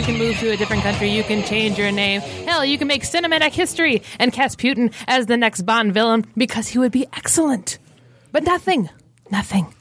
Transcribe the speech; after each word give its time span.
You 0.00 0.06
can 0.06 0.18
move 0.18 0.38
to 0.38 0.50
a 0.50 0.56
different 0.56 0.82
country. 0.82 1.10
You 1.10 1.22
can 1.22 1.44
change 1.44 1.78
your 1.78 1.92
name. 1.92 2.22
Hell, 2.22 2.64
you 2.64 2.78
can 2.78 2.88
make 2.88 3.02
cinematic 3.02 3.52
history 3.52 4.02
and 4.18 4.32
cast 4.32 4.58
Putin 4.58 4.94
as 5.06 5.26
the 5.26 5.36
next 5.36 5.62
Bond 5.62 5.92
villain 5.92 6.24
because 6.38 6.68
he 6.68 6.78
would 6.78 6.90
be 6.90 7.06
excellent. 7.12 7.76
But 8.32 8.44
nothing, 8.44 8.88
nothing 9.30 9.74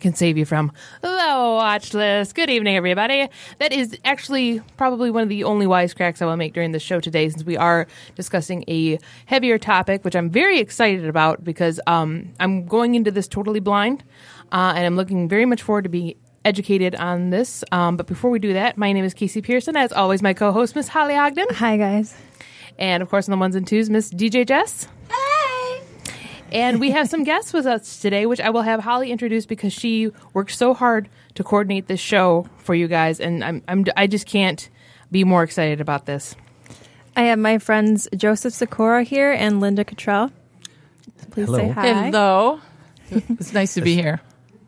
can 0.00 0.14
save 0.14 0.36
you 0.36 0.44
from 0.44 0.72
the 1.02 1.08
watch 1.08 1.94
list. 1.94 2.34
Good 2.34 2.50
evening, 2.50 2.74
everybody. 2.74 3.28
That 3.58 3.72
is 3.72 3.96
actually 4.04 4.58
probably 4.76 5.08
one 5.08 5.22
of 5.22 5.28
the 5.28 5.44
only 5.44 5.66
wisecracks 5.66 6.20
I 6.20 6.26
will 6.26 6.36
make 6.36 6.52
during 6.52 6.72
the 6.72 6.80
show 6.80 6.98
today, 6.98 7.28
since 7.28 7.44
we 7.44 7.56
are 7.56 7.86
discussing 8.16 8.64
a 8.66 8.98
heavier 9.26 9.56
topic, 9.56 10.04
which 10.04 10.16
I'm 10.16 10.30
very 10.30 10.58
excited 10.58 11.06
about 11.06 11.44
because 11.44 11.78
um, 11.86 12.32
I'm 12.40 12.66
going 12.66 12.96
into 12.96 13.12
this 13.12 13.28
totally 13.28 13.60
blind, 13.60 14.02
uh, 14.50 14.72
and 14.74 14.84
I'm 14.84 14.96
looking 14.96 15.28
very 15.28 15.46
much 15.46 15.62
forward 15.62 15.82
to 15.82 15.90
being 15.90 16.16
educated 16.54 16.96
on 16.96 17.30
this. 17.30 17.62
Um, 17.70 17.96
but 17.96 18.06
before 18.08 18.28
we 18.30 18.40
do 18.40 18.54
that, 18.54 18.76
my 18.76 18.92
name 18.92 19.04
is 19.04 19.14
Casey 19.14 19.40
Pearson. 19.40 19.76
As 19.76 19.92
always, 19.92 20.20
my 20.20 20.34
co-host 20.34 20.74
Miss 20.74 20.88
Holly 20.88 21.14
Ogden, 21.14 21.46
Hi, 21.52 21.76
guys. 21.76 22.12
and 22.76 23.02
of 23.04 23.08
course 23.08 23.28
on 23.28 23.30
the 23.30 23.38
ones 23.38 23.54
and 23.54 23.64
twos, 23.66 23.88
Miss 23.88 24.10
DJ 24.12 24.44
Jess. 24.46 24.88
And 26.52 26.80
we 26.80 26.90
have 26.90 27.08
some 27.08 27.22
guests 27.30 27.52
with 27.52 27.64
us 27.66 28.00
today, 28.00 28.26
which 28.26 28.40
I 28.40 28.50
will 28.50 28.62
have 28.62 28.80
Holly 28.80 29.12
introduce 29.12 29.46
because 29.46 29.72
she 29.72 30.10
worked 30.34 30.50
so 30.50 30.74
hard 30.74 31.08
to 31.36 31.44
coordinate 31.44 31.86
this 31.86 32.00
show 32.00 32.48
for 32.58 32.74
you 32.74 32.88
guys, 32.88 33.20
and 33.20 33.44
I'm, 33.44 33.62
I'm 33.68 33.84
I 33.96 34.08
just 34.08 34.26
can't 34.26 34.68
be 35.12 35.22
more 35.22 35.44
excited 35.44 35.80
about 35.80 36.06
this. 36.06 36.34
I 37.14 37.22
have 37.30 37.38
my 37.38 37.58
friends 37.58 38.08
Joseph 38.16 38.52
Sikora 38.52 39.04
here 39.04 39.30
and 39.30 39.60
Linda 39.60 39.84
Cottrell. 39.84 40.32
Please 41.30 41.46
say 41.48 41.68
Hello. 41.68 41.72
hi. 41.72 42.04
Hello. 42.06 42.60
it's 43.12 43.52
nice 43.52 43.74
to 43.74 43.80
be 43.80 43.94
here. 43.94 44.20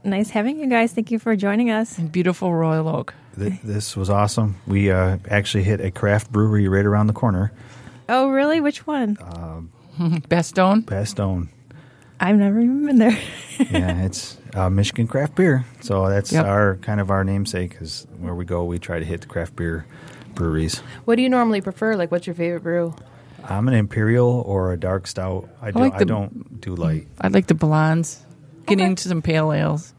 Nice 0.05 0.31
having 0.31 0.59
you 0.59 0.67
guys. 0.67 0.93
Thank 0.93 1.11
you 1.11 1.19
for 1.19 1.37
joining 1.37 1.71
us. 1.71 1.99
in 1.99 2.09
Beautiful 2.09 2.53
Royal 2.55 2.89
Oak. 2.89 3.15
Th- 3.39 3.61
This 3.63 3.97
was 3.97 4.11
awesome. 4.11 4.57
We 4.67 4.91
uh, 4.91 5.19
actually 5.29 5.63
hit 5.65 5.81
a 5.81 5.91
craft 5.91 6.33
brewery 6.33 6.67
right 6.69 6.85
around 6.85 7.07
the 7.07 7.13
corner, 7.13 7.53
Oh, 8.09 8.29
really? 8.29 8.61
Which 8.61 8.85
one? 8.87 9.17
Bastone. 9.99 10.83
Bastone. 10.85 11.49
I've 12.21 12.37
never 12.37 12.61
even 12.61 12.85
been 12.87 12.99
there. 12.99 13.19
yeah, 13.71 14.05
it's 14.05 14.37
uh, 14.55 14.69
Michigan 14.69 15.07
craft 15.07 15.35
beer. 15.37 15.65
So 15.81 16.09
that's 16.09 16.33
Yep. 16.33 16.45
our 16.47 16.77
kind 16.77 17.01
of 17.01 17.11
our 17.11 17.25
namesake. 17.25 17.71
Because 17.71 18.07
where 18.19 18.35
we 18.35 18.45
go, 18.45 18.65
we 18.65 18.79
try 18.79 18.99
to 18.99 19.05
hit 19.05 19.21
the 19.23 19.27
craft 19.29 19.57
beer 19.57 19.87
breweries. 20.35 20.79
What 21.05 21.17
do 21.17 21.23
you 21.23 21.29
normally 21.29 21.61
prefer? 21.61 21.95
Like, 21.97 22.11
what's 22.11 22.27
your 22.27 22.35
favorite 22.35 22.63
brew? 22.65 22.95
I'm 23.45 23.67
an 23.69 23.75
imperial 23.75 24.43
or 24.47 24.73
a 24.73 24.77
dark 24.79 25.07
stout. 25.07 25.49
I, 25.63 25.71
do, 25.71 25.79
like 25.79 25.95
I 25.95 25.99
the- 25.99 26.05
don't 26.05 26.61
do 26.61 26.75
light. 26.75 27.07
I 27.21 27.29
like 27.29 27.47
the 27.47 27.55
blondes. 27.55 28.23
Get 28.67 28.79
Okay. 28.79 28.85
into 28.87 29.09
some 29.09 29.23
pale 29.23 29.53
ales. 29.53 29.93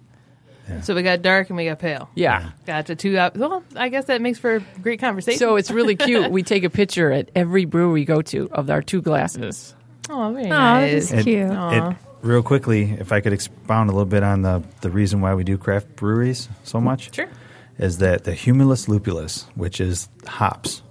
So 0.81 0.95
we 0.95 1.03
got 1.03 1.22
dark 1.22 1.50
and 1.50 1.58
we 1.58 1.66
got 1.66 1.80
pale. 1.80 2.09
Yeah. 2.16 2.52
Gotcha. 2.66 2.95
Two 2.95 3.17
up. 3.17 3.36
Well, 3.36 3.64
I 3.75 3.89
guess 3.89 4.05
that 4.05 4.22
makes 4.22 4.39
for 4.39 4.55
a 4.55 4.59
great 4.81 5.00
conversation. 5.02 5.38
So 5.39 5.58
it's 5.58 5.70
really 5.70 5.95
cute. 5.97 6.31
We 6.31 6.42
take 6.42 6.64
a 6.64 6.70
picture 6.70 7.11
at 7.11 7.30
every 7.36 7.66
brewery 7.66 7.92
we 7.92 8.05
go 8.05 8.22
to 8.22 8.50
of 8.52 8.70
our 8.70 8.81
two 8.81 9.02
glasses. 9.02 9.75
oh, 10.09 10.31
very 10.33 10.45
Oh, 10.45 10.50
nice. 10.50 11.09
that's 11.11 11.23
cute. 11.25 11.50
Aw. 11.52 11.89
It, 11.92 11.97
real 12.22 12.42
quickly, 12.42 12.92
if 12.97 13.11
I 13.11 13.20
could 13.20 13.33
expound 13.33 13.89
a 13.89 13.94
little 13.94 14.05
bit 14.05 14.23
on 14.23 14.42
the, 14.44 14.64
the 14.80 14.89
reason 14.89 15.20
why 15.20 15.36
we 15.36 15.44
do 15.44 15.58
craft 15.58 15.98
breweries 15.98 16.48
so 16.64 16.80
much, 16.80 17.14
Sure. 17.14 17.27
is 17.77 17.98
that 17.98 18.23
the 18.23 18.31
humulus 18.31 18.88
lupulus, 18.88 19.45
which 19.55 19.82
is 19.82 20.08
hops 20.26 20.82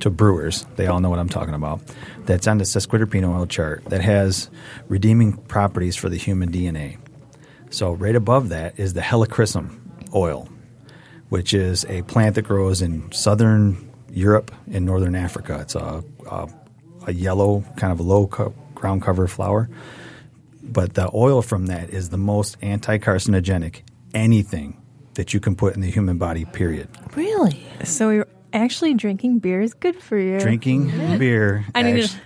to 0.00 0.08
brewers, 0.08 0.64
they 0.76 0.86
all 0.86 1.00
know 1.00 1.10
what 1.10 1.18
I'm 1.18 1.28
talking 1.28 1.54
about, 1.54 1.80
that's 2.26 2.46
on 2.46 2.58
the 2.58 2.64
sesquiterpene 2.64 3.28
oil 3.28 3.46
chart 3.46 3.84
that 3.86 4.02
has 4.02 4.50
redeeming 4.88 5.32
properties 5.32 5.96
for 5.96 6.08
the 6.08 6.16
human 6.16 6.52
DNA. 6.52 6.98
So 7.70 7.92
right 7.92 8.14
above 8.14 8.48
that 8.50 8.78
is 8.78 8.94
the 8.94 9.00
helichrysum 9.00 9.78
oil, 10.14 10.48
which 11.28 11.52
is 11.54 11.84
a 11.86 12.02
plant 12.02 12.34
that 12.36 12.42
grows 12.42 12.82
in 12.82 13.10
southern 13.12 13.90
Europe 14.10 14.50
and 14.72 14.86
northern 14.86 15.14
Africa. 15.14 15.58
It's 15.60 15.74
a, 15.74 16.02
a, 16.30 16.48
a 17.06 17.12
yellow, 17.12 17.64
kind 17.76 17.92
of 17.92 18.00
a 18.00 18.02
low 18.02 18.26
co- 18.26 18.54
ground 18.74 19.02
cover 19.02 19.26
flower. 19.26 19.68
But 20.62 20.94
the 20.94 21.10
oil 21.14 21.42
from 21.42 21.66
that 21.66 21.90
is 21.90 22.08
the 22.10 22.16
most 22.18 22.56
anti 22.62 22.98
carcinogenic 22.98 23.82
anything 24.14 24.80
that 25.14 25.32
you 25.34 25.40
can 25.40 25.54
put 25.56 25.74
in 25.74 25.80
the 25.80 25.90
human 25.90 26.18
body, 26.18 26.44
period. 26.44 26.88
Really? 27.14 27.66
So 27.84 28.10
you're 28.10 28.26
actually 28.52 28.94
drinking 28.94 29.38
beer 29.40 29.60
is 29.60 29.74
good 29.74 29.96
for 30.00 30.18
you. 30.18 30.40
Drinking 30.40 30.88
beer 31.18 31.64
I 31.74 31.82
need 31.82 31.96
to- 31.96 32.02
actu- 32.04 32.18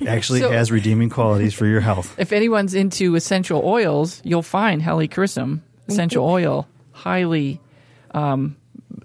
actually 0.06 0.40
So- 0.40 0.50
has 0.50 0.70
redeeming 0.70 1.10
qualities 1.10 1.54
for 1.54 1.66
your 1.66 1.80
health. 1.80 2.14
If 2.18 2.32
anyone's 2.32 2.74
into 2.74 3.14
essential 3.14 3.62
oils, 3.64 4.20
you'll 4.24 4.42
find 4.42 4.82
helichrysum 4.82 5.60
essential 5.88 6.24
oil 6.26 6.66
highly 6.92 7.60
um, 8.12 8.56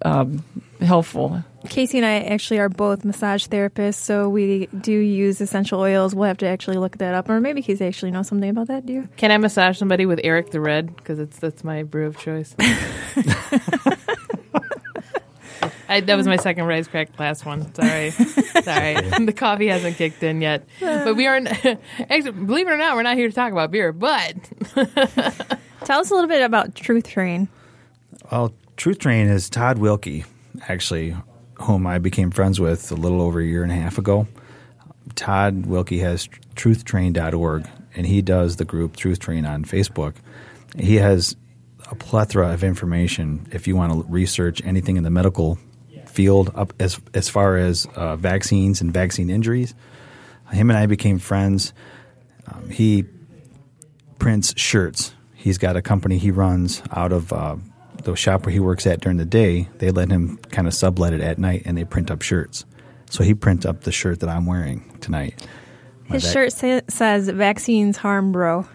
um, 0.03 0.43
helpful. 0.81 1.43
Casey 1.69 1.97
and 1.97 2.05
I 2.05 2.23
actually 2.23 2.59
are 2.59 2.67
both 2.67 3.05
massage 3.05 3.47
therapists, 3.47 3.95
so 3.95 4.27
we 4.27 4.67
do 4.67 4.91
use 4.91 5.39
essential 5.39 5.79
oils. 5.79 6.13
We'll 6.13 6.27
have 6.27 6.39
to 6.39 6.47
actually 6.47 6.77
look 6.77 6.97
that 6.97 7.13
up, 7.13 7.29
or 7.29 7.39
maybe 7.39 7.61
Casey 7.61 7.85
actually 7.85 8.11
knows 8.11 8.27
something 8.27 8.49
about 8.49 8.67
that. 8.67 8.85
Do 8.85 8.91
you? 8.93 9.09
Can 9.15 9.31
I 9.31 9.37
massage 9.37 9.77
somebody 9.77 10.05
with 10.05 10.19
Eric 10.23 10.51
the 10.51 10.59
Red? 10.59 10.93
Because 10.95 11.19
it's 11.19 11.39
that's 11.39 11.63
my 11.63 11.83
brew 11.83 12.07
of 12.07 12.17
choice. 12.17 12.53
I, 15.93 15.99
that 16.01 16.15
was 16.15 16.27
my 16.27 16.37
second 16.37 16.65
rice 16.65 16.87
crack 16.87 17.19
last 17.19 17.45
one. 17.45 17.73
Sorry, 17.75 18.11
sorry. 18.63 18.95
the 19.25 19.33
coffee 19.35 19.67
hasn't 19.67 19.97
kicked 19.97 20.23
in 20.23 20.41
yet. 20.41 20.67
But 20.79 21.15
we 21.15 21.27
aren't. 21.27 21.47
Actually, 21.99 22.31
believe 22.31 22.67
it 22.67 22.71
or 22.71 22.77
not, 22.77 22.95
we're 22.95 23.03
not 23.03 23.15
here 23.15 23.29
to 23.29 23.35
talk 23.35 23.51
about 23.51 23.71
beer. 23.71 23.91
But 23.93 24.35
Tell 25.85 25.99
us 25.99 26.11
a 26.11 26.13
little 26.13 26.29
bit 26.29 26.41
about 26.41 26.75
Truth 26.75 27.09
Train. 27.09 27.49
Well, 28.31 28.53
Truth 28.77 28.99
Train 28.99 29.27
is 29.27 29.49
Todd 29.49 29.77
Wilkie, 29.77 30.23
actually, 30.67 31.15
whom 31.55 31.85
I 31.85 31.99
became 31.99 32.31
friends 32.31 32.59
with 32.59 32.89
a 32.91 32.95
little 32.95 33.21
over 33.21 33.39
a 33.41 33.45
year 33.45 33.63
and 33.63 33.71
a 33.71 33.75
half 33.75 33.97
ago. 33.97 34.27
Todd 35.15 35.65
Wilkie 35.65 35.99
has 35.99 36.29
truthtrain.org, 36.55 37.67
and 37.95 38.07
he 38.07 38.21
does 38.21 38.55
the 38.55 38.65
group 38.65 38.95
Truth 38.95 39.19
Train 39.19 39.45
on 39.45 39.65
Facebook. 39.65 40.15
He 40.77 40.95
has 40.95 41.35
a 41.91 41.95
plethora 41.95 42.53
of 42.53 42.63
information 42.63 43.45
if 43.51 43.67
you 43.67 43.75
want 43.75 43.91
to 43.91 44.03
research 44.11 44.61
anything 44.63 44.95
in 44.95 45.03
the 45.03 45.11
medical 45.11 45.59
field, 46.13 46.51
up 46.55 46.73
as 46.79 46.99
as 47.13 47.29
far 47.29 47.57
as 47.57 47.87
uh, 47.95 48.15
vaccines 48.15 48.81
and 48.81 48.93
vaccine 48.93 49.29
injuries. 49.29 49.73
Him 50.51 50.69
and 50.69 50.77
I 50.77 50.85
became 50.85 51.19
friends. 51.19 51.73
Um, 52.47 52.69
he 52.69 53.05
prints 54.19 54.53
shirts. 54.55 55.13
He's 55.33 55.57
got 55.57 55.75
a 55.75 55.81
company 55.81 56.17
he 56.17 56.31
runs 56.31 56.81
out 56.91 57.11
of 57.11 57.33
uh, 57.33 57.55
the 58.03 58.15
shop 58.15 58.45
where 58.45 58.53
he 58.53 58.59
works 58.59 58.85
at 58.85 59.01
during 59.01 59.17
the 59.17 59.25
day. 59.25 59.67
They 59.79 59.91
let 59.91 60.09
him 60.09 60.37
kind 60.51 60.67
of 60.67 60.73
sublet 60.73 61.13
it 61.13 61.21
at 61.21 61.37
night, 61.37 61.63
and 61.65 61.77
they 61.77 61.85
print 61.85 62.11
up 62.11 62.21
shirts. 62.21 62.65
So 63.09 63.23
he 63.23 63.33
prints 63.33 63.65
up 63.65 63.81
the 63.81 63.91
shirt 63.91 64.19
that 64.21 64.29
I'm 64.29 64.45
wearing 64.45 64.97
tonight. 64.99 65.45
My 66.07 66.15
His 66.15 66.31
shirt 66.31 66.53
sa- 66.53 66.81
says 66.87 67.29
"Vaccines 67.29 67.97
harm, 67.97 68.31
bro." 68.31 68.67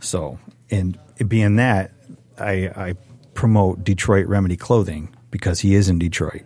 So, 0.00 0.38
and 0.70 0.98
being 1.28 1.56
that, 1.56 1.92
I, 2.38 2.70
I 2.74 2.94
promote 3.34 3.84
Detroit 3.84 4.26
Remedy 4.26 4.56
Clothing 4.56 5.14
because 5.30 5.60
he 5.60 5.74
is 5.74 5.88
in 5.88 5.98
Detroit, 5.98 6.42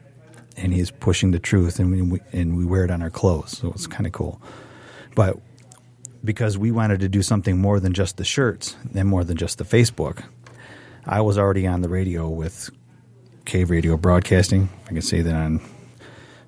and 0.59 0.73
he's 0.73 0.91
pushing 0.91 1.31
the 1.31 1.39
truth, 1.39 1.79
and 1.79 2.11
we 2.11 2.21
and 2.33 2.57
we 2.57 2.65
wear 2.65 2.85
it 2.85 2.91
on 2.91 3.03
our 3.03 3.11
clothes, 3.11 3.57
so 3.59 3.71
it's 3.73 3.87
kind 3.87 4.07
of 4.07 4.13
cool. 4.13 4.41
But 5.15 5.39
because 6.25 6.59
we 6.59 6.71
wanted 6.71 7.01
to 7.01 7.09
do 7.09 7.23
something 7.23 7.59
more 7.59 7.81
than 7.81 7.93
just 7.93 8.17
the 8.17 8.25
shirts 8.25 8.77
and 8.95 9.09
more 9.09 9.25
than 9.25 9.37
just 9.37 9.59
the 9.59 9.65
Facebook, 9.65 10.25
I 11.07 11.21
was 11.21 11.39
already 11.39 11.67
on 11.67 11.83
the 11.83 11.89
radio 11.89 12.29
with 12.29 12.71
Cave 13.45 13.71
Radio 13.71 13.97
Broadcasting. 13.97 14.69
I 14.87 14.89
can 14.89 15.03
say 15.03 15.23
that 15.23 15.35
on 15.35 15.61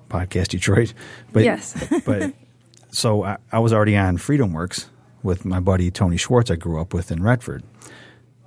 Podcast 0.09 0.49
Detroit, 0.49 0.93
but 1.31 1.43
Yes. 1.43 1.73
but 2.05 2.33
so 2.91 3.23
I, 3.23 3.37
I 3.51 3.59
was 3.59 3.71
already 3.73 3.95
on 3.95 4.17
Freedom 4.17 4.51
Works 4.53 4.89
with 5.23 5.45
my 5.45 5.59
buddy 5.59 5.89
Tony 5.89 6.17
Schwartz. 6.17 6.51
I 6.51 6.55
grew 6.55 6.79
up 6.79 6.93
with 6.93 7.11
in 7.11 7.23
Redford. 7.23 7.63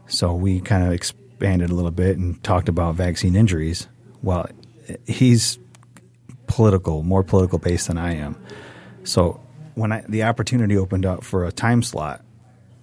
So 0.06 0.34
we 0.34 0.61
kind 0.61 0.84
of 0.84 0.93
expanded 0.93 1.70
a 1.70 1.75
little 1.75 1.90
bit 1.90 2.19
and 2.19 2.43
talked 2.44 2.69
about 2.69 2.94
vaccine 2.94 3.34
injuries. 3.34 3.88
Well, 4.22 4.46
he's 5.06 5.58
political, 6.46 7.02
more 7.02 7.22
political 7.22 7.58
based 7.58 7.88
than 7.88 7.98
I 7.98 8.14
am. 8.14 8.36
So 9.04 9.40
when 9.75 9.92
I, 9.92 10.04
the 10.08 10.25
opportunity 10.25 10.76
opened 10.76 11.06
up 11.06 11.25
for 11.25 11.44
a 11.44 11.52
time 11.52 11.82
slot, 11.82 12.22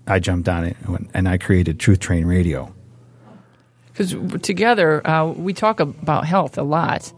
I 0.08 0.20
jumped 0.20 0.50
on 0.50 0.64
it 0.66 0.78
and- 0.86 1.10
and 1.14 1.30
I 1.30 1.38
created 1.38 1.80
Truth 1.80 2.00
Train 2.00 2.26
Radio. 2.26 2.74
Because 3.94 4.16
together 4.42 5.06
uh, 5.06 5.28
we 5.28 5.54
talk 5.54 5.80
about 5.80 6.26
health 6.26 6.58
a 6.58 6.64
lot. 6.64 7.12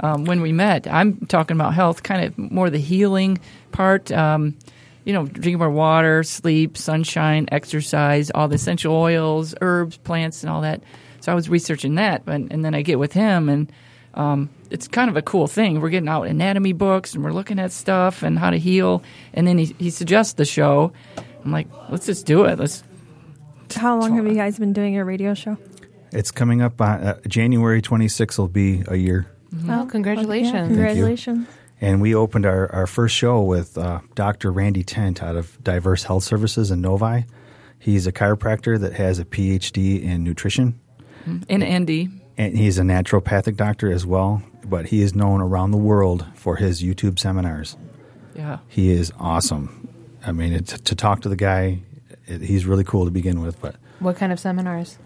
Um, 0.00 0.24
when 0.24 0.40
we 0.40 0.50
met, 0.50 0.86
I'm 0.88 1.26
talking 1.26 1.56
about 1.56 1.74
health, 1.74 2.02
kind 2.02 2.24
of 2.24 2.36
more 2.38 2.70
the 2.70 2.78
healing 2.78 3.38
part. 3.70 4.10
Um, 4.10 4.56
you 5.04 5.12
know, 5.12 5.26
drinking 5.26 5.58
more 5.58 5.70
water, 5.70 6.22
sleep, 6.22 6.76
sunshine, 6.76 7.48
exercise, 7.50 8.30
all 8.30 8.46
the 8.48 8.54
essential 8.54 8.94
oils, 8.94 9.52
herbs, 9.60 9.96
plants, 9.96 10.42
and 10.44 10.50
all 10.50 10.60
that. 10.62 10.82
So 11.20 11.32
I 11.32 11.34
was 11.34 11.48
researching 11.48 11.96
that, 11.96 12.22
and, 12.26 12.52
and 12.52 12.64
then 12.64 12.72
I 12.74 12.82
get 12.82 13.00
with 13.00 13.12
him, 13.12 13.48
and 13.48 13.70
um, 14.14 14.50
it's 14.70 14.88
kind 14.88 15.10
of 15.10 15.16
a 15.16 15.22
cool 15.22 15.46
thing. 15.46 15.80
We're 15.80 15.90
getting 15.90 16.08
out 16.08 16.22
anatomy 16.24 16.72
books, 16.72 17.14
and 17.14 17.24
we're 17.24 17.32
looking 17.32 17.58
at 17.58 17.72
stuff 17.72 18.22
and 18.22 18.38
how 18.38 18.50
to 18.50 18.58
heal. 18.58 19.02
And 19.34 19.46
then 19.46 19.58
he, 19.58 19.74
he 19.78 19.90
suggests 19.90 20.34
the 20.34 20.44
show. 20.44 20.92
I'm 21.44 21.52
like, 21.52 21.68
let's 21.90 22.06
just 22.06 22.26
do 22.26 22.44
it. 22.44 22.58
Let's. 22.58 22.84
How 23.74 23.98
long 23.98 24.16
have 24.16 24.26
you 24.26 24.34
guys 24.34 24.58
been 24.58 24.72
doing 24.72 24.92
your 24.94 25.04
radio 25.04 25.34
show? 25.34 25.56
It's 26.12 26.30
coming 26.30 26.60
up 26.60 26.80
on 26.80 27.00
uh, 27.00 27.20
January 27.26 27.80
26th 27.80 28.38
will 28.38 28.48
be 28.48 28.84
a 28.86 28.96
year. 28.96 29.26
Oh, 29.68 29.86
congratulations. 29.90 30.52
Yeah, 30.52 30.66
congratulations. 30.66 31.48
And 31.80 32.00
we 32.00 32.14
opened 32.14 32.46
our, 32.46 32.70
our 32.72 32.86
first 32.86 33.16
show 33.16 33.40
with 33.42 33.76
uh, 33.76 34.00
Dr. 34.14 34.52
Randy 34.52 34.84
Tent 34.84 35.22
out 35.22 35.36
of 35.36 35.62
Diverse 35.64 36.04
Health 36.04 36.22
Services 36.22 36.70
in 36.70 36.80
Novi. 36.80 37.24
He's 37.78 38.06
a 38.06 38.12
chiropractor 38.12 38.78
that 38.78 38.92
has 38.92 39.18
a 39.18 39.24
PhD 39.24 40.00
in 40.00 40.22
nutrition, 40.22 40.78
And 41.48 41.64
Andy, 41.64 42.08
and 42.38 42.56
he's 42.56 42.78
a 42.78 42.82
naturopathic 42.82 43.56
doctor 43.56 43.90
as 43.92 44.06
well. 44.06 44.42
But 44.64 44.86
he 44.86 45.02
is 45.02 45.14
known 45.14 45.40
around 45.40 45.72
the 45.72 45.76
world 45.78 46.24
for 46.34 46.56
his 46.56 46.82
YouTube 46.82 47.18
seminars. 47.18 47.76
yeah. 48.34 48.58
He 48.68 48.90
is 48.90 49.12
awesome. 49.18 49.88
I 50.24 50.30
mean, 50.32 50.52
it, 50.52 50.66
to 50.68 50.94
talk 50.94 51.22
to 51.22 51.28
the 51.28 51.36
guy, 51.36 51.80
it, 52.26 52.40
he's 52.42 52.64
really 52.64 52.84
cool 52.84 53.04
to 53.04 53.10
begin 53.10 53.40
with. 53.42 53.60
But 53.60 53.74
What 53.98 54.16
kind 54.16 54.32
of 54.32 54.38
seminars? 54.38 54.98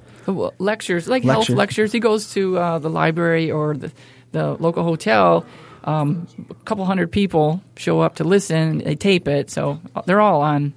Lectures, 0.59 1.09
like 1.09 1.23
health 1.23 1.49
lectures. 1.49 1.93
He 1.93 2.01
goes 2.01 2.33
to 2.35 2.59
uh, 2.59 2.79
the 2.81 2.91
library 2.91 3.51
or 3.51 3.75
the, 3.75 3.93
the 4.33 4.55
local 4.55 4.83
hotel. 4.83 5.47
Um, 5.85 6.27
a 6.51 6.55
couple 6.65 6.85
hundred 6.85 7.13
people 7.13 7.63
show 7.77 8.01
up 8.01 8.17
to 8.17 8.25
listen. 8.25 8.79
They 8.79 8.97
tape 8.97 9.29
it, 9.29 9.51
so 9.51 9.81
they're 10.05 10.21
all 10.21 10.43
on 10.43 10.75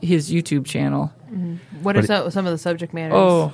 his 0.00 0.30
YouTube 0.32 0.64
channel. 0.66 1.12
What 1.82 1.96
are 1.96 2.02
so, 2.02 2.28
some 2.30 2.46
of 2.46 2.52
the 2.52 2.58
subject 2.58 2.94
matters? 2.94 3.16
Oh, 3.16 3.52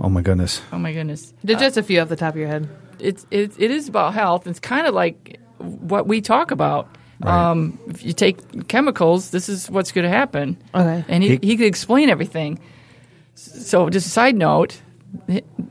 oh 0.00 0.08
my 0.08 0.22
goodness, 0.22 0.62
oh 0.72 0.78
my 0.78 0.92
goodness! 0.92 1.32
Just 1.44 1.60
just 1.60 1.76
a 1.76 1.82
few 1.82 2.00
off 2.00 2.08
the 2.08 2.16
top 2.16 2.34
of 2.34 2.38
your 2.40 2.48
head. 2.48 2.68
It's 2.98 3.26
it, 3.30 3.52
it 3.58 3.70
is 3.70 3.88
about 3.88 4.14
health. 4.14 4.46
It's 4.46 4.60
kind 4.60 4.86
of 4.86 4.94
like 4.94 5.38
what 5.58 6.06
we 6.06 6.20
talk 6.20 6.50
about. 6.50 6.88
Right. 7.20 7.50
Um, 7.50 7.78
if 7.88 8.02
you 8.02 8.12
take 8.14 8.66
chemicals, 8.68 9.30
this 9.30 9.48
is 9.50 9.68
what's 9.70 9.92
going 9.92 10.04
to 10.04 10.08
happen. 10.16 10.56
Okay. 10.74 11.04
and 11.06 11.22
he, 11.22 11.36
He- 11.36 11.48
he 11.48 11.56
could 11.58 11.66
explain 11.66 12.08
everything. 12.08 12.58
So, 13.34 13.90
just 13.90 14.06
a 14.06 14.10
side 14.10 14.36
note, 14.36 14.80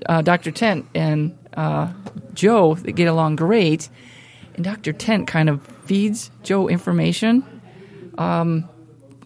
uh, 0.08 0.22
Dr. 0.22 0.52
Tent 0.52 0.86
and 0.94 1.36
uh, 1.56 1.92
Joe 2.36 2.76
they 2.76 2.92
get 2.92 3.08
along 3.08 3.36
great, 3.38 3.90
and 4.56 4.64
Dr. 4.64 4.94
Tent 4.94 5.28
kind 5.28 5.50
of 5.50 5.66
feeds 5.86 6.30
Joe 6.44 6.68
information, 6.68 7.44
um, 8.18 8.68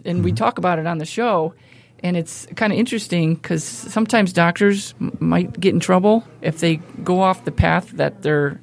and 0.05 0.23
we 0.23 0.31
talk 0.31 0.57
about 0.57 0.79
it 0.79 0.87
on 0.87 0.97
the 0.97 1.05
show. 1.05 1.53
And 2.03 2.17
it's 2.17 2.45
kind 2.57 2.73
of 2.73 2.77
interesting 2.79 3.35
because 3.35 3.63
sometimes 3.63 4.33
doctors 4.33 4.93
m- 4.99 5.15
might 5.19 5.57
get 5.59 5.73
in 5.73 5.79
trouble 5.79 6.23
if 6.41 6.59
they 6.59 6.75
go 7.03 7.21
off 7.21 7.45
the 7.45 7.51
path 7.51 7.91
that 7.91 8.21
they're 8.21 8.59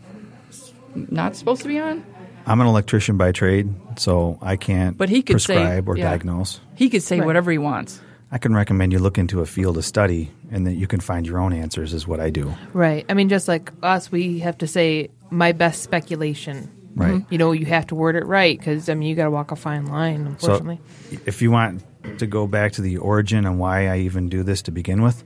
s- 0.50 0.72
not 0.94 1.36
supposed 1.36 1.62
to 1.62 1.68
be 1.68 1.78
on. 1.78 2.04
I'm 2.46 2.60
an 2.60 2.66
electrician 2.66 3.16
by 3.16 3.32
trade, 3.32 3.72
so 3.96 4.38
I 4.42 4.56
can't 4.56 4.96
But 4.98 5.08
he 5.08 5.22
could 5.22 5.40
say- 5.40 5.54
prescribe 5.54 5.88
or 5.88 5.96
yeah. 5.96 6.10
diagnose. 6.10 6.60
He 6.74 6.90
could 6.90 7.02
say 7.02 7.18
Right. 7.18 7.26
whatever 7.26 7.50
he 7.50 7.58
wants. 7.58 8.00
I 8.32 8.38
can 8.38 8.54
recommend 8.54 8.92
you 8.92 8.98
look 8.98 9.18
into 9.18 9.40
a 9.40 9.46
field 9.46 9.76
of 9.78 9.84
study 9.84 10.30
and 10.52 10.66
that 10.66 10.74
you 10.74 10.86
can 10.86 11.00
find 11.00 11.26
your 11.26 11.38
own 11.38 11.52
answers, 11.52 11.94
is 11.94 12.06
what 12.06 12.20
I 12.20 12.30
do. 12.30 12.52
Right. 12.72 13.04
I 13.08 13.14
mean, 13.14 13.28
just 13.28 13.48
like 13.48 13.72
us, 13.82 14.12
we 14.12 14.38
have 14.40 14.58
to 14.58 14.66
say 14.66 15.08
my 15.30 15.52
best 15.52 15.82
speculation. 15.82 16.68
Right. 16.94 17.24
You 17.30 17.38
know, 17.38 17.52
you 17.52 17.66
have 17.66 17.86
to 17.88 17.94
word 17.94 18.16
it 18.16 18.26
right 18.26 18.58
because 18.58 18.88
I 18.88 18.94
mean, 18.94 19.08
you 19.08 19.14
got 19.16 19.24
to 19.24 19.30
walk 19.30 19.50
a 19.52 19.56
fine 19.56 19.86
line. 19.86 20.26
Unfortunately. 20.26 20.80
So, 21.10 21.18
if 21.24 21.40
you 21.42 21.50
want 21.50 21.82
to 22.18 22.26
go 22.26 22.46
back 22.46 22.72
to 22.72 22.82
the 22.82 22.98
origin 22.98 23.46
and 23.46 23.58
why 23.58 23.88
I 23.88 23.98
even 23.98 24.28
do 24.28 24.42
this 24.42 24.62
to 24.62 24.70
begin 24.70 25.02
with, 25.02 25.24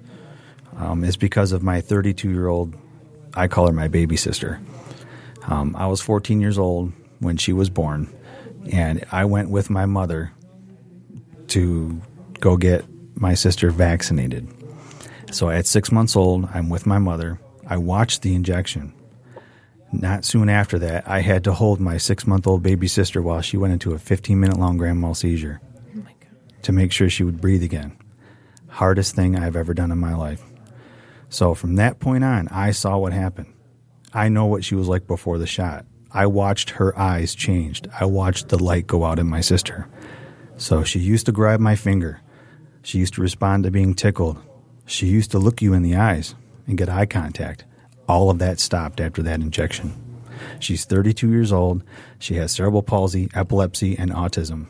um, 0.77 1.05
is 1.05 1.17
because 1.17 1.53
of 1.53 1.63
my 1.63 1.81
32 1.81 2.31
year 2.31 2.49
old, 2.49 2.75
I 3.35 3.49
call 3.49 3.67
her 3.67 3.73
my 3.73 3.89
baby 3.89 4.17
sister. 4.17 4.61
Um, 5.47 5.77
I 5.77 5.87
was 5.87 6.01
14 6.01 6.41
years 6.41 6.59
old 6.59 6.93
when 7.21 7.37
she 7.37 7.53
was 7.53 7.71
born, 7.71 8.13
and 8.71 9.05
I 9.13 9.25
went 9.25 9.51
with 9.51 9.71
my 9.71 9.87
mother 9.87 10.33
to 11.49 12.01
go 12.41 12.57
get 12.57 12.85
my 13.15 13.35
sister 13.35 13.71
vaccinated. 13.71 14.49
So 15.31 15.51
at 15.51 15.67
six 15.67 15.91
months 15.91 16.17
old, 16.17 16.49
I'm 16.55 16.69
with 16.69 16.87
my 16.87 16.99
mother. 16.99 17.41
I 17.67 17.77
watched 17.77 18.23
the 18.23 18.35
injection. 18.35 18.93
Not 19.93 20.25
soon 20.25 20.49
after 20.49 20.79
that, 20.81 21.09
I 21.09 21.21
had 21.21 21.45
to 21.45 21.53
hold 21.53 21.81
my 21.81 21.99
six 21.99 22.27
month 22.27 22.47
old 22.47 22.63
baby 22.63 22.89
sister 22.89 23.23
while 23.23 23.41
she 23.41 23.57
went 23.57 23.73
into 23.73 23.95
a 23.95 23.99
15 23.99 24.39
minute 24.39 24.59
long 24.59 24.77
grand 24.77 25.01
mal 25.01 25.15
seizure. 25.15 25.61
To 26.65 26.73
make 26.73 26.93
sure 26.93 27.09
she 27.09 27.25
would 27.25 27.41
breathe 27.41 27.63
again. 27.63 27.97
Hardest 28.69 29.15
thing 29.15 29.37
I've 29.37 29.55
ever 29.55 29.75
done 29.75 29.93
in 29.93 29.99
my 29.99 30.15
life. 30.15 30.43
So 31.29 31.55
from 31.55 31.77
that 31.77 32.01
point 32.01 32.25
on, 32.25 32.49
I 32.49 32.71
saw 32.73 32.97
what 32.97 33.13
happened. 33.13 33.53
I 34.13 34.29
know 34.29 34.47
what 34.47 34.65
she 34.65 34.75
was 34.75 34.89
like 34.89 35.07
before 35.07 35.39
the 35.39 35.47
shot. 35.47 35.85
I 36.11 36.27
watched 36.27 36.71
her 36.71 36.99
eyes 36.99 37.35
changed. 37.35 37.89
I 38.01 38.07
watched 38.07 38.49
the 38.49 38.63
light 38.63 38.87
go 38.87 39.05
out 39.05 39.19
in 39.19 39.27
my 39.27 39.41
sister. 39.41 39.89
So 40.57 40.85
she 40.85 41.01
used 41.01 41.27
to 41.27 41.33
grab 41.33 41.61
my 41.61 41.77
finger. 41.77 42.21
She 42.83 42.99
used 42.99 43.15
to 43.15 43.23
respond 43.23 43.65
to 43.65 43.71
being 43.71 43.95
tickled. 43.95 44.39
She 44.87 45.07
used 45.07 45.33
to 45.33 45.39
look 45.39 45.61
you 45.61 45.75
in 45.75 45.83
the 45.83 45.97
eyes 45.97 46.35
and 46.67 46.79
get 46.79 46.89
eye 46.89 47.07
contact. 47.07 47.65
All 48.09 48.31
of 48.31 48.39
that 48.39 48.61
stopped 48.61 49.01
after 49.01 49.23
that 49.23 49.41
injection. 49.41 49.93
She's 50.61 50.85
32 50.85 51.29
years 51.29 51.53
old. 51.53 51.83
She 52.19 52.37
has 52.37 52.53
cerebral 52.53 52.83
palsy, 52.83 53.29
epilepsy, 53.35 53.99
and 53.99 54.11
autism 54.11 54.69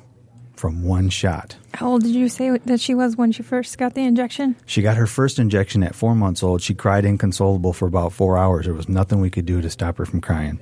from 0.64 0.82
one 0.82 1.10
shot. 1.10 1.56
How 1.74 1.88
old 1.88 2.04
did 2.04 2.14
you 2.14 2.26
say 2.26 2.56
that 2.56 2.80
she 2.80 2.94
was 2.94 3.18
when 3.18 3.32
she 3.32 3.42
first 3.42 3.76
got 3.76 3.92
the 3.92 4.00
injection? 4.00 4.56
She 4.64 4.80
got 4.80 4.96
her 4.96 5.06
first 5.06 5.38
injection 5.38 5.82
at 5.82 5.94
four 5.94 6.14
months 6.14 6.42
old. 6.42 6.62
She 6.62 6.72
cried 6.72 7.04
inconsolable 7.04 7.74
for 7.74 7.86
about 7.86 8.14
four 8.14 8.38
hours. 8.38 8.64
There 8.64 8.72
was 8.72 8.88
nothing 8.88 9.20
we 9.20 9.28
could 9.28 9.44
do 9.44 9.60
to 9.60 9.68
stop 9.68 9.98
her 9.98 10.06
from 10.06 10.22
crying. 10.22 10.58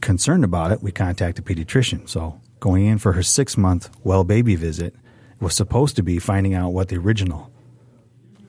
Concerned 0.00 0.42
about 0.42 0.72
it, 0.72 0.82
we 0.82 0.90
contacted 0.90 1.48
a 1.48 1.54
pediatrician. 1.54 2.08
So, 2.08 2.40
going 2.58 2.86
in 2.86 2.98
for 2.98 3.12
her 3.12 3.22
six 3.22 3.56
month 3.56 3.88
well 4.02 4.24
baby 4.24 4.56
visit 4.56 4.96
was 5.38 5.54
supposed 5.54 5.94
to 5.94 6.02
be 6.02 6.18
finding 6.18 6.54
out 6.54 6.72
what 6.72 6.88
the 6.88 6.96
original 6.96 7.52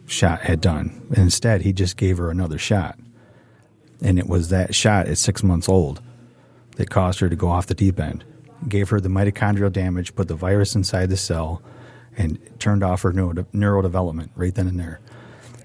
shot 0.07 0.41
had 0.41 0.61
done. 0.61 1.05
And 1.09 1.19
instead, 1.19 1.61
he 1.61 1.73
just 1.73 1.95
gave 1.95 2.17
her 2.17 2.31
another 2.31 2.57
shot. 2.57 2.97
And 4.01 4.17
it 4.17 4.25
was 4.25 4.49
that 4.49 4.73
shot 4.73 5.05
at 5.05 5.19
six 5.19 5.43
months 5.43 5.69
old 5.69 6.01
that 6.77 6.89
caused 6.89 7.19
her 7.19 7.29
to 7.29 7.35
go 7.35 7.49
off 7.49 7.67
the 7.67 7.75
deep 7.75 7.99
end. 7.99 8.25
Gave 8.67 8.89
her 8.89 8.99
the 8.99 9.09
mitochondrial 9.09 9.71
damage, 9.71 10.15
put 10.15 10.27
the 10.27 10.35
virus 10.35 10.75
inside 10.75 11.09
the 11.09 11.17
cell, 11.17 11.61
and 12.17 12.39
turned 12.59 12.83
off 12.83 13.01
her 13.03 13.13
neuro- 13.13 13.45
neurodevelopment 13.53 14.29
right 14.35 14.53
then 14.53 14.67
and 14.67 14.79
there. 14.79 14.99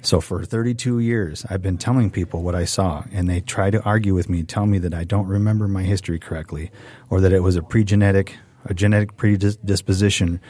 So 0.03 0.21
for 0.21 0.45
32 0.45 0.99
years, 0.99 1.45
I've 1.51 1.61
been 1.61 1.77
telling 1.77 2.11
people 2.11 2.43
what 2.43 2.55
I 2.55 2.65
saw, 2.65 3.05
and 3.13 3.29
they 3.29 3.41
try 3.41 3.71
to 3.71 3.83
argue 3.83 4.15
with 4.15 4.31
me, 4.31 4.43
tell 4.43 4.65
me 4.65 4.79
that 4.79 4.95
I 4.95 5.05
don't 5.05 5.27
remember 5.27 5.69
my 5.69 5.83
history 5.83 6.19
correctly, 6.19 6.71
or 7.11 7.21
that 7.21 7.33
it 7.33 7.41
was 7.41 7.57
a 7.57 7.61
pregenetic, 7.61 8.33
a 8.65 8.73
genetic 8.73 9.17
predisposition, 9.19 10.41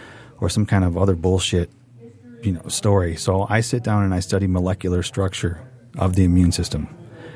or 0.41 0.49
some 0.49 0.67
kind 0.67 0.85
of 0.85 0.97
other 0.97 1.17
bullshit, 1.17 1.71
you 2.43 2.53
know, 2.53 2.63
story. 2.69 3.17
So 3.17 3.47
I 3.49 3.61
sit 3.61 3.83
down 3.83 4.05
and 4.05 4.15
I 4.15 4.21
study 4.21 4.47
molecular 4.47 5.03
structure 5.03 5.61
of 5.99 6.15
the 6.15 6.25
immune 6.25 6.53
system, 6.53 6.89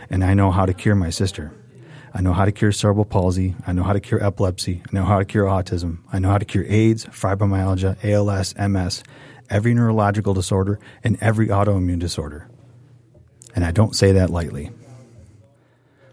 and 0.08 0.22
I 0.22 0.34
know 0.34 0.52
how 0.52 0.66
to 0.66 0.72
cure 0.72 0.94
my 0.94 1.10
sister. 1.10 1.52
I 2.16 2.20
know 2.20 2.32
how 2.32 2.44
to 2.44 2.52
cure 2.52 2.70
cerebral 2.70 3.04
palsy. 3.04 3.56
I 3.66 3.72
know 3.72 3.82
how 3.82 3.92
to 3.92 3.98
cure 3.98 4.22
epilepsy. 4.24 4.82
I 4.86 4.94
know 4.94 5.04
how 5.04 5.18
to 5.18 5.24
cure 5.24 5.46
autism. 5.46 5.98
I 6.12 6.20
know 6.20 6.30
how 6.30 6.38
to 6.38 6.44
cure 6.44 6.64
AIDS, 6.68 7.06
fibromyalgia, 7.06 7.96
ALS, 8.04 8.54
MS, 8.56 9.02
every 9.50 9.74
neurological 9.74 10.32
disorder, 10.32 10.78
and 11.02 11.18
every 11.20 11.48
autoimmune 11.48 11.98
disorder. 11.98 12.48
And 13.56 13.64
I 13.64 13.72
don't 13.72 13.96
say 13.96 14.12
that 14.12 14.30
lightly. 14.30 14.70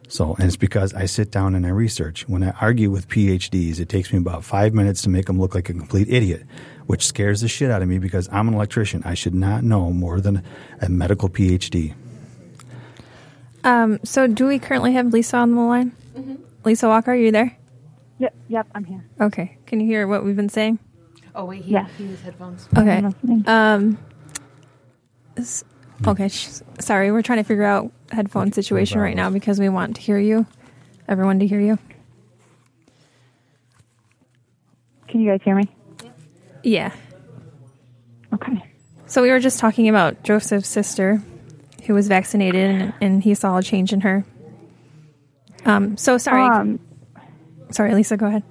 So, 0.08 0.36
and 0.36 0.46
it's 0.48 0.58
because 0.58 0.94
I 0.94 1.06
sit 1.06 1.32
down 1.32 1.54
and 1.54 1.66
I 1.66 1.70
research. 1.70 2.28
When 2.28 2.44
I 2.44 2.50
argue 2.60 2.90
with 2.90 3.08
PhDs, 3.08 3.80
it 3.80 3.88
takes 3.88 4.12
me 4.12 4.18
about 4.18 4.44
five 4.44 4.74
minutes 4.74 5.04
to 5.04 5.10
make 5.10 5.28
them 5.28 5.40
look 5.40 5.54
like 5.54 5.70
a 5.70 5.74
complete 5.74 6.10
idiot, 6.10 6.46
which 6.88 7.06
scares 7.06 7.42
the 7.42 7.48
shit 7.48 7.72
out 7.72 7.82
of 7.82 7.88
me 7.88 8.00
because 8.00 8.28
I'm 8.32 8.48
an 8.48 8.56
electrician. 8.56 9.04
I 9.06 9.14
should 9.14 9.36
not 9.36 9.64
know 9.64 9.92
more 9.92 10.20
than 10.20 10.44
a 10.82 10.90
medical 10.90 11.30
PhD. 11.30 11.94
Um, 13.64 14.00
so 14.04 14.28
do 14.28 14.48
we 14.48 14.60
currently 14.60 14.94
have 14.94 15.14
Lisa 15.14 15.38
on 15.38 15.56
the 15.56 15.62
line? 15.62 15.92
Lisa 16.66 16.88
Walker, 16.88 17.12
are 17.12 17.16
you 17.16 17.32
there? 17.32 17.56
Yep, 18.20 18.36
yep, 18.48 18.68
I'm 18.76 18.84
here. 18.86 19.04
Okay. 19.20 19.58
Can 19.66 19.80
you 19.80 19.88
hear 19.88 20.08
what 20.08 20.24
we've 20.24 20.36
been 20.36 20.50
saying? 20.50 20.80
Oh 21.34 21.46
wait, 21.46 21.64
he, 21.64 21.72
Yeah. 21.74 21.88
he 21.98 22.08
has 22.08 22.22
headphones. 22.22 22.68
Okay. 22.78 23.04
Um. 23.48 23.98
s- 25.38 25.64
Okay. 26.06 26.28
Sh- 26.30 26.62
sorry, 26.80 27.12
we're 27.12 27.22
trying 27.22 27.38
to 27.38 27.44
figure 27.44 27.64
out 27.64 27.92
headphone 28.12 28.52
situation 28.52 29.00
right 29.00 29.16
now 29.16 29.30
because 29.30 29.60
we 29.60 29.70
want 29.70 29.96
to 29.98 30.02
hear 30.02 30.18
you, 30.20 30.46
everyone 31.08 31.40
to 31.40 31.48
hear 31.48 31.60
you. 31.60 31.78
Can 35.08 35.22
you 35.22 35.30
guys 35.32 35.42
hear 35.44 35.56
me? 35.56 35.68
Yeah. 36.64 36.94
Okay. 38.34 38.64
So 39.08 39.22
we 39.22 39.30
were 39.30 39.40
just 39.40 39.60
talking 39.60 39.90
about 39.90 40.24
Joseph's 40.24 40.70
sister, 40.70 41.22
who 41.86 41.94
was 41.94 42.08
vaccinated, 42.08 42.70
and, 42.70 42.94
and 43.02 43.24
he 43.24 43.34
saw 43.34 43.58
a 43.58 43.64
change 43.64 43.94
in 43.94 44.02
her. 44.02 44.26
Um. 45.66 45.98
So 45.98 46.18
sorry. 46.18 46.44
Um, 46.44 46.80
sorry, 47.72 47.94
Lisa. 47.94 48.18
Go 48.18 48.28
ahead. 48.28 48.44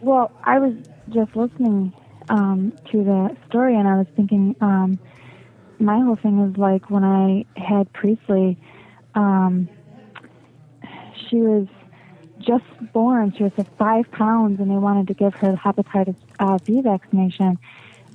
Well, 0.00 0.30
I 0.44 0.58
was 0.58 0.74
just 1.10 1.34
listening 1.36 1.92
um, 2.28 2.72
to 2.90 3.04
the 3.04 3.36
story, 3.48 3.76
and 3.76 3.88
I 3.88 3.96
was 3.96 4.06
thinking, 4.16 4.56
um, 4.60 4.98
my 5.78 5.98
whole 6.00 6.16
thing 6.16 6.40
is 6.48 6.56
like 6.56 6.90
when 6.90 7.04
I 7.04 7.44
had 7.56 7.92
Priestley, 7.92 8.58
um, 9.14 9.68
she 11.28 11.36
was 11.36 11.66
just 12.38 12.64
born. 12.92 13.32
She 13.36 13.42
was 13.42 13.52
at 13.58 13.66
five 13.78 14.10
pounds, 14.10 14.60
and 14.60 14.70
they 14.70 14.76
wanted 14.76 15.08
to 15.08 15.14
give 15.14 15.34
her 15.34 15.52
the 15.52 15.58
hepatitis 15.58 16.16
uh, 16.38 16.58
B 16.64 16.80
vaccination. 16.80 17.58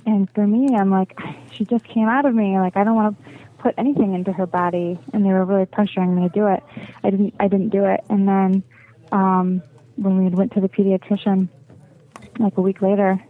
And 0.04 0.28
for 0.34 0.46
me, 0.46 0.74
I'm 0.74 0.90
like, 0.90 1.18
she 1.52 1.64
just 1.64 1.84
came 1.84 2.08
out 2.08 2.24
of 2.24 2.34
me. 2.34 2.58
Like 2.58 2.76
I 2.76 2.84
don't 2.84 2.96
want 2.96 3.18
to 3.18 3.41
put 3.62 3.74
anything 3.78 4.14
into 4.14 4.32
her 4.32 4.46
body, 4.46 4.98
and 5.12 5.24
they 5.24 5.30
were 5.30 5.44
really 5.44 5.66
pressuring 5.66 6.14
me 6.14 6.28
to 6.28 6.34
do 6.34 6.46
it. 6.48 6.62
I 7.04 7.10
didn't. 7.10 7.34
I 7.38 7.48
didn't 7.48 7.70
do 7.70 7.84
it. 7.84 8.00
And 8.10 8.28
then 8.28 8.62
um, 9.12 9.62
when 9.96 10.22
we 10.22 10.28
went 10.30 10.52
to 10.54 10.60
the 10.60 10.68
pediatrician, 10.68 11.48
like 12.38 12.56
a 12.56 12.60
week 12.60 12.82
later, 12.82 13.22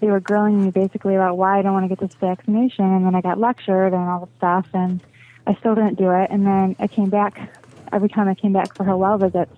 they 0.00 0.06
were 0.06 0.20
grilling 0.20 0.64
me 0.64 0.70
basically 0.70 1.14
about 1.14 1.36
why 1.36 1.58
I 1.58 1.62
don't 1.62 1.74
want 1.74 1.84
to 1.84 1.94
get 1.94 2.00
this 2.00 2.16
vaccination, 2.18 2.84
and 2.84 3.04
then 3.04 3.14
I 3.14 3.20
got 3.20 3.38
lectured 3.38 3.92
and 3.92 4.08
all 4.08 4.26
the 4.26 4.36
stuff, 4.38 4.66
and 4.72 5.00
I 5.46 5.54
still 5.56 5.74
didn't 5.74 5.96
do 5.96 6.10
it. 6.10 6.30
And 6.30 6.46
then 6.46 6.76
I 6.78 6.86
came 6.86 7.10
back. 7.10 7.56
Every 7.92 8.08
time 8.08 8.28
I 8.28 8.34
came 8.34 8.52
back 8.52 8.74
for 8.76 8.84
her 8.84 8.96
well 8.96 9.18
visits, 9.18 9.52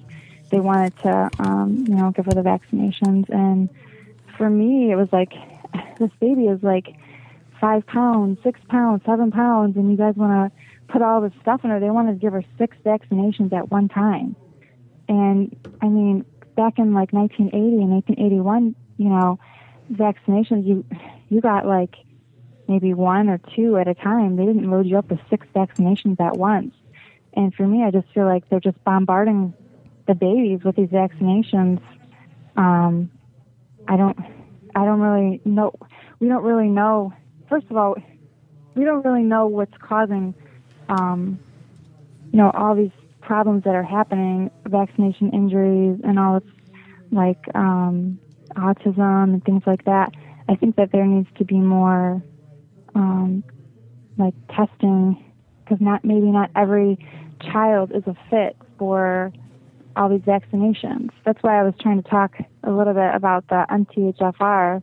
they 0.51 0.59
wanted 0.59 0.97
to, 1.01 1.31
um, 1.39 1.85
you 1.87 1.95
know, 1.95 2.11
give 2.11 2.25
her 2.27 2.33
the 2.33 2.43
vaccinations. 2.43 3.29
And 3.29 3.69
for 4.37 4.49
me, 4.49 4.91
it 4.91 4.97
was 4.97 5.09
like, 5.13 5.33
this 5.99 6.11
baby 6.19 6.47
is 6.47 6.63
like 6.63 6.97
five 7.63 7.87
pounds, 7.87 8.41
six 8.43 8.59
pounds, 8.69 9.01
seven 9.07 9.31
pounds, 9.31 9.77
and 9.77 9.89
you 9.89 9.97
guys 9.97 10.15
want 10.17 10.53
to 10.53 10.93
put 10.93 11.01
all 11.01 11.21
this 11.21 11.33
stuff 11.41 11.61
in 11.63 11.71
her. 11.71 11.79
They 11.79 11.91
wanted 11.91 12.15
to 12.15 12.19
give 12.19 12.33
her 12.33 12.45
six 12.59 12.77
vaccinations 12.85 13.53
at 13.53 13.71
one 13.71 13.89
time. 13.89 14.35
And 15.09 15.57
I 15.81 15.87
mean, 15.87 16.25
back 16.57 16.79
in 16.79 16.93
like 16.93 17.13
1980 17.13 17.57
and 17.57 17.91
1981, 17.93 18.75
you 18.99 19.09
know, 19.09 19.39
vaccinations, 19.93 20.67
you 20.67 20.85
you 21.29 21.41
got 21.41 21.65
like 21.65 21.95
maybe 22.67 22.95
one 22.95 23.29
or 23.29 23.39
two 23.55 23.77
at 23.77 23.87
a 23.87 23.95
time. 23.95 24.37
They 24.37 24.45
didn't 24.45 24.69
load 24.69 24.87
you 24.87 24.99
up 24.99 25.09
with 25.09 25.21
six 25.31 25.47
vaccinations 25.55 26.21
at 26.21 26.37
once. 26.37 26.75
And 27.35 27.55
for 27.55 27.67
me, 27.67 27.85
I 27.85 27.93
just 27.93 28.09
feel 28.13 28.27
like 28.27 28.49
they're 28.49 28.61
just 28.61 28.83
bombarding 28.85 29.55
the 30.09 30.15
babies 30.15 30.61
with 30.65 30.77
these 30.77 30.89
vaccinations. 30.89 31.81
Um, 32.57 33.11
I 33.87 33.97
don't, 33.97 34.19
I 34.75 34.85
don't 34.85 35.01
really 35.01 35.41
know. 35.45 35.73
We 36.19 36.29
don't 36.29 36.43
really 36.43 36.69
know. 36.69 37.13
First 37.53 37.67
of 37.69 37.77
all, 37.77 37.97
we 38.75 38.87
don't 38.87 39.05
really 39.05 39.25
know 39.25 39.47
what's 39.47 39.77
causing, 39.79 40.35
um, 40.89 41.39
you 42.33 42.39
know, 42.39 42.51
all 42.55 42.75
these 42.75 42.91
problems 43.21 43.65
that 43.65 43.75
are 43.75 43.83
happening, 43.83 44.51
vaccination 44.67 45.29
injuries 45.35 46.01
and 46.03 46.19
all 46.19 46.41
this, 46.41 46.49
like 47.11 47.37
um, 47.55 48.19
autism 48.57 49.35
and 49.35 49.45
things 49.45 49.65
like 49.67 49.85
that. 49.85 50.13
I 50.49 50.55
think 50.55 50.77
that 50.77 50.93
there 50.93 51.05
needs 51.05 51.29
to 51.37 51.45
be 51.45 51.57
more, 51.57 52.23
um, 52.95 53.45
like 54.17 54.33
testing, 54.49 55.23
because 55.63 55.79
not 55.79 56.07
maybe 56.07 56.29
not 56.29 56.51
every 56.57 57.07
child 57.53 57.93
is 57.95 58.05
a 58.07 58.17
fit 58.31 58.57
for 58.79 59.31
all 59.95 60.09
these 60.09 60.23
vaccinations. 60.23 61.11
That's 61.27 61.43
why 61.43 61.61
I 61.61 61.65
was 61.65 61.75
trying 61.83 62.03
to 62.03 62.09
talk 62.09 62.35
a 62.65 62.71
little 62.71 62.95
bit 62.95 63.15
about 63.15 63.47
the 63.49 63.67
MTHFR 63.69 64.83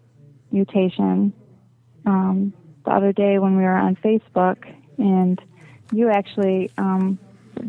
mutation 0.52 1.34
um, 2.06 2.54
the 2.86 2.92
other 2.92 3.12
day 3.14 3.40
when 3.40 3.58
we 3.58 3.64
were 3.64 3.76
on 3.76 3.96
Facebook, 3.98 4.58
and 4.98 5.40
you 5.92 6.10
actually, 6.10 6.72
um, 6.78 7.18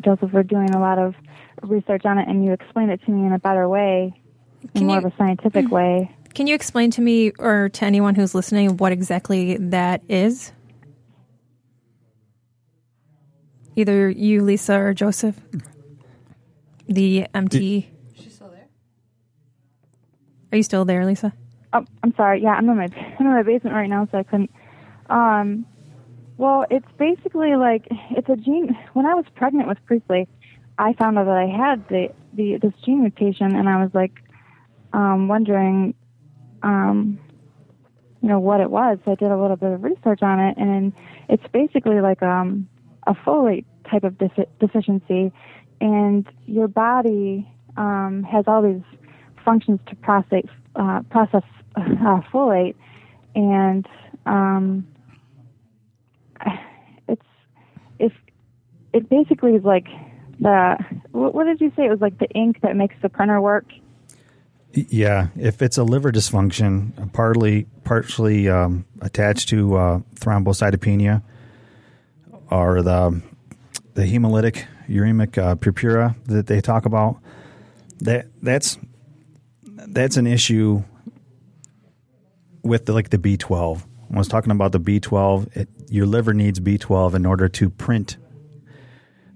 Joseph, 0.01 0.33
were 0.33 0.43
doing 0.43 0.71
a 0.71 0.81
lot 0.81 0.99
of 0.99 1.15
research 1.63 2.05
on 2.05 2.19
it, 2.19 2.29
and 2.29 2.45
you 2.45 2.53
explained 2.53 2.91
it 2.91 3.03
to 3.05 3.11
me 3.11 3.27
in 3.27 3.33
a 3.33 3.39
better 3.39 3.69
way, 3.69 4.15
in 4.75 4.87
more 4.87 5.01
you- 5.01 5.07
of 5.07 5.13
a 5.13 5.17
scientific 5.17 5.71
way. 5.71 6.11
Can 6.35 6.47
you 6.47 6.55
explain 6.55 6.93
to 6.93 7.01
me 7.01 7.33
or 7.39 7.69
to 7.71 7.85
anyone 7.85 8.15
who's 8.15 8.35
listening 8.37 8.77
what 8.77 8.93
exactly 8.93 9.57
that 9.57 10.03
is? 10.09 10.53
Either 13.77 14.09
you, 14.09 14.43
Lisa, 14.43 14.79
or 14.79 14.95
Joseph. 14.95 15.41
The 16.87 17.27
MT. 17.35 17.89
She's 18.15 18.35
still 18.35 18.49
there. 18.49 18.67
Are 20.53 20.57
you 20.57 20.63
still 20.63 20.85
there, 20.85 21.05
Lisa? 21.07 21.33
Oh, 21.73 21.85
I'm 22.03 22.15
sorry. 22.17 22.43
Yeah, 22.43 22.51
I'm 22.51 22.69
in 22.69 22.77
my 22.77 22.85
I'm 23.19 23.27
in 23.27 23.33
my 23.33 23.43
basement 23.43 23.75
right 23.77 23.89
now, 23.89 24.09
so 24.11 24.19
I 24.19 24.23
couldn't. 24.25 24.51
Um, 25.11 25.67
well, 26.39 26.65
it's 26.71 26.87
basically 26.97 27.55
like 27.57 27.87
it's 28.13 28.29
a 28.29 28.37
gene. 28.37 28.77
When 28.95 29.05
I 29.05 29.15
was 29.15 29.27
pregnant 29.35 29.69
with 29.69 29.79
Priestley, 29.85 30.27
I 30.79 30.95
found 30.95 31.19
out 31.19 31.27
that 31.27 31.37
I 31.37 31.47
had 31.47 31.87
the 31.89 32.09
the 32.33 32.57
this 32.57 32.73
gene 32.85 33.03
mutation, 33.03 33.55
and 33.55 33.69
I 33.69 33.83
was 33.83 33.91
like 33.93 34.13
um, 34.95 35.29
wondering, 35.29 35.95
um, 36.63 37.19
you 38.23 38.29
know, 38.29 38.41
what 38.41 38.61
it 38.61 38.71
was. 38.71 38.99
So 39.05 39.13
I 39.13 39.15
did 39.17 39.31
a 39.31 39.37
little 39.37 39.57
bit 39.57 39.73
of 39.73 39.83
research 39.83 40.23
on 40.23 40.41
it, 40.41 40.57
and 40.57 40.93
it's 41.29 41.47
basically 41.53 42.01
like 42.01 42.23
um, 42.23 42.69
a 43.07 43.13
folate 43.13 43.67
type 43.91 44.05
of 44.05 44.17
defi- 44.17 44.49
deficiency, 44.61 45.33
and 45.81 46.27
your 46.47 46.69
body 46.69 47.47
um, 47.77 48.27
has 48.31 48.45
all 48.47 48.63
these 48.63 48.83
functions 49.45 49.81
to 49.89 49.97
process 49.97 50.45
uh, 50.77 51.03
process 51.11 51.43
uh, 51.77 52.21
folate, 52.33 52.77
and 53.35 53.87
um, 54.27 54.87
it's 57.09 57.27
if 57.99 58.13
it 58.93 59.09
basically 59.09 59.55
is 59.55 59.65
like 59.65 59.87
the 60.39 60.77
what, 61.13 61.35
what 61.35 61.45
did 61.45 61.61
you 61.61 61.73
say? 61.77 61.87
It 61.87 61.91
was 61.91 62.01
like 62.01 62.19
the 62.19 62.29
ink 62.31 62.61
that 62.63 62.77
makes 62.77 62.95
the 63.03 63.09
printer 63.09 63.41
work. 63.41 63.67
Yeah, 64.73 65.29
if 65.37 65.63
it's 65.63 65.79
a 65.79 65.85
liver 65.85 66.13
dysfunction, 66.13 67.13
partly 67.13 67.67
partially 67.83 68.49
um, 68.49 68.85
attached 69.01 69.49
to 69.49 69.77
uh, 69.77 70.01
thrombocytopenia 70.15 71.23
or 72.51 72.83
the 72.83 73.21
the 73.95 74.03
hemolytic 74.03 74.65
uremic 74.89 75.39
uh, 75.39 75.57
purpura 75.57 76.15
that 76.27 76.47
they 76.47 76.61
talk 76.61 76.87
about, 76.87 77.21
that 77.99 78.27
that's 78.43 78.79
that's 79.63 80.17
an 80.17 80.27
issue 80.27 80.83
with 82.63 82.87
the, 82.87 82.93
like 82.93 83.11
the 83.11 83.19
B12. 83.19 83.83
I 84.13 84.19
was 84.19 84.29
talking 84.29 84.53
about 84.53 84.73
the 84.73 84.81
B12. 84.81 85.57
It, 85.57 85.69
your 85.91 86.07
liver 86.07 86.33
needs 86.33 86.61
B12 86.61 87.15
in 87.15 87.27
order 87.27 87.49
to 87.49 87.69
print 87.69 88.17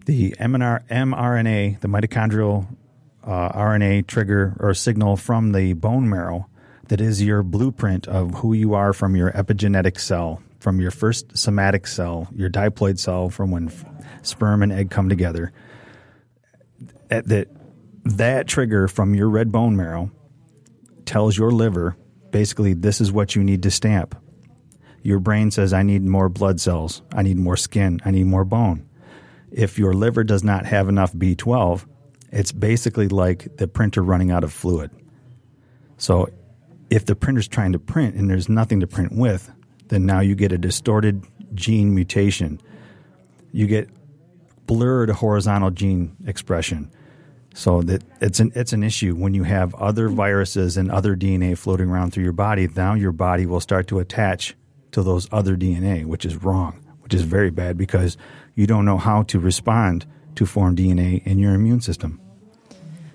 the 0.06 0.34
mRNA, 0.38 1.80
the 1.80 1.88
mitochondrial 1.88 2.66
uh, 3.24 3.48
RNA 3.52 4.06
trigger 4.06 4.56
or 4.60 4.72
signal 4.72 5.16
from 5.16 5.52
the 5.52 5.72
bone 5.72 6.08
marrow 6.08 6.48
that 6.88 7.00
is 7.00 7.22
your 7.22 7.42
blueprint 7.42 8.06
of 8.06 8.34
who 8.34 8.52
you 8.52 8.74
are 8.74 8.92
from 8.92 9.16
your 9.16 9.32
epigenetic 9.32 9.98
cell, 9.98 10.42
from 10.60 10.80
your 10.80 10.90
first 10.90 11.36
somatic 11.36 11.86
cell, 11.86 12.28
your 12.34 12.50
diploid 12.50 12.98
cell 12.98 13.30
from 13.30 13.50
when 13.50 13.68
f- 13.68 13.84
sperm 14.22 14.62
and 14.62 14.72
egg 14.72 14.90
come 14.90 15.08
together. 15.08 15.52
At 17.10 17.28
that 17.28 17.48
that 18.04 18.46
trigger 18.46 18.86
from 18.86 19.14
your 19.14 19.28
red 19.28 19.50
bone 19.50 19.76
marrow 19.76 20.10
tells 21.06 21.36
your 21.36 21.50
liver 21.50 21.96
basically 22.30 22.74
this 22.74 23.00
is 23.00 23.10
what 23.10 23.34
you 23.34 23.42
need 23.42 23.62
to 23.62 23.70
stamp. 23.70 24.14
Your 25.04 25.20
brain 25.20 25.50
says 25.50 25.74
I 25.74 25.82
need 25.82 26.02
more 26.02 26.30
blood 26.30 26.62
cells, 26.62 27.02
I 27.12 27.22
need 27.22 27.36
more 27.36 27.58
skin, 27.58 28.00
I 28.06 28.10
need 28.10 28.24
more 28.24 28.44
bone. 28.44 28.88
If 29.52 29.78
your 29.78 29.92
liver 29.92 30.24
does 30.24 30.42
not 30.42 30.64
have 30.64 30.88
enough 30.88 31.12
B12, 31.12 31.84
it's 32.32 32.52
basically 32.52 33.08
like 33.08 33.58
the 33.58 33.68
printer 33.68 34.02
running 34.02 34.30
out 34.30 34.44
of 34.44 34.52
fluid. 34.52 34.90
So 35.98 36.30
if 36.88 37.04
the 37.04 37.14
printer's 37.14 37.46
trying 37.46 37.72
to 37.72 37.78
print 37.78 38.14
and 38.14 38.30
there's 38.30 38.48
nothing 38.48 38.80
to 38.80 38.86
print 38.86 39.12
with, 39.12 39.52
then 39.88 40.06
now 40.06 40.20
you 40.20 40.34
get 40.34 40.52
a 40.52 40.58
distorted 40.58 41.22
gene 41.52 41.94
mutation. 41.94 42.58
You 43.52 43.66
get 43.66 43.90
blurred 44.66 45.10
horizontal 45.10 45.70
gene 45.70 46.16
expression. 46.26 46.90
So 47.52 47.82
that 47.82 48.02
it's 48.22 48.40
an 48.40 48.52
it's 48.54 48.72
an 48.72 48.82
issue 48.82 49.14
when 49.14 49.34
you 49.34 49.42
have 49.42 49.74
other 49.74 50.08
viruses 50.08 50.78
and 50.78 50.90
other 50.90 51.14
DNA 51.14 51.58
floating 51.58 51.90
around 51.90 52.12
through 52.12 52.24
your 52.24 52.32
body. 52.32 52.68
Now 52.74 52.94
your 52.94 53.12
body 53.12 53.44
will 53.44 53.60
start 53.60 53.86
to 53.88 53.98
attach 53.98 54.56
to 54.94 55.02
those 55.02 55.28
other 55.32 55.56
DNA, 55.56 56.06
which 56.06 56.24
is 56.24 56.42
wrong, 56.42 56.80
which 57.00 57.12
is 57.12 57.22
very 57.22 57.50
bad 57.50 57.76
because 57.76 58.16
you 58.54 58.66
don't 58.66 58.84
know 58.84 58.96
how 58.96 59.24
to 59.24 59.38
respond 59.38 60.06
to 60.36 60.46
foreign 60.46 60.76
DNA 60.76 61.24
in 61.26 61.38
your 61.38 61.52
immune 61.52 61.80
system. 61.80 62.20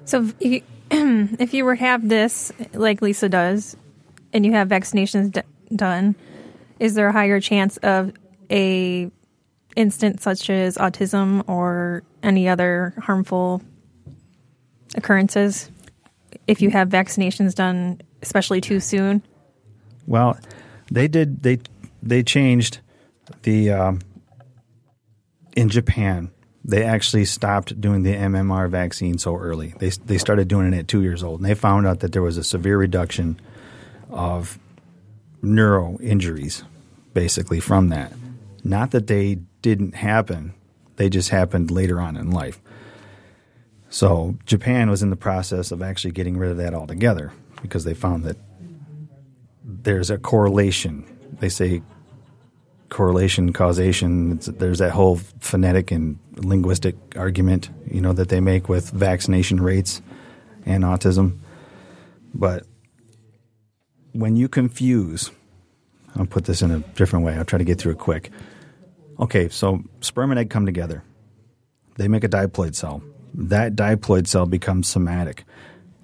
So 0.06 0.24
if 0.24 0.36
you, 0.42 0.62
if 1.40 1.54
you 1.54 1.64
were 1.64 1.76
to 1.76 1.82
have 1.82 2.08
this, 2.08 2.52
like 2.74 3.02
Lisa 3.02 3.30
does, 3.30 3.78
and 4.34 4.46
you 4.46 4.52
have 4.52 4.68
vaccinations 4.68 5.32
d- 5.32 5.42
done, 5.76 6.16
is 6.80 6.96
there 6.96 7.08
a 7.08 7.14
higher 7.14 7.40
chance 7.40 7.78
of 7.78 8.14
a 8.52 9.10
instance 9.76 10.24
such 10.24 10.50
as 10.50 10.78
autism 10.78 11.48
or 11.48 12.04
any 12.24 12.50
other 12.50 12.94
harmful 12.98 13.62
occurrences 14.96 15.72
if 16.48 16.62
you 16.62 16.70
have 16.70 16.90
vaccinations 16.90 17.56
done, 17.56 18.02
especially 18.22 18.60
too 18.60 18.80
soon? 18.80 19.24
Well, 20.08 20.38
they 20.92 21.08
did. 21.08 21.44
They 21.44 21.60
they 22.02 22.24
changed 22.24 22.80
the 23.44 23.72
um, 23.72 24.00
in 25.56 25.70
Japan. 25.70 26.32
they 26.64 26.84
actually 26.84 27.26
stopped 27.26 27.80
doing 27.80 28.04
the 28.04 28.14
MMR 28.14 28.70
vaccine 28.70 29.18
so 29.18 29.36
early. 29.36 29.74
They 29.80 29.90
they 29.90 30.18
started 30.18 30.48
doing 30.48 30.74
it 30.74 30.78
at 30.78 30.88
two 30.88 31.02
years 31.02 31.24
old, 31.24 31.40
and 31.42 31.50
they 31.50 31.56
found 31.56 31.88
out 31.88 32.00
that 32.02 32.12
there 32.12 32.22
was 32.22 32.38
a 32.38 32.44
severe 32.44 32.78
reduction 32.78 33.40
of 34.10 34.60
neuro 35.42 35.98
injuries, 36.02 36.64
basically 37.14 37.60
from 37.60 37.90
that. 37.90 38.14
Not 38.64 38.92
that 38.92 39.08
they 39.08 39.40
didn't 39.62 39.96
happen; 39.96 40.54
they 40.98 41.10
just 41.10 41.30
happened 41.30 41.72
later 41.72 42.00
on 42.00 42.18
in 42.18 42.32
life. 42.32 42.60
So 43.90 44.38
Japan 44.46 44.90
was 44.90 45.02
in 45.02 45.10
the 45.10 45.16
process 45.16 45.72
of 45.72 45.82
actually 45.82 46.12
getting 46.12 46.38
rid 46.38 46.52
of 46.52 46.58
that 46.58 46.74
altogether 46.76 47.32
because 47.62 47.86
they 47.86 47.96
found 47.96 48.24
that 48.24 48.38
there's 49.64 50.10
a 50.10 50.18
correlation. 50.18 51.06
They 51.40 51.50
say 51.50 51.82
correlation, 52.90 53.54
causation. 53.54 54.34
It's, 54.34 54.48
there's 54.48 54.80
that 54.80 54.92
whole 54.92 55.18
phonetic 55.40 55.92
and 55.92 56.18
linguistic 56.36 56.96
argument, 57.16 57.70
you 57.90 58.02
know, 58.02 58.14
that 58.14 58.30
they 58.30 58.40
make 58.40 58.68
with 58.70 58.90
vaccination 58.90 59.62
rates 59.62 60.02
and 60.66 60.84
autism. 60.84 61.38
But 62.34 62.66
when 64.14 64.36
you 64.36 64.48
confuse, 64.48 65.32
I'll 66.16 66.26
put 66.26 66.46
this 66.46 66.62
in 66.62 66.72
a 66.72 66.80
different 66.80 67.26
way. 67.26 67.36
I'll 67.36 67.46
try 67.46 67.60
to 67.60 67.66
get 67.66 67.80
through 67.80 67.94
it 67.94 68.00
quick. 68.00 68.32
Okay, 69.20 69.50
so 69.50 69.84
sperm 70.02 70.32
and 70.32 70.40
egg 70.40 70.50
come 70.50 70.66
together. 70.66 71.04
They 71.98 72.08
make 72.08 72.24
a 72.24 72.30
diploid 72.30 72.76
cell. 72.76 73.04
That 73.34 73.76
diploid 73.76 74.28
cell 74.28 74.46
becomes 74.46 74.88
somatic. 74.88 75.44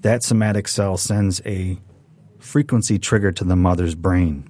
That 0.01 0.23
somatic 0.23 0.67
cell 0.67 0.97
sends 0.97 1.41
a 1.45 1.79
frequency 2.45 2.99
trigger 2.99 3.31
to 3.31 3.43
the 3.43 3.55
mother's 3.55 3.95
brain. 3.95 4.47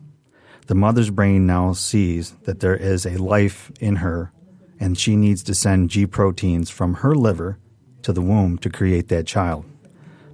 The 0.68 0.76
mother's 0.76 1.10
brain 1.10 1.48
now 1.48 1.72
sees 1.72 2.32
that 2.44 2.60
there 2.60 2.76
is 2.76 3.06
a 3.06 3.18
life 3.18 3.72
in 3.80 3.98
her, 3.98 4.34
and 4.80 4.98
she 4.98 5.16
needs 5.16 5.42
to 5.44 5.56
send 5.56 5.90
G 5.90 6.06
proteins 6.06 6.70
from 6.70 6.96
her 6.96 7.16
liver 7.16 7.58
to 8.02 8.12
the 8.12 8.22
womb 8.22 8.58
to 8.60 8.70
create 8.70 9.08
that 9.08 9.26
child 9.26 9.66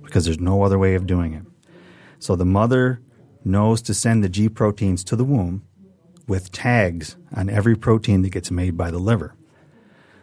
because 0.04 0.26
there's 0.26 0.40
no 0.40 0.64
other 0.64 0.80
way 0.80 0.96
of 0.96 1.06
doing 1.06 1.34
it. 1.34 1.46
So 2.18 2.36
the 2.36 2.46
mother 2.46 3.00
knows 3.46 3.82
to 3.84 3.94
send 3.94 4.24
the 4.24 4.30
G 4.30 4.50
proteins 4.50 5.04
to 5.06 5.16
the 5.16 5.24
womb 5.24 5.64
with 6.28 6.52
tags 6.52 7.16
on 7.34 7.48
every 7.48 7.76
protein 7.76 8.24
that 8.24 8.32
gets 8.32 8.50
made 8.50 8.76
by 8.76 8.90
the 8.90 9.00
liver. 9.00 9.36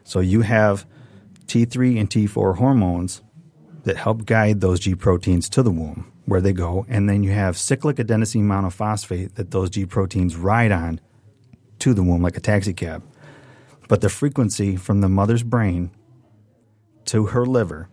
So 0.03 0.19
you 0.19 0.41
have 0.41 0.87
T3 1.47 2.01
and 2.01 2.11
T4 2.11 2.57
hormones 2.57 3.23
that 3.85 3.97
help 3.97 4.25
guide 4.27 4.61
those 4.61 4.81
G 4.81 4.97
proteins 4.97 5.49
to 5.51 5.63
the 5.63 5.71
womb 5.71 6.13
where 6.29 6.43
they 6.43 6.53
go, 6.53 6.85
and 6.89 7.09
then 7.09 7.23
you 7.23 7.31
have 7.31 7.57
cyclic 7.57 7.97
adenosine 7.97 8.43
monophosphate 8.43 9.35
that 9.35 9.51
those 9.51 9.71
G 9.71 9.87
proteins 9.87 10.37
ride 10.37 10.71
on 10.71 11.01
to 11.79 11.95
the 11.95 12.03
womb 12.03 12.23
like 12.23 12.37
a 12.37 12.41
taxi 12.41 12.75
cab. 12.75 13.03
But 13.89 14.03
the 14.03 14.11
frequency 14.11 14.77
from 14.77 15.01
the 15.01 15.09
mother's 15.09 15.43
brain 15.43 15.91
to 17.07 17.27
her 17.27 17.47
liver 17.47 17.89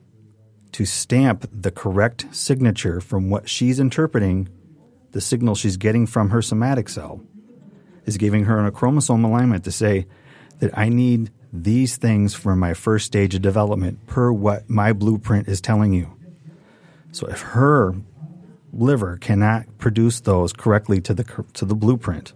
to 0.74 0.84
stamp 0.84 1.50
the 1.54 1.72
correct 1.72 2.26
signature 2.36 3.00
from 3.00 3.30
what 3.30 3.48
she's 3.48 3.80
interpreting, 3.80 4.50
the 5.12 5.22
signal 5.22 5.56
she's 5.56 5.78
getting 5.78 6.06
from 6.06 6.32
her 6.32 6.42
somatic 6.42 6.90
cell, 6.90 7.22
is 8.06 8.18
giving 8.18 8.44
her 8.44 8.66
a 8.66 8.72
chromosome 8.72 9.24
alignment 9.24 9.64
to 9.64 9.72
say 9.72 10.08
that 10.60 10.78
I 10.78 10.90
need 10.90 11.32
these 11.54 11.96
things 11.96 12.34
for 12.34 12.54
my 12.54 12.74
first 12.74 13.06
stage 13.06 13.34
of 13.34 13.42
development 13.42 14.06
per 14.08 14.30
what 14.34 14.70
my 14.70 14.92
blueprint 14.92 15.48
is 15.48 15.62
telling 15.62 15.94
you. 15.94 16.12
So 17.14 17.28
if 17.28 17.40
her 17.40 17.96
liver 18.76 19.18
cannot 19.18 19.66
produce 19.78 20.20
those 20.22 20.54
correctly 20.54 21.02
to 21.02 21.14
the 21.14 21.24
to 21.54 21.66
the 21.66 21.76
blueprint, 21.76 22.34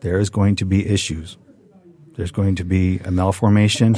there 0.00 0.18
is 0.18 0.30
going 0.30 0.56
to 0.56 0.64
be 0.64 0.86
issues. 0.86 1.36
There's 2.16 2.30
going 2.30 2.54
to 2.56 2.64
be 2.64 2.98
a 3.00 3.10
malformation. 3.10 3.96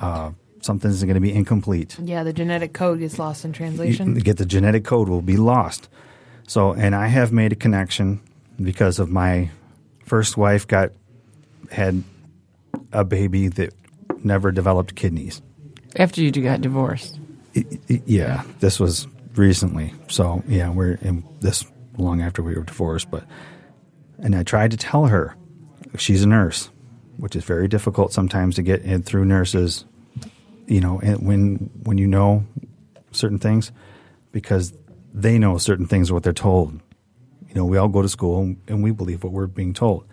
Uh, 0.00 0.30
something's 0.62 1.02
going 1.04 1.14
to 1.14 1.20
be 1.20 1.32
incomplete. 1.32 1.96
Yeah, 2.02 2.22
the 2.24 2.32
genetic 2.32 2.72
code 2.72 2.98
gets 3.00 3.18
lost 3.18 3.44
in 3.44 3.50
You 3.50 3.54
translation. 3.54 4.14
get 4.14 4.38
the 4.38 4.46
genetic 4.46 4.84
code 4.84 5.08
will 5.08 5.20
be 5.22 5.36
lost. 5.36 5.88
So, 6.46 6.72
and 6.72 6.94
I 6.94 7.06
have 7.08 7.32
made 7.32 7.52
a 7.52 7.56
connection 7.56 8.20
because 8.60 8.98
of 8.98 9.10
my 9.10 9.50
first 10.04 10.36
wife 10.36 10.66
got 10.66 10.90
had 11.70 12.02
a 12.92 13.04
baby 13.04 13.48
that 13.48 13.72
never 14.22 14.50
developed 14.52 14.94
kidneys. 14.94 15.42
After 15.96 16.22
you 16.22 16.30
got 16.32 16.60
divorced. 16.60 17.18
I- 17.56 17.64
I- 17.90 18.02
yeah, 18.06 18.42
this 18.60 18.80
was 18.80 19.06
recently. 19.36 19.92
So 20.08 20.42
yeah, 20.48 20.70
we're 20.70 20.94
in 20.94 21.24
this 21.40 21.64
long 21.98 22.22
after 22.22 22.42
we 22.42 22.54
were 22.54 22.62
divorced. 22.62 23.10
But 23.10 23.24
and 24.18 24.34
I 24.34 24.42
tried 24.42 24.70
to 24.72 24.76
tell 24.76 25.06
her 25.06 25.36
she's 25.98 26.22
a 26.22 26.28
nurse, 26.28 26.70
which 27.16 27.36
is 27.36 27.44
very 27.44 27.68
difficult 27.68 28.12
sometimes 28.12 28.56
to 28.56 28.62
get 28.62 28.82
in 28.82 29.02
through 29.02 29.24
nurses. 29.24 29.84
You 30.66 30.80
know, 30.80 30.98
when 30.98 31.70
when 31.82 31.98
you 31.98 32.06
know 32.06 32.44
certain 33.12 33.38
things, 33.38 33.70
because 34.32 34.72
they 35.12 35.38
know 35.38 35.58
certain 35.58 35.86
things 35.86 36.10
what 36.10 36.22
they're 36.22 36.32
told. 36.32 36.80
You 37.48 37.54
know, 37.54 37.64
we 37.64 37.78
all 37.78 37.88
go 37.88 38.02
to 38.02 38.08
school 38.08 38.56
and 38.66 38.82
we 38.82 38.90
believe 38.90 39.22
what 39.22 39.32
we're 39.32 39.46
being 39.46 39.72
told. 39.72 40.04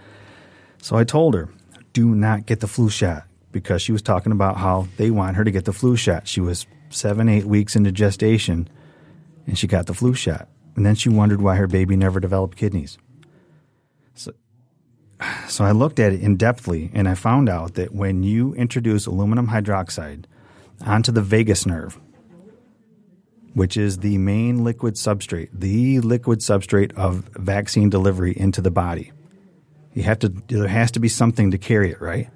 So 0.82 0.96
I 0.96 1.04
told 1.04 1.34
her, 1.34 1.50
do 1.94 2.14
not 2.14 2.46
get 2.46 2.60
the 2.60 2.68
flu 2.68 2.90
shot 2.90 3.24
because 3.52 3.82
she 3.82 3.92
was 3.92 4.02
talking 4.02 4.32
about 4.32 4.58
how 4.58 4.88
they 4.98 5.10
want 5.10 5.38
her 5.38 5.44
to 5.44 5.52
get 5.52 5.66
the 5.66 5.74
flu 5.74 5.96
shot. 5.96 6.28
She 6.28 6.40
was 6.40 6.68
seven, 6.90 7.28
eight 7.30 7.46
weeks 7.46 7.76
into 7.76 7.92
gestation 7.92 8.68
and 9.46 9.58
she 9.58 9.68
got 9.68 9.88
the 9.88 9.94
flu 9.94 10.14
shot. 10.14 10.48
And 10.76 10.86
then 10.86 10.96
she 10.96 11.10
wondered 11.10 11.42
why 11.42 11.56
her 11.56 11.68
baby 11.68 11.96
never 11.96 12.20
developed 12.20 12.58
kidneys. 12.58 12.98
So, 14.14 14.34
so 15.48 15.66
I 15.66 15.72
looked 15.72 16.00
at 16.00 16.14
it 16.14 16.22
in 16.22 16.38
depthly 16.38 16.90
and 16.94 17.08
I 17.08 17.16
found 17.16 17.50
out 17.50 17.76
that 17.76 17.94
when 17.94 18.24
you 18.24 18.54
introduce 18.56 19.06
aluminum 19.06 19.48
hydroxide 19.48 20.26
onto 20.86 21.12
the 21.12 21.22
vagus 21.22 21.66
nerve, 21.66 22.00
which 23.54 23.76
is 23.76 24.00
the 24.00 24.18
main 24.18 24.64
liquid 24.64 24.96
substrate, 24.96 25.50
the 25.54 26.00
liquid 26.00 26.40
substrate 26.40 26.94
of 26.94 27.30
vaccine 27.36 27.90
delivery 27.90 28.34
into 28.36 28.62
the 28.62 28.72
body. 28.72 29.12
You 29.94 30.04
have 30.04 30.20
to 30.20 30.30
there 30.30 30.68
has 30.68 30.92
to 30.92 31.00
be 31.00 31.10
something 31.10 31.52
to 31.52 31.58
carry 31.58 31.92
it, 31.92 32.00
right? 32.00 32.30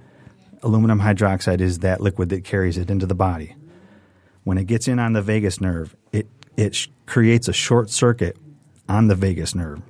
Aluminum 0.62 1.00
hydroxide 1.00 1.62
is 1.62 1.80
that 1.80 2.02
liquid 2.02 2.30
that 2.30 2.44
carries 2.44 2.78
it 2.78 2.90
into 2.90 3.06
the 3.06 3.16
body. 3.16 3.56
When 4.44 4.58
it 4.58 4.66
gets 4.66 4.88
in 4.88 5.00
on 5.00 5.14
the 5.14 5.22
vagus 5.22 5.62
nerve, 5.62 5.96
it 6.12 6.28
it 6.58 6.76
sh- 6.76 6.88
creates 7.06 7.48
a 7.48 7.54
short 7.54 7.90
circuit 7.90 8.38
on 8.88 9.08
the 9.08 9.16
vagus 9.16 9.56
nerve 9.56 9.82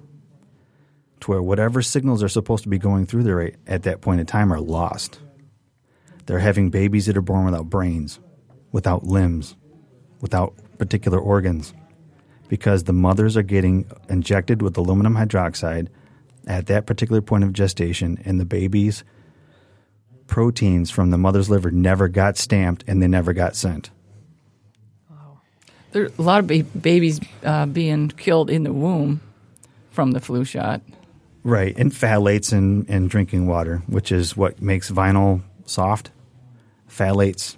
to 1.21 1.31
where 1.31 1.41
whatever 1.41 1.81
signals 1.81 2.23
are 2.23 2.29
supposed 2.29 2.63
to 2.63 2.69
be 2.69 2.77
going 2.77 3.05
through 3.05 3.23
there 3.23 3.51
at 3.67 3.83
that 3.83 4.01
point 4.01 4.19
in 4.19 4.25
time 4.25 4.51
are 4.51 4.59
lost. 4.59 5.19
They're 6.25 6.39
having 6.39 6.69
babies 6.69 7.05
that 7.05 7.17
are 7.17 7.21
born 7.21 7.45
without 7.45 7.69
brains, 7.69 8.19
without 8.71 9.03
limbs, 9.03 9.55
without 10.21 10.53
particular 10.77 11.19
organs 11.19 11.73
because 12.47 12.83
the 12.83 12.93
mothers 12.93 13.35
are 13.37 13.43
getting 13.43 13.89
injected 14.09 14.61
with 14.61 14.77
aluminum 14.77 15.15
hydroxide 15.15 15.87
at 16.47 16.67
that 16.67 16.85
particular 16.85 17.21
point 17.21 17.43
of 17.43 17.53
gestation, 17.53 18.21
and 18.23 18.39
the 18.39 18.45
baby's 18.45 19.03
proteins 20.27 20.91
from 20.91 21.09
the 21.09 21.17
mother's 21.17 21.49
liver 21.49 21.71
never 21.71 22.07
got 22.07 22.37
stamped 22.37 22.83
and 22.87 23.01
they 23.01 23.07
never 23.07 23.33
got 23.33 23.55
sent. 23.55 23.89
There 25.95 26.03
are 26.03 26.11
a 26.19 26.21
lot 26.21 26.39
of 26.39 26.47
ba- 26.47 26.77
babies 26.77 27.21
uh, 27.45 27.67
being 27.67 28.09
killed 28.09 28.49
in 28.49 28.63
the 28.63 28.73
womb 28.73 29.21
from 29.91 30.11
the 30.11 30.19
flu 30.19 30.43
shot. 30.43 30.81
Right, 31.41 31.73
and 31.77 31.89
phthalates 31.89 32.51
in, 32.51 32.85
in 32.87 33.07
drinking 33.07 33.47
water, 33.47 33.81
which 33.87 34.11
is 34.11 34.35
what 34.35 34.61
makes 34.61 34.91
vinyl 34.91 35.39
soft. 35.65 36.11
Phthalates 36.89 37.55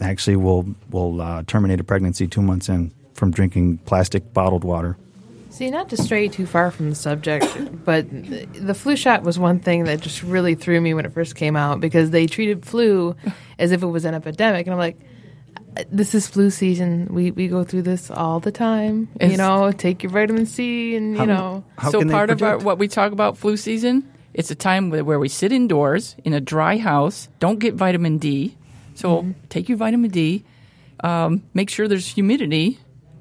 actually 0.00 0.34
will 0.34 0.74
will 0.90 1.20
uh, 1.20 1.44
terminate 1.46 1.78
a 1.78 1.84
pregnancy 1.84 2.26
two 2.26 2.42
months 2.42 2.68
in 2.68 2.92
from 3.14 3.30
drinking 3.30 3.78
plastic 3.78 4.32
bottled 4.32 4.64
water. 4.64 4.96
See, 5.50 5.70
not 5.70 5.88
to 5.90 5.96
stray 5.96 6.26
too 6.26 6.46
far 6.46 6.72
from 6.72 6.90
the 6.90 6.96
subject, 6.96 7.46
but 7.84 8.10
the, 8.10 8.46
the 8.54 8.74
flu 8.74 8.96
shot 8.96 9.22
was 9.22 9.38
one 9.38 9.60
thing 9.60 9.84
that 9.84 10.00
just 10.00 10.24
really 10.24 10.56
threw 10.56 10.80
me 10.80 10.94
when 10.94 11.06
it 11.06 11.12
first 11.12 11.36
came 11.36 11.54
out 11.54 11.80
because 11.80 12.10
they 12.10 12.26
treated 12.26 12.66
flu 12.66 13.14
as 13.56 13.70
if 13.70 13.84
it 13.84 13.86
was 13.86 14.04
an 14.04 14.14
epidemic, 14.14 14.66
and 14.66 14.74
I'm 14.74 14.80
like, 14.80 14.98
this 15.90 16.14
is 16.14 16.26
flu 16.26 16.50
season. 16.50 17.08
We 17.10 17.30
we 17.30 17.48
go 17.48 17.64
through 17.64 17.82
this 17.82 18.10
all 18.10 18.40
the 18.40 18.52
time. 18.52 19.08
you 19.20 19.36
know, 19.36 19.70
take 19.72 20.02
your 20.02 20.10
vitamin 20.12 20.46
C, 20.46 20.96
and 20.96 21.16
you 21.16 21.26
know, 21.26 21.64
How 21.76 21.90
so 21.90 21.98
can 22.00 22.08
they 22.08 22.14
part 22.14 22.30
of 22.30 22.42
our, 22.42 22.58
what 22.58 22.78
we 22.78 22.88
talk 22.88 23.12
about 23.12 23.36
flu 23.38 23.56
season, 23.56 24.08
it's 24.34 24.50
a 24.50 24.54
time 24.54 24.90
where, 24.90 25.04
where 25.04 25.18
we 25.18 25.28
sit 25.28 25.52
indoors 25.52 26.16
in 26.24 26.32
a 26.32 26.40
dry 26.40 26.76
house, 26.78 27.28
don't 27.38 27.58
get 27.58 27.74
vitamin 27.74 28.18
D. 28.18 28.56
So 28.94 29.22
Mm-hmm. 29.22 29.30
take 29.48 29.68
your 29.68 29.78
vitamin 29.78 30.10
D. 30.10 30.44
Um, 31.00 31.42
make 31.54 31.70
sure 31.70 31.86
there's 31.86 32.08
humidity. 32.08 32.78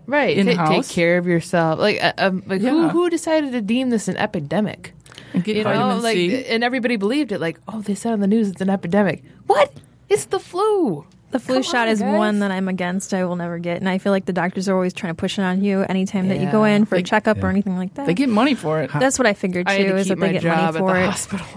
right? 0.08 0.36
in 0.36 0.48
the 0.48 0.56
ta- 0.56 0.70
take 0.70 0.88
care 0.90 1.18
of 1.20 1.28
yourself. 1.28 1.78
Like, 1.80 2.04
uh, 2.04 2.14
um, 2.18 2.44
like 2.48 2.62
who 2.62 2.82
Yeah. 2.84 2.90
who 2.90 3.10
decided 3.10 3.52
to 3.52 3.62
deem 3.62 3.90
this 3.92 4.08
an 4.08 4.18
epidemic? 4.18 4.94
And 5.34 5.44
get 5.44 5.58
You 5.58 5.64
know, 5.64 5.70
vitamin 5.74 6.02
like, 6.02 6.16
C. 6.16 6.46
and 6.46 6.64
everybody 6.64 6.96
believed 6.96 7.32
it. 7.32 7.40
Like, 7.40 7.60
oh, 7.68 7.82
they 7.82 7.94
said 7.94 8.14
on 8.14 8.20
the 8.22 8.28
news 8.28 8.48
it's 8.50 8.62
an 8.62 8.70
epidemic. 8.72 9.24
What? 9.46 9.72
It's 10.10 10.26
the 10.26 10.40
flu. 10.40 11.06
The 11.32 11.40
flu 11.40 11.56
Come 11.56 11.64
shot 11.64 11.88
on, 11.88 11.94
is 11.94 12.00
guys. 12.00 12.18
one 12.18 12.40
that 12.40 12.52
I'm 12.52 12.70
against. 12.70 13.14
I 13.14 13.26
will 13.26 13.36
never 13.36 13.60
get, 13.60 13.78
and 13.78 13.90
I 13.90 13.98
feel 13.98 14.14
like 14.14 14.26
the 14.26 14.34
doctors 14.34 14.70
are 14.70 14.76
always 14.76 14.94
trying 14.94 15.12
to 15.12 15.16
push 15.18 15.38
it 15.38 15.42
on 15.42 15.62
you 15.62 15.82
anytime 15.82 16.30
that 16.30 16.40
you 16.40 16.50
go 16.50 16.64
in 16.64 16.86
for 16.86 16.96
They- 16.96 17.02
a 17.02 17.04
checkup 17.04 17.38
yeah. 17.38 17.46
or 17.46 17.50
anything 17.50 17.76
like 17.78 17.94
that. 17.96 18.06
They 18.06 18.14
get 18.14 18.30
money 18.30 18.54
for 18.56 18.82
it. 18.82 18.92
That's 18.98 19.20
what 19.20 19.26
I 19.26 19.34
figured 19.34 19.68
too. 19.68 19.74
I 19.74 19.78
had 19.80 19.88
to 19.90 19.96
is 19.98 20.08
keep 20.08 20.18
that 20.18 20.22
they 20.22 20.28
my 20.28 20.34
get 20.34 20.42
job 20.42 20.56
money 20.58 20.68
at 20.68 20.74
for 20.80 20.94
the 20.94 21.00
it. 21.02 21.06
hospital. 21.06 21.48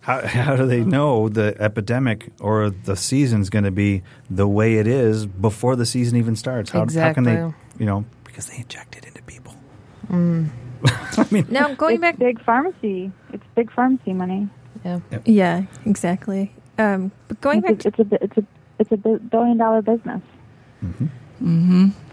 How, 0.00 0.26
how 0.26 0.56
do 0.56 0.66
they 0.66 0.82
know 0.82 1.28
the 1.28 1.54
epidemic 1.60 2.32
or 2.40 2.70
the 2.70 2.96
season's 2.96 3.50
going 3.50 3.64
to 3.64 3.70
be 3.70 4.02
the 4.30 4.48
way 4.48 4.76
it 4.78 4.86
is 4.88 5.26
before 5.26 5.76
the 5.76 5.86
season 5.86 6.16
even 6.18 6.34
starts? 6.34 6.70
How, 6.70 6.80
how 6.80 7.12
can 7.12 7.22
they, 7.24 7.34
Exactly. 7.34 7.54
you 7.78 7.86
know, 7.86 8.04
because 8.24 8.46
they 8.46 8.56
inject 8.56 8.96
it 8.96 9.04
into 9.04 9.22
people. 9.22 9.54
I 10.10 11.26
mean, 11.30 11.46
Now 11.50 11.74
going 11.74 11.96
it's 11.96 12.00
back, 12.00 12.18
big 12.18 12.42
pharmacy. 12.42 13.12
It's 13.32 13.44
big 13.54 13.70
pharmacy 13.72 14.12
money. 14.12 14.48
Yeah. 14.84 14.98
yeah, 15.24 15.62
exactly. 15.86 16.52
Um, 16.78 17.12
but 17.28 17.40
going 17.40 17.60
back, 17.60 17.72
It's 17.72 17.84
a, 17.84 17.88
it's 17.90 17.98
a 18.00 18.04
bi- 18.04 18.18
it's 18.22 18.36
a 18.38 18.44
it's 18.82 19.04
a 19.04 19.18
billion 19.18 19.56
dollar 19.56 19.82
business. 19.82 20.22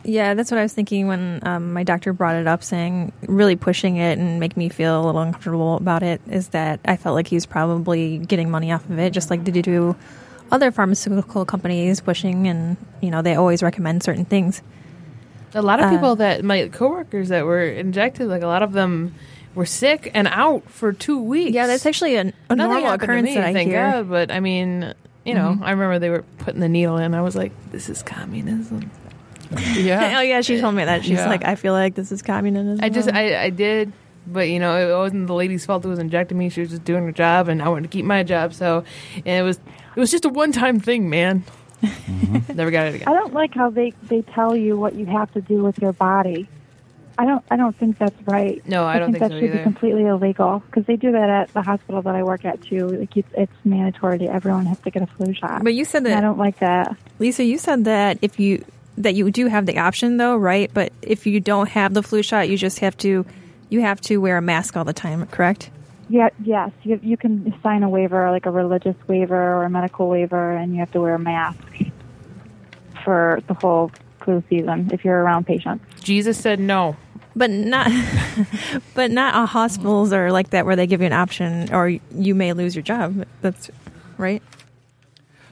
Yeah, 0.03 0.33
that's 0.33 0.49
what 0.49 0.57
I 0.57 0.63
was 0.63 0.73
thinking 0.73 1.07
when 1.07 1.39
um, 1.43 1.73
my 1.73 1.83
doctor 1.83 2.13
brought 2.13 2.35
it 2.35 2.47
up, 2.47 2.63
saying 2.63 3.11
really 3.27 3.55
pushing 3.55 3.97
it 3.97 4.17
and 4.17 4.39
making 4.39 4.59
me 4.59 4.69
feel 4.69 4.99
a 4.99 5.03
little 5.05 5.21
uncomfortable 5.21 5.75
about 5.75 6.03
it. 6.03 6.21
Is 6.27 6.49
that 6.49 6.79
I 6.85 6.97
felt 6.97 7.15
like 7.15 7.27
he 7.27 7.35
was 7.35 7.45
probably 7.45 8.17
getting 8.17 8.49
money 8.49 8.71
off 8.71 8.89
of 8.89 8.97
it, 8.97 9.11
just 9.11 9.29
like 9.29 9.43
did 9.43 9.55
you 9.55 9.61
do 9.61 9.95
other 10.51 10.71
pharmaceutical 10.71 11.45
companies 11.45 12.01
pushing, 12.01 12.47
and 12.47 12.77
you 13.01 13.11
know 13.11 13.21
they 13.21 13.35
always 13.35 13.61
recommend 13.61 14.01
certain 14.01 14.25
things. 14.25 14.63
A 15.53 15.61
lot 15.61 15.79
of 15.79 15.85
Uh, 15.85 15.91
people 15.91 16.15
that 16.17 16.43
my 16.43 16.67
coworkers 16.69 17.29
that 17.29 17.45
were 17.45 17.63
injected, 17.63 18.27
like 18.27 18.41
a 18.41 18.47
lot 18.47 18.63
of 18.63 18.71
them 18.71 19.13
were 19.55 19.65
sick 19.65 20.09
and 20.13 20.27
out 20.27 20.69
for 20.69 20.93
two 20.93 21.21
weeks. 21.21 21.51
Yeah, 21.51 21.67
that's 21.67 21.85
actually 21.85 22.15
a, 22.15 22.21
a 22.21 22.23
Nothing 22.23 22.57
normal 22.57 22.81
happened 22.81 22.99
to 22.99 23.03
occurrence 23.03 23.25
me, 23.25 23.35
that 23.35 23.43
I 23.43 23.53
thank 23.53 23.69
hear. 23.69 23.79
Mm-hmm. 23.79 23.97
God, 23.97 24.09
but 24.09 24.31
I 24.31 24.39
mean, 24.39 24.93
you 25.29 25.35
know, 25.35 25.57
I 25.61 25.71
remember 25.71 25.99
they 25.99 26.09
were 26.09 26.23
putting 26.39 26.59
the 26.59 26.69
needle 26.69 26.97
in. 26.97 27.13
I 27.13 27.21
was 27.21 27.35
like, 27.35 27.51
"This 27.71 27.89
is 27.89 28.03
communism." 28.03 28.91
Yeah. 29.75 30.15
oh 30.19 30.21
yeah, 30.21 30.41
she 30.41 30.59
told 30.59 30.75
me 30.75 30.85
that. 30.85 31.03
She's 31.03 31.11
Yeah. 31.17 31.27
like, 31.27 31.43
I 31.43 31.55
feel 31.55 31.73
like 31.73 31.95
this 31.95 32.11
is 32.11 32.21
communism. 32.21 32.79
I 32.83 32.89
just, 32.89 33.09
I, 33.11 33.43
I 33.45 33.49
did, 33.49 33.91
but 34.27 34.49
you 34.49 34.59
know, 34.59 34.75
it 34.77 34.95
wasn't 34.97 35.27
the 35.27 35.33
lady's 35.33 35.65
fault 35.65 35.81
that 35.83 35.89
was 35.89 35.99
injecting 35.99 36.37
me. 36.37 36.49
She 36.49 36.61
was 36.61 36.69
just 36.69 36.83
doing 36.83 37.03
her 37.05 37.11
job, 37.11 37.47
and 37.47 37.61
I 37.61 37.69
wanted 37.69 37.83
to 37.83 37.87
keep 37.89 38.05
my 38.05 38.21
job. 38.23 38.53
So, 38.53 38.83
and 39.15 39.27
it 39.27 39.41
was, 39.43 39.59
it 39.95 39.99
was 39.99 40.11
just 40.11 40.25
a 40.25 40.29
one-time 40.29 40.79
thing, 40.79 41.09
man. 41.09 41.43
Mm-hmm. 41.81 42.53
Never 42.57 42.71
got 42.71 42.87
it 42.87 42.95
again. 42.95 43.07
I 43.07 43.13
don't 43.13 43.33
like 43.33 43.53
how 43.55 43.69
they 43.69 43.93
they 44.03 44.21
tell 44.21 44.55
you 44.55 44.77
what 44.77 44.95
you 44.95 45.05
have 45.07 45.31
to 45.33 45.41
do 45.41 45.63
with 45.63 45.79
your 45.79 45.93
body. 45.93 46.47
I 47.19 47.25
don't 47.25 47.43
I 47.51 47.57
don't 47.57 47.77
think 47.77 47.97
that's 47.97 48.15
right. 48.25 48.65
No, 48.65 48.85
I 48.85 48.97
don't 48.97 49.11
think 49.11 49.19
think 49.19 49.31
that 49.31 49.35
so 49.35 49.39
should 49.41 49.49
either. 49.49 49.57
be 49.57 49.63
completely 49.63 50.05
illegal 50.05 50.63
because 50.65 50.85
they 50.85 50.95
do 50.95 51.11
that 51.11 51.29
at 51.29 51.53
the 51.53 51.61
hospital 51.61 52.01
that 52.01 52.15
I 52.15 52.23
work 52.23 52.45
at 52.45 52.61
too. 52.61 52.87
Like 52.87 53.17
it's, 53.17 53.27
it's 53.37 53.51
mandatory 53.65 54.19
to 54.19 54.25
everyone 54.25 54.65
has 54.67 54.79
to 54.79 54.89
get 54.89 55.01
a 55.01 55.07
flu 55.07 55.33
shot. 55.33 55.61
But 55.61 55.73
you 55.73 55.83
said 55.83 56.05
And 56.05 56.15
I 56.15 56.21
don't 56.21 56.37
like 56.37 56.59
that. 56.59 56.95
Lisa. 57.19 57.43
You 57.43 57.57
said 57.57 57.83
that 57.83 58.19
if 58.21 58.39
you 58.39 58.63
that 58.97 59.15
you 59.15 59.29
do 59.31 59.47
have 59.47 59.65
the 59.65 59.79
option 59.79 60.15
though, 60.15 60.37
right? 60.37 60.71
But 60.73 60.93
if 61.01 61.27
you 61.27 61.41
don't 61.41 61.67
have 61.67 61.93
the 61.93 62.01
flu 62.01 62.23
shot, 62.23 62.47
you 62.47 62.57
just 62.57 62.79
have 62.79 62.95
to 62.99 63.25
you 63.67 63.81
have 63.81 63.99
to 64.01 64.17
wear 64.19 64.37
a 64.37 64.41
mask 64.41 64.77
all 64.77 64.85
the 64.85 64.93
time, 64.93 65.27
correct? 65.27 65.71
Yeah, 66.07 66.29
yes, 66.41 66.71
you 66.83 67.01
you 67.03 67.17
can 67.17 67.53
sign 67.61 67.83
a 67.83 67.89
waiver, 67.89 68.31
like 68.31 68.45
a 68.45 68.51
religious 68.51 68.95
waiver 69.09 69.55
or 69.55 69.65
a 69.65 69.69
medical 69.69 70.07
waiver, 70.07 70.53
and 70.53 70.71
you 70.71 70.79
have 70.79 70.91
to 70.93 71.01
wear 71.01 71.15
a 71.15 71.19
mask 71.19 71.59
for 73.03 73.41
the 73.47 73.55
whole 73.55 73.91
flu 74.23 74.43
season 74.49 74.89
if 74.93 75.03
you're 75.03 75.21
around 75.21 75.45
patients. 75.45 75.83
Jesus 76.01 76.37
said 76.37 76.59
no. 76.59 76.95
But 77.39 77.51
not, 77.51 77.89
but 78.95 79.11
not 79.11 79.33
all 79.33 79.45
hospitals 79.45 80.11
are 80.11 80.29
like 80.29 80.49
that 80.49 80.65
where 80.65 80.75
they 80.75 80.85
give 80.87 80.99
you 80.99 81.07
an 81.07 81.13
option 81.13 81.73
or 81.73 81.87
you 81.87 82.35
may 82.35 82.51
lose 82.51 82.75
your 82.75 82.83
job. 82.83 83.25
That's 83.41 83.71
right. 84.17 84.43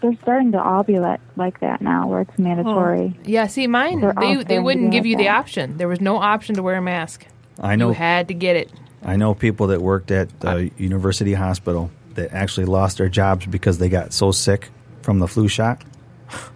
They're 0.02 0.14
starting 0.22 0.52
to 0.52 0.62
all 0.62 0.84
be 0.84 1.00
like 1.00 1.22
like 1.38 1.62
that 1.62 1.82
now, 1.82 2.08
where 2.10 2.20
it's 2.22 2.38
mandatory. 2.38 3.18
Yeah, 3.24 3.48
see, 3.48 3.68
mine 3.68 4.02
They're 4.02 4.14
they 4.20 4.44
they 4.44 4.60
wouldn't 4.60 4.92
do 4.92 4.98
give 4.98 5.06
you 5.06 5.16
the 5.16 5.24
that. 5.24 5.38
option. 5.38 5.78
There 5.78 5.88
was 5.88 6.02
no 6.02 6.18
option 6.18 6.56
to 6.56 6.62
wear 6.62 6.76
a 6.76 6.82
mask. 6.82 7.26
I 7.58 7.78
know 7.78 7.88
You 7.88 7.94
had 7.94 8.28
to 8.28 8.34
get 8.34 8.58
it. 8.58 8.70
I 9.02 9.16
know 9.16 9.34
people 9.34 9.68
that 9.68 9.82
worked 9.82 10.12
at 10.12 10.42
the 10.42 10.70
university 10.78 11.34
hospital 11.36 11.90
that 12.16 12.34
actually 12.34 12.66
lost 12.66 12.98
their 12.98 13.08
jobs 13.08 13.46
because 13.46 13.78
they 13.78 13.88
got 13.88 14.12
so 14.12 14.34
sick 14.34 14.70
from 15.04 15.20
the 15.20 15.28
flu 15.30 15.48
shot. 15.48 15.84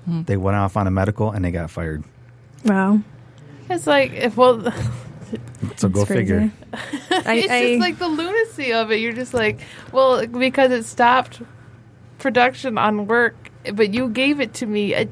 Hmm. 0.05 0.23
They 0.23 0.35
went 0.35 0.57
off 0.57 0.75
on 0.75 0.87
a 0.87 0.91
medical 0.91 1.31
and 1.31 1.45
they 1.45 1.51
got 1.51 1.71
fired. 1.71 2.03
Wow. 2.65 2.99
It's 3.69 3.87
like, 3.87 4.11
if 4.11 4.35
well, 4.35 4.73
So 5.77 5.89
go 5.89 6.05
crazy. 6.05 6.21
figure. 6.21 6.51
I, 6.73 7.33
it's 7.35 7.51
I- 7.51 7.65
just 7.67 7.79
like 7.81 7.99
the 7.99 8.07
lunacy 8.07 8.73
of 8.73 8.91
it. 8.91 8.99
You're 8.99 9.13
just 9.13 9.33
like, 9.33 9.59
well, 9.91 10.25
because 10.25 10.71
it 10.71 10.83
stopped 10.85 11.41
production 12.19 12.77
on 12.77 13.07
work, 13.07 13.35
but 13.73 13.93
you 13.93 14.09
gave 14.09 14.39
it 14.39 14.53
to 14.55 14.65
me. 14.65 14.95
I, 14.95 15.07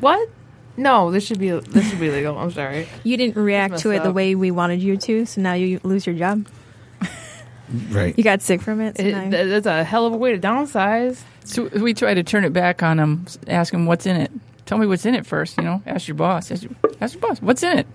what? 0.00 0.28
No, 0.76 1.10
this 1.10 1.26
should 1.26 1.40
be 1.40 1.50
this 1.50 1.90
should 1.90 1.98
be 1.98 2.10
legal. 2.10 2.38
I'm 2.38 2.52
sorry. 2.52 2.86
you 3.02 3.16
didn't 3.16 3.36
react 3.36 3.78
to 3.78 3.90
it 3.90 4.02
the 4.04 4.12
way 4.12 4.34
we 4.36 4.50
wanted 4.52 4.80
you 4.80 4.96
to, 4.96 5.26
so 5.26 5.40
now 5.40 5.54
you 5.54 5.80
lose 5.82 6.06
your 6.06 6.14
job. 6.14 6.46
Right. 7.90 8.16
You 8.16 8.24
got 8.24 8.40
sick 8.40 8.62
from 8.62 8.80
it. 8.80 8.96
So 8.96 9.04
It, 9.04 9.30
that's 9.30 9.66
a 9.66 9.84
hell 9.84 10.06
of 10.06 10.14
a 10.14 10.16
way 10.16 10.32
to 10.32 10.38
downsize. 10.38 11.20
So 11.44 11.64
we 11.66 11.92
try 11.92 12.14
to 12.14 12.22
turn 12.22 12.44
it 12.44 12.52
back 12.54 12.82
on 12.82 12.96
them, 12.96 13.26
ask 13.46 13.72
them 13.72 13.86
what's 13.86 14.06
in 14.06 14.16
it. 14.16 14.30
Tell 14.66 14.78
me 14.78 14.86
what's 14.86 15.04
in 15.06 15.14
it 15.14 15.26
first, 15.26 15.56
you 15.58 15.64
know? 15.64 15.82
Ask 15.86 16.08
your 16.08 16.14
boss. 16.14 16.50
Ask 16.50 16.62
your, 16.62 16.72
ask 17.00 17.14
your 17.14 17.20
boss, 17.20 17.40
what's 17.42 17.62
in 17.62 17.78
it? 17.78 17.86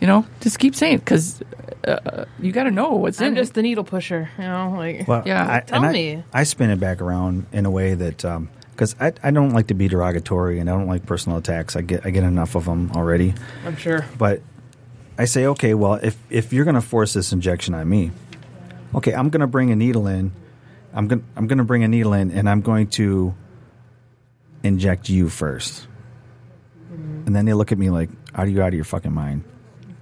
You 0.00 0.06
know, 0.06 0.26
just 0.40 0.58
keep 0.58 0.74
saying 0.74 0.98
because 0.98 1.40
uh, 1.86 2.26
you 2.40 2.52
got 2.52 2.64
to 2.64 2.70
know 2.70 2.92
what's 2.92 3.20
I'm 3.20 3.28
in 3.28 3.34
just 3.36 3.52
it. 3.52 3.54
the 3.54 3.62
needle 3.62 3.84
pusher. 3.84 4.28
You 4.38 4.44
know, 4.44 4.74
like 4.76 5.08
Well, 5.08 5.22
Yeah. 5.24 5.46
I, 5.50 5.60
Tell 5.60 5.78
and 5.78 5.86
I- 5.86 5.92
me. 5.92 6.22
I, 6.32 6.42
spin 6.44 6.70
it 6.70 6.78
back 6.80 7.00
around 7.00 7.46
in 7.52 7.64
a 7.64 7.70
way 7.70 7.94
that 7.94 8.18
because 8.72 8.94
I, 9.00 9.12
I 9.22 9.30
don't 9.30 9.50
like 9.50 9.68
to 9.68 9.74
be 9.74 9.88
derogatory 9.88 10.58
and 10.60 10.68
I 10.68 10.74
don't 10.74 10.86
like 10.86 11.06
personal 11.06 11.38
attacks. 11.38 11.76
I 11.76 11.80
get 11.80 12.04
I 12.04 12.10
get 12.10 12.24
enough 12.24 12.54
of 12.56 12.66
them 12.66 12.90
already. 12.94 13.32
I'm 13.64 13.76
sure. 13.76 14.04
But 14.18 14.42
I 15.18 15.24
say, 15.24 15.46
okay, 15.46 15.72
well, 15.72 15.94
if 15.94 16.16
if 16.28 16.52
you're 16.52 16.64
going 16.66 16.74
to 16.74 16.82
force 16.82 17.14
this 17.14 17.32
injection 17.32 17.72
on 17.72 17.88
me, 17.88 18.10
okay, 18.94 19.14
I'm 19.14 19.30
going 19.30 19.40
to 19.40 19.46
bring 19.46 19.70
a 19.70 19.76
needle 19.76 20.06
in. 20.06 20.30
I'm 20.92 21.08
going 21.08 21.24
I'm 21.36 21.46
going 21.46 21.58
to 21.58 21.64
bring 21.64 21.84
a 21.84 21.88
needle 21.88 22.12
in, 22.12 22.30
and 22.32 22.48
I'm 22.50 22.60
going 22.60 22.88
to 22.88 23.34
inject 24.62 25.08
you 25.08 25.26
1st 25.26 25.86
And 27.26 27.34
then 27.34 27.44
they 27.46 27.52
look 27.54 27.72
at 27.72 27.78
me 27.78 27.88
like, 27.90 28.10
"Are 28.34 28.46
you 28.46 28.60
out 28.62 28.68
of 28.68 28.74
your 28.74 28.84
fucking 28.84 29.12
mind?" 29.12 29.42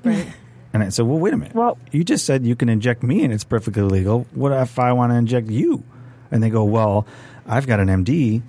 Right. 0.05 0.27
And 0.73 0.83
I 0.83 0.89
said, 0.89 1.07
"Well, 1.07 1.19
wait 1.19 1.33
a 1.33 1.37
minute. 1.37 1.55
Well- 1.55 1.79
you 1.93 2.03
just 2.05 2.25
said 2.25 2.45
you 2.45 2.57
can 2.57 2.69
inject 2.69 3.03
me, 3.03 3.23
and 3.25 3.33
it's 3.33 3.45
perfectly 3.45 3.83
legal. 3.83 4.27
What 4.35 4.53
if 4.53 4.79
I 4.79 4.93
want 4.93 5.13
to 5.13 5.17
inject 5.17 5.49
you?" 5.49 5.85
And 6.31 6.43
they 6.43 6.51
go, 6.51 6.65
"Well, 6.65 7.07
I've 7.47 7.67
got 7.67 7.79
an 7.81 7.89
MD, 7.89 8.43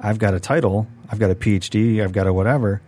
I've 0.00 0.18
got 0.18 0.34
a 0.34 0.40
title, 0.40 0.86
I've 1.10 1.18
got 1.18 1.30
a 1.30 1.34
PhD, 1.34 2.02
I've 2.02 2.12
got 2.12 2.26
a 2.26 2.32
whatever, 2.32 2.80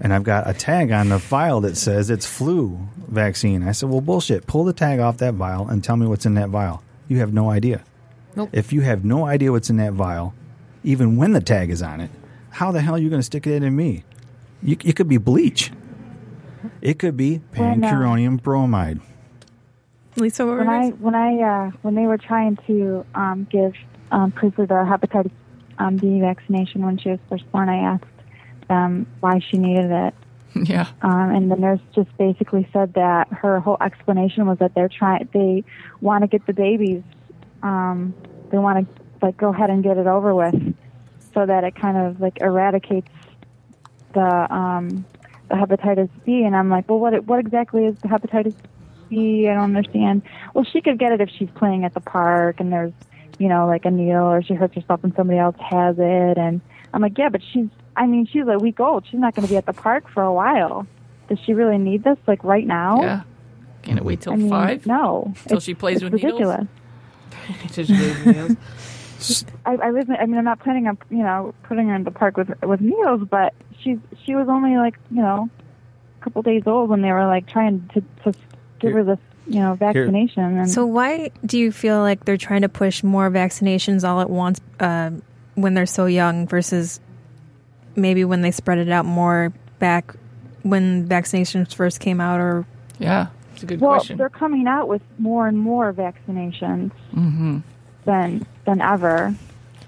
and 0.00 0.12
I've 0.12 0.22
got 0.22 0.48
a 0.48 0.52
tag 0.52 0.92
on 0.92 1.08
the 1.08 1.18
vial 1.18 1.60
that 1.62 1.76
says 1.76 2.08
it's 2.08 2.26
flu 2.26 2.78
vaccine." 3.08 3.62
I 3.64 3.72
said, 3.72 3.88
"Well, 3.90 4.00
bullshit. 4.00 4.46
Pull 4.46 4.64
the 4.64 4.72
tag 4.72 5.00
off 5.00 5.16
that 5.18 5.34
vial 5.34 5.66
and 5.68 5.82
tell 5.82 5.96
me 5.96 6.06
what's 6.06 6.24
in 6.26 6.34
that 6.34 6.50
vial. 6.50 6.82
You 7.08 7.18
have 7.18 7.32
no 7.32 7.50
idea. 7.50 7.80
Nope. 8.36 8.50
If 8.52 8.72
you 8.72 8.82
have 8.82 9.04
no 9.04 9.26
idea 9.26 9.50
what's 9.50 9.70
in 9.70 9.76
that 9.78 9.94
vial, 9.94 10.34
even 10.84 11.16
when 11.16 11.32
the 11.32 11.40
tag 11.40 11.68
is 11.70 11.82
on 11.82 12.00
it, 12.00 12.10
how 12.50 12.70
the 12.70 12.80
hell 12.80 12.94
are 12.94 12.98
you 12.98 13.08
going 13.10 13.18
to 13.18 13.24
stick 13.24 13.46
it 13.46 13.62
in 13.62 13.74
me? 13.74 14.04
You, 14.62 14.76
it 14.84 14.94
could 14.94 15.08
be 15.08 15.16
bleach." 15.18 15.72
It 16.82 16.98
could 16.98 17.16
be 17.16 17.40
When, 17.56 17.84
uh, 17.84 17.90
pancuronium 17.90 18.42
bromide. 18.42 19.00
Lisa, 20.16 20.44
what 20.44 20.52
were 20.52 20.58
when 20.58 20.68
I 20.68 20.86
you 20.86 20.92
when 20.92 21.14
I 21.14 21.40
uh, 21.40 21.70
when 21.82 21.94
they 21.94 22.06
were 22.06 22.18
trying 22.18 22.56
to 22.66 23.04
um, 23.14 23.46
give 23.50 23.74
um, 24.10 24.32
Priestley 24.32 24.66
the 24.66 24.74
hepatitis 24.74 25.30
um, 25.78 25.96
B 25.96 26.20
vaccination 26.20 26.84
when 26.84 26.98
she 26.98 27.10
was 27.10 27.18
first 27.28 27.50
born, 27.52 27.68
I 27.68 27.94
asked 27.94 28.04
them 28.68 29.06
why 29.20 29.40
she 29.50 29.56
needed 29.58 29.90
it, 29.90 30.14
yeah. 30.68 30.88
um, 31.02 31.30
and 31.30 31.50
the 31.50 31.56
nurse 31.56 31.80
just 31.94 32.16
basically 32.18 32.68
said 32.72 32.94
that 32.94 33.28
her 33.28 33.60
whole 33.60 33.78
explanation 33.80 34.46
was 34.46 34.58
that 34.58 34.74
they're 34.74 34.88
trying 34.88 35.28
they 35.32 35.64
want 36.00 36.22
to 36.22 36.28
get 36.28 36.46
the 36.46 36.52
babies, 36.52 37.02
um, 37.62 38.14
they 38.50 38.58
want 38.58 38.86
to 38.86 39.02
like 39.22 39.36
go 39.36 39.52
ahead 39.52 39.70
and 39.70 39.82
get 39.82 39.96
it 39.96 40.06
over 40.06 40.34
with, 40.34 40.74
so 41.32 41.46
that 41.46 41.64
it 41.64 41.74
kind 41.74 41.96
of 41.96 42.20
like 42.20 42.38
eradicates 42.40 43.08
the 44.12 44.54
um, 44.54 45.04
the 45.09 45.09
hepatitis 45.56 46.10
B. 46.24 46.44
And 46.44 46.56
I'm 46.56 46.70
like, 46.70 46.88
well, 46.88 46.98
what 46.98 47.24
what 47.24 47.38
exactly 47.38 47.86
is 47.86 47.98
the 47.98 48.08
hepatitis 48.08 48.54
B? 49.08 49.48
I 49.48 49.54
don't 49.54 49.76
understand. 49.76 50.22
Well, 50.54 50.64
she 50.64 50.80
could 50.80 50.98
get 50.98 51.12
it 51.12 51.20
if 51.20 51.30
she's 51.30 51.50
playing 51.54 51.84
at 51.84 51.94
the 51.94 52.00
park 52.00 52.60
and 52.60 52.72
there's, 52.72 52.92
you 53.38 53.48
know, 53.48 53.66
like 53.66 53.84
a 53.84 53.90
needle 53.90 54.26
or 54.26 54.42
she 54.42 54.54
hurts 54.54 54.74
herself 54.74 55.02
and 55.04 55.14
somebody 55.14 55.38
else 55.38 55.56
has 55.58 55.96
it. 55.98 56.38
And 56.38 56.60
I'm 56.92 57.02
like, 57.02 57.16
yeah, 57.18 57.28
but 57.28 57.42
she's, 57.52 57.66
I 57.96 58.06
mean, 58.06 58.26
she's 58.26 58.46
a 58.46 58.58
week 58.58 58.80
old. 58.80 59.04
She's 59.10 59.20
not 59.20 59.34
going 59.34 59.46
to 59.46 59.52
be 59.52 59.56
at 59.56 59.66
the 59.66 59.72
park 59.72 60.08
for 60.08 60.22
a 60.22 60.32
while. 60.32 60.86
Does 61.28 61.38
she 61.44 61.54
really 61.54 61.78
need 61.78 62.04
this 62.04 62.18
like 62.26 62.42
right 62.44 62.66
now? 62.66 63.02
Yeah. 63.02 63.22
Can 63.82 63.98
it 63.98 64.04
wait 64.04 64.20
till 64.20 64.32
I 64.32 64.36
mean, 64.36 64.50
five? 64.50 64.86
No. 64.86 65.32
Till 65.46 65.60
she 65.60 65.74
plays 65.74 65.96
it's 65.96 66.04
with 66.04 66.14
needles? 66.14 66.40
ridiculous. 66.40 66.66
Just. 69.26 69.48
I, 69.66 69.74
I 69.74 69.90
was. 69.90 70.06
I 70.08 70.26
mean, 70.26 70.38
I'm 70.38 70.44
not 70.44 70.60
planning 70.60 70.86
on 70.88 70.98
you 71.10 71.22
know 71.22 71.54
putting 71.64 71.88
her 71.88 71.94
in 71.94 72.04
the 72.04 72.10
park 72.10 72.36
with 72.36 72.50
with 72.62 72.80
needles, 72.80 73.26
but 73.30 73.54
she's 73.80 73.98
she 74.24 74.34
was 74.34 74.48
only 74.48 74.76
like 74.76 74.96
you 75.10 75.22
know 75.22 75.48
a 76.20 76.24
couple 76.24 76.42
days 76.42 76.62
old 76.66 76.90
when 76.90 77.02
they 77.02 77.12
were 77.12 77.26
like 77.26 77.46
trying 77.46 77.88
to 77.94 78.02
to 78.24 78.38
give 78.78 78.92
her 78.92 79.04
this 79.04 79.18
you 79.46 79.60
know 79.60 79.74
vaccination. 79.74 80.58
And 80.58 80.70
So 80.70 80.86
why 80.86 81.30
do 81.44 81.58
you 81.58 81.70
feel 81.72 82.00
like 82.00 82.24
they're 82.24 82.36
trying 82.36 82.62
to 82.62 82.68
push 82.68 83.02
more 83.02 83.30
vaccinations 83.30 84.08
all 84.08 84.20
at 84.20 84.30
once 84.30 84.60
uh, 84.80 85.10
when 85.54 85.74
they're 85.74 85.86
so 85.86 86.06
young 86.06 86.46
versus 86.46 87.00
maybe 87.96 88.24
when 88.24 88.40
they 88.40 88.50
spread 88.50 88.78
it 88.78 88.88
out 88.88 89.04
more 89.04 89.52
back 89.78 90.14
when 90.62 91.08
vaccinations 91.08 91.74
first 91.74 92.00
came 92.00 92.20
out 92.20 92.38
or 92.40 92.64
Yeah. 92.98 93.28
It's 93.54 93.62
a 93.64 93.66
good 93.66 93.78
question. 93.78 93.80
well, 93.80 93.96
question. 93.98 94.16
they're 94.18 94.28
coming 94.28 94.66
out 94.66 94.88
with 94.88 95.02
more 95.18 95.46
and 95.48 95.58
more 95.58 95.92
vaccinations 95.92 96.92
Mm-hmm. 97.14 97.58
than 98.04 98.46
than 98.70 98.80
ever. 98.80 99.34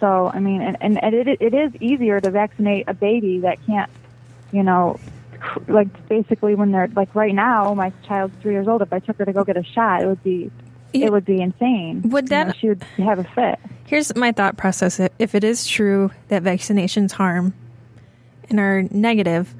So 0.01 0.31
I 0.33 0.40
mean, 0.40 0.61
and, 0.62 0.77
and 0.81 1.14
it 1.14 1.29
it 1.40 1.55
is 1.55 1.73
easier 1.81 2.21
to 2.21 2.31
vaccinate 2.31 2.88
a 2.88 2.95
baby 2.95 3.40
that 3.40 3.64
can't, 3.66 3.90
you 4.51 4.62
know, 4.62 4.99
like 5.68 6.09
basically 6.09 6.55
when 6.55 6.73
they're 6.73 6.88
like 6.95 7.14
right 7.14 7.35
now, 7.35 7.73
my 7.75 7.92
child's 8.07 8.35
three 8.42 8.53
years 8.53 8.68
old. 8.68 8.83
If 8.83 8.92
I 8.92 8.99
took 8.99 9.16
her 9.18 9.25
to 9.25 9.33
go 9.33 9.45
get 9.45 9.57
a 9.57 9.62
shot, 9.62 10.03
it 10.03 10.07
would 10.07 10.23
be 10.23 10.51
it 10.92 11.11
would 11.11 11.25
be 11.25 11.40
insane. 11.40 12.03
Would 12.11 12.29
You 12.31 12.37
know, 12.37 12.45
that- 12.47 12.57
she 12.57 12.68
would 12.68 12.83
have 12.99 13.18
a 13.18 13.25
fit? 13.25 13.59
Here's 13.87 14.14
my 14.16 14.33
thought 14.33 14.57
process. 14.57 15.01
If 15.18 15.35
it 15.35 15.45
is 15.45 15.66
true 15.66 16.11
that 16.29 16.42
vaccinations 16.42 17.12
harm 17.12 17.53
and 18.49 18.59
are 18.59 18.83
negative, 18.90 19.55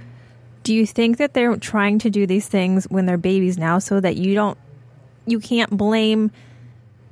do 0.63 0.75
you 0.75 0.87
think 0.87 1.19
that 1.19 1.35
they're 1.35 1.57
trying 1.57 1.99
to 2.01 2.11
do 2.11 2.27
these 2.27 2.49
things 2.49 2.87
when 2.89 3.07
they're 3.07 3.19
babies 3.19 3.59
now 3.59 3.79
so 3.79 4.01
that 4.01 4.17
you 4.17 4.35
don't 4.35 4.59
you 5.27 5.39
can't 5.39 5.71
blame 5.71 6.31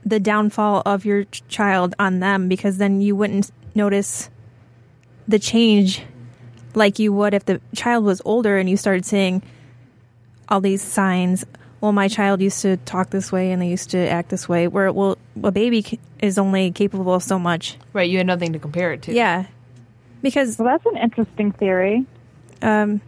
the 0.04 0.20
downfall 0.20 0.82
of 0.86 1.04
your 1.04 1.24
ch- 1.24 1.46
child 1.48 1.94
on 1.98 2.20
them 2.20 2.48
because 2.48 2.78
then 2.78 3.00
you 3.00 3.14
wouldn't 3.14 3.50
notice 3.74 4.30
the 5.28 5.38
change 5.38 6.02
like 6.74 6.98
you 6.98 7.12
would 7.12 7.34
if 7.34 7.44
the 7.44 7.60
child 7.74 8.04
was 8.04 8.22
older 8.24 8.56
and 8.56 8.68
you 8.70 8.76
started 8.76 9.04
seeing 9.04 9.42
all 10.48 10.60
these 10.60 10.82
signs 10.82 11.44
well 11.80 11.92
my 11.92 12.08
child 12.08 12.40
used 12.40 12.60
to 12.62 12.76
talk 12.78 13.10
this 13.10 13.30
way 13.30 13.52
and 13.52 13.60
they 13.62 13.68
used 13.68 13.90
to 13.90 13.98
act 13.98 14.28
this 14.30 14.48
way 14.48 14.66
where 14.68 14.92
well 14.92 15.16
a 15.44 15.52
baby 15.52 15.82
c- 15.82 16.00
is 16.20 16.38
only 16.38 16.70
capable 16.72 17.14
of 17.14 17.22
so 17.22 17.38
much 17.38 17.76
Right, 17.92 18.08
you 18.10 18.18
had 18.18 18.26
nothing 18.26 18.52
to 18.54 18.58
compare 18.58 18.92
it 18.92 19.02
to. 19.02 19.12
yeah 19.12 19.46
because 20.22 20.58
Well, 20.58 20.68
that's 20.68 20.86
an 20.86 20.96
interesting 21.00 21.52
theory. 21.52 22.04
um, 22.62 23.00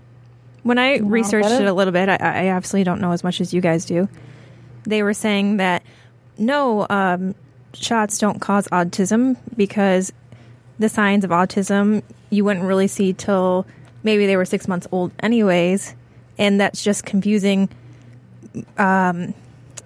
when 0.62 0.78
I 0.78 0.96
No, 0.98 1.09
researched 1.09 1.50
it 1.50 1.66
a 1.66 1.72
little 1.72 1.92
bit, 1.92 2.09
I, 2.09 2.16
I 2.16 2.50
obviously 2.52 2.85
don't 2.85 3.00
know 3.00 3.12
as 3.12 3.22
much 3.24 3.40
as 3.40 3.52
you 3.52 3.61
guys 3.61 3.85
do. 3.85 4.09
They 4.85 5.02
were 5.02 5.12
saying 5.12 5.57
that 5.59 5.83
no, 6.38 6.86
um, 6.90 7.34
shots 7.74 8.18
don't 8.18 8.40
cause 8.40 8.68
autism 8.68 9.36
because 9.56 10.12
the 10.78 10.88
signs 10.88 11.24
of 11.24 11.30
autism 11.30 12.02
you 12.30 12.44
wouldn't 12.44 12.64
really 12.64 12.88
see 12.88 13.12
till 13.12 13.66
maybe 14.02 14.26
they 14.26 14.36
were 14.36 14.44
six 14.44 14.66
months 14.66 14.86
old, 14.90 15.12
anyways, 15.20 15.94
and 16.38 16.60
that's 16.60 16.82
just 16.82 17.04
confusing. 17.04 17.68
Um, 18.78 19.34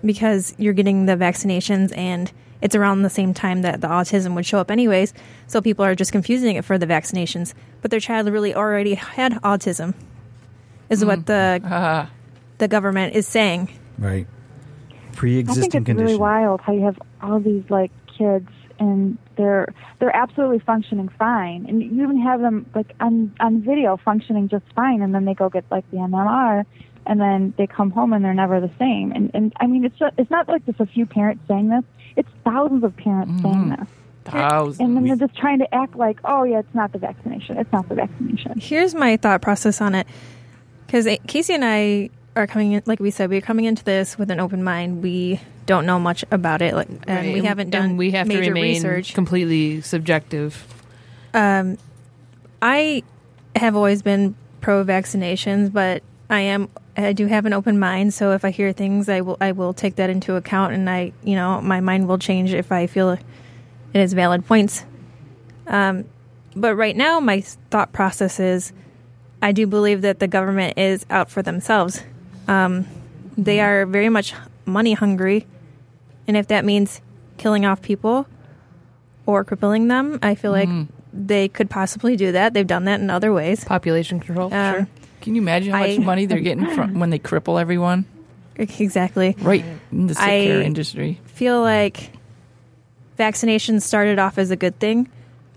because 0.04 0.54
you're 0.59 0.72
getting 0.72 1.06
the 1.06 1.14
vaccinations 1.16 1.96
and 1.96 2.30
it's 2.61 2.74
around 2.74 3.02
the 3.02 3.11
same 3.11 3.35
time 3.35 3.62
that 3.62 3.80
the 3.80 3.87
autism 3.88 4.35
would 4.35 4.46
show 4.46 4.59
up 4.59 4.70
anyways 4.70 5.12
so 5.46 5.61
people 5.61 5.85
are 5.85 5.94
just 5.94 6.12
confusing 6.12 6.56
it 6.56 6.64
for 6.64 6.78
the 6.78 6.87
vaccinations 6.87 7.54
but 7.82 7.90
their 7.90 8.00
child 8.00 8.28
really 8.28 8.54
already 8.54 8.94
had 8.94 9.32
autism 9.42 9.94
is 10.90 11.04
what 11.04 11.26
the 11.26 11.61
Ah, 11.64 12.11
the 12.59 12.68
government 12.68 13.14
is 13.14 13.26
saying 13.26 13.68
Right. 13.98 14.26
I 15.16 15.20
think 15.20 15.46
Pre-existing 15.46 15.64
it's 15.64 15.72
condition. 15.72 15.96
really 16.05 16.18
wild 16.18 16.61
how 16.61 16.72
you 16.72 16.85
have 16.85 16.98
all 17.22 17.40
these 17.40 17.64
like 17.70 17.90
kids 18.18 18.48
and 18.79 19.18
they're 19.37 19.72
they're 19.98 20.14
absolutely 20.14 20.59
functioning 20.61 21.09
fine, 21.18 21.66
and 21.66 21.83
you 21.83 22.02
even 22.02 22.20
have 22.20 22.40
them 22.40 22.66
like 22.74 22.94
on 23.00 23.35
on 23.40 23.62
video 23.62 23.96
functioning 23.96 24.48
just 24.48 24.64
fine, 24.74 25.02
and 25.02 25.14
then 25.14 25.24
they 25.24 25.35
go 25.35 25.48
get 25.48 25.64
like 25.70 25.90
the 25.90 25.98
MMR, 25.98 26.64
and 27.07 27.20
then 27.20 27.55
they 27.57 27.66
come 27.66 27.90
home 27.90 28.12
and 28.12 28.24
they're 28.24 28.35
never 28.35 28.61
the 28.61 28.70
same. 28.79 29.12
And 29.12 29.31
and 29.35 29.52
I 29.61 29.66
mean 29.66 29.85
it's 29.85 29.98
just, 29.98 30.14
it's 30.18 30.31
not 30.31 30.48
like 30.48 30.64
just 30.66 30.81
a 30.81 30.87
few 30.87 31.07
parents 31.07 31.42
saying 31.48 31.68
this; 31.68 31.85
it's 32.16 32.29
thousands 32.44 32.85
of 32.85 32.96
parents 32.96 33.33
mm. 33.33 33.42
saying 33.42 33.68
this, 33.70 33.88
thousands. 34.24 34.81
and 34.81 34.96
then 34.96 35.05
they're 35.05 35.29
just 35.29 35.38
trying 35.38 35.61
to 35.61 35.74
act 35.74 35.96
like, 35.96 36.18
oh 36.24 36.44
yeah, 36.44 36.59
it's 36.59 36.74
not 36.74 36.92
the 36.92 36.98
vaccination, 36.98 37.57
it's 37.59 37.72
not 37.72 37.88
the 37.88 37.94
vaccination. 37.94 38.59
here's 38.59 38.94
my 38.94 39.16
thought 39.16 39.40
process 39.40 39.81
on 39.81 39.94
it 39.94 40.07
because 40.87 41.09
casey 41.26 41.55
and 41.55 41.64
i 41.64 42.11
are 42.37 42.46
coming 42.46 42.72
in 42.72 42.83
like 42.87 43.01
we 43.01 43.11
said 43.11 43.31
we're 43.31 43.40
coming 43.40 43.64
into 43.64 43.83
this 43.83 44.18
with 44.18 44.31
an 44.31 44.38
open 44.38 44.62
mind 44.62 45.03
we 45.03 45.40
don't 45.64 45.87
know 45.87 45.99
much 45.99 46.25
about 46.31 46.62
it 46.62 46.75
like, 46.75 46.88
and 46.88 47.09
Right, 47.09 47.35
we 47.35 47.42
haven't 47.42 47.70
done 47.70 47.85
and 47.85 47.99
we 47.99 48.12
have 48.12 48.29
to 48.29 48.38
remain 48.38 48.75
research 48.75 49.14
completely 49.14 49.81
subjective. 49.81 50.64
um, 51.35 51.79
I 52.62 53.03
have 53.57 53.75
always 53.75 54.03
been 54.03 54.35
pro 54.61 54.85
vaccinations, 54.85 55.72
but 55.72 56.03
I 56.31 56.40
am 56.40 56.68
I 56.96 57.12
do 57.12 57.27
have 57.27 57.46
an 57.46 57.53
open 57.53 57.79
mind. 57.79 58.14
So 58.14 58.33
if 58.33 58.44
I 58.44 58.51
hear 58.51 58.72
things, 58.72 59.09
I 59.09 59.20
will 59.20 59.37
I 59.40 59.53
will 59.53 59.75
take 59.75 59.96
that 59.96 60.11
into 60.11 60.37
account, 60.37 60.72
and 60.72 60.88
I 60.88 61.12
you 61.22 61.37
know 61.37 61.61
my 61.61 61.81
mind 61.81 62.09
will 62.09 62.18
change 62.18 62.53
if 62.53 62.72
I 62.72 62.87
feel 62.87 63.11
it 63.11 63.20
is 63.92 64.12
valid 64.12 64.46
points. 64.46 64.85
Um, 65.66 66.05
but 66.55 66.75
right 66.75 66.96
now, 66.96 67.20
my 67.20 67.40
thought 67.70 67.92
process 67.92 68.40
is 68.40 68.72
I 69.42 69.53
do 69.53 69.66
believe 69.66 70.03
that 70.03 70.18
the 70.18 70.29
government 70.29 70.79
is 70.79 71.05
out 71.11 71.31
for 71.31 71.42
themselves. 71.42 72.03
Um, 72.48 72.87
they 73.37 73.61
are 73.61 73.87
very 73.87 74.09
much 74.09 74.35
money 74.64 74.92
hungry, 74.94 75.46
and 76.26 76.37
if 76.37 76.48
that 76.48 76.64
means 76.64 77.00
killing 77.37 77.66
off 77.66 77.82
people 77.82 78.26
or 79.26 79.44
crippling 79.44 79.88
them, 79.88 80.18
I 80.22 80.35
feel 80.35 80.52
like 80.52 80.68
they 81.12 81.48
could 81.48 81.68
possibly 81.70 82.16
do 82.16 82.32
that. 82.32 82.54
They've 82.54 82.66
done 82.66 82.85
that 82.85 83.00
in 83.00 83.11
other 83.11 83.32
ways. 83.32 83.64
Population 83.64 84.20
control, 84.20 84.52
Um, 84.54 84.74
sure. 84.74 84.88
Can 85.22 85.35
you 85.35 85.42
imagine 85.42 85.72
how 85.72 85.80
much 85.80 85.98
I- 85.98 86.02
money 86.02 86.26
they're 86.26 86.38
getting 86.40 86.66
from 86.74 87.00
when 87.00 87.11
they 87.11 87.18
cripple 87.18 87.61
everyone? 87.61 88.04
Exactly. 88.59 89.37
Right 89.40 89.62
in 89.92 90.06
the 90.06 90.14
sick 90.14 90.22
I- 90.24 90.44
care 90.46 90.62
industry. 90.62 91.20
feel 91.26 91.61
like 91.61 92.11
vaccinations 93.18 93.82
started 93.82 94.18
off 94.18 94.38
as 94.38 94.50
a 94.50 94.56
good 94.56 94.78
thing. 94.78 95.09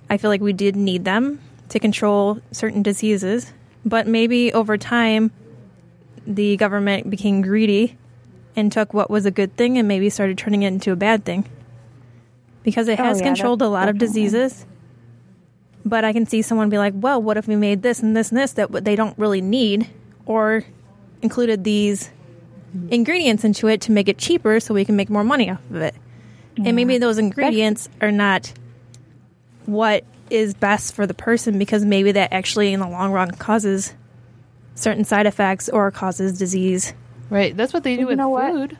I 0.09 0.17
feel 0.17 0.29
like 0.29 0.41
we 0.41 0.53
did 0.53 0.75
need 0.75 1.05
them 1.05 1.39
to 1.69 1.79
control 1.79 2.39
certain 2.51 2.81
diseases, 2.83 3.53
but 3.85 4.07
maybe 4.07 4.51
over 4.53 4.77
time 4.77 5.31
the 6.29 6.55
government 6.55 7.09
became 7.09 7.41
greedy 7.41 7.97
and 8.55 8.71
took 8.71 8.93
what 8.93 9.09
was 9.09 9.25
a 9.25 9.31
good 9.31 9.57
thing 9.57 9.77
and 9.77 9.87
maybe 9.87 10.09
started 10.09 10.37
turning 10.37 10.63
it 10.63 10.67
into 10.67 10.91
a 10.91 10.95
bad 10.95 11.25
thing. 11.25 11.45
Because 12.63 12.87
it 12.87 12.99
Oh, 12.99 13.03
has 13.03 13.19
yeah, 13.19 13.25
controlled 13.25 13.61
a 13.61 13.67
lot 13.67 13.89
of 13.89 13.97
diseases. 13.97 14.65
But 15.83 16.05
I 16.05 16.13
can 16.13 16.25
see 16.25 16.41
someone 16.41 16.69
be 16.69 16.77
like, 16.77 16.93
"Well, 16.95 17.21
what 17.21 17.37
if 17.37 17.47
we 17.47 17.55
made 17.55 17.81
this 17.81 18.01
and 18.01 18.15
this 18.15 18.29
and 18.29 18.37
this 18.37 18.53
that 18.53 18.71
they 18.85 18.95
don't 18.95 19.17
really 19.17 19.41
need 19.41 19.89
or 20.25 20.63
included 21.21 21.63
these 21.63 22.11
ingredients 22.91 23.43
into 23.43 23.67
it 23.67 23.81
to 23.81 23.91
make 23.91 24.07
it 24.07 24.17
cheaper 24.17 24.59
so 24.59 24.73
we 24.73 24.85
can 24.85 24.95
make 24.95 25.09
more 25.09 25.23
money 25.23 25.49
off 25.49 25.61
of 25.71 25.77
it. 25.77 25.95
And 26.63 26.75
maybe 26.75 26.97
those 26.97 27.17
ingredients 27.17 27.89
are 28.01 28.11
not 28.11 28.51
what 29.65 30.03
is 30.29 30.53
best 30.53 30.93
for 30.93 31.07
the 31.07 31.13
person 31.13 31.57
because 31.57 31.85
maybe 31.85 32.11
that 32.11 32.33
actually 32.33 32.73
in 32.73 32.79
the 32.79 32.87
long 32.87 33.11
run 33.11 33.31
causes 33.31 33.93
certain 34.79 35.03
side 35.03 35.25
effects 35.27 35.69
or 35.69 35.91
causes 35.91 36.37
disease. 36.37 36.93
Right, 37.29 37.55
that's 37.55 37.73
what 37.73 37.83
they 37.83 37.95
do 37.95 38.01
You 38.01 38.07
with 38.07 38.17
know 38.17 38.29
what? 38.29 38.51
food. 38.51 38.77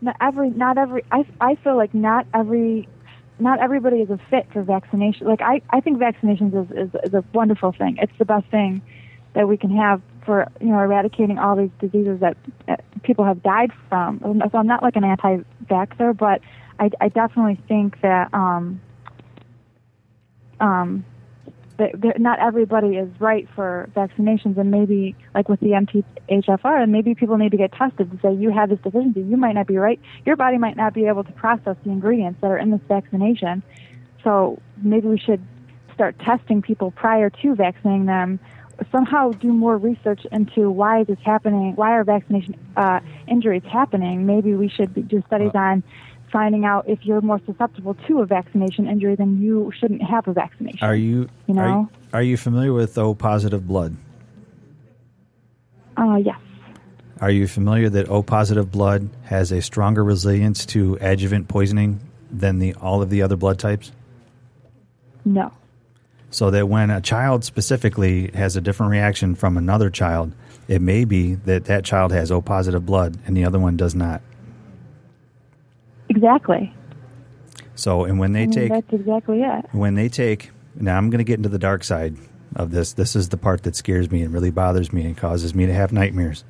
not 0.00 0.16
every 0.20 0.50
not 0.50 0.78
every 0.78 1.04
I 1.10 1.26
I 1.40 1.56
feel 1.56 1.76
like 1.76 1.92
not 1.94 2.26
every 2.32 2.88
not 3.38 3.60
everybody 3.60 3.96
is 4.00 4.10
a 4.10 4.18
fit 4.30 4.46
for 4.52 4.62
vaccination. 4.62 5.26
Like 5.26 5.42
I 5.42 5.60
I 5.70 5.80
think 5.80 5.98
vaccinations 5.98 6.54
is 6.54 6.70
is, 6.76 6.90
is 7.04 7.14
a 7.14 7.24
wonderful 7.34 7.72
thing. 7.72 7.98
It's 8.00 8.16
the 8.18 8.24
best 8.24 8.46
thing 8.50 8.80
that 9.34 9.48
we 9.48 9.56
can 9.56 9.70
have 9.76 10.00
for 10.24 10.50
you 10.60 10.68
know 10.68 10.78
eradicating 10.78 11.38
all 11.38 11.56
these 11.56 11.70
diseases 11.80 12.20
that 12.20 12.36
uh, 12.68 12.76
people 13.02 13.24
have 13.24 13.42
died 13.42 13.72
from. 13.88 14.20
So 14.50 14.58
I'm 14.58 14.66
not 14.66 14.82
like 14.82 14.96
an 14.96 15.04
anti-vaxxer, 15.04 16.16
but 16.16 16.40
I 16.78 16.90
I 17.00 17.08
definitely 17.08 17.58
think 17.68 18.00
that 18.00 18.32
um 18.32 18.80
um 20.60 21.04
that, 21.78 22.20
not 22.20 22.38
everybody 22.38 22.96
is 22.96 23.08
right 23.20 23.48
for 23.54 23.88
vaccinations, 23.94 24.58
and 24.58 24.70
maybe 24.70 25.16
like 25.34 25.48
with 25.48 25.60
the 25.60 25.68
MTHFR, 25.68 26.82
and 26.82 26.92
maybe 26.92 27.14
people 27.14 27.36
need 27.36 27.52
to 27.52 27.56
get 27.56 27.72
tested 27.72 28.10
to 28.10 28.18
say 28.20 28.34
you 28.34 28.50
have 28.50 28.68
this 28.68 28.78
deficiency. 28.80 29.20
You 29.20 29.36
might 29.36 29.52
not 29.52 29.66
be 29.66 29.76
right. 29.76 30.00
Your 30.24 30.36
body 30.36 30.58
might 30.58 30.76
not 30.76 30.94
be 30.94 31.06
able 31.06 31.24
to 31.24 31.32
process 31.32 31.76
the 31.84 31.90
ingredients 31.90 32.40
that 32.40 32.50
are 32.50 32.58
in 32.58 32.70
this 32.70 32.80
vaccination. 32.88 33.62
So 34.22 34.60
maybe 34.82 35.08
we 35.08 35.18
should 35.18 35.42
start 35.94 36.18
testing 36.18 36.62
people 36.62 36.90
prior 36.90 37.30
to 37.30 37.54
vaccinating 37.54 38.06
them. 38.06 38.38
Somehow 38.90 39.30
do 39.32 39.52
more 39.52 39.76
research 39.76 40.26
into 40.32 40.70
why 40.70 41.02
is 41.02 41.06
this 41.06 41.18
happening? 41.24 41.74
Why 41.76 41.92
are 41.92 42.04
vaccination 42.04 42.56
uh, 42.76 43.00
injuries 43.28 43.62
happening? 43.70 44.26
Maybe 44.26 44.54
we 44.54 44.68
should 44.68 45.08
do 45.08 45.22
studies 45.26 45.52
on 45.54 45.82
finding 46.32 46.64
out 46.64 46.88
if 46.88 47.04
you're 47.04 47.20
more 47.20 47.40
susceptible 47.46 47.94
to 48.08 48.20
a 48.22 48.26
vaccination 48.26 48.88
injury, 48.88 49.14
then 49.14 49.40
you 49.40 49.70
shouldn't 49.78 50.02
have 50.02 50.26
a 50.26 50.32
vaccination. 50.32 50.78
Are 50.82 50.96
you, 50.96 51.28
You 51.46 51.58
are, 51.58 51.68
know? 51.68 51.80
you 51.92 51.98
are 52.14 52.22
you 52.22 52.36
familiar 52.36 52.72
with 52.72 52.96
O 52.98 53.14
positive 53.14 53.66
blood? 53.68 53.96
Uh, 55.96 56.16
yes. 56.16 56.38
Are 57.20 57.30
you 57.30 57.46
familiar 57.46 57.88
that 57.90 58.08
O 58.08 58.22
positive 58.22 58.70
blood 58.72 59.08
has 59.24 59.52
a 59.52 59.62
stronger 59.62 60.02
resilience 60.02 60.66
to 60.66 60.98
adjuvant 61.00 61.48
poisoning 61.48 62.00
than 62.30 62.58
the 62.58 62.74
all 62.74 63.02
of 63.02 63.10
the 63.10 63.22
other 63.22 63.36
blood 63.36 63.58
types? 63.58 63.92
No. 65.24 65.52
So 66.30 66.50
that 66.50 66.68
when 66.68 66.90
a 66.90 67.00
child 67.00 67.44
specifically 67.44 68.30
has 68.32 68.56
a 68.56 68.60
different 68.60 68.90
reaction 68.90 69.34
from 69.34 69.56
another 69.58 69.90
child, 69.90 70.32
it 70.66 70.80
may 70.80 71.04
be 71.04 71.34
that 71.34 71.66
that 71.66 71.84
child 71.84 72.10
has 72.12 72.32
O 72.32 72.40
positive 72.40 72.86
blood 72.86 73.18
and 73.26 73.36
the 73.36 73.44
other 73.44 73.58
one 73.58 73.76
does 73.76 73.94
not. 73.94 74.22
Exactly. 76.22 76.72
So, 77.74 78.04
and 78.04 78.18
when 78.18 78.32
they 78.32 78.42
I 78.42 78.46
mean, 78.46 78.52
take 78.52 78.70
that's 78.70 78.92
exactly 78.92 79.42
it. 79.42 79.64
when 79.72 79.94
they 79.94 80.08
take 80.08 80.50
now 80.74 80.96
i'm 80.96 81.10
going 81.10 81.18
to 81.18 81.24
get 81.24 81.38
into 81.38 81.48
the 81.48 81.58
dark 81.58 81.84
side 81.84 82.16
of 82.56 82.70
this 82.70 82.92
this 82.94 83.14
is 83.16 83.28
the 83.30 83.36
part 83.36 83.62
that 83.64 83.76
scares 83.76 84.10
me 84.10 84.22
and 84.22 84.32
really 84.32 84.50
bothers 84.50 84.92
me 84.92 85.04
and 85.04 85.16
causes 85.16 85.54
me 85.54 85.66
to 85.66 85.72
have 85.72 85.92
nightmares 85.92 86.44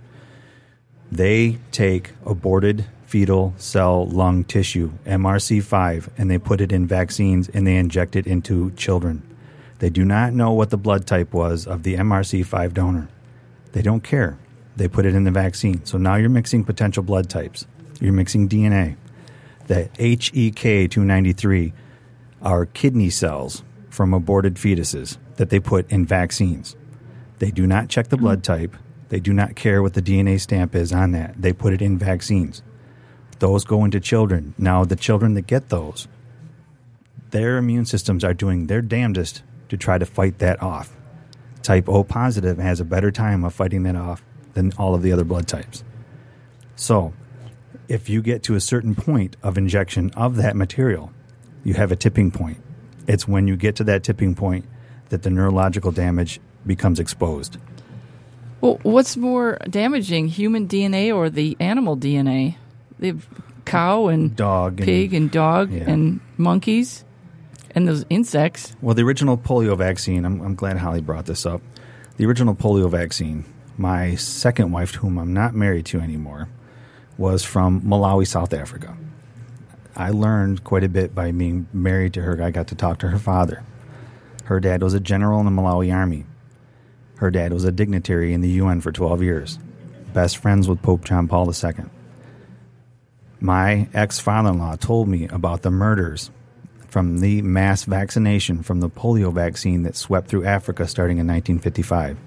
they 1.10 1.58
take 1.72 2.12
aborted 2.24 2.86
fetal 3.04 3.52
cell 3.58 4.06
lung 4.06 4.42
tissue, 4.42 4.90
MRC5, 5.04 6.08
and 6.16 6.30
they 6.30 6.38
put 6.38 6.62
it 6.62 6.72
in 6.72 6.86
vaccines 6.86 7.46
and 7.50 7.66
they 7.66 7.76
inject 7.76 8.16
it 8.16 8.26
into 8.26 8.70
children. 8.70 9.22
They 9.80 9.90
do 9.90 10.02
not 10.02 10.32
know 10.32 10.52
what 10.52 10.70
the 10.70 10.78
blood 10.78 11.06
type 11.06 11.34
was 11.34 11.66
of 11.66 11.82
the 11.82 11.96
MRC5 11.96 12.72
donor. 12.72 13.10
They 13.72 13.82
don't 13.82 14.02
care. 14.02 14.38
They 14.76 14.88
put 14.88 15.04
it 15.04 15.14
in 15.14 15.24
the 15.24 15.30
vaccine. 15.30 15.84
So 15.84 15.98
now 15.98 16.14
you're 16.14 16.30
mixing 16.30 16.64
potential 16.64 17.02
blood 17.02 17.28
types. 17.28 17.66
You're 18.00 18.14
mixing 18.14 18.48
DNA. 18.48 18.96
The 19.72 19.88
HEK 19.96 20.90
293 20.90 21.72
are 22.42 22.66
kidney 22.66 23.08
cells 23.08 23.64
from 23.88 24.12
aborted 24.12 24.56
fetuses 24.56 25.16
that 25.36 25.48
they 25.48 25.60
put 25.60 25.90
in 25.90 26.04
vaccines. 26.04 26.76
They 27.38 27.50
do 27.50 27.66
not 27.66 27.88
check 27.88 28.08
the 28.08 28.18
blood 28.18 28.44
type. 28.44 28.76
They 29.08 29.18
do 29.18 29.32
not 29.32 29.56
care 29.56 29.82
what 29.82 29.94
the 29.94 30.02
DNA 30.02 30.38
stamp 30.38 30.74
is 30.74 30.92
on 30.92 31.12
that. 31.12 31.40
They 31.40 31.54
put 31.54 31.72
it 31.72 31.80
in 31.80 31.96
vaccines. 31.96 32.62
Those 33.38 33.64
go 33.64 33.82
into 33.86 33.98
children. 33.98 34.54
Now, 34.58 34.84
the 34.84 34.94
children 34.94 35.32
that 35.34 35.46
get 35.46 35.70
those, 35.70 36.06
their 37.30 37.56
immune 37.56 37.86
systems 37.86 38.24
are 38.24 38.34
doing 38.34 38.66
their 38.66 38.82
damnedest 38.82 39.42
to 39.70 39.78
try 39.78 39.96
to 39.96 40.04
fight 40.04 40.38
that 40.40 40.60
off. 40.62 40.94
Type 41.62 41.88
O 41.88 42.04
positive 42.04 42.58
has 42.58 42.78
a 42.78 42.84
better 42.84 43.10
time 43.10 43.42
of 43.42 43.54
fighting 43.54 43.84
that 43.84 43.96
off 43.96 44.22
than 44.52 44.74
all 44.76 44.94
of 44.94 45.00
the 45.00 45.12
other 45.12 45.24
blood 45.24 45.48
types. 45.48 45.82
So, 46.76 47.14
if 47.88 48.08
you 48.08 48.22
get 48.22 48.42
to 48.44 48.54
a 48.54 48.60
certain 48.60 48.94
point 48.94 49.36
of 49.42 49.58
injection 49.58 50.10
of 50.16 50.36
that 50.36 50.56
material, 50.56 51.12
you 51.64 51.74
have 51.74 51.92
a 51.92 51.96
tipping 51.96 52.30
point. 52.30 52.58
It's 53.06 53.26
when 53.28 53.48
you 53.48 53.56
get 53.56 53.76
to 53.76 53.84
that 53.84 54.04
tipping 54.04 54.34
point 54.34 54.64
that 55.08 55.22
the 55.22 55.30
neurological 55.30 55.92
damage 55.92 56.40
becomes 56.66 56.98
exposed. 57.00 57.56
Well, 58.60 58.78
what's 58.82 59.16
more 59.16 59.58
damaging, 59.68 60.28
human 60.28 60.68
DNA 60.68 61.14
or 61.14 61.28
the 61.28 61.56
animal 61.58 61.96
DNA? 61.96 62.56
The 62.98 63.16
cow 63.64 64.06
and 64.08 64.34
Dog 64.36 64.78
and- 64.80 64.84
pig 64.86 65.12
and 65.14 65.30
dog 65.30 65.72
Yeah. 65.72 65.90
and 65.90 66.20
monkeys 66.36 67.04
and 67.74 67.88
those 67.88 68.04
insects. 68.08 68.76
Well, 68.80 68.94
the 68.94 69.02
original 69.02 69.36
polio 69.36 69.76
vaccine, 69.76 70.24
I'm, 70.24 70.40
I'm 70.40 70.54
glad 70.54 70.76
Holly 70.78 71.00
brought 71.00 71.26
this 71.26 71.44
up. 71.44 71.60
The 72.18 72.26
original 72.26 72.54
polio 72.54 72.88
vaccine, 72.88 73.44
my 73.76 74.14
second 74.14 74.70
wife, 74.70 74.94
whom 74.96 75.18
I'm 75.18 75.32
not 75.32 75.54
married 75.54 75.86
to 75.86 76.00
anymore, 76.00 76.48
was 77.22 77.44
from 77.44 77.80
Malawi, 77.82 78.26
South 78.26 78.52
Africa. 78.52 78.96
I 79.94 80.10
learned 80.10 80.64
quite 80.64 80.82
a 80.82 80.88
bit 80.88 81.14
by 81.14 81.30
being 81.30 81.68
married 81.72 82.14
to 82.14 82.22
her. 82.22 82.42
I 82.42 82.50
got 82.50 82.66
to 82.66 82.74
talk 82.74 82.98
to 82.98 83.08
her 83.10 83.18
father. 83.18 83.62
Her 84.46 84.58
dad 84.58 84.82
was 84.82 84.92
a 84.92 84.98
general 84.98 85.38
in 85.38 85.46
the 85.46 85.52
Malawi 85.52 85.94
army. 85.94 86.26
Her 87.18 87.30
dad 87.30 87.52
was 87.52 87.62
a 87.62 87.70
dignitary 87.70 88.32
in 88.32 88.40
the 88.40 88.48
UN 88.48 88.80
for 88.80 88.90
12 88.90 89.22
years, 89.22 89.60
best 90.12 90.38
friends 90.38 90.68
with 90.68 90.82
Pope 90.82 91.04
John 91.04 91.28
Paul 91.28 91.48
II. 91.48 91.84
My 93.38 93.88
ex 93.94 94.18
father 94.18 94.50
in 94.50 94.58
law 94.58 94.74
told 94.74 95.06
me 95.06 95.28
about 95.28 95.62
the 95.62 95.70
murders 95.70 96.32
from 96.88 97.20
the 97.20 97.40
mass 97.42 97.84
vaccination 97.84 98.64
from 98.64 98.80
the 98.80 98.90
polio 98.90 99.32
vaccine 99.32 99.84
that 99.84 99.94
swept 99.94 100.26
through 100.26 100.44
Africa 100.44 100.88
starting 100.88 101.18
in 101.18 101.28
1955 101.28 102.18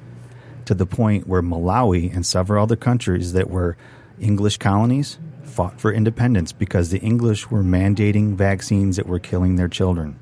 to 0.64 0.74
the 0.74 0.86
point 0.86 1.28
where 1.28 1.42
Malawi 1.42 2.16
and 2.16 2.26
several 2.26 2.64
other 2.64 2.78
countries 2.78 3.34
that 3.34 3.50
were 3.50 3.76
English 4.20 4.58
colonies 4.58 5.18
fought 5.44 5.80
for 5.80 5.92
independence 5.92 6.52
because 6.52 6.90
the 6.90 7.00
English 7.00 7.50
were 7.50 7.64
mandating 7.64 8.36
vaccines 8.36 8.98
that 8.98 9.08
were 9.08 9.20
killing 9.20 9.56
their 9.56 9.68
children. 9.68 10.20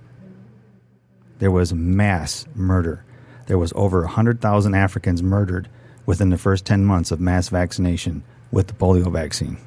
There 1.40 1.52
was 1.52 1.74
mass 1.74 2.46
murder. 2.56 3.04
There 3.48 3.58
was 3.58 3.74
over 3.76 4.02
100,000 4.02 4.76
Africans 4.76 5.22
murdered 5.22 5.70
within 6.06 6.30
the 6.30 6.38
first 6.38 6.66
10 6.66 6.86
months 6.86 7.12
of 7.12 7.20
mass 7.20 7.50
vaccination 7.50 8.24
with 8.52 8.68
the 8.68 8.74
polio 8.74 9.12
vaccine. 9.12 9.58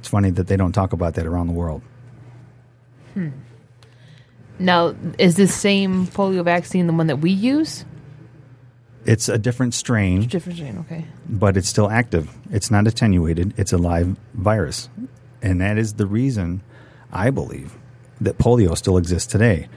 It's 0.00 0.08
funny 0.08 0.30
that 0.30 0.48
they 0.48 0.56
don't 0.56 0.72
talk 0.72 0.92
about 0.92 1.14
that 1.14 1.26
around 1.26 1.46
the 1.46 1.52
world. 1.52 1.82
Hmm. 3.14 3.28
Now, 4.58 4.94
is 5.18 5.36
this 5.36 5.54
same 5.54 6.06
polio 6.08 6.44
vaccine 6.44 6.86
the 6.86 6.92
one 6.92 7.06
that 7.06 7.20
we 7.20 7.30
use? 7.30 7.84
It's 9.04 9.28
a 9.28 9.38
different 9.38 9.74
strain, 9.74 10.28
Different 10.28 10.58
strain, 10.58 10.78
okay. 10.78 11.06
but 11.28 11.56
it's 11.56 11.68
still 11.68 11.90
active. 11.90 12.30
It's 12.50 12.70
not 12.70 12.86
attenuated. 12.86 13.54
It's 13.56 13.72
a 13.72 13.78
live 13.78 14.16
virus. 14.34 14.88
And 15.42 15.60
that 15.60 15.76
is 15.76 15.94
the 15.94 16.06
reason 16.06 16.62
I 17.12 17.30
believe 17.30 17.76
that 18.20 18.38
polio 18.38 18.76
still 18.76 18.96
exists 18.96 19.30
today. 19.30 19.68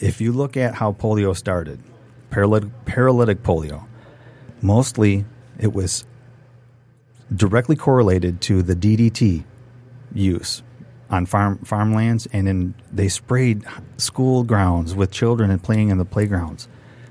If 0.00 0.20
you 0.20 0.32
look 0.32 0.56
at 0.56 0.74
how 0.74 0.92
polio 0.92 1.36
started, 1.36 1.78
paralytic, 2.30 2.70
paralytic 2.86 3.42
polio, 3.42 3.86
mostly 4.62 5.26
it 5.58 5.74
was 5.74 6.06
directly 7.34 7.76
correlated 7.76 8.40
to 8.42 8.62
the 8.62 8.74
DDT 8.74 9.44
use 10.14 10.62
on 11.10 11.26
farm 11.26 11.58
farmlands 11.58 12.26
and 12.32 12.48
in 12.48 12.74
they 12.90 13.08
sprayed 13.08 13.62
school 13.98 14.42
grounds 14.42 14.94
with 14.94 15.10
children 15.10 15.50
and 15.50 15.62
playing 15.62 15.90
in 15.90 15.98
the 15.98 16.04
playgrounds 16.04 16.68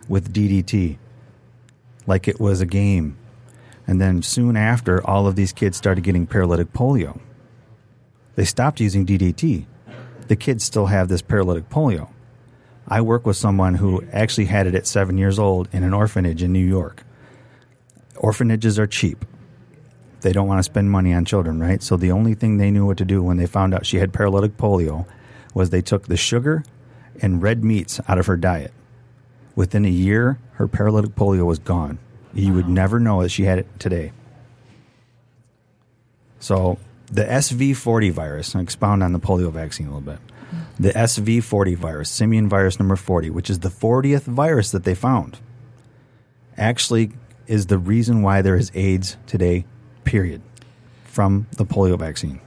with 0.07 0.33
DDT 0.33 0.97
like 2.09 2.27
it 2.27 2.39
was 2.39 2.59
a 2.59 2.65
game. 2.65 3.15
And 3.87 4.01
then 4.01 4.21
soon 4.21 4.57
after, 4.57 5.05
all 5.07 5.25
of 5.25 5.35
these 5.35 5.53
kids 5.53 5.77
started 5.77 6.03
getting 6.03 6.27
paralytic 6.27 6.73
polio. 6.73 7.19
They 8.35 8.45
stopped 8.45 8.79
using 8.79 9.05
DDT. 9.05 9.65
The 10.27 10.35
kids 10.35 10.63
still 10.63 10.87
have 10.87 11.07
this 11.07 11.21
paralytic 11.21 11.69
polio. 11.69 12.09
I 12.87 13.01
work 13.01 13.25
with 13.25 13.37
someone 13.37 13.75
who 13.75 14.03
actually 14.11 14.45
had 14.45 14.67
it 14.67 14.75
at 14.75 14.87
seven 14.87 15.17
years 15.17 15.39
old 15.39 15.69
in 15.71 15.83
an 15.83 15.93
orphanage 15.93 16.43
in 16.43 16.51
New 16.51 16.65
York. 16.65 17.03
Orphanages 18.17 18.77
are 18.77 18.87
cheap. 18.87 19.25
They 20.21 20.33
don't 20.33 20.47
want 20.47 20.59
to 20.59 20.63
spend 20.63 20.91
money 20.91 21.13
on 21.13 21.23
children, 21.25 21.59
right? 21.59 21.81
So 21.81 21.95
the 21.95 22.11
only 22.11 22.33
thing 22.33 22.57
they 22.57 22.71
knew 22.71 22.85
what 22.85 22.97
to 22.97 23.05
do 23.05 23.23
when 23.23 23.37
they 23.37 23.45
found 23.45 23.73
out 23.73 23.85
she 23.85 23.97
had 23.97 24.11
paralytic 24.11 24.57
polio 24.57 25.05
was 25.53 25.69
they 25.69 25.81
took 25.81 26.07
the 26.07 26.17
sugar 26.17 26.63
and 27.21 27.41
red 27.41 27.63
meats 27.63 28.01
out 28.07 28.17
of 28.17 28.25
her 28.25 28.37
diet. 28.37 28.73
Within 29.55 29.85
a 29.85 29.89
year, 29.89 30.39
her 30.59 30.67
paralytic 30.67 31.15
polio 31.15 31.45
was 31.45 31.57
gone. 31.57 31.97
You 32.33 32.53
would 32.53 32.67
never 32.67 32.99
know 32.99 33.23
that 33.23 33.29
she 33.29 33.43
had 33.45 33.59
it 33.59 33.79
today. 33.79 34.11
So, 36.39 36.77
the 37.11 37.23
SV40 37.23 38.11
virus, 38.11 38.53
I'll 38.55 38.61
expound 38.61 39.01
on 39.01 39.13
the 39.13 39.19
polio 39.19 39.51
vaccine 39.51 39.87
a 39.87 39.95
little 39.97 40.13
bit. 40.13 40.19
The 40.77 40.91
SV40 40.91 41.75
virus, 41.77 42.09
simian 42.09 42.49
virus 42.49 42.77
number 42.77 42.97
40, 42.97 43.29
which 43.29 43.49
is 43.49 43.59
the 43.59 43.69
40th 43.69 44.23
virus 44.23 44.71
that 44.71 44.83
they 44.83 44.95
found, 44.95 45.39
actually 46.57 47.11
is 47.47 47.67
the 47.67 47.77
reason 47.77 48.21
why 48.21 48.41
there 48.41 48.55
is 48.55 48.69
AIDS 48.75 49.15
today, 49.27 49.65
period, 50.03 50.41
from 51.05 51.47
the 51.57 51.65
polio 51.65 51.97
vaccine. 51.97 52.41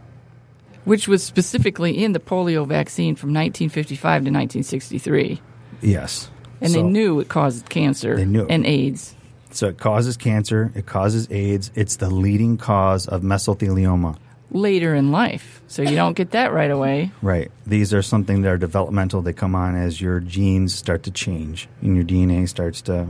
which 0.84 1.06
was 1.08 1.22
specifically 1.22 2.04
in 2.04 2.12
the 2.12 2.20
polio 2.20 2.66
vaccine 2.66 3.14
from 3.14 3.28
1955 3.30 4.02
to 4.02 4.30
1963. 4.30 5.40
Yes. 5.80 6.28
And 6.62 6.72
they 6.74 6.82
knew 6.82 7.20
it 7.20 7.28
caused 7.28 7.68
cancer 7.68 8.16
They 8.16 8.24
knew. 8.24 8.46
and 8.48 8.64
AIDS. 8.66 9.14
So 9.50 9.68
it 9.68 9.78
causes 9.78 10.16
cancer, 10.16 10.72
it 10.74 10.86
causes 10.86 11.28
AIDS, 11.30 11.70
it's 11.74 11.96
the 11.96 12.08
leading 12.08 12.56
cause 12.56 13.06
of 13.06 13.22
mesothelioma. 13.22 14.16
later 14.50 14.94
in 14.94 15.12
life. 15.12 15.62
So 15.66 15.82
you 15.82 15.94
don't 15.96 16.14
get 16.14 16.30
that 16.32 16.52
right 16.52 16.70
away. 16.70 17.10
Right. 17.22 17.50
These 17.66 17.92
are 17.94 18.02
something 18.02 18.42
that 18.42 18.48
are 18.50 18.58
developmental. 18.58 19.22
They 19.22 19.32
come 19.32 19.54
on 19.54 19.74
as 19.76 20.00
your 20.00 20.20
genes 20.20 20.74
start 20.74 21.02
to 21.04 21.10
change 21.10 21.68
and 21.80 21.96
your 21.96 22.04
DNA 22.04 22.46
starts 22.48 22.80
to 22.82 23.08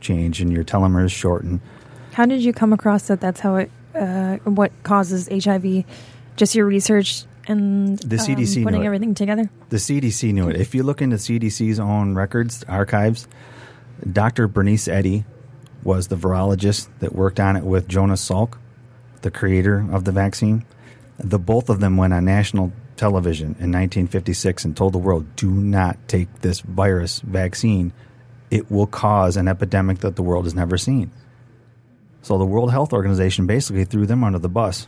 change 0.00 0.40
and 0.40 0.52
your 0.52 0.62
telomeres 0.64 1.10
shorten. 1.10 1.60
How 2.12 2.26
did 2.26 2.42
you 2.44 2.52
come 2.52 2.72
across 2.72 3.08
that? 3.08 3.20
That's 3.20 3.40
how 3.40 3.56
it. 3.56 3.70
Uh, 3.94 4.36
what 4.44 4.70
causes 4.84 5.28
HIV? 5.28 5.84
Just 6.36 6.54
your 6.54 6.66
research 6.66 7.24
and 7.46 7.98
The 7.98 8.18
um, 8.18 8.26
CDC 8.26 8.56
knew 8.58 8.64
putting 8.64 8.82
it. 8.82 8.86
everything 8.86 9.14
together. 9.14 9.50
The 9.68 9.76
CDC 9.76 10.32
knew 10.32 10.48
it. 10.48 10.56
If 10.56 10.74
you 10.74 10.82
look 10.82 11.02
into 11.02 11.16
CDC's 11.16 11.78
own 11.80 12.14
records, 12.14 12.64
archives, 12.68 13.28
Dr. 14.10 14.48
Bernice 14.48 14.88
Eddy 14.88 15.24
was 15.82 16.08
the 16.08 16.16
virologist 16.16 16.88
that 17.00 17.14
worked 17.14 17.38
on 17.40 17.56
it 17.56 17.64
with 17.64 17.86
Jonas 17.88 18.26
Salk, 18.26 18.58
the 19.22 19.30
creator 19.30 19.86
of 19.92 20.04
the 20.04 20.12
vaccine. 20.12 20.64
The 21.18 21.38
both 21.38 21.68
of 21.68 21.80
them 21.80 21.96
went 21.96 22.12
on 22.12 22.24
national 22.24 22.72
television 22.96 23.48
in 23.60 23.70
1956 23.72 24.64
and 24.64 24.76
told 24.76 24.94
the 24.94 24.98
world, 24.98 25.26
"Do 25.36 25.50
not 25.50 25.98
take 26.08 26.40
this 26.40 26.60
virus 26.60 27.20
vaccine. 27.20 27.92
It 28.50 28.70
will 28.70 28.86
cause 28.86 29.36
an 29.36 29.48
epidemic 29.48 29.98
that 30.00 30.16
the 30.16 30.22
world 30.22 30.44
has 30.44 30.54
never 30.54 30.76
seen." 30.76 31.10
So 32.22 32.38
the 32.38 32.46
World 32.46 32.70
Health 32.70 32.92
Organization 32.92 33.46
basically 33.46 33.84
threw 33.84 34.06
them 34.06 34.24
under 34.24 34.38
the 34.38 34.48
bus. 34.48 34.86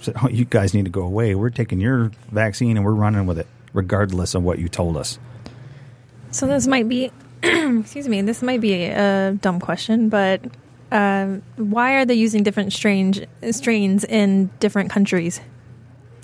Said, 0.00 0.14
"Oh, 0.22 0.28
you 0.28 0.44
guys 0.44 0.74
need 0.74 0.84
to 0.84 0.90
go 0.90 1.02
away. 1.02 1.34
We're 1.34 1.50
taking 1.50 1.80
your 1.80 2.10
vaccine 2.30 2.76
and 2.76 2.84
we're 2.84 2.92
running 2.92 3.26
with 3.26 3.38
it, 3.38 3.46
regardless 3.72 4.34
of 4.34 4.42
what 4.42 4.58
you 4.58 4.68
told 4.68 4.96
us." 4.96 5.18
So 6.30 6.46
this 6.46 6.66
might 6.66 6.88
be, 6.88 7.10
excuse 7.42 8.08
me, 8.08 8.20
this 8.22 8.42
might 8.42 8.60
be 8.60 8.84
a 8.84 9.32
dumb 9.40 9.60
question, 9.60 10.08
but 10.08 10.42
um, 10.92 11.42
why 11.56 11.94
are 11.94 12.04
they 12.04 12.14
using 12.14 12.42
different 12.42 12.72
strange 12.72 13.24
strains 13.52 14.04
in 14.04 14.50
different 14.60 14.90
countries? 14.90 15.40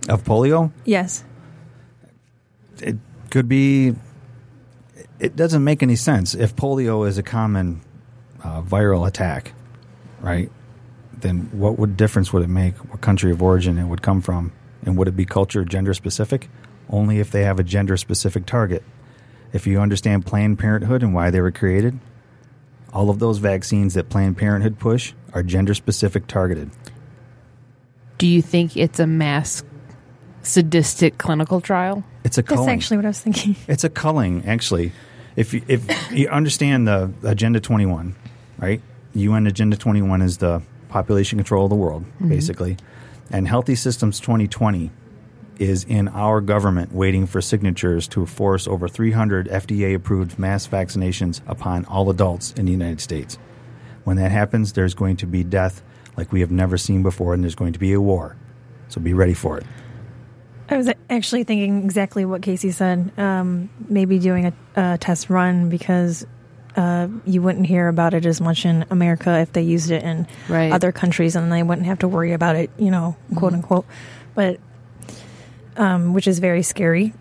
Of 0.08 0.24
polio, 0.24 0.72
Yes. 0.84 1.24
it 2.80 2.96
could 3.30 3.48
be. 3.48 3.94
It 5.18 5.36
doesn't 5.36 5.62
make 5.62 5.82
any 5.82 5.96
sense 5.96 6.34
if 6.34 6.56
polio 6.56 7.06
is 7.06 7.18
a 7.18 7.22
common 7.22 7.82
uh, 8.42 8.62
viral 8.62 9.06
attack, 9.06 9.52
right? 10.20 10.50
Then 11.22 11.48
what 11.52 11.78
would 11.78 11.96
difference 11.96 12.32
would 12.32 12.42
it 12.42 12.48
make? 12.48 12.76
What 12.90 13.00
country 13.00 13.30
of 13.30 13.42
origin 13.42 13.78
it 13.78 13.84
would 13.84 14.02
come 14.02 14.20
from, 14.20 14.52
and 14.84 14.96
would 14.96 15.08
it 15.08 15.16
be 15.16 15.24
culture 15.24 15.64
gender 15.64 15.94
specific? 15.94 16.48
Only 16.88 17.20
if 17.20 17.30
they 17.30 17.42
have 17.42 17.58
a 17.58 17.62
gender 17.62 17.96
specific 17.96 18.46
target. 18.46 18.82
If 19.52 19.66
you 19.66 19.80
understand 19.80 20.26
Planned 20.26 20.58
Parenthood 20.58 21.02
and 21.02 21.14
why 21.14 21.30
they 21.30 21.40
were 21.40 21.50
created, 21.50 21.98
all 22.92 23.10
of 23.10 23.18
those 23.18 23.38
vaccines 23.38 23.94
that 23.94 24.08
Planned 24.08 24.36
Parenthood 24.36 24.78
push 24.78 25.12
are 25.32 25.42
gender 25.42 25.74
specific 25.74 26.26
targeted. 26.26 26.70
Do 28.18 28.26
you 28.26 28.42
think 28.42 28.76
it's 28.76 29.00
a 29.00 29.06
mass 29.06 29.62
sadistic 30.42 31.18
clinical 31.18 31.60
trial? 31.60 32.04
It's 32.24 32.38
a 32.38 32.42
culling. 32.42 32.66
That's 32.66 32.76
actually 32.76 32.96
what 32.98 33.06
I 33.06 33.10
was 33.10 33.20
thinking. 33.20 33.56
It's 33.68 33.84
a 33.84 33.88
culling, 33.88 34.44
actually. 34.46 34.92
If 35.36 35.54
you, 35.54 35.62
if 35.68 36.12
you 36.12 36.28
understand 36.28 36.86
the 36.88 37.12
Agenda 37.22 37.60
21, 37.60 38.14
right? 38.58 38.82
UN 39.14 39.46
Agenda 39.46 39.76
21 39.76 40.22
is 40.22 40.38
the 40.38 40.62
population 40.90 41.38
control 41.38 41.64
of 41.64 41.70
the 41.70 41.76
world, 41.76 42.04
basically. 42.28 42.76
And 43.30 43.48
Healthy 43.48 43.76
Systems 43.76 44.20
2020 44.20 44.90
is 45.58 45.84
in 45.84 46.08
our 46.08 46.40
government 46.40 46.92
waiting 46.92 47.26
for 47.26 47.40
signatures 47.40 48.08
to 48.08 48.26
force 48.26 48.66
over 48.66 48.88
300 48.88 49.46
FDA 49.48 49.94
approved 49.94 50.38
mass 50.38 50.66
vaccinations 50.66 51.40
upon 51.46 51.84
all 51.84 52.10
adults 52.10 52.52
in 52.52 52.66
the 52.66 52.72
United 52.72 53.00
States. 53.00 53.38
When 54.04 54.16
that 54.16 54.32
happens, 54.32 54.72
there's 54.72 54.94
going 54.94 55.16
to 55.18 55.26
be 55.26 55.44
death 55.44 55.82
like 56.16 56.32
we 56.32 56.40
have 56.40 56.50
never 56.50 56.76
seen 56.76 57.02
before, 57.02 57.34
and 57.34 57.42
there's 57.42 57.54
going 57.54 57.74
to 57.74 57.78
be 57.78 57.92
a 57.92 58.00
war. 58.00 58.36
So 58.88 59.00
be 59.00 59.12
ready 59.12 59.34
for 59.34 59.58
it. 59.58 59.66
I 60.70 60.76
was 60.76 60.90
actually 61.08 61.44
thinking 61.44 61.84
exactly 61.84 62.24
what 62.24 62.42
Casey 62.42 62.70
said. 62.70 63.12
Um, 63.18 63.68
maybe 63.88 64.18
doing 64.18 64.46
a, 64.46 64.52
a 64.76 64.98
test 64.98 65.28
run 65.28 65.68
because 65.68 66.26
uh, 66.76 67.08
you 67.26 67.42
wouldn't 67.42 67.66
hear 67.66 67.88
about 67.88 68.14
it 68.14 68.26
as 68.26 68.40
much 68.40 68.64
in 68.64 68.84
America 68.90 69.38
if 69.40 69.52
they 69.52 69.62
used 69.62 69.90
it 69.90 70.02
in 70.02 70.26
Right. 70.48 70.72
other 70.72 70.92
countries, 70.92 71.36
and 71.36 71.50
they 71.52 71.62
wouldn't 71.62 71.86
have 71.86 71.98
to 72.00 72.08
worry 72.08 72.32
about 72.32 72.56
it, 72.56 72.70
you 72.78 72.90
know, 72.90 73.16
quote 73.34 73.52
unquote. 73.52 73.86
But 74.34 74.60
um, 75.76 76.12
which 76.14 76.26
is 76.28 76.38
very 76.38 76.62
scary 76.62 77.12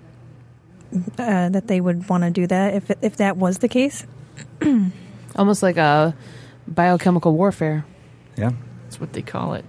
uh, 1.18 1.50
that 1.50 1.68
they 1.68 1.80
would 1.80 2.10
want 2.10 2.24
to 2.24 2.32
do 2.32 2.48
that 2.48 2.74
if 2.74 2.92
if 3.02 3.18
that 3.18 3.38
was 3.38 3.60
the 3.60 3.68
case. 3.68 4.06
Almost 5.36 5.64
like 5.64 5.78
a 5.78 6.16
biochemical 6.68 7.34
warfare. 7.34 7.86
Yeah. 8.38 8.52
That's 8.84 9.00
what 9.00 9.14
they 9.14 9.22
call 9.22 9.54
it. 9.54 9.66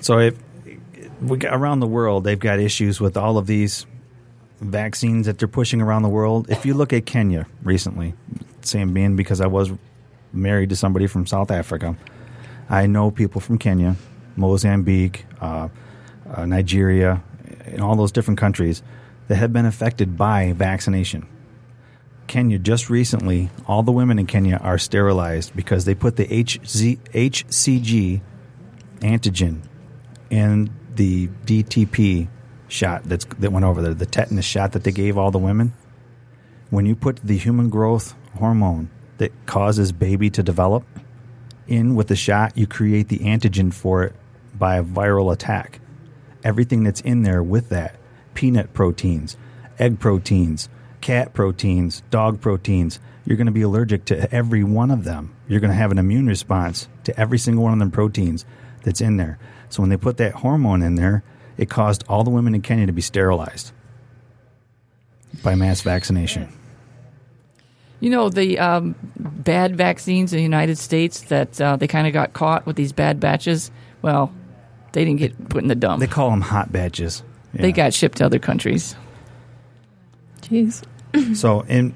So 0.00 0.18
if 0.18 0.36
we 1.20 1.38
got, 1.38 1.54
around 1.54 1.80
the 1.80 1.86
world, 1.86 2.24
they've 2.24 2.38
got 2.38 2.58
issues 2.60 3.00
with 3.00 3.16
all 3.16 3.38
of 3.38 3.46
these 3.46 3.86
vaccines 4.60 5.26
that 5.26 5.38
they're 5.38 5.48
pushing 5.48 5.80
around 5.80 6.02
the 6.02 6.08
world. 6.08 6.50
If 6.50 6.66
you 6.66 6.74
look 6.74 6.92
at 6.92 7.06
Kenya 7.06 7.46
recently, 7.62 8.14
same 8.66 8.92
being 8.92 9.16
because 9.16 9.40
I 9.40 9.46
was 9.46 9.70
married 10.32 10.70
to 10.70 10.76
somebody 10.76 11.06
from 11.06 11.26
South 11.26 11.50
Africa, 11.50 11.96
I 12.68 12.86
know 12.86 13.10
people 13.10 13.40
from 13.40 13.58
Kenya, 13.58 13.96
Mozambique, 14.36 15.26
uh, 15.40 15.68
uh, 16.32 16.46
Nigeria, 16.46 17.22
and 17.66 17.80
all 17.80 17.96
those 17.96 18.12
different 18.12 18.38
countries 18.38 18.82
that 19.28 19.36
have 19.36 19.52
been 19.52 19.66
affected 19.66 20.16
by 20.16 20.52
vaccination. 20.52 21.26
Kenya 22.26 22.58
just 22.58 22.88
recently, 22.88 23.50
all 23.66 23.82
the 23.82 23.92
women 23.92 24.18
in 24.18 24.26
Kenya 24.26 24.56
are 24.62 24.78
sterilized 24.78 25.54
because 25.54 25.84
they 25.84 25.94
put 25.94 26.16
the 26.16 26.26
HZ, 26.26 26.98
HCG 27.12 28.22
antigen 29.00 29.60
in 30.30 30.70
the 30.94 31.28
DTP 31.44 32.28
shot 32.68 33.02
that's 33.04 33.26
that 33.38 33.52
went 33.52 33.64
over 33.64 33.82
there, 33.82 33.92
the 33.92 34.06
tetanus 34.06 34.46
shot 34.46 34.72
that 34.72 34.84
they 34.84 34.92
gave 34.92 35.18
all 35.18 35.30
the 35.30 35.38
women. 35.38 35.74
When 36.70 36.86
you 36.86 36.96
put 36.96 37.16
the 37.16 37.36
human 37.36 37.68
growth 37.68 38.14
hormone 38.36 38.90
that 39.18 39.32
causes 39.46 39.92
baby 39.92 40.30
to 40.30 40.42
develop 40.42 40.84
in 41.66 41.94
with 41.94 42.08
the 42.08 42.16
shot, 42.16 42.56
you 42.56 42.66
create 42.66 43.08
the 43.08 43.20
antigen 43.20 43.72
for 43.72 44.02
it 44.02 44.14
by 44.54 44.76
a 44.76 44.84
viral 44.84 45.32
attack. 45.32 45.80
Everything 46.44 46.82
that's 46.82 47.00
in 47.00 47.22
there 47.22 47.42
with 47.42 47.68
that 47.68 47.96
peanut 48.34 48.72
proteins, 48.72 49.36
egg 49.78 50.00
proteins, 50.00 50.68
cat 51.00 51.34
proteins, 51.34 52.02
dog 52.10 52.40
proteins 52.40 52.98
you're 53.24 53.36
going 53.36 53.46
to 53.46 53.52
be 53.52 53.62
allergic 53.62 54.04
to 54.06 54.32
every 54.34 54.64
one 54.64 54.90
of 54.90 55.04
them. 55.04 55.34
You're 55.48 55.60
going 55.60 55.70
to 55.70 55.76
have 55.76 55.92
an 55.92 55.98
immune 55.98 56.26
response 56.26 56.88
to 57.04 57.18
every 57.18 57.38
single 57.38 57.64
one 57.64 57.72
of 57.72 57.78
them 57.78 57.90
proteins 57.90 58.44
that's 58.82 59.00
in 59.00 59.16
there. 59.16 59.38
So 59.68 59.82
when 59.82 59.90
they 59.90 59.96
put 59.96 60.16
that 60.16 60.32
hormone 60.32 60.82
in 60.82 60.96
there, 60.96 61.22
it 61.56 61.70
caused 61.70 62.04
all 62.08 62.24
the 62.24 62.30
women 62.30 62.54
in 62.54 62.62
Kenya 62.62 62.86
to 62.86 62.92
be 62.92 63.02
sterilized 63.02 63.72
by 65.42 65.54
mass 65.54 65.82
vaccination. 65.82 66.52
You 68.02 68.10
know 68.10 68.28
the 68.30 68.58
um, 68.58 68.96
bad 69.16 69.76
vaccines 69.76 70.32
in 70.32 70.38
the 70.38 70.42
United 70.42 70.76
States 70.76 71.20
that 71.22 71.60
uh, 71.60 71.76
they 71.76 71.86
kind 71.86 72.08
of 72.08 72.12
got 72.12 72.32
caught 72.32 72.66
with 72.66 72.74
these 72.74 72.92
bad 72.92 73.20
batches. 73.20 73.70
Well, 74.02 74.34
they 74.90 75.04
didn't 75.04 75.20
get 75.20 75.48
put 75.48 75.62
in 75.62 75.68
the 75.68 75.76
dump. 75.76 76.00
They 76.00 76.08
call 76.08 76.28
them 76.30 76.40
hot 76.40 76.72
batches. 76.72 77.22
They 77.54 77.70
got 77.70 77.94
shipped 77.94 78.18
to 78.18 78.26
other 78.26 78.40
countries. 78.40 78.96
Jeez. 80.42 80.82
So, 81.36 81.60
in, 81.60 81.94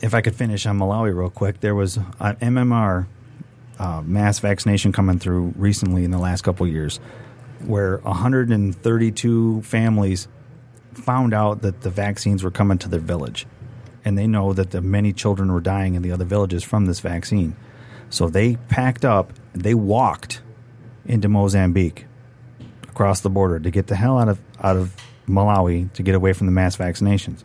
if 0.00 0.14
I 0.14 0.20
could 0.20 0.36
finish 0.36 0.64
on 0.64 0.78
Malawi 0.78 1.12
real 1.12 1.28
quick, 1.28 1.58
there 1.58 1.74
was 1.74 1.96
an 1.96 2.36
MMR 2.36 3.08
uh, 3.80 4.00
mass 4.02 4.38
vaccination 4.38 4.92
coming 4.92 5.18
through 5.18 5.52
recently 5.56 6.04
in 6.04 6.12
the 6.12 6.18
last 6.18 6.42
couple 6.42 6.64
of 6.64 6.72
years, 6.72 7.00
where 7.66 7.98
132 7.98 9.62
families 9.62 10.28
found 10.92 11.34
out 11.34 11.62
that 11.62 11.80
the 11.80 11.90
vaccines 11.90 12.44
were 12.44 12.52
coming 12.52 12.78
to 12.78 12.88
their 12.88 13.00
village, 13.00 13.44
and 14.04 14.18
they 14.18 14.26
know 14.26 14.52
that 14.52 14.70
the 14.70 14.80
many 14.80 15.12
children 15.12 15.52
were 15.52 15.60
dying 15.60 15.94
in 15.94 16.02
the 16.02 16.12
other 16.12 16.24
villages 16.24 16.62
from 16.62 16.86
this 16.86 17.00
vaccine. 17.00 17.56
So 18.10 18.28
they 18.28 18.56
packed 18.56 19.04
up, 19.04 19.32
they 19.52 19.74
walked 19.74 20.42
into 21.06 21.28
Mozambique 21.28 22.06
across 22.84 23.20
the 23.20 23.30
border 23.30 23.58
to 23.58 23.70
get 23.70 23.86
the 23.86 23.96
hell 23.96 24.18
out 24.18 24.28
of 24.28 24.38
out 24.62 24.76
of 24.76 24.94
Malawi 25.26 25.92
to 25.94 26.02
get 26.02 26.14
away 26.14 26.32
from 26.32 26.46
the 26.46 26.52
mass 26.52 26.76
vaccinations 26.76 27.42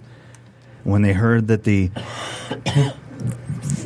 when 0.83 1.01
they 1.01 1.13
heard 1.13 1.47
that 1.47 1.63
the 1.63 1.87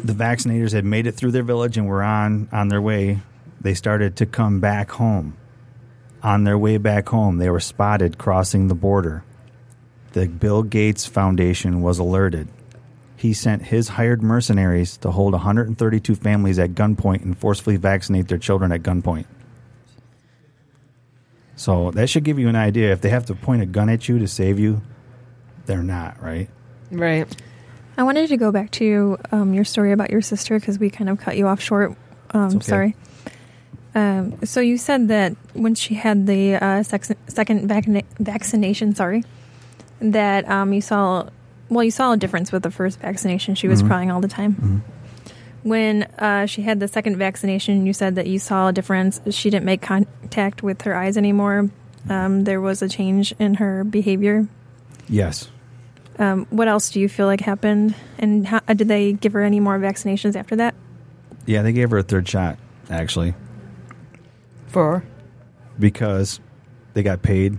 the 0.04 0.14
vaccinators 0.14 0.74
had 0.74 0.86
made 0.86 1.08
it 1.08 1.14
through 1.14 1.32
their 1.32 1.44
village 1.44 1.78
and 1.78 1.88
were 1.88 2.04
on 2.04 2.48
on 2.52 2.70
their 2.70 2.82
way, 2.82 3.20
they 3.62 3.74
started 3.74 4.16
to 4.18 4.26
come 4.26 4.60
back 4.60 4.92
home. 4.92 5.38
On 6.22 6.46
their 6.46 6.58
way 6.58 6.78
back 6.78 7.10
home, 7.10 7.38
they 7.38 7.50
were 7.50 7.60
spotted 7.60 8.18
crossing 8.18 8.68
the 8.68 8.76
border. 8.76 9.24
The 10.14 10.28
Bill 10.28 10.64
Gates 10.64 11.06
Foundation 11.06 11.82
was 11.82 12.00
alerted. 12.00 12.48
He 13.24 13.32
sent 13.32 13.62
his 13.62 13.88
hired 13.88 14.22
mercenaries 14.22 14.98
to 14.98 15.10
hold 15.10 15.32
132 15.32 16.14
families 16.14 16.60
at 16.60 16.72
gunpoint 16.72 17.22
and 17.22 17.38
forcefully 17.38 17.78
vaccinate 17.78 18.28
their 18.28 18.38
children 18.38 18.74
at 18.74 18.84
gunpoint. 18.84 19.28
So 21.56 21.92
that 21.92 22.10
should 22.10 22.26
give 22.26 22.38
you 22.38 22.50
an 22.50 22.58
idea. 22.58 22.92
If 22.92 23.00
they 23.00 23.08
have 23.08 23.26
to 23.28 23.34
point 23.34 23.62
a 23.62 23.66
gun 23.66 23.88
at 23.88 24.10
you 24.10 24.20
to 24.20 24.28
save 24.28 24.60
you, 24.60 24.82
they're 25.68 25.82
not, 25.82 26.22
right? 26.22 26.50
Right. 26.92 27.34
I 27.98 28.04
wanted 28.04 28.28
to 28.28 28.36
go 28.36 28.52
back 28.52 28.72
to 28.72 29.18
um, 29.32 29.54
your 29.54 29.64
story 29.64 29.94
about 29.94 30.10
your 30.10 30.22
sister 30.22 30.60
because 30.60 30.78
we 30.78 30.90
kind 30.90 31.10
of 31.10 31.18
cut 31.18 31.38
you 31.38 31.48
off 31.48 31.62
short. 31.62 31.96
Um, 32.32 32.58
okay. 32.58 32.60
Sorry. 32.60 32.96
Um, 33.96 34.44
so 34.44 34.60
you 34.60 34.78
said 34.78 35.08
that 35.08 35.38
when 35.54 35.76
she 35.76 35.96
had 35.96 36.28
the 36.28 36.56
uh, 36.56 36.84
sex- 36.84 37.14
second 37.28 37.70
vaccina- 37.70 38.04
vaccination, 38.20 38.94
sorry, 38.96 39.24
that 40.02 40.46
um, 40.50 40.74
you 40.74 40.82
saw, 40.82 41.30
well, 41.70 41.84
you 41.84 41.92
saw 41.92 42.12
a 42.14 42.18
difference 42.18 42.52
with 42.52 42.64
the 42.64 42.72
first 42.72 43.00
vaccination. 43.00 43.56
She 43.56 43.68
was 43.68 43.82
Mhm. 43.84 43.88
crying 43.88 44.12
all 44.12 44.22
the 44.22 44.28
time. 44.28 44.56
Mhm. 44.56 44.82
When 45.64 46.04
uh, 46.20 46.46
she 46.46 46.62
had 46.62 46.80
the 46.80 46.88
second 46.88 47.16
vaccination, 47.18 47.86
you 47.86 47.94
said 47.94 48.16
that 48.16 48.28
you 48.28 48.38
saw 48.40 48.68
a 48.68 48.74
difference. 48.74 49.22
She 49.30 49.50
didn't 49.50 49.66
make 49.66 49.82
contact 49.82 50.62
with 50.62 50.82
her 50.82 50.94
eyes 50.96 51.16
anymore. 51.18 51.70
Um, 52.10 52.44
there 52.44 52.60
was 52.60 52.82
a 52.82 52.90
change 52.90 53.34
in 53.40 53.56
her 53.56 53.84
behavior. 53.86 54.48
Yes. 55.08 55.50
Um, 56.20 56.46
what 56.50 56.68
else 56.68 56.92
do 56.92 57.00
you 57.00 57.08
feel 57.08 57.28
like 57.28 57.40
happened? 57.42 57.96
And 58.20 58.46
how, 58.46 58.60
uh, 58.68 58.74
did 58.74 58.88
they 58.90 59.14
give 59.14 59.32
her 59.34 59.42
any 59.42 59.60
more 59.62 59.80
vaccinations 59.80 60.36
after 60.36 60.56
that? 60.58 60.76
Yeah, 61.46 61.62
they 61.62 61.72
gave 61.72 61.90
her 61.92 61.98
a 61.98 62.04
third 62.04 62.28
shot, 62.28 62.58
actually, 62.90 63.34
For 64.68 65.04
because 65.80 66.40
they 66.94 67.04
got 67.04 67.22
paid. 67.22 67.58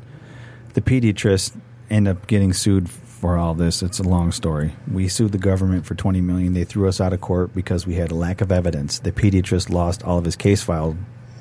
The 0.75 0.81
pediatrist 0.81 1.57
ended 1.91 2.17
up 2.17 2.27
getting 2.27 2.53
sued 2.53 2.89
for 3.25 3.39
all 3.39 3.55
this. 3.55 3.83
It's 3.83 4.01
a 4.01 4.03
long 4.03 4.33
story. 4.33 4.77
We 4.87 5.09
sued 5.09 5.33
the 5.33 5.39
government 5.39 5.87
for 5.87 5.95
20 5.95 6.21
million. 6.21 6.53
They 6.53 6.65
threw 6.65 6.87
us 6.89 7.01
out 7.01 7.15
of 7.15 7.23
court 7.23 7.55
because 7.55 7.87
we 7.87 7.95
had 7.95 8.11
a 8.11 8.15
lack 8.15 8.43
of 8.43 8.53
evidence. 8.53 8.99
The 8.99 9.13
pediatrist 9.13 9.71
lost 9.71 10.03
all 10.03 10.19
of 10.19 10.27
his 10.27 10.37
case 10.37 10.63
file 10.63 10.95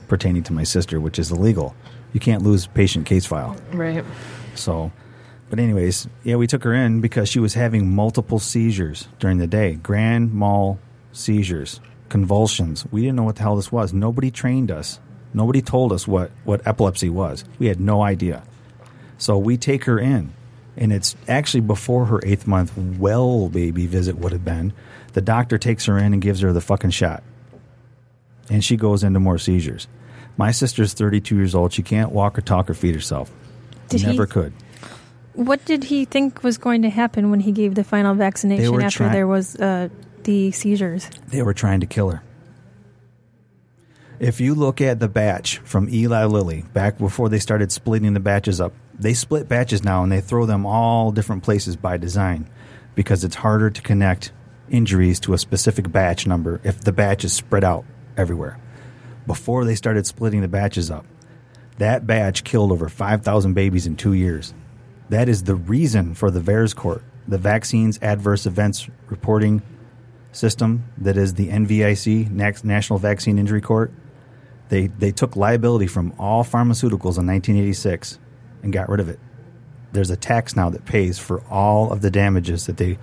pertaining 0.07 0.43
to 0.43 0.53
my 0.53 0.63
sister, 0.63 1.01
which 1.01 1.19
is 1.19 1.29
illegal. 1.29 1.75
You 2.13 2.21
can't 2.21 2.41
lose 2.41 2.67
patient 2.67 3.05
case 3.05 3.25
file. 3.25 3.57
right. 3.73 4.05
So, 4.55 4.93
but 5.49 5.59
anyways, 5.59 6.07
yeah, 6.23 6.37
we 6.37 6.47
took 6.47 6.63
her 6.63 6.73
in 6.73 7.01
because 7.01 7.27
she 7.27 7.39
was 7.39 7.53
having 7.53 7.93
multiple 7.93 8.39
seizures 8.39 9.09
during 9.19 9.39
the 9.39 9.47
day, 9.47 9.73
grand 9.73 10.33
mal 10.33 10.79
seizures, 11.11 11.81
convulsions. 12.07 12.85
We 12.91 13.01
didn't 13.01 13.17
know 13.17 13.23
what 13.23 13.35
the 13.35 13.41
hell 13.41 13.57
this 13.57 13.73
was. 13.73 13.91
Nobody 13.91 14.31
trained 14.31 14.71
us. 14.71 15.01
Nobody 15.33 15.61
told 15.61 15.91
us 15.91 16.07
what 16.07 16.31
what 16.45 16.65
epilepsy 16.65 17.09
was. 17.09 17.43
We 17.59 17.67
had 17.67 17.81
no 17.81 18.01
idea. 18.03 18.43
So 19.17 19.37
we 19.37 19.57
take 19.57 19.83
her 19.83 19.99
in, 19.99 20.33
and 20.77 20.91
it's 20.93 21.15
actually 21.27 21.61
before 21.61 22.05
her 22.05 22.19
eighth 22.25 22.47
month 22.47 22.75
well 22.77 23.49
baby 23.49 23.87
visit 23.87 24.17
would 24.17 24.31
have 24.31 24.45
been. 24.45 24.73
The 25.13 25.21
doctor 25.21 25.57
takes 25.57 25.85
her 25.85 25.97
in 25.97 26.13
and 26.13 26.21
gives 26.21 26.39
her 26.41 26.51
the 26.53 26.61
fucking 26.61 26.89
shot, 26.91 27.23
and 28.49 28.63
she 28.63 28.77
goes 28.77 29.03
into 29.03 29.19
more 29.19 29.37
seizures. 29.37 29.87
My 30.37 30.49
sister's 30.51 30.93
32 30.93 31.35
years 31.35 31.53
old. 31.53 31.71
She 31.73 31.83
can't 31.83 32.11
walk 32.11 32.37
or 32.37 32.41
talk 32.41 32.69
or 32.69 32.73
feed 32.73 32.95
herself. 32.95 33.31
Did 33.89 34.01
he- 34.01 34.07
Never 34.07 34.25
could. 34.25 34.53
What 35.35 35.65
did 35.65 35.83
he 35.85 36.05
think 36.05 36.43
was 36.43 36.57
going 36.59 36.83
to 36.83 36.89
happen 36.91 37.31
when 37.31 37.39
he 37.39 37.51
gave 37.51 37.73
the 37.73 37.83
final 37.83 38.13
vaccination 38.13 38.81
after 38.81 38.97
try- 39.05 39.13
there 39.13 39.25
was 39.27 39.55
uh, 39.55 39.89
the 40.23 40.51
seizures? 40.51 41.09
They 41.29 41.41
were 41.41 41.55
trying 41.55 41.79
to 41.79 41.87
kill 41.87 42.09
her. 42.11 42.21
If 44.19 44.39
you 44.39 44.53
look 44.55 44.79
at 44.79 44.99
the 44.99 45.07
batch 45.07 45.57
from 45.59 45.89
Eli 45.89 46.25
Lilly, 46.25 46.63
back 46.73 46.97
before 46.97 47.29
they 47.29 47.39
started 47.39 47.71
splitting 47.71 48.13
the 48.13 48.19
batches 48.19 48.61
up, 48.61 48.73
they 49.03 49.13
split 49.13 49.49
batches 49.49 49.83
now 49.83 50.01
and 50.01 50.11
they 50.11 50.21
throw 50.21 50.45
them 50.45 50.65
all 50.65 51.11
different 51.11 51.43
places 51.43 51.75
by 51.75 51.97
design 51.97 52.49
because 52.95 53.23
it's 53.23 53.35
harder 53.35 53.69
to 53.69 53.81
connect 53.81 54.31
injuries 54.69 55.19
to 55.19 55.33
a 55.33 55.37
specific 55.37 55.91
batch 55.91 56.25
number 56.25 56.61
if 56.63 56.79
the 56.81 56.93
batch 56.93 57.25
is 57.25 57.33
spread 57.33 57.65
out 57.65 57.83
everywhere. 58.15 58.57
Before 59.27 59.65
they 59.65 59.75
started 59.75 60.07
splitting 60.07 60.41
the 60.41 60.47
batches 60.47 60.89
up, 60.89 61.05
that 61.79 62.07
batch 62.07 62.45
killed 62.45 62.71
over 62.71 62.87
5,000 62.87 63.53
babies 63.53 63.85
in 63.85 63.97
two 63.97 64.13
years. 64.13 64.53
That 65.09 65.27
is 65.27 65.43
the 65.43 65.55
reason 65.55 66.13
for 66.13 66.31
the 66.31 66.39
VAERS 66.39 66.73
court, 66.73 67.03
the 67.27 67.37
Vaccines 67.37 67.99
Adverse 68.01 68.45
Events 68.45 68.89
Reporting 69.07 69.61
System, 70.31 70.85
that 70.97 71.17
is 71.17 71.33
the 71.33 71.49
NVIC, 71.49 72.31
National 72.63 72.99
Vaccine 72.99 73.37
Injury 73.37 73.61
Court. 73.61 73.91
They, 74.69 74.87
they 74.87 75.11
took 75.11 75.35
liability 75.35 75.87
from 75.87 76.13
all 76.17 76.43
pharmaceuticals 76.43 77.19
in 77.19 77.27
1986 77.27 78.19
and 78.63 78.73
got 78.73 78.89
rid 78.89 78.99
of 78.99 79.09
it. 79.09 79.19
There's 79.91 80.09
a 80.09 80.15
tax 80.15 80.55
now 80.55 80.69
that 80.71 80.85
pays 80.85 81.19
for 81.19 81.43
all 81.49 81.91
of 81.91 82.01
the 82.01 82.09
damages 82.09 82.65
that 82.65 82.77
they 82.77 82.97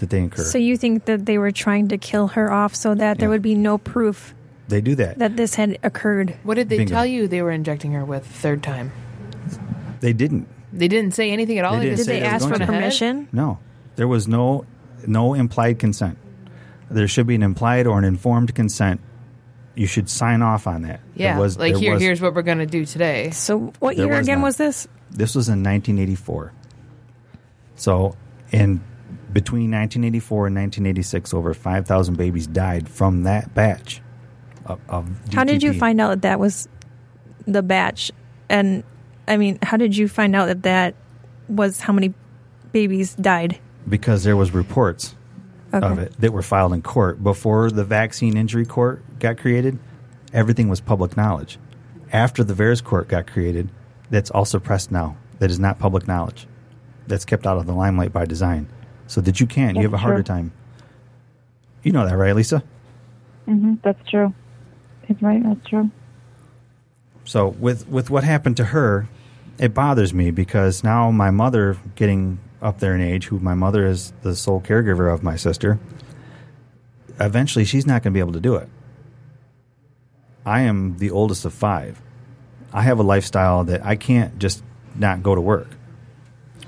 that 0.00 0.10
they 0.10 0.18
incur. 0.18 0.42
So 0.42 0.58
you 0.58 0.76
think 0.76 1.06
that 1.06 1.24
they 1.24 1.38
were 1.38 1.52
trying 1.52 1.88
to 1.88 1.96
kill 1.96 2.28
her 2.28 2.52
off 2.52 2.74
so 2.74 2.94
that 2.94 3.18
there 3.18 3.30
would 3.30 3.40
be 3.40 3.54
no 3.54 3.78
proof 3.78 4.34
they 4.68 4.80
do 4.82 4.94
that. 4.96 5.18
that 5.18 5.36
this 5.36 5.54
had 5.54 5.78
occurred? 5.82 6.36
What 6.42 6.54
did 6.54 6.68
they 6.68 6.78
Bingo. 6.78 6.92
tell 6.92 7.06
you 7.06 7.28
they 7.28 7.40
were 7.40 7.52
injecting 7.52 7.92
her 7.92 8.04
with 8.04 8.26
third 8.26 8.62
time? 8.62 8.92
They 10.00 10.12
didn't. 10.12 10.48
They 10.72 10.88
didn't 10.88 11.14
say 11.14 11.30
anything 11.30 11.58
at 11.58 11.64
all. 11.64 11.76
They 11.78 11.86
didn't 11.86 11.98
Did 11.98 12.06
they 12.06 12.20
they 12.20 12.26
ask 12.26 12.46
for 12.46 12.58
permission? 12.58 13.28
No, 13.32 13.58
there 13.94 14.08
was 14.08 14.28
no 14.28 14.66
no 15.06 15.34
implied 15.34 15.78
consent. 15.78 16.18
There 16.90 17.08
should 17.08 17.26
be 17.26 17.34
an 17.34 17.42
implied 17.42 17.86
or 17.86 17.98
an 17.98 18.04
informed 18.04 18.54
consent. 18.54 19.00
You 19.76 19.86
should 19.86 20.08
sign 20.08 20.42
off 20.42 20.66
on 20.66 20.82
that. 20.82 21.00
There 21.14 21.28
Yeah, 21.28 21.38
was- 21.38 21.58
like 21.58 21.76
here, 21.76 21.92
was- 21.92 22.02
here's 22.02 22.20
what 22.20 22.34
we're 22.34 22.42
gonna 22.42 22.66
do 22.66 22.84
today. 22.84 23.30
So 23.30 23.72
what 23.78 23.96
year 23.96 24.08
was 24.08 24.26
again 24.26 24.38
not. 24.38 24.46
was 24.46 24.56
this? 24.56 24.88
This 25.10 25.34
was 25.34 25.48
in 25.48 25.62
1984. 25.62 26.52
So, 27.76 28.16
in 28.50 28.80
between 29.32 29.70
1984 29.70 30.46
and 30.46 30.56
1986, 30.56 31.34
over 31.34 31.52
5,000 31.54 32.16
babies 32.16 32.46
died 32.46 32.88
from 32.88 33.24
that 33.24 33.54
batch 33.54 34.00
of, 34.64 34.80
of 34.88 35.08
How 35.34 35.44
did 35.44 35.62
you 35.62 35.72
find 35.74 36.00
out 36.00 36.08
that 36.08 36.22
that 36.22 36.40
was 36.40 36.68
the 37.46 37.62
batch? 37.62 38.10
And 38.48 38.82
I 39.28 39.36
mean, 39.36 39.58
how 39.62 39.76
did 39.76 39.96
you 39.96 40.08
find 40.08 40.34
out 40.34 40.46
that 40.46 40.62
that 40.62 40.94
was 41.48 41.80
how 41.80 41.92
many 41.92 42.14
babies 42.72 43.14
died? 43.14 43.58
Because 43.88 44.24
there 44.24 44.36
was 44.36 44.52
reports 44.52 45.14
of 45.72 45.98
it 45.98 46.12
that 46.20 46.32
were 46.32 46.42
filed 46.42 46.72
in 46.72 46.82
court 46.82 47.22
before 47.22 47.70
the 47.70 47.84
vaccine 47.84 48.36
injury 48.36 48.64
court 48.64 49.02
got 49.18 49.38
created. 49.38 49.78
Everything 50.32 50.68
was 50.68 50.80
public 50.80 51.16
knowledge. 51.16 51.58
After 52.12 52.44
the 52.44 52.54
VAERS 52.54 52.82
court 52.82 53.08
got 53.08 53.26
created, 53.26 53.68
that's 54.10 54.30
all 54.30 54.44
suppressed 54.44 54.90
now. 54.90 55.16
That 55.38 55.50
is 55.50 55.58
not 55.58 55.78
public 55.78 56.06
knowledge. 56.06 56.46
That's 57.06 57.24
kept 57.24 57.46
out 57.46 57.58
of 57.58 57.66
the 57.66 57.72
limelight 57.72 58.12
by 58.12 58.24
design, 58.24 58.68
so 59.06 59.20
that 59.20 59.40
you 59.40 59.46
can't. 59.46 59.76
You 59.76 59.82
have 59.82 59.92
a 59.92 59.98
harder 59.98 60.22
true. 60.22 60.34
time. 60.34 60.52
You 61.82 61.92
know 61.92 62.06
that, 62.06 62.16
right, 62.16 62.34
Lisa? 62.34 62.62
hmm 63.44 63.74
That's 63.82 64.08
true. 64.08 64.34
It's 65.08 65.22
right. 65.22 65.42
That's 65.42 65.64
true. 65.68 65.90
So 67.24 67.48
with 67.48 67.88
with 67.88 68.10
what 68.10 68.24
happened 68.24 68.56
to 68.58 68.66
her, 68.66 69.08
it 69.58 69.74
bothers 69.74 70.12
me 70.14 70.30
because 70.30 70.82
now 70.82 71.10
my 71.10 71.30
mother 71.30 71.76
getting 71.94 72.38
up 72.62 72.78
there 72.78 72.94
in 72.94 73.00
age, 73.00 73.26
who 73.26 73.38
my 73.38 73.54
mother 73.54 73.86
is 73.86 74.12
the 74.22 74.34
sole 74.34 74.60
caregiver 74.60 75.12
of 75.12 75.22
my 75.22 75.36
sister, 75.36 75.78
eventually 77.20 77.64
she's 77.64 77.86
not 77.86 78.02
going 78.02 78.12
to 78.12 78.16
be 78.16 78.20
able 78.20 78.32
to 78.32 78.40
do 78.40 78.56
it. 78.56 78.68
I 80.44 80.60
am 80.60 80.98
the 80.98 81.10
oldest 81.10 81.44
of 81.44 81.52
five. 81.52 82.00
I 82.72 82.82
have 82.82 82.98
a 82.98 83.02
lifestyle 83.02 83.64
that 83.64 83.84
I 83.84 83.96
can't 83.96 84.38
just 84.38 84.62
not 84.94 85.22
go 85.22 85.34
to 85.34 85.40
work. 85.40 85.68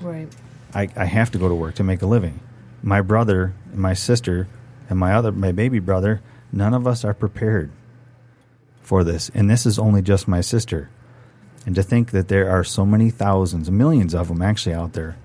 Right. 0.01 0.27
I, 0.73 0.89
I 0.95 1.05
have 1.05 1.31
to 1.31 1.37
go 1.37 1.49
to 1.49 1.55
work 1.55 1.75
to 1.75 1.83
make 1.83 2.01
a 2.01 2.05
living. 2.05 2.39
My 2.83 3.01
brother 3.01 3.53
and 3.71 3.79
my 3.79 3.93
sister 3.93 4.47
and 4.89 4.99
my 4.99 5.13
other 5.13 5.31
my 5.31 5.51
baby 5.51 5.79
brother, 5.79 6.21
none 6.51 6.73
of 6.73 6.87
us 6.87 7.03
are 7.03 7.13
prepared 7.13 7.71
for 8.81 9.03
this. 9.03 9.29
And 9.33 9.49
this 9.49 9.65
is 9.65 9.79
only 9.79 10.01
just 10.01 10.27
my 10.27 10.41
sister. 10.41 10.89
And 11.65 11.75
to 11.75 11.83
think 11.83 12.11
that 12.11 12.27
there 12.27 12.49
are 12.49 12.63
so 12.63 12.85
many 12.85 13.09
thousands, 13.09 13.69
millions 13.69 14.15
of 14.15 14.29
them 14.29 14.41
actually 14.41 14.75
out 14.75 14.93
there 14.93 15.17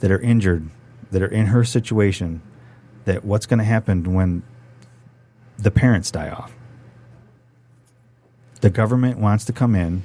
that 0.00 0.10
are 0.10 0.20
injured, 0.20 0.68
that 1.10 1.22
are 1.22 1.28
in 1.28 1.46
her 1.46 1.64
situation, 1.64 2.42
that 3.04 3.24
what's 3.24 3.46
going 3.46 3.58
to 3.58 3.64
happen 3.64 4.14
when 4.14 4.42
the 5.58 5.70
parents 5.70 6.10
die 6.10 6.30
off? 6.30 6.52
The 8.60 8.70
government 8.70 9.18
wants 9.18 9.44
to 9.46 9.52
come 9.52 9.74
in. 9.74 10.02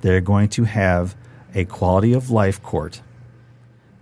They're 0.00 0.20
going 0.20 0.48
to 0.50 0.64
have 0.64 1.16
a 1.54 1.64
quality 1.64 2.12
of 2.12 2.30
life 2.30 2.62
court 2.62 3.00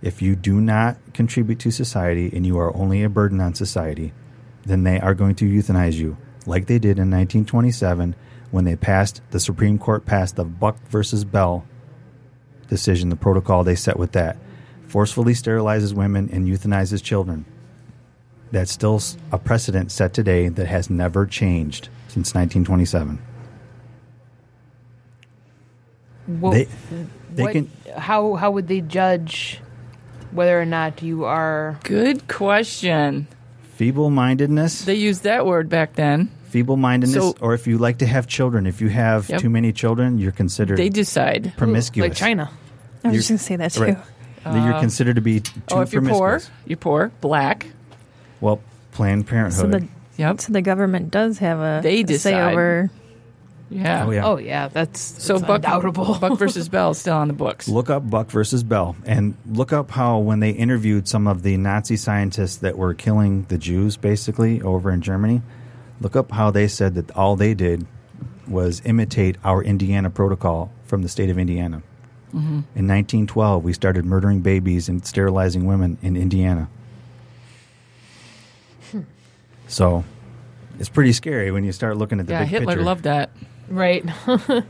if 0.05 0.21
you 0.21 0.35
do 0.35 0.61
not 0.61 0.97
contribute 1.13 1.59
to 1.59 1.71
society 1.71 2.29
and 2.31 2.45
you 2.45 2.59
are 2.59 2.75
only 2.77 3.01
a 3.01 3.09
burden 3.09 3.41
on 3.41 3.55
society, 3.55 4.13
then 4.63 4.83
they 4.83 4.99
are 4.99 5.15
going 5.15 5.33
to 5.33 5.45
euthanize 5.45 5.95
you, 5.95 6.15
like 6.45 6.67
they 6.67 6.77
did 6.77 6.99
in 6.99 7.09
1927 7.09 8.15
when 8.51 8.65
they 8.65 8.75
passed, 8.75 9.21
the 9.31 9.39
Supreme 9.39 9.79
Court 9.79 10.05
passed 10.05 10.35
the 10.35 10.45
Buck 10.45 10.77
versus 10.89 11.25
Bell 11.25 11.65
decision, 12.67 13.09
the 13.09 13.15
protocol 13.15 13.63
they 13.63 13.73
set 13.73 13.97
with 13.97 14.11
that. 14.11 14.37
Forcefully 14.87 15.33
sterilizes 15.33 15.93
women 15.93 16.29
and 16.31 16.47
euthanizes 16.47 17.01
children. 17.03 17.45
That's 18.51 18.71
still 18.71 19.01
a 19.31 19.37
precedent 19.37 19.91
set 19.91 20.13
today 20.13 20.47
that 20.49 20.67
has 20.67 20.89
never 20.89 21.25
changed 21.25 21.89
since 22.07 22.33
1927. 22.35 23.19
Well, 26.27 26.51
They- 26.53 26.67
they 27.35 27.43
what- 27.43 27.51
can- 27.53 27.69
How 27.97 28.33
how 28.35 28.51
would 28.51 28.67
they 28.67 28.81
judge 28.81 29.61
whether 30.31 30.59
or 30.59 30.65
not 30.65 31.01
you 31.01 31.23
are? 31.25 31.77
Good 31.83 32.27
question. 32.27 33.27
Feeble 33.77 34.09
mindedness. 34.09 34.83
They 34.85 34.95
used 34.95 35.23
that 35.23 35.45
word 35.45 35.69
back 35.69 35.95
then. 35.95 36.29
feeble 36.49 36.77
mindedness, 36.77 37.21
So- 37.21 37.35
or 37.41 37.53
if 37.53 37.67
you 37.67 37.77
like 37.77 37.97
to 37.97 38.05
have 38.05 38.27
children, 38.27 38.65
if 38.65 38.79
you 38.79 38.87
have 38.87 39.27
Yep. 39.27 39.41
too 39.41 39.49
many 39.49 39.73
children, 39.73 40.17
you're 40.19 40.31
considered 40.31 40.77
They 40.77 40.87
decide. 40.87 41.51
promiscuous. 41.57 42.07
Like 42.11 42.15
China. 42.17 42.49
I 43.03 43.09
was 43.09 43.13
You're- 43.13 43.17
just 43.17 43.27
going 43.29 43.37
to 43.39 43.43
say 43.43 43.55
that 43.57 43.71
too. 43.73 43.81
Right. 43.81 43.97
That 44.45 44.63
you're 44.63 44.75
uh, 44.75 44.79
considered 44.79 45.15
to 45.15 45.21
be 45.21 45.39
too 45.41 45.51
oh, 45.71 45.81
if 45.81 45.91
you're 45.91 46.01
poor, 46.01 46.29
promiscuous. 46.29 46.51
you're 46.67 46.77
poor, 46.77 47.11
black. 47.21 47.67
Well, 48.41 48.61
Planned 48.91 49.25
So 49.25 49.29
Parenthood. 49.29 49.71
the 49.71 49.87
Yep. 50.17 50.39
so 50.41 50.53
the 50.53 50.61
government 50.61 51.11
does 51.11 51.39
have 51.39 51.59
a 51.59 51.81
They 51.83 51.97
say 52.03 52.03
decide. 52.05 52.53
over. 52.53 52.89
Yeah. 53.69 54.05
oh 54.05 54.11
yeah. 54.11 54.25
Oh 54.25 54.37
yeah, 54.37 54.67
that's 54.67 54.99
So 55.01 55.33
that's 55.33 55.47
Buck, 55.47 55.55
undoubtable. 55.57 56.17
Buck 56.19 56.37
versus 56.39 56.69
Bell 56.69 56.91
is 56.91 56.99
still 56.99 57.15
on 57.15 57.27
the 57.27 57.33
books. 57.33 57.67
Look 57.67 57.89
up 57.89 58.07
Buck 58.09 58.29
versus 58.29 58.63
Bell 58.63 58.95
and 59.05 59.35
look 59.49 59.73
up 59.73 59.89
how 59.91 60.19
when 60.19 60.39
they 60.39 60.51
interviewed 60.51 61.07
some 61.07 61.27
of 61.27 61.41
the 61.41 61.57
Nazi 61.57 61.97
scientists 61.97 62.57
that 62.57 62.77
were 62.77 62.93
killing 62.93 63.43
the 63.49 63.57
Jews 63.57 63.97
basically 63.97 64.61
over 64.61 64.91
in 64.91 65.01
Germany, 65.01 65.41
look 65.99 66.15
up 66.15 66.31
how 66.31 66.51
they 66.51 66.67
said 66.67 66.93
that 66.95 67.09
all 67.17 67.35
they 67.35 67.55
did 67.55 67.85
was 68.47 68.81
imitate 68.85 69.37
our 69.43 69.63
Indiana 69.63 70.11
protocol 70.11 70.71
from 70.85 71.01
the 71.01 71.09
state 71.09 71.31
of 71.31 71.39
Indiana. 71.39 71.81
Mm-hmm. 72.35 72.53
In 72.75 72.87
1912, 72.87 73.63
we 73.63 73.71
started 73.71 74.05
murdering 74.05 74.41
babies 74.41 74.89
and 74.89 75.05
sterilizing 75.05 75.65
women 75.65 75.97
in 76.01 76.17
Indiana. 76.17 76.67
Hmm. 78.91 79.01
So 79.67 80.03
it's 80.79 80.89
pretty 80.89 81.13
scary 81.13 81.49
when 81.51 81.63
you 81.63 81.71
start 81.71 81.95
looking 81.97 82.19
at 82.19 82.27
the 82.27 82.33
yeah, 82.33 82.41
big 82.41 82.49
Hitler 82.49 82.73
picture. 82.73 82.83
loved 82.83 83.03
that. 83.03 83.31
right. 83.69 84.05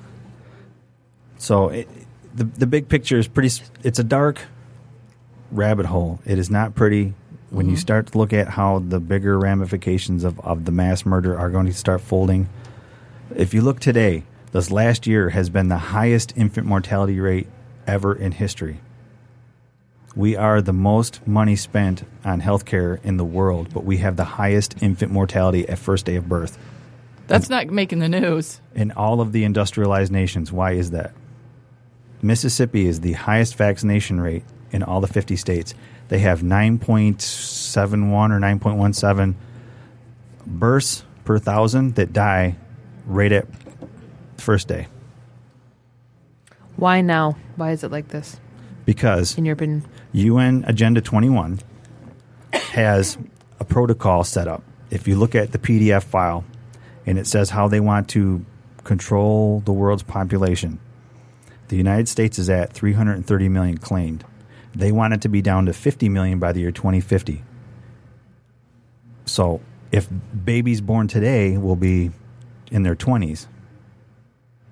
So 1.37 1.69
it, 1.69 1.87
the 2.33 2.45
the 2.45 2.67
big 2.67 2.89
picture 2.89 3.17
is 3.17 3.27
pretty. 3.27 3.63
It's 3.83 3.99
a 3.99 4.03
dark 4.03 4.41
rabbit 5.51 5.85
hole. 5.85 6.19
It 6.25 6.39
is 6.39 6.49
not 6.49 6.75
pretty. 6.75 7.13
When 7.49 7.67
you 7.67 7.73
mm-hmm. 7.73 7.79
start 7.79 8.07
to 8.07 8.17
look 8.17 8.33
at 8.33 8.49
how 8.49 8.79
the 8.79 8.99
bigger 8.99 9.37
ramifications 9.39 10.23
of, 10.23 10.39
of 10.41 10.65
the 10.65 10.71
mass 10.71 11.05
murder 11.05 11.37
are 11.37 11.49
going 11.49 11.67
to 11.67 11.73
start 11.73 12.01
folding, 12.01 12.49
if 13.35 13.53
you 13.53 13.61
look 13.61 13.79
today, 13.79 14.23
this 14.51 14.71
last 14.71 15.05
year 15.07 15.29
has 15.29 15.49
been 15.49 15.69
the 15.69 15.77
highest 15.77 16.33
infant 16.35 16.67
mortality 16.67 17.19
rate 17.19 17.47
ever 17.87 18.13
in 18.13 18.31
history. 18.33 18.79
We 20.15 20.37
are 20.37 20.61
the 20.61 20.73
most 20.73 21.27
money 21.27 21.55
spent 21.57 22.03
on 22.23 22.41
healthcare 22.41 23.03
in 23.03 23.17
the 23.17 23.25
world, 23.25 23.73
but 23.73 23.83
we 23.83 23.97
have 23.97 24.15
the 24.15 24.23
highest 24.23 24.81
infant 24.81 25.11
mortality 25.11 25.67
at 25.67 25.77
first 25.77 26.05
day 26.05 26.15
of 26.15 26.29
birth 26.29 26.57
That's 27.27 27.49
not 27.49 27.67
making 27.67 27.99
the 27.99 28.07
news. 28.07 28.61
in 28.73 28.91
all 28.91 29.19
of 29.19 29.33
the 29.33 29.43
industrialized 29.43 30.11
nations. 30.11 30.51
Why 30.53 30.71
is 30.71 30.91
that? 30.91 31.13
Mississippi 32.21 32.87
is 32.87 33.01
the 33.01 33.13
highest 33.13 33.55
vaccination 33.55 34.21
rate 34.21 34.43
in 34.71 34.83
all 34.83 35.01
the 35.01 35.07
50 35.07 35.35
states. 35.35 35.73
They 36.07 36.19
have 36.19 36.41
9.71 36.41 38.31
or 38.31 38.39
9.17 38.39 39.35
births 40.47 41.03
per 41.25 41.39
thousand 41.39 41.95
that 41.95 42.13
die 42.13 42.55
right 43.05 43.31
at 43.31 43.47
first 44.37 44.67
day 44.67 44.87
Why 46.77 47.01
now? 47.01 47.37
Why 47.55 47.71
is 47.71 47.83
it 47.83 47.91
like 47.91 48.09
this, 48.09 48.39
because 48.85 49.37
in 49.37 49.45
your 49.45 49.53
opinion? 49.53 49.85
UN 50.11 50.65
Agenda 50.67 51.01
21 51.01 51.59
has 52.53 53.17
a 53.59 53.65
protocol 53.65 54.23
set 54.23 54.47
up. 54.47 54.63
If 54.89 55.07
you 55.07 55.15
look 55.15 55.35
at 55.35 55.51
the 55.51 55.57
PDF 55.57 56.03
file, 56.03 56.43
and 57.05 57.17
it 57.17 57.27
says 57.27 57.49
how 57.49 57.67
they 57.67 57.79
want 57.79 58.09
to 58.09 58.45
control 58.83 59.61
the 59.65 59.71
world's 59.71 60.03
population, 60.03 60.79
the 61.69 61.75
United 61.75 62.07
States 62.07 62.37
is 62.37 62.49
at 62.49 62.73
330 62.73 63.49
million 63.49 63.77
claimed. 63.77 64.23
They 64.75 64.91
want 64.91 65.13
it 65.13 65.21
to 65.21 65.29
be 65.29 65.41
down 65.41 65.65
to 65.67 65.73
50 65.73 66.09
million 66.09 66.39
by 66.39 66.51
the 66.51 66.59
year 66.59 66.71
2050. 66.71 67.43
So, 69.25 69.61
if 69.91 70.07
babies 70.43 70.81
born 70.81 71.07
today 71.07 71.57
will 71.57 71.75
be 71.77 72.11
in 72.71 72.83
their 72.83 72.95
20s, 72.95 73.47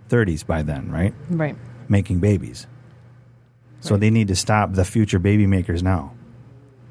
30s 0.10 0.46
by 0.46 0.62
then, 0.62 0.92
right? 0.92 1.14
Right. 1.30 1.56
Making 1.90 2.20
babies. 2.20 2.68
So 3.80 3.98
they 3.98 4.10
need 4.10 4.30
to 4.30 4.36
stop 4.36 4.74
the 4.74 4.86
future 4.86 5.20
baby 5.20 5.46
makers 5.46 5.84
now 5.84 6.14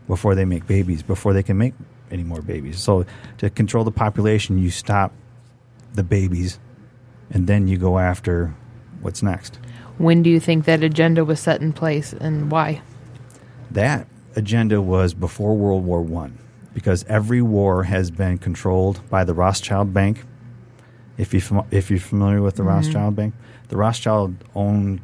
before 0.07 0.35
they 0.35 0.45
make 0.45 0.67
babies, 0.67 1.03
before 1.03 1.33
they 1.33 1.43
can 1.43 1.57
make 1.57 1.75
any 2.11 2.25
more 2.25 2.43
babies. 2.43 2.81
So 2.81 3.07
to 3.39 3.49
control 3.49 3.85
the 3.85 3.93
population, 3.93 4.59
you 4.59 4.71
stop 4.71 5.13
the 5.95 6.03
babies 6.03 6.59
and 7.31 7.47
then 7.47 7.69
you 7.69 7.79
go 7.79 7.99
after 7.99 8.55
what's 9.01 9.23
next. 9.23 9.59
When 9.99 10.23
do 10.23 10.31
you 10.31 10.41
think 10.41 10.65
that 10.67 10.83
agenda 10.83 11.25
was 11.25 11.41
set 11.41 11.61
in 11.61 11.73
place, 11.73 12.13
and 12.13 12.51
why? 12.51 12.83
That 13.71 14.07
agenda 14.37 14.81
was 14.81 15.15
before 15.15 15.55
World 15.55 15.85
War 15.85 16.03
One, 16.03 16.39
because 16.75 17.05
every 17.05 17.43
war 17.43 17.85
has 17.85 18.11
been 18.11 18.39
controlled 18.39 19.01
by 19.11 19.25
the 19.25 19.35
Rothschild 19.35 19.93
Bank. 19.93 20.25
If 21.19 21.35
you 21.35 21.65
if 21.71 21.91
you're 21.91 22.01
familiar 22.01 22.41
with 22.43 22.57
the 22.57 22.63
Rothschild 22.63 23.15
Bank, 23.17 23.35
the 23.69 23.77
Rothschild 23.77 24.35
own 24.55 25.01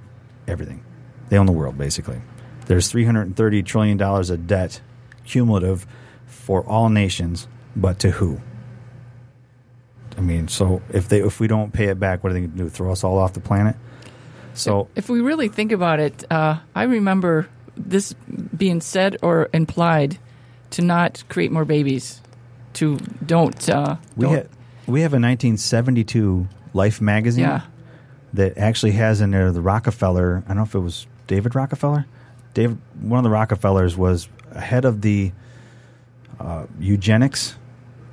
everything. 0.46 0.82
They 1.28 1.36
own 1.38 1.46
the 1.46 1.52
world 1.52 1.76
basically. 1.76 2.20
There's 2.66 2.88
330 2.90 3.62
trillion 3.62 3.96
dollars 3.96 4.30
of 4.30 4.46
debt 4.46 4.80
cumulative 5.24 5.86
for 6.26 6.62
all 6.64 6.88
nations, 6.88 7.46
but 7.76 7.98
to 8.00 8.10
who? 8.12 8.40
I 10.16 10.20
mean, 10.20 10.48
so 10.48 10.82
if 10.90 11.08
they 11.08 11.20
if 11.20 11.38
we 11.40 11.46
don't 11.46 11.72
pay 11.72 11.86
it 11.86 12.00
back, 12.00 12.22
what 12.24 12.30
are 12.30 12.32
they 12.34 12.40
going 12.40 12.52
to 12.52 12.58
do? 12.58 12.68
Throw 12.68 12.90
us 12.92 13.04
all 13.04 13.18
off 13.18 13.34
the 13.34 13.40
planet? 13.40 13.76
So 14.54 14.88
If 14.96 15.08
we 15.08 15.20
really 15.20 15.48
think 15.48 15.70
about 15.70 16.00
it, 16.00 16.24
uh, 16.32 16.58
I 16.74 16.82
remember 16.84 17.48
this 17.76 18.14
being 18.56 18.80
said 18.80 19.16
or 19.22 19.48
implied 19.52 20.18
to 20.70 20.82
not 20.82 21.22
create 21.28 21.52
more 21.52 21.64
babies. 21.64 22.20
To 22.74 22.96
don't. 23.24 23.68
Uh, 23.68 23.96
we 24.16 24.26
don't- 24.26 24.34
ha- 24.34 24.42
we 24.88 25.02
have 25.02 25.12
a 25.12 25.20
1972 25.20 26.48
Life 26.74 27.00
magazine. 27.00 27.44
Yeah. 27.44 27.62
that 28.34 28.58
actually 28.58 28.92
has 28.92 29.20
in 29.20 29.30
there 29.30 29.50
the 29.52 29.60
Rockefeller. 29.62 30.42
I 30.44 30.48
don't 30.48 30.58
know 30.58 30.62
if 30.64 30.74
it 30.74 30.80
was 30.80 31.06
David 31.26 31.54
Rockefeller. 31.54 32.06
David, 32.54 32.78
one 33.00 33.18
of 33.18 33.24
the 33.24 33.30
Rockefellers 33.30 33.96
was 33.96 34.28
head 34.58 34.84
of 34.84 35.00
the 35.00 35.32
uh, 36.40 36.66
eugenics 36.78 37.56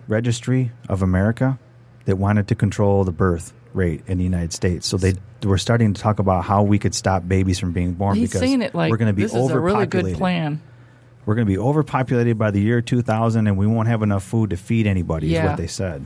registry 0.07 0.71
of 0.87 1.01
America 1.01 1.59
that 2.05 2.17
wanted 2.17 2.47
to 2.47 2.55
control 2.55 3.03
the 3.03 3.11
birth 3.11 3.53
rate 3.73 4.03
in 4.07 4.17
the 4.17 4.23
United 4.23 4.53
States. 4.53 4.87
So 4.87 4.97
they 4.97 5.15
were 5.43 5.57
starting 5.57 5.93
to 5.93 6.01
talk 6.01 6.19
about 6.19 6.45
how 6.45 6.63
we 6.63 6.79
could 6.79 6.95
stop 6.95 7.27
babies 7.27 7.59
from 7.59 7.71
being 7.73 7.93
born 7.93 8.15
He's 8.15 8.31
because 8.31 8.73
like 8.73 8.91
we're 8.91 8.97
going 8.97 9.07
to 9.09 9.13
be 9.13 9.23
this 9.23 9.33
is 9.33 9.51
a 9.51 9.59
really 9.59 9.85
good 9.85 10.05
overpopulated. 10.05 10.17
plan. 10.17 10.61
We're 11.25 11.35
going 11.35 11.47
to 11.47 11.51
be 11.51 11.57
overpopulated 11.57 12.37
by 12.37 12.51
the 12.51 12.61
year 12.61 12.81
2000, 12.81 13.47
and 13.47 13.57
we 13.57 13.65
won't 13.65 13.87
have 13.87 14.03
enough 14.03 14.23
food 14.23 14.51
to 14.51 14.57
feed 14.57 14.85
anybody. 14.85 15.35
Is 15.35 15.43
what 15.43 15.57
they 15.57 15.67
said. 15.67 16.05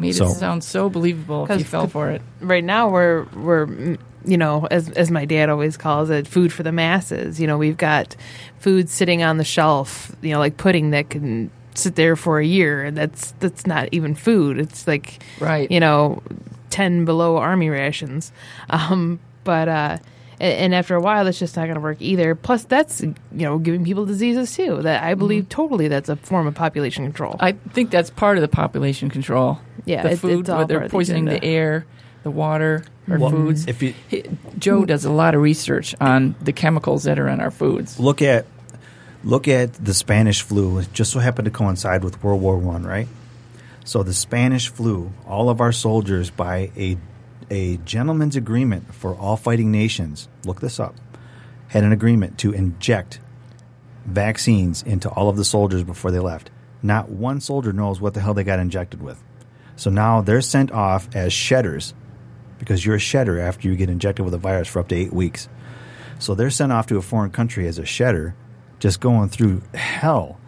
Made 0.00 0.14
So- 0.16 0.24
it 0.26 0.30
sound 0.30 0.64
so 0.64 0.88
believable 0.88 1.44
if 1.44 1.50
you 1.50 1.56
'Cause 1.58 1.64
fell 1.66 1.86
for 1.86 2.10
it. 2.10 2.22
right 2.40 2.64
now 2.64 2.88
we're 2.88 3.26
we're 3.36 3.96
you 4.24 4.36
know 4.38 4.66
as 4.70 4.88
as 4.90 5.10
my 5.10 5.24
dad 5.24 5.48
always 5.50 5.76
calls 5.76 6.10
it 6.10 6.26
food 6.26 6.52
for 6.52 6.62
the 6.62 6.72
masses 6.72 7.38
you 7.40 7.46
know 7.46 7.56
we've 7.58 7.76
got 7.76 8.16
food 8.58 8.88
sitting 8.88 9.22
on 9.22 9.36
the 9.38 9.44
shelf 9.44 10.10
you 10.22 10.30
know 10.32 10.38
like 10.38 10.56
pudding 10.56 10.90
that 10.90 11.08
can 11.10 11.50
sit 11.74 11.94
there 11.96 12.16
for 12.16 12.38
a 12.38 12.44
year 12.44 12.82
and 12.82 12.96
that's 12.96 13.32
that's 13.40 13.66
not 13.66 13.88
even 13.92 14.14
food 14.14 14.58
it's 14.58 14.86
like 14.86 15.22
Right. 15.38 15.70
you 15.70 15.80
know 15.80 16.22
10 16.70 17.04
below 17.04 17.36
army 17.38 17.68
rations 17.70 18.32
um 18.70 19.18
but 19.44 19.68
uh 19.68 19.98
and 20.42 20.74
after 20.74 20.94
a 20.94 21.00
while, 21.02 21.26
that's 21.26 21.38
just 21.38 21.54
not 21.54 21.64
going 21.64 21.74
to 21.74 21.82
work 21.82 21.98
either. 22.00 22.34
Plus, 22.34 22.64
that's 22.64 23.02
you 23.02 23.14
know 23.30 23.58
giving 23.58 23.84
people 23.84 24.06
diseases 24.06 24.56
too. 24.56 24.80
That 24.80 25.02
I 25.02 25.12
believe 25.12 25.50
totally 25.50 25.86
that's 25.86 26.08
a 26.08 26.16
form 26.16 26.46
of 26.46 26.54
population 26.54 27.04
control. 27.04 27.36
I 27.40 27.52
think 27.74 27.90
that's 27.90 28.08
part 28.08 28.38
of 28.38 28.40
the 28.40 28.48
population 28.48 29.10
control. 29.10 29.58
Yeah, 29.90 30.02
the 30.04 30.12
it- 30.12 30.18
food 30.18 30.40
it's 30.40 30.48
all 30.48 30.66
they're 30.66 30.78
part 30.78 30.86
of 30.86 30.90
the 30.90 30.96
poisoning 30.96 31.24
the, 31.26 31.42
air, 31.44 31.84
the 32.22 32.30
water, 32.30 32.84
our 33.10 33.18
Well, 33.18 33.30
foods. 33.30 33.66
If 33.66 33.82
you 33.82 33.94
He- 34.08 34.24
Joe 34.58 34.84
does 34.84 35.04
a 35.04 35.10
lot 35.10 35.34
of 35.34 35.40
research 35.42 35.94
on 36.00 36.34
the 36.40 36.52
chemicals 36.52 37.04
that 37.04 37.18
are 37.18 37.28
in 37.28 37.40
our 37.40 37.50
foods. 37.50 37.98
look 37.98 38.22
at 38.22 38.46
look 39.24 39.48
at 39.48 39.74
the 39.74 39.92
Spanish 39.94 40.40
flu. 40.42 40.78
It 40.78 40.88
just 40.92 41.12
so 41.12 41.18
happened 41.18 41.44
to 41.46 41.50
coincide 41.50 42.02
with 42.04 42.22
World 42.22 42.40
War 42.40 42.56
One, 42.56 42.84
right? 42.84 43.08
So 43.84 44.02
the 44.02 44.14
Spanish 44.14 44.68
flu, 44.68 45.12
all 45.26 45.48
of 45.50 45.60
our 45.60 45.72
soldiers, 45.72 46.30
by 46.30 46.70
a 46.76 46.96
a 47.50 47.78
gentleman's 47.78 48.36
agreement 48.36 48.94
for 48.94 49.14
all 49.14 49.36
fighting 49.36 49.72
nations, 49.72 50.28
look 50.44 50.60
this 50.60 50.78
up, 50.78 50.94
had 51.68 51.82
an 51.82 51.90
agreement 51.92 52.38
to 52.38 52.52
inject 52.52 53.18
vaccines 54.06 54.82
into 54.82 55.08
all 55.10 55.28
of 55.28 55.36
the 55.36 55.44
soldiers 55.44 55.82
before 55.82 56.10
they 56.10 56.18
left. 56.20 56.50
Not 56.82 57.08
one 57.10 57.40
soldier 57.40 57.72
knows 57.72 58.00
what 58.00 58.14
the 58.14 58.20
hell 58.20 58.34
they 58.34 58.44
got 58.44 58.58
injected 58.60 59.02
with. 59.02 59.22
So 59.80 59.88
now 59.88 60.20
they're 60.20 60.42
sent 60.42 60.72
off 60.72 61.08
as 61.14 61.32
shedders 61.32 61.94
because 62.58 62.84
you're 62.84 62.96
a 62.96 63.00
shedder 63.00 63.40
after 63.40 63.66
you 63.66 63.76
get 63.76 63.88
injected 63.88 64.26
with 64.26 64.34
a 64.34 64.38
virus 64.38 64.68
for 64.68 64.80
up 64.80 64.88
to 64.88 64.94
eight 64.94 65.10
weeks. 65.10 65.48
So 66.18 66.34
they're 66.34 66.50
sent 66.50 66.70
off 66.70 66.86
to 66.88 66.98
a 66.98 67.02
foreign 67.02 67.30
country 67.30 67.66
as 67.66 67.78
a 67.78 67.86
shedder, 67.86 68.34
just 68.78 69.00
going 69.00 69.30
through 69.30 69.62
hell. 69.72 70.38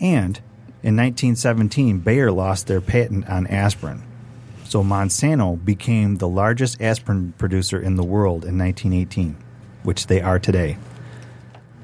And 0.00 0.38
in 0.82 0.96
1917, 0.96 1.98
Bayer 1.98 2.32
lost 2.32 2.66
their 2.66 2.80
patent 2.80 3.28
on 3.28 3.46
aspirin. 3.46 4.04
So 4.64 4.82
Monsanto 4.82 5.62
became 5.62 6.16
the 6.16 6.26
largest 6.28 6.80
aspirin 6.80 7.34
producer 7.36 7.78
in 7.78 7.96
the 7.96 8.02
world 8.02 8.46
in 8.46 8.56
1918, 8.56 9.36
which 9.82 10.06
they 10.06 10.22
are 10.22 10.38
today. 10.38 10.78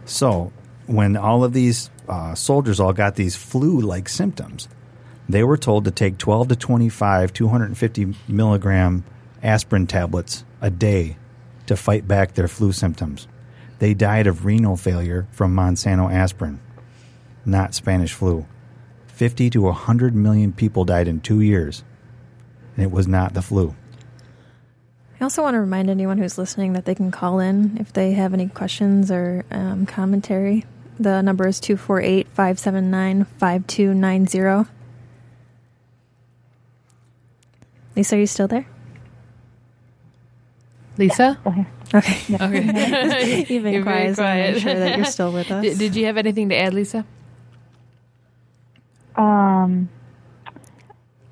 So 0.06 0.54
when 0.86 1.18
all 1.18 1.44
of 1.44 1.52
these 1.52 1.90
uh, 2.08 2.34
soldiers 2.34 2.80
all 2.80 2.94
got 2.94 3.16
these 3.16 3.36
flu-like 3.36 4.08
symptoms, 4.08 4.68
they 5.28 5.44
were 5.44 5.58
told 5.58 5.84
to 5.84 5.90
take 5.90 6.18
12 6.18 6.48
to 6.48 6.56
25 6.56 7.32
250 7.32 8.14
milligram 8.26 9.04
aspirin 9.42 9.86
tablets 9.86 10.44
a 10.60 10.70
day 10.70 11.16
to 11.66 11.76
fight 11.76 12.08
back 12.08 12.34
their 12.34 12.48
flu 12.48 12.72
symptoms. 12.72 13.28
They 13.78 13.94
died 13.94 14.26
of 14.26 14.44
renal 14.44 14.76
failure 14.76 15.28
from 15.30 15.54
Monsanto 15.54 16.12
aspirin, 16.12 16.60
not 17.44 17.74
Spanish 17.74 18.12
flu. 18.12 18.46
50 19.06 19.50
to 19.50 19.62
100 19.62 20.14
million 20.14 20.52
people 20.52 20.84
died 20.84 21.08
in 21.08 21.20
two 21.20 21.40
years, 21.40 21.84
and 22.74 22.84
it 22.84 22.90
was 22.90 23.06
not 23.06 23.34
the 23.34 23.42
flu. 23.42 23.74
I 25.20 25.24
also 25.24 25.42
want 25.42 25.54
to 25.54 25.60
remind 25.60 25.90
anyone 25.90 26.18
who's 26.18 26.38
listening 26.38 26.72
that 26.74 26.84
they 26.84 26.94
can 26.94 27.10
call 27.10 27.40
in 27.40 27.76
if 27.78 27.92
they 27.92 28.12
have 28.12 28.32
any 28.32 28.48
questions 28.48 29.10
or 29.10 29.44
um, 29.50 29.84
commentary. 29.84 30.64
The 31.00 31.22
number 31.22 31.46
is 31.46 31.60
248 31.60 32.28
579 32.28 33.24
5290. 33.24 34.70
Lisa, 37.98 38.14
are 38.14 38.20
you 38.20 38.26
still 38.28 38.46
there? 38.46 38.64
Lisa, 40.98 41.36
Okay. 41.46 41.66
Okay. 41.92 42.34
okay. 42.34 43.46
You've 43.48 43.64
been 43.64 43.72
You're 43.74 43.82
very 43.82 44.14
quiet, 44.14 44.54
I'm 44.54 44.60
sure 44.60 44.74
that 44.74 44.96
you're 44.96 45.04
still 45.06 45.32
with 45.32 45.50
us. 45.50 45.62
did, 45.64 45.78
did 45.78 45.96
you 45.96 46.06
have 46.06 46.16
anything 46.16 46.48
to 46.50 46.54
add, 46.56 46.74
Lisa? 46.74 47.04
Um, 49.16 49.88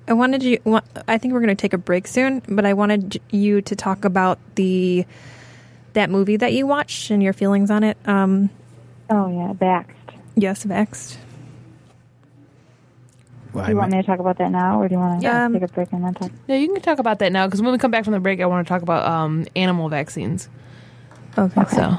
I 0.08 0.12
wanted 0.14 0.42
you. 0.42 0.58
I 1.06 1.18
think 1.18 1.34
we're 1.34 1.40
going 1.40 1.54
to 1.56 1.60
take 1.60 1.72
a 1.72 1.78
break 1.78 2.08
soon, 2.08 2.42
but 2.48 2.64
I 2.66 2.72
wanted 2.72 3.20
you 3.30 3.60
to 3.62 3.76
talk 3.76 4.04
about 4.04 4.40
the 4.56 5.06
that 5.92 6.10
movie 6.10 6.36
that 6.36 6.52
you 6.52 6.66
watched 6.66 7.10
and 7.12 7.22
your 7.22 7.32
feelings 7.32 7.70
on 7.70 7.84
it. 7.84 7.96
Um, 8.06 8.50
oh 9.08 9.28
yeah, 9.28 9.52
Vaxxed. 9.52 10.16
yes, 10.34 10.64
vexed. 10.64 11.18
Well, 13.56 13.64
Do 13.64 13.72
you 13.72 13.78
I 13.78 13.80
want 13.80 13.90
meant- 13.90 14.00
me 14.00 14.02
to 14.02 14.06
talk 14.06 14.20
about 14.20 14.36
that 14.38 14.50
now, 14.50 14.78
or 14.80 14.86
do 14.88 14.94
you 14.94 15.00
want 15.00 15.20
to 15.20 15.26
Yeah. 15.26 15.48
take 15.50 15.62
a 15.62 15.68
break 15.68 15.90
and 15.92 16.04
then 16.04 16.12
talk? 16.14 16.30
No, 16.46 16.54
you 16.54 16.70
can 16.72 16.82
talk 16.82 16.98
about 16.98 17.18
that 17.20 17.32
now 17.32 17.46
because 17.46 17.62
when 17.62 17.72
we 17.72 17.78
come 17.78 17.90
back 17.90 18.04
from 18.04 18.12
the 18.12 18.20
break, 18.20 18.40
I 18.42 18.46
want 18.46 18.66
to 18.66 18.68
talk 18.70 18.82
about 18.82 19.06
um, 19.10 19.46
animal 19.56 19.88
vaccines. 19.88 20.50
Okay. 21.38 21.64
So, 21.70 21.96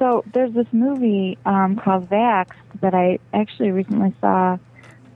So 0.00 0.24
there's 0.32 0.52
this 0.52 0.66
movie 0.72 1.38
um, 1.46 1.76
called 1.76 2.08
Vax 2.10 2.48
that 2.80 2.92
I 2.92 3.20
actually 3.32 3.70
recently 3.70 4.12
saw 4.20 4.58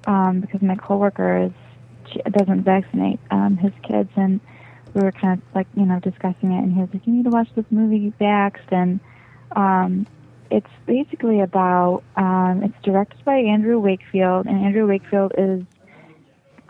um, 0.06 0.40
because 0.40 0.62
my 0.62 0.76
coworker 0.76 1.46
is 1.46 1.52
she 2.12 2.20
doesn't 2.30 2.62
vaccinate 2.62 3.18
um, 3.32 3.56
his 3.56 3.72
kids, 3.82 4.10
and 4.16 4.40
we 4.94 5.02
were 5.02 5.10
kind 5.12 5.42
of 5.42 5.54
like 5.56 5.66
you 5.74 5.84
know 5.86 5.98
discussing 5.98 6.52
it, 6.52 6.62
and 6.62 6.72
he 6.72 6.80
was 6.80 6.88
like, 6.94 7.04
"You 7.06 7.12
need 7.14 7.24
to 7.24 7.30
watch 7.30 7.48
this 7.56 7.66
movie 7.70 8.12
Vaxxed," 8.20 8.70
and 8.70 9.00
um, 9.56 10.06
it's 10.50 10.70
basically 10.86 11.40
about 11.40 12.02
um, 12.16 12.62
it's 12.64 12.82
directed 12.82 13.24
by 13.24 13.36
Andrew 13.36 13.78
Wakefield, 13.78 14.46
and 14.46 14.64
Andrew 14.64 14.86
Wakefield 14.86 15.32
is 15.36 15.62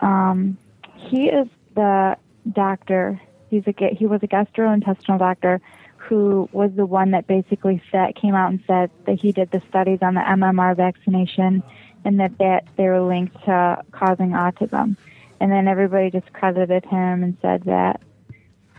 um, 0.01 0.57
he 0.95 1.25
is 1.25 1.47
the 1.75 2.17
doctor. 2.51 3.19
He's 3.49 3.63
a 3.67 3.95
he 3.95 4.05
was 4.05 4.21
a 4.23 4.27
gastrointestinal 4.27 5.19
doctor 5.19 5.61
who 5.97 6.49
was 6.51 6.71
the 6.75 6.85
one 6.85 7.11
that 7.11 7.27
basically 7.27 7.81
said 7.91 8.15
came 8.15 8.35
out 8.35 8.49
and 8.49 8.63
said 8.65 8.89
that 9.05 9.19
he 9.19 9.31
did 9.31 9.51
the 9.51 9.61
studies 9.69 9.99
on 10.01 10.13
the 10.13 10.21
MMR 10.21 10.75
vaccination 10.75 11.61
and 12.05 12.19
that 12.19 12.37
that 12.37 12.65
they 12.77 12.85
were 12.85 13.01
linked 13.01 13.35
to 13.45 13.83
causing 13.91 14.31
autism. 14.31 14.95
And 15.39 15.51
then 15.51 15.67
everybody 15.67 16.09
just 16.09 16.31
credited 16.33 16.85
him 16.85 17.23
and 17.23 17.37
said 17.41 17.63
that 17.63 18.01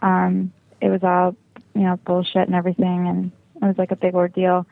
um, 0.03 0.53
it 0.81 0.89
was 0.89 1.03
all 1.03 1.37
you 1.75 1.83
know 1.83 1.97
bullshit 2.05 2.47
and 2.47 2.55
everything, 2.55 3.09
and 3.09 3.33
it 3.63 3.67
was 3.67 3.79
like 3.79 3.93
a 3.93 3.97
big 3.97 4.15
ordeal. 4.15 4.67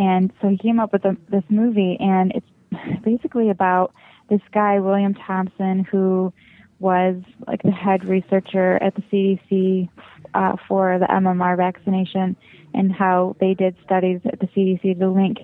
And 0.00 0.32
so 0.40 0.48
he 0.48 0.56
came 0.56 0.80
up 0.80 0.94
with 0.94 1.02
this 1.02 1.44
movie, 1.50 1.98
and 2.00 2.32
it's 2.34 3.02
basically 3.04 3.50
about 3.50 3.92
this 4.30 4.40
guy 4.50 4.78
William 4.80 5.12
Thompson 5.12 5.84
who 5.84 6.32
was 6.78 7.16
like 7.46 7.62
the 7.62 7.70
head 7.70 8.06
researcher 8.06 8.82
at 8.82 8.94
the 8.94 9.02
CDC 9.02 9.90
uh, 10.32 10.56
for 10.66 10.98
the 10.98 11.04
MMR 11.04 11.54
vaccination, 11.58 12.34
and 12.72 12.90
how 12.90 13.36
they 13.40 13.52
did 13.52 13.76
studies 13.84 14.20
at 14.24 14.40
the 14.40 14.46
CDC 14.46 14.98
to 14.98 15.10
link 15.10 15.36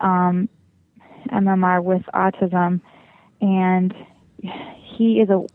um, 0.00 0.48
MMR 1.30 1.84
with 1.84 2.02
autism. 2.12 2.80
And 3.40 3.94
he 4.96 5.20
is 5.20 5.30
a 5.30 5.46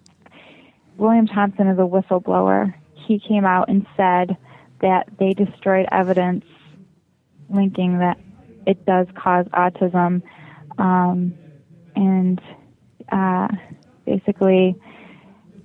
William 0.96 1.28
Thompson 1.28 1.68
is 1.68 1.78
a 1.78 1.82
whistleblower. 1.82 2.74
He 2.94 3.20
came 3.20 3.44
out 3.44 3.68
and 3.68 3.86
said 3.98 4.38
that 4.80 5.10
they 5.20 5.34
destroyed 5.34 5.88
evidence 5.92 6.46
linking 7.50 8.00
that 8.00 8.18
it 8.68 8.86
does 8.86 9.08
cause 9.16 9.46
autism, 9.54 10.22
um, 10.78 11.34
and 11.96 12.40
uh, 13.12 13.48
basically 14.06 14.76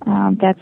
um, 0.07 0.37
that's 0.41 0.59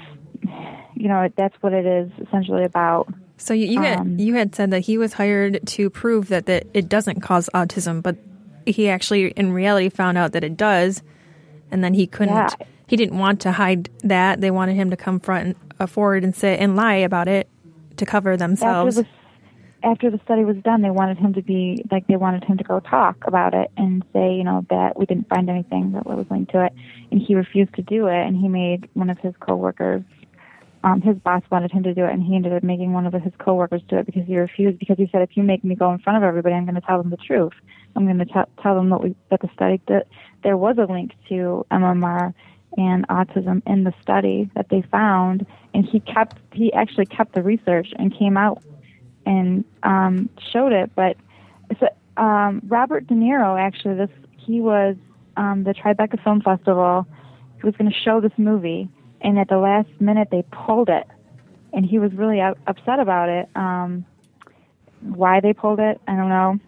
you 0.96 1.08
know 1.08 1.30
that's 1.38 1.56
what 1.62 1.72
it 1.72 1.86
is 1.86 2.12
essentially 2.28 2.66
about. 2.66 3.08
So 3.38 3.54
you, 3.54 3.68
you 3.68 3.82
had 3.82 4.00
Um, 4.00 4.20
you 4.20 4.34
had 4.36 4.54
said 4.56 4.72
that 4.72 4.82
he 4.82 4.98
was 4.98 5.14
hired 5.14 5.66
to 5.68 5.89
prove 5.89 6.28
that, 6.28 6.46
that 6.48 6.68
it 6.74 6.89
doesn't 6.89 7.22
cause 7.22 7.50
autism, 7.54 8.02
but 8.02 8.18
he 8.66 8.89
actually 8.89 9.30
in 9.32 9.54
reality 9.54 9.89
found 9.89 10.18
out 10.18 10.34
that 10.34 10.44
it 10.44 10.58
does, 10.58 11.02
and 11.72 11.84
then 11.84 11.94
he 11.94 12.08
couldn't. 12.08 12.36
Yeah. 12.36 12.50
He 12.88 12.98
didn't 12.98 13.18
want 13.18 13.39
to 13.42 13.54
hide 13.54 13.89
that. 14.04 14.42
They 14.42 14.52
wanted 14.52 14.76
him 14.76 14.89
to 14.89 14.98
come 14.98 15.20
front 15.20 15.46
and 15.46 15.56
uh, 15.80 15.86
forward 15.86 16.24
and 16.24 16.36
say 16.36 16.58
and 16.58 16.76
lie 16.76 16.96
about 16.96 17.28
it 17.28 17.48
to 17.98 18.06
cover 18.06 18.34
After 18.34 18.46
themselves. 18.46 18.96
the 18.98 19.06
after 19.84 20.12
the 20.12 20.20
study 20.24 20.46
was 20.46 20.58
done, 20.58 20.82
they 20.82 20.90
wanted 20.90 21.18
him 21.18 21.34
to 21.34 21.42
be 21.42 21.84
like 21.92 22.06
they 22.08 22.16
wanted 22.16 22.44
him 22.44 22.58
to 22.58 22.64
go 22.64 22.80
talk 22.80 23.18
about 23.26 23.54
it 23.54 23.72
and 23.78 24.04
say 24.14 24.34
you 24.34 24.44
know 24.44 24.66
that 24.70 24.98
we 24.98 25.06
didn't 25.06 25.28
find 25.28 25.50
anything 25.50 25.94
that 25.94 26.06
was 26.06 26.26
linked 26.30 26.52
to 26.52 26.66
it, 26.66 26.74
and 27.12 27.22
he 27.22 27.36
refused 27.36 27.74
to 27.76 27.82
do 27.82 28.08
it, 28.08 28.28
and 28.28 28.38
he 28.38 28.48
made 28.48 28.90
one 28.94 29.10
of 29.10 29.18
his 29.20 29.34
coworkers. 29.40 30.04
Um, 30.84 31.02
his 31.02 31.16
boss 31.18 31.44
wanted 31.52 31.72
him 31.72 31.84
to 31.84 31.94
do 31.94 32.06
it, 32.06 32.12
and 32.12 32.24
he 32.24 32.36
ended 32.36 32.54
up 32.54 32.64
making 32.64 32.94
one 32.94 33.06
of 33.06 33.14
his 33.14 33.34
coworkers 33.38 33.82
do 33.88 33.98
it 33.98 34.06
because 34.06 34.26
he 34.26 34.38
refused. 34.38 34.80
Because 34.80 34.98
he 34.98 35.10
said, 35.12 35.22
"If 35.22 35.36
you 35.36 35.44
make 35.44 35.64
me 35.64 35.76
go 35.76 35.92
in 35.92 36.00
front 36.00 36.18
of 36.18 36.24
everybody, 36.24 36.56
I'm 36.56 36.66
going 36.66 36.76
to 36.76 36.82
tell 36.82 37.02
them 37.02 37.10
the 37.10 37.18
truth. 37.18 37.54
I'm 37.96 38.06
going 38.06 38.20
to 38.20 38.48
tell 38.62 38.76
them 38.76 38.90
that 38.90 39.02
we 39.02 39.16
that 39.30 39.42
the 39.42 39.50
study 39.54 39.82
that 39.88 40.08
there 40.44 40.58
was 40.58 40.78
a 40.78 40.92
link 40.92 41.12
to 41.30 41.66
MMR 41.72 42.34
and 42.78 43.08
autism 43.10 43.62
in 43.68 43.84
the 43.84 43.94
study 44.02 44.50
that 44.56 44.70
they 44.70 44.82
found." 44.82 45.46
And 45.74 45.86
he 45.86 46.00
kept 46.00 46.40
he 46.52 46.74
actually 46.74 47.06
kept 47.06 47.34
the 47.34 47.44
research 47.44 47.94
and 47.98 48.16
came 48.18 48.38
out 48.38 48.62
and 49.26 49.63
um, 49.84 50.30
showed 50.51 50.72
it. 50.72 50.91
But 50.95 51.17
so, 51.80 51.88
um, 52.22 52.61
Robert 52.67 53.07
De 53.07 53.13
Niro 53.13 53.59
actually 53.59 53.95
this 53.95 54.09
he 54.38 54.59
was 54.59 54.95
um, 55.38 55.63
the 55.63 55.74
Tribeca 55.74 56.22
Film 56.24 56.41
Festival. 56.41 57.05
He 57.57 57.65
was 57.65 57.76
going 57.76 57.91
to 57.91 57.97
show 57.97 58.22
this 58.22 58.32
movie, 58.38 58.89
and 59.22 59.38
at 59.38 59.47
the 59.47 59.57
last 59.57 59.89
minute 59.99 60.30
they 60.32 60.43
pulled 60.51 60.89
it, 60.89 61.07
and 61.74 61.86
he 61.86 61.99
was 61.99 62.11
really 62.13 62.38
u- 62.38 62.55
upset 62.67 62.99
about 62.99 63.30
it. 63.30 63.49
Um, 63.55 64.05
why 65.01 65.39
they 65.39 65.53
pulled 65.53 65.80
it, 65.80 66.01
I 66.07 66.15
don't 66.15 66.30
know. 66.30 66.59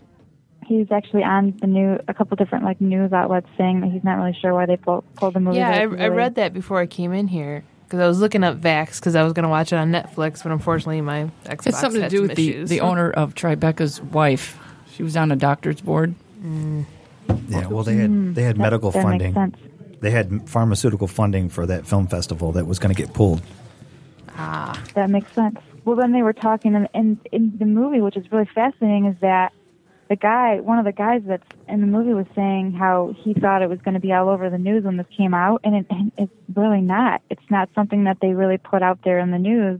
He's 0.66 0.92
actually 0.92 1.24
on 1.24 1.58
the 1.60 1.68
new 1.68 2.00
a 2.08 2.14
couple 2.14 2.38
different 2.38 2.64
like 2.64 2.80
news 2.80 3.12
outlets 3.12 3.48
saying 3.58 3.82
that 3.82 3.92
he's 3.92 4.04
not 4.04 4.16
really 4.16 4.38
sure 4.40 4.54
why 4.54 4.66
they 4.66 4.78
pulled 4.78 5.04
pulled 5.16 5.34
the 5.34 5.40
movie. 5.42 5.58
Yeah, 5.58 5.72
I, 5.72 5.84
it's 5.92 6.02
I 6.02 6.08
read 6.08 6.36
that 6.36 6.54
before 6.54 6.80
I 6.80 6.86
came 6.86 7.12
in 7.12 7.28
here 7.28 7.66
because 7.94 8.06
I 8.06 8.08
was 8.08 8.20
looking 8.20 8.44
up 8.44 8.60
Vax 8.60 8.96
because 9.00 9.16
I 9.16 9.22
was 9.22 9.34
going 9.34 9.44
to 9.44 9.50
watch 9.50 9.72
it 9.72 9.76
on 9.76 9.92
Netflix, 9.92 10.42
but 10.42 10.52
unfortunately 10.52 11.00
my 11.02 11.30
Xbox 11.46 11.68
It's 11.68 11.80
something 11.80 12.02
to 12.02 12.10
do 12.10 12.18
some 12.18 12.28
with 12.30 12.38
the, 12.38 12.50
issues. 12.50 12.70
the 12.72 12.82
owner 12.82 13.12
of 13.12 13.36
Tribeca's 13.36 14.02
wife. 14.02 14.58
She 14.96 15.04
was 15.04 15.16
on 15.16 15.32
a 15.32 15.36
doctor's 15.36 15.80
board. 15.80 16.16
Yeah, 17.50 17.68
well, 17.68 17.84
they 17.84 17.98
had 17.98 18.34
they 18.34 18.42
had 18.42 18.58
medical 18.58 18.90
that 18.90 18.98
makes 18.98 19.06
funding. 19.06 19.34
sense. 19.36 19.58
They 20.02 20.10
had 20.10 20.50
pharmaceutical 20.50 21.08
funding 21.08 21.50
for 21.50 21.68
that 21.68 21.86
film 21.86 22.08
festival 22.08 22.52
that 22.54 22.66
was 22.66 22.80
going 22.80 22.96
to 22.96 23.00
get 23.00 23.14
pulled. 23.14 23.44
Ah, 24.30 24.82
that 24.96 25.12
makes 25.12 25.32
sense. 25.34 25.60
Well, 25.86 25.96
then 25.96 26.14
they 26.14 26.24
were 26.24 26.34
talking, 26.34 26.74
and 26.74 26.90
in, 26.96 27.20
in 27.32 27.54
the 27.60 27.66
movie, 27.66 28.02
which 28.02 28.18
is 28.18 28.32
really 28.32 28.50
fascinating, 28.56 29.06
is 29.06 29.16
that 29.22 29.54
the 30.10 30.16
guy, 30.16 30.60
one 30.60 30.80
of 30.80 30.86
the 30.86 30.92
guys 30.92 31.22
that's 31.26 31.44
in 31.68 31.82
the 31.82 31.88
movie, 31.88 32.14
was 32.14 32.26
saying 32.36 32.74
how 32.74 33.14
he 33.24 33.34
thought 33.34 33.62
it 33.62 33.70
was 33.70 33.80
going 33.80 33.94
to 33.94 34.00
be 34.00 34.12
all 34.12 34.30
over 34.30 34.50
the 34.50 34.58
news 34.58 34.84
when 34.84 34.98
this 34.98 35.08
came 35.18 35.34
out, 35.34 35.62
and, 35.64 35.76
it, 35.76 35.86
and 35.90 36.12
it's 36.18 36.32
really 36.56 36.82
not. 36.82 37.22
It's 37.30 37.50
not 37.50 37.70
something 37.74 38.04
that 38.04 38.18
they 38.22 38.34
really 38.34 38.58
put 38.58 38.82
out 38.84 39.00
there 39.04 39.20
in 39.20 39.32
the 39.32 39.40
news 39.40 39.80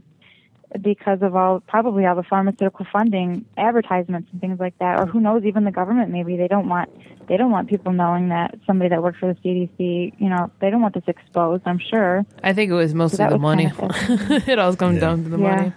because 0.80 1.22
of 1.22 1.36
all 1.36 1.60
probably 1.60 2.04
all 2.04 2.16
the 2.16 2.24
pharmaceutical 2.24 2.84
funding, 2.92 3.44
advertisements, 3.56 4.28
and 4.32 4.40
things 4.40 4.58
like 4.58 4.76
that, 4.78 4.98
or 4.98 5.06
who 5.06 5.20
knows, 5.20 5.44
even 5.44 5.62
the 5.64 5.70
government 5.70 6.10
maybe 6.10 6.36
they 6.36 6.48
don't 6.48 6.68
want 6.68 6.90
they 7.28 7.36
don't 7.36 7.52
want 7.52 7.68
people 7.68 7.92
knowing 7.92 8.28
that 8.30 8.54
somebody 8.66 8.90
that 8.90 9.02
works 9.02 9.18
for 9.18 9.32
the 9.32 9.38
CDC, 9.40 10.14
you 10.18 10.28
know, 10.28 10.50
they 10.60 10.70
don't 10.70 10.82
want 10.82 10.94
this 10.94 11.04
exposed. 11.06 11.62
I'm 11.64 11.78
sure. 11.78 12.26
I 12.42 12.52
think 12.52 12.70
it 12.70 12.74
was 12.74 12.92
mostly 12.92 13.18
that 13.18 13.28
the 13.30 13.36
was 13.36 13.42
money. 13.42 13.70
kinda 13.70 14.42
it 14.50 14.58
all 14.58 14.74
comes 14.74 14.96
Yeah. 14.96 15.00
down 15.00 15.22
to 15.24 15.28
the 15.30 15.38
Yeah. 15.38 15.54
money. 15.56 15.72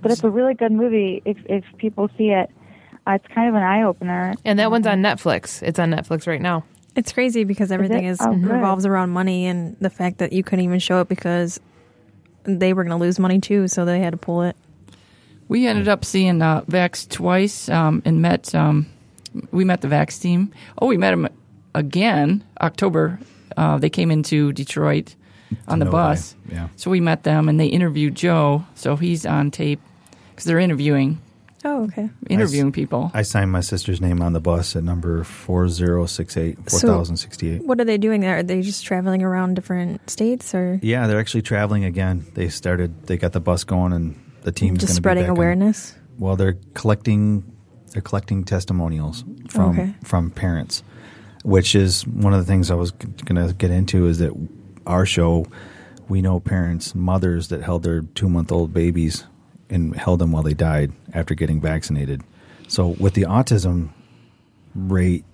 But 0.00 0.12
it's 0.12 0.24
a 0.24 0.30
really 0.30 0.54
good 0.54 0.72
movie 0.72 1.20
if 1.24 1.36
if 1.46 1.64
people 1.78 2.08
see 2.16 2.30
it. 2.30 2.48
Uh, 3.06 3.12
it's 3.12 3.26
kind 3.34 3.48
of 3.48 3.54
an 3.54 3.62
eye 3.62 3.82
opener. 3.82 4.34
And 4.44 4.58
that 4.58 4.70
one's 4.70 4.86
on 4.86 5.02
Netflix. 5.02 5.62
It's 5.62 5.78
on 5.78 5.90
Netflix 5.90 6.26
right 6.26 6.40
now. 6.40 6.64
It's 6.94 7.12
crazy 7.12 7.44
because 7.44 7.72
everything 7.72 8.04
it? 8.04 8.10
is, 8.10 8.18
Oh, 8.20 8.32
revolves 8.32 8.84
around 8.86 9.10
money 9.10 9.46
and 9.46 9.76
the 9.80 9.90
fact 9.90 10.18
that 10.18 10.32
you 10.32 10.42
couldn't 10.42 10.64
even 10.64 10.78
show 10.78 11.00
it 11.00 11.08
because 11.08 11.58
they 12.44 12.72
were 12.72 12.84
going 12.84 12.96
to 12.96 13.02
lose 13.02 13.18
money 13.18 13.40
too, 13.40 13.66
so 13.68 13.84
they 13.84 14.00
had 14.00 14.10
to 14.12 14.16
pull 14.18 14.42
it. 14.42 14.56
We 15.48 15.66
ended 15.66 15.88
up 15.88 16.04
seeing 16.04 16.42
uh, 16.42 16.62
Vax 16.62 17.08
twice 17.08 17.68
um, 17.68 18.02
and 18.04 18.22
met. 18.22 18.54
Um, 18.54 18.86
we 19.50 19.64
met 19.64 19.80
the 19.80 19.88
Vax 19.88 20.20
team. 20.20 20.52
Oh, 20.78 20.86
we 20.86 20.96
met 20.96 21.10
them 21.10 21.28
again 21.74 22.44
October. 22.60 23.18
Uh, 23.56 23.78
they 23.78 23.90
came 23.90 24.10
into 24.10 24.52
Detroit 24.52 25.14
on 25.68 25.78
the 25.78 25.84
Novi, 25.86 25.92
bus. 25.92 26.36
yeah. 26.50 26.68
So 26.76 26.90
we 26.90 27.00
met 27.00 27.24
them 27.24 27.48
and 27.48 27.58
they 27.60 27.66
interviewed 27.66 28.14
Joe. 28.14 28.64
So 28.74 28.96
he's 28.96 29.26
on 29.26 29.50
tape 29.50 29.80
because 30.30 30.44
they're 30.44 30.58
interviewing 30.58 31.20
Oh, 31.64 31.84
okay. 31.84 32.10
interviewing 32.28 32.72
people. 32.72 33.10
I 33.14 33.22
signed 33.22 33.52
my 33.52 33.60
sister's 33.60 34.00
name 34.00 34.20
on 34.20 34.32
the 34.32 34.40
bus 34.40 34.74
at 34.74 34.82
number 34.84 35.22
4068, 35.24 36.70
So- 36.70 36.78
4068. 36.88 37.64
What 37.66 37.80
are 37.80 37.84
they 37.84 37.98
doing 37.98 38.20
there? 38.20 38.38
Are 38.38 38.42
they 38.42 38.62
just 38.62 38.84
traveling 38.84 39.22
around 39.22 39.54
different 39.54 40.08
states 40.10 40.54
or 40.54 40.78
yeah, 40.82 41.06
they're 41.06 41.20
actually 41.20 41.42
traveling 41.42 41.84
again. 41.84 42.24
They 42.34 42.48
started, 42.48 43.06
they 43.06 43.16
got 43.16 43.32
the 43.32 43.40
bus 43.40 43.64
going 43.64 43.92
and 43.92 44.16
the 44.42 44.52
team's 44.52 44.80
just 44.80 44.94
spreading 44.96 45.28
awareness? 45.28 45.94
well, 46.18 46.36
they're 46.36 46.56
collecting 46.74 47.44
they're 47.92 48.02
collecting 48.02 48.42
testimonials 48.44 49.22
from 49.48 49.70
Okay. 49.78 49.94
from 50.02 50.30
parents, 50.30 50.82
which 51.44 51.74
is 51.74 52.06
one 52.06 52.32
of 52.32 52.40
the 52.40 52.46
things 52.46 52.70
I 52.70 52.74
was 52.74 52.90
going 52.90 53.46
to 53.46 53.52
get 53.54 53.70
into 53.70 54.06
is 54.06 54.18
that 54.18 54.32
our 54.86 55.04
show 55.06 55.46
we 56.08 56.22
know 56.22 56.40
parents, 56.40 56.94
mothers 56.94 57.48
that 57.48 57.62
held 57.62 57.82
their 57.84 58.02
2-month-old 58.02 58.72
babies 58.72 59.24
and 59.72 59.96
held 59.96 60.20
them 60.20 60.30
while 60.32 60.42
they 60.42 60.54
died 60.54 60.92
after 61.14 61.34
getting 61.34 61.60
vaccinated. 61.60 62.22
So 62.68 62.88
with 63.00 63.14
the 63.14 63.22
autism 63.22 63.90
rate 64.74 65.24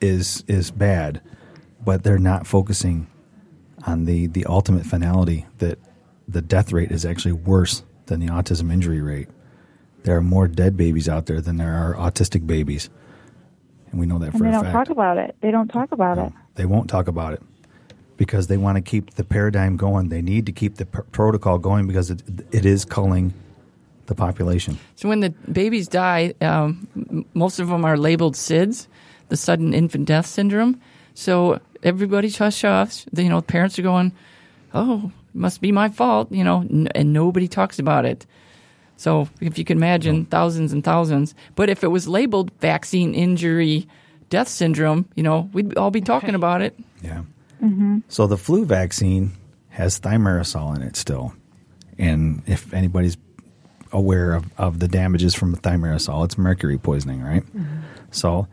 is 0.00 0.44
is 0.46 0.70
bad, 0.70 1.20
but 1.84 2.02
they're 2.02 2.18
not 2.18 2.46
focusing 2.46 3.06
on 3.86 4.04
the 4.04 4.26
the 4.26 4.44
ultimate 4.46 4.84
finality 4.84 5.46
that 5.58 5.78
the 6.28 6.42
death 6.42 6.72
rate 6.72 6.90
is 6.90 7.04
actually 7.04 7.32
worse 7.32 7.82
than 8.06 8.20
the 8.20 8.26
autism 8.26 8.72
injury 8.72 9.00
rate. 9.00 9.28
There 10.02 10.16
are 10.16 10.22
more 10.22 10.48
dead 10.48 10.76
babies 10.76 11.08
out 11.08 11.26
there 11.26 11.40
than 11.40 11.56
there 11.56 11.74
are 11.74 11.94
autistic 11.94 12.46
babies, 12.46 12.90
and 13.90 13.98
we 14.00 14.06
know 14.06 14.18
that 14.18 14.30
And 14.30 14.38
for 14.38 14.44
they 14.44 14.50
a 14.50 14.52
don't 14.52 14.64
fact. 14.64 14.72
talk 14.74 14.90
about 14.90 15.18
it. 15.18 15.34
They 15.40 15.50
don't 15.50 15.68
talk 15.68 15.92
about 15.92 16.18
it. 16.18 16.32
They 16.56 16.66
won't 16.66 16.90
talk 16.90 17.08
about 17.08 17.32
it 17.32 17.42
because 18.16 18.46
they 18.46 18.56
want 18.56 18.76
to 18.76 18.82
keep 18.82 19.14
the 19.14 19.24
paradigm 19.24 19.76
going. 19.76 20.08
They 20.08 20.22
need 20.22 20.46
to 20.46 20.52
keep 20.52 20.76
the 20.76 20.86
pr- 20.86 21.00
protocol 21.02 21.58
going 21.58 21.86
because 21.86 22.10
it, 22.10 22.22
it 22.52 22.64
is 22.66 22.84
culling 22.84 23.32
the 24.06 24.14
population. 24.14 24.78
So 24.96 25.08
when 25.08 25.20
the 25.20 25.30
babies 25.50 25.88
die, 25.88 26.34
um, 26.40 27.26
most 27.34 27.58
of 27.58 27.68
them 27.68 27.84
are 27.84 27.96
labeled 27.96 28.34
SIDS, 28.36 28.86
the 29.28 29.36
sudden 29.36 29.74
infant 29.74 30.06
death 30.06 30.26
syndrome. 30.26 30.80
So 31.14 31.60
everybody's 31.82 32.36
hush 32.38 32.62
hush. 32.62 33.06
You 33.16 33.28
know, 33.28 33.40
parents 33.40 33.78
are 33.78 33.82
going, 33.82 34.12
"Oh, 34.72 35.10
must 35.32 35.60
be 35.60 35.72
my 35.72 35.88
fault," 35.88 36.30
you 36.30 36.44
know, 36.44 36.60
n- 36.62 36.88
and 36.94 37.12
nobody 37.12 37.48
talks 37.48 37.78
about 37.78 38.04
it. 38.04 38.26
So 38.96 39.28
if 39.40 39.58
you 39.58 39.64
can 39.64 39.78
imagine, 39.78 40.24
thousands 40.26 40.72
and 40.72 40.84
thousands. 40.84 41.34
But 41.56 41.68
if 41.68 41.82
it 41.82 41.88
was 41.88 42.06
labeled 42.06 42.50
vaccine 42.60 43.14
injury 43.14 43.86
death 44.30 44.48
syndrome, 44.48 45.06
you 45.16 45.22
know, 45.22 45.50
we'd 45.52 45.76
all 45.76 45.90
be 45.90 46.00
talking 46.00 46.34
about 46.34 46.62
it. 46.62 46.78
Yeah. 47.02 47.22
So 48.08 48.26
the 48.26 48.36
flu 48.36 48.64
vaccine 48.66 49.32
has 49.70 49.98
thimerosal 49.98 50.76
in 50.76 50.82
it 50.82 50.96
still. 50.96 51.32
And 51.98 52.42
if 52.46 52.72
anybody's 52.74 53.16
aware 53.94 54.34
of, 54.34 54.52
of 54.58 54.80
the 54.80 54.88
damages 54.88 55.34
from 55.34 55.56
thimerosal, 55.56 56.24
it's 56.24 56.36
mercury 56.36 56.76
poisoning, 56.76 57.22
right? 57.22 57.44
Mm-hmm. 57.46 57.78
So 58.10 58.48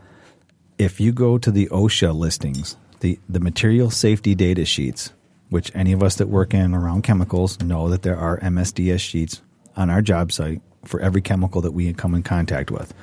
if 0.78 1.00
you 1.00 1.12
go 1.12 1.36
to 1.36 1.50
the 1.50 1.66
OSHA 1.66 2.14
listings, 2.14 2.76
the, 3.00 3.18
the 3.28 3.40
material 3.40 3.90
safety 3.90 4.34
data 4.34 4.64
sheets, 4.64 5.12
which 5.50 5.70
any 5.74 5.92
of 5.92 6.02
us 6.02 6.16
that 6.16 6.28
work 6.28 6.54
in 6.54 6.74
around 6.74 7.02
chemicals 7.02 7.60
know 7.60 7.88
that 7.90 8.02
there 8.02 8.16
are 8.16 8.38
MSDS 8.40 9.00
sheets 9.00 9.42
on 9.76 9.90
our 9.90 10.00
job 10.00 10.32
site 10.32 10.62
for 10.84 11.00
every 11.00 11.20
chemical 11.20 11.60
that 11.60 11.72
we 11.72 11.92
come 11.92 12.14
in 12.14 12.22
contact 12.22 12.70
with. 12.70 12.94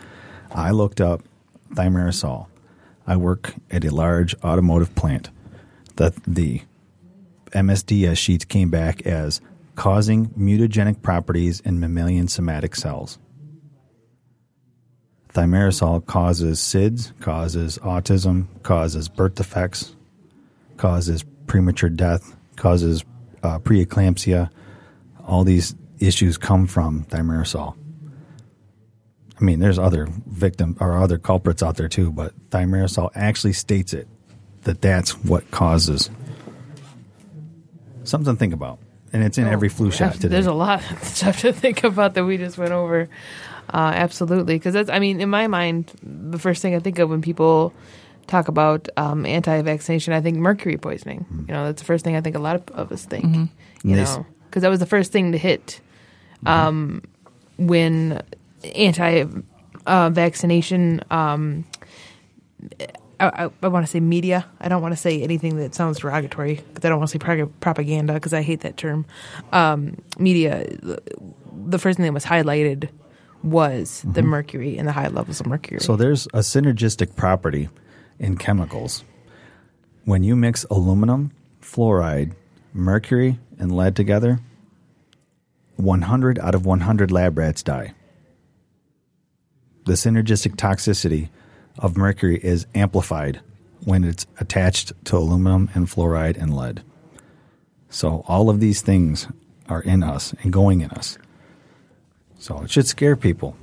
I 0.52 0.72
looked 0.72 1.00
up 1.00 1.22
thimerosal. 1.74 2.48
I 3.06 3.18
work 3.18 3.54
at 3.70 3.86
a 3.86 3.94
large 3.94 4.34
automotive 4.44 4.96
plant. 4.96 5.30
The, 5.98 6.14
the 6.26 6.62
MSDS 7.52 8.18
sheets 8.18 8.46
came 8.46 8.70
back 8.70 9.06
as 9.06 9.42
causing 9.80 10.28
mutagenic 10.32 11.02
properties 11.02 11.62
in 11.62 11.80
mammalian 11.80 12.28
somatic 12.28 12.76
cells. 12.76 13.18
Thimerosal 15.30 16.06
causes 16.06 16.60
SIDS, 16.60 17.18
causes 17.22 17.78
autism, 17.78 18.48
causes 18.62 19.08
birth 19.08 19.36
defects, 19.36 19.96
causes 20.76 21.24
premature 21.48 21.90
death, 21.90 22.36
causes 22.58 23.06
uh, 23.42 23.58
preeclampsia. 23.60 24.50
All 25.26 25.46
these 25.46 25.76
issues 26.00 26.38
come 26.38 26.68
from 26.68 27.06
thimerosal. 27.06 27.78
I 29.40 29.42
mean, 29.42 29.60
there's 29.60 29.80
other 29.80 30.10
victim 30.28 30.76
or 30.82 30.98
other 30.98 31.18
culprits 31.18 31.64
out 31.64 31.78
there 31.78 31.88
too, 31.88 32.12
but 32.12 32.34
thimerosal 32.50 33.12
actually 33.16 33.54
states 33.54 33.94
it 33.94 34.10
that 34.64 34.82
that's 34.82 35.12
what 35.24 35.50
causes 35.52 36.10
something 38.04 38.34
to 38.34 38.38
think 38.38 38.54
about, 38.54 38.80
and 39.14 39.24
it's 39.24 39.38
in 39.38 39.48
every 39.48 39.70
flu 39.70 39.92
shot 39.92 40.16
today. 40.16 40.30
There's 40.30 40.48
a 40.48 40.54
lot 40.54 40.82
of 40.92 41.04
stuff 41.04 41.42
to 41.42 41.54
think 41.54 41.84
about 41.84 42.16
that 42.16 42.26
we 42.26 42.38
just 42.38 42.58
went 42.58 42.72
over. 42.72 43.08
Uh, 43.72 43.92
absolutely, 43.94 44.56
because 44.56 44.74
that's. 44.74 44.90
I 44.90 44.98
mean, 45.00 45.22
in 45.22 45.30
my 45.30 45.48
mind, 45.48 45.92
the 46.02 46.40
first 46.40 46.62
thing 46.62 46.76
I 46.76 46.80
think 46.80 46.98
of 47.00 47.10
when 47.10 47.22
people 47.22 47.74
talk 48.28 48.48
about 48.48 48.88
um, 48.98 49.26
anti-vaccination, 49.26 50.14
I 50.14 50.22
think 50.22 50.38
mercury 50.38 50.78
poisoning. 50.78 51.20
Hmm. 51.22 51.40
You 51.42 51.48
know, 51.54 51.66
that's 51.66 51.82
the 51.82 51.86
first 51.86 52.06
thing 52.06 52.16
I 52.16 52.22
think 52.22 52.36
a 52.36 52.40
lot 52.40 52.56
of, 52.56 52.70
of 52.72 52.92
us 52.92 53.06
think. 53.06 53.26
And 53.26 53.50
You 53.84 53.96
they 53.96 54.04
know, 54.04 54.26
because 54.46 54.64
that 54.64 54.70
was 54.70 54.80
the 54.80 54.86
first 54.86 55.12
thing 55.12 55.32
to 55.34 55.38
hit 55.38 55.82
um, 56.46 57.04
when 57.58 58.22
anti-vaccination. 58.76 61.02
Um, 61.12 61.66
I, 63.20 63.46
I, 63.46 63.50
I 63.64 63.68
want 63.68 63.86
to 63.86 63.92
say 63.92 64.00
media. 64.00 64.46
I 64.60 64.70
don't 64.70 64.82
want 64.82 64.94
to 64.94 64.98
say 64.98 65.22
anything 65.22 65.58
that 65.58 65.76
sounds 65.76 66.00
derogatory 66.00 66.56
because 66.56 66.86
I 66.86 66.90
don't 66.90 67.00
want 67.00 67.10
to 67.10 67.14
say 67.14 67.20
prog- 67.20 67.60
propaganda 67.60 68.14
because 68.14 68.34
I 68.34 68.42
hate 68.42 68.62
that 68.62 68.78
term. 68.78 69.06
Um, 69.52 69.98
media. 70.18 70.68
The 71.68 71.80
first 71.80 71.98
thing 71.98 72.06
that 72.06 72.14
was 72.14 72.26
highlighted 72.26 72.90
was 73.44 74.04
the 74.06 74.22
mercury 74.22 74.78
and 74.78 74.88
the 74.88 74.92
high 74.92 75.08
levels 75.08 75.40
of 75.40 75.46
mercury. 75.46 75.80
So 75.80 75.96
there's 75.96 76.26
a 76.28 76.40
synergistic 76.40 77.16
property 77.16 77.70
in 78.20 78.38
chemicals. 78.38 79.04
When 80.06 80.24
you 80.24 80.36
mix 80.36 80.66
aluminum, 80.66 81.32
fluoride, 81.62 82.34
mercury, 82.74 83.40
and 83.58 83.76
lead 83.76 83.96
together, 83.96 84.40
100 85.78 86.40
out 86.40 86.56
of 86.56 86.66
100 86.66 87.12
lab 87.12 87.38
rats 87.38 87.64
die. 87.64 87.94
The 89.86 89.94
synergistic 89.94 90.56
toxicity 90.56 91.30
of 91.80 91.98
mercury 91.98 92.40
is 92.44 92.68
amplified 92.76 93.42
when 93.86 94.04
it's 94.04 94.28
attached 94.40 94.94
to 95.06 95.18
aluminum 95.18 95.70
and 95.74 95.88
fluoride 95.88 96.38
and 96.38 96.56
lead. 96.56 96.84
So 97.90 98.24
all 98.28 98.50
of 98.50 98.60
these 98.60 98.82
things 98.82 99.28
are 99.68 99.82
in 99.82 100.04
us 100.04 100.34
and 100.44 100.54
going 100.54 100.82
in 100.82 100.92
us. 100.92 101.18
So 102.38 102.62
it 102.62 102.70
should 102.70 102.88
scare 102.88 103.16
people. 103.16 103.56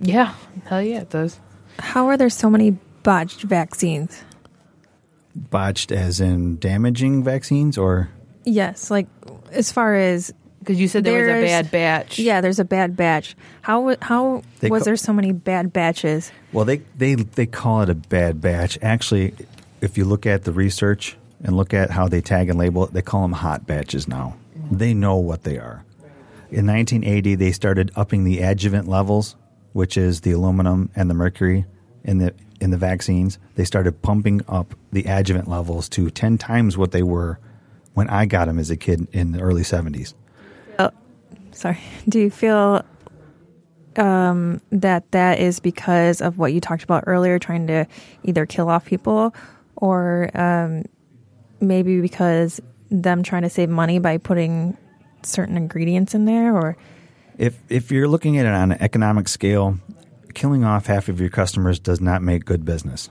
yeah, 0.00 0.34
hell 0.66 0.82
yeah, 0.82 1.02
it 1.02 1.10
does. 1.10 1.38
How 1.78 2.06
are 2.08 2.16
there 2.16 2.30
so 2.30 2.50
many 2.50 2.72
botched 3.02 3.42
vaccines? 3.42 4.22
botched 5.34 5.92
as 5.92 6.20
in 6.20 6.58
damaging 6.58 7.22
vaccines 7.22 7.78
or 7.78 8.10
Yes, 8.44 8.90
like 8.90 9.06
as 9.52 9.70
far 9.70 9.94
as 9.94 10.32
Because 10.60 10.78
you 10.80 10.88
said 10.88 11.04
there 11.04 11.18
was 11.26 11.28
a 11.28 11.46
bad 11.46 11.70
batch. 11.70 12.18
yeah, 12.18 12.40
there's 12.40 12.58
a 12.58 12.64
bad 12.64 12.96
batch. 12.96 13.34
How 13.62 13.96
how 14.02 14.42
They 14.60 14.68
was 14.68 14.82
co- 14.82 14.84
there 14.84 14.96
so 14.96 15.12
many 15.12 15.32
bad 15.32 15.72
batches? 15.72 16.30
well 16.52 16.64
they, 16.64 16.78
they 16.96 17.14
they 17.14 17.46
call 17.46 17.82
it 17.82 17.88
a 17.90 17.94
bad 17.94 18.40
batch 18.40 18.78
actually 18.82 19.34
if 19.80 19.96
you 19.96 20.04
look 20.04 20.26
at 20.26 20.44
the 20.44 20.52
research 20.52 21.16
and 21.42 21.56
look 21.56 21.72
at 21.72 21.90
how 21.90 22.08
they 22.08 22.20
tag 22.20 22.48
and 22.50 22.58
label 22.58 22.84
it 22.84 22.92
they 22.92 23.00
call 23.02 23.22
them 23.22 23.32
hot 23.32 23.66
batches 23.66 24.06
now 24.08 24.36
they 24.70 24.92
know 24.92 25.16
what 25.16 25.44
they 25.44 25.56
are 25.58 25.84
in 26.50 26.66
1980 26.66 27.36
they 27.36 27.52
started 27.52 27.90
upping 27.96 28.24
the 28.24 28.40
adjuvant 28.40 28.88
levels 28.88 29.36
which 29.72 29.96
is 29.96 30.22
the 30.22 30.32
aluminum 30.32 30.90
and 30.96 31.08
the 31.08 31.14
mercury 31.14 31.64
in 32.04 32.18
the 32.18 32.34
in 32.60 32.70
the 32.70 32.76
vaccines 32.76 33.38
they 33.54 33.64
started 33.64 34.02
pumping 34.02 34.40
up 34.48 34.74
the 34.92 35.04
adjuvant 35.04 35.48
levels 35.48 35.88
to 35.88 36.10
10 36.10 36.36
times 36.36 36.76
what 36.76 36.90
they 36.90 37.02
were 37.04 37.38
when 37.94 38.08
i 38.10 38.26
got 38.26 38.46
them 38.46 38.58
as 38.58 38.70
a 38.70 38.76
kid 38.76 39.06
in 39.12 39.30
the 39.32 39.40
early 39.40 39.62
70s 39.62 40.14
Sorry. 41.60 41.78
Do 42.08 42.18
you 42.18 42.30
feel 42.30 42.82
um, 43.96 44.62
that 44.72 45.10
that 45.10 45.40
is 45.40 45.60
because 45.60 46.22
of 46.22 46.38
what 46.38 46.54
you 46.54 46.60
talked 46.60 46.82
about 46.82 47.04
earlier, 47.06 47.38
trying 47.38 47.66
to 47.66 47.84
either 48.22 48.46
kill 48.46 48.70
off 48.70 48.86
people, 48.86 49.34
or 49.76 50.30
um, 50.32 50.84
maybe 51.60 52.00
because 52.00 52.62
them 52.90 53.22
trying 53.22 53.42
to 53.42 53.50
save 53.50 53.68
money 53.68 53.98
by 53.98 54.16
putting 54.16 54.74
certain 55.22 55.58
ingredients 55.58 56.14
in 56.14 56.24
there, 56.24 56.56
or 56.56 56.78
If 57.36 57.58
if 57.68 57.92
you're 57.92 58.08
looking 58.08 58.38
at 58.38 58.46
it 58.46 58.54
on 58.54 58.72
an 58.72 58.78
economic 58.80 59.28
scale, 59.28 59.78
killing 60.32 60.64
off 60.64 60.86
half 60.86 61.10
of 61.10 61.20
your 61.20 61.28
customers 61.28 61.78
does 61.78 62.00
not 62.00 62.22
make 62.22 62.46
good 62.46 62.64
business. 62.64 63.10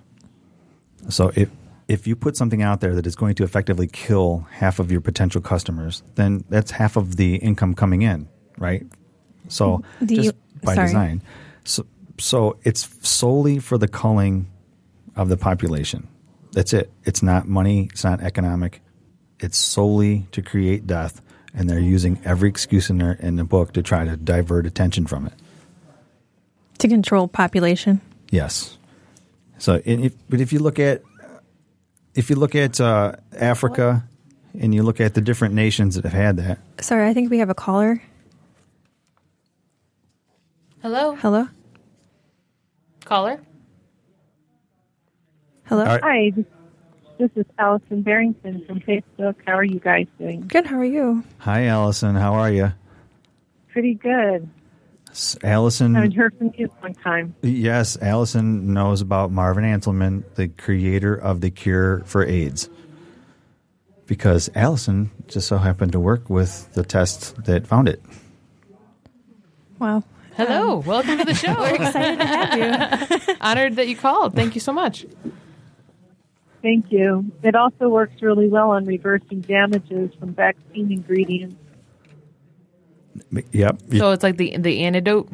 So 1.10 1.32
if 1.36 1.52
if 1.88 2.08
you 2.08 2.16
put 2.16 2.36
something 2.36 2.64
out 2.64 2.82
there 2.82 2.96
that 2.96 3.06
is 3.06 3.16
going 3.16 3.36
to 3.36 3.44
effectively 3.44 3.86
kill 3.86 4.48
half 4.54 4.80
of 4.80 4.92
your 4.92 5.02
potential 5.02 5.40
customers, 5.40 6.02
then 6.16 6.46
that's 6.50 6.72
half 6.72 6.98
of 6.98 7.18
the 7.18 7.36
income 7.36 7.76
coming 7.76 8.02
in, 8.02 8.28
right? 8.60 8.86
So 9.48 9.84
Do 10.04 10.16
just 10.16 10.26
you- 10.28 10.34
by 10.64 10.76
sorry. 10.76 10.88
design. 10.88 11.22
So 11.64 11.86
so 12.20 12.58
it's 12.64 12.90
solely 13.08 13.60
for 13.60 13.78
the 13.78 13.88
culling 13.88 14.48
of 15.16 15.30
the 15.30 15.38
population. 15.38 16.08
That's 16.52 16.74
it. 16.74 16.92
It's 17.06 17.24
not 17.24 17.48
money, 17.48 17.90
it's 17.92 18.04
not 18.04 18.22
economic. 18.22 18.82
It's 19.40 19.58
solely 19.58 20.28
to 20.34 20.42
create 20.42 20.86
death 20.86 21.22
and 21.54 21.70
they're 21.70 21.80
using 21.80 22.20
every 22.26 22.50
excuse 22.50 22.90
in 22.90 22.98
their 23.00 23.14
in 23.14 23.38
the 23.38 23.44
book 23.44 23.74
to 23.74 23.82
try 23.82 24.04
to 24.06 24.18
divert 24.18 24.66
attention 24.66 25.08
from 25.08 25.26
it. 25.26 25.34
to 26.80 26.88
control 26.88 27.28
population. 27.28 28.00
Yes. 28.32 28.78
So, 29.58 29.82
if, 29.84 30.14
but 30.30 30.40
if 30.40 30.54
you 30.54 30.60
look 30.60 30.80
at 30.80 31.02
if 32.16 32.30
you 32.30 32.36
look 32.36 32.56
at 32.56 32.80
uh, 32.82 33.14
Africa 33.38 34.04
and 34.60 34.74
you 34.74 34.84
look 34.84 35.00
at 35.02 35.14
the 35.14 35.22
different 35.22 35.54
nations 35.54 35.96
that 35.96 36.04
have 36.06 36.14
had 36.14 36.38
that, 36.38 36.60
Sorry, 36.82 37.08
I 37.08 37.14
think 37.14 37.30
we 37.30 37.40
have 37.40 37.50
a 37.50 37.56
caller. 37.56 38.02
Hello, 40.82 41.16
Hello, 41.16 41.48
caller. 43.04 43.42
hello. 45.66 45.82
All 45.84 45.98
right. 46.00 46.02
Hi, 46.04 46.32
this, 46.36 46.46
this 47.18 47.30
is 47.36 47.46
Allison 47.58 48.02
Barrington 48.02 48.64
from 48.66 48.80
Facebook. 48.82 49.36
How 49.46 49.54
are 49.58 49.64
you 49.64 49.80
guys 49.80 50.08
doing? 50.18 50.42
Good. 50.48 50.66
How 50.66 50.78
are 50.78 50.86
you? 50.86 51.24
hi 51.40 51.66
Allison, 51.66 52.16
how 52.16 52.34
are 52.36 52.50
you? 52.52 52.72
Pretty 53.74 53.94
good. 53.96 54.50
S- 55.10 55.36
Allison, 55.44 55.96
haven't 55.96 56.14
heard 56.14 56.38
from 56.38 56.52
you 56.58 56.66
in 56.66 56.72
a 56.72 56.82
long 56.84 56.94
time. 56.96 57.36
yes, 57.42 57.98
Allison 58.02 58.74
knows 58.74 59.02
about 59.02 59.32
Marvin 59.32 59.66
Anselman, 59.66 60.24
the 60.36 60.48
creator 60.48 61.14
of 61.16 61.42
the 61.42 61.50
cure 61.50 62.04
for 62.06 62.24
AIDS, 62.24 62.70
because 64.06 64.50
Allison 64.56 65.12
just 65.28 65.48
so 65.48 65.58
happened 65.58 65.92
to 65.92 66.00
work 66.00 66.30
with 66.30 66.72
the 66.74 66.84
test 66.84 67.44
that 67.46 67.68
found 67.68 67.90
it. 67.90 68.02
Wow. 69.78 70.04
Hello, 70.40 70.80
um, 70.80 70.86
welcome 70.86 71.18
to 71.18 71.26
the 71.26 71.34
show. 71.36 71.54
We're 71.60 71.76
excited 71.76 72.18
to 72.18 72.26
have 72.26 73.28
you. 73.28 73.36
Honored 73.42 73.76
that 73.76 73.90
you 73.90 73.98
called. 73.98 74.36
Thank 74.36 74.56
you 74.56 74.62
so 74.62 74.72
much. 74.72 75.06
Thank 76.62 76.94
you. 76.94 77.30
It 77.44 77.56
also 77.56 77.90
works 77.90 78.22
really 78.22 78.48
well 78.48 78.72
on 78.72 78.86
reversing 78.86 79.42
damages 79.42 80.14
from 80.18 80.34
vaccine 80.34 80.94
ingredients. 80.94 81.58
Yep. 83.52 83.82
So 83.98 84.12
it's 84.12 84.24
like 84.24 84.38
the 84.38 84.56
the 84.58 84.86
antidote. 84.86 85.30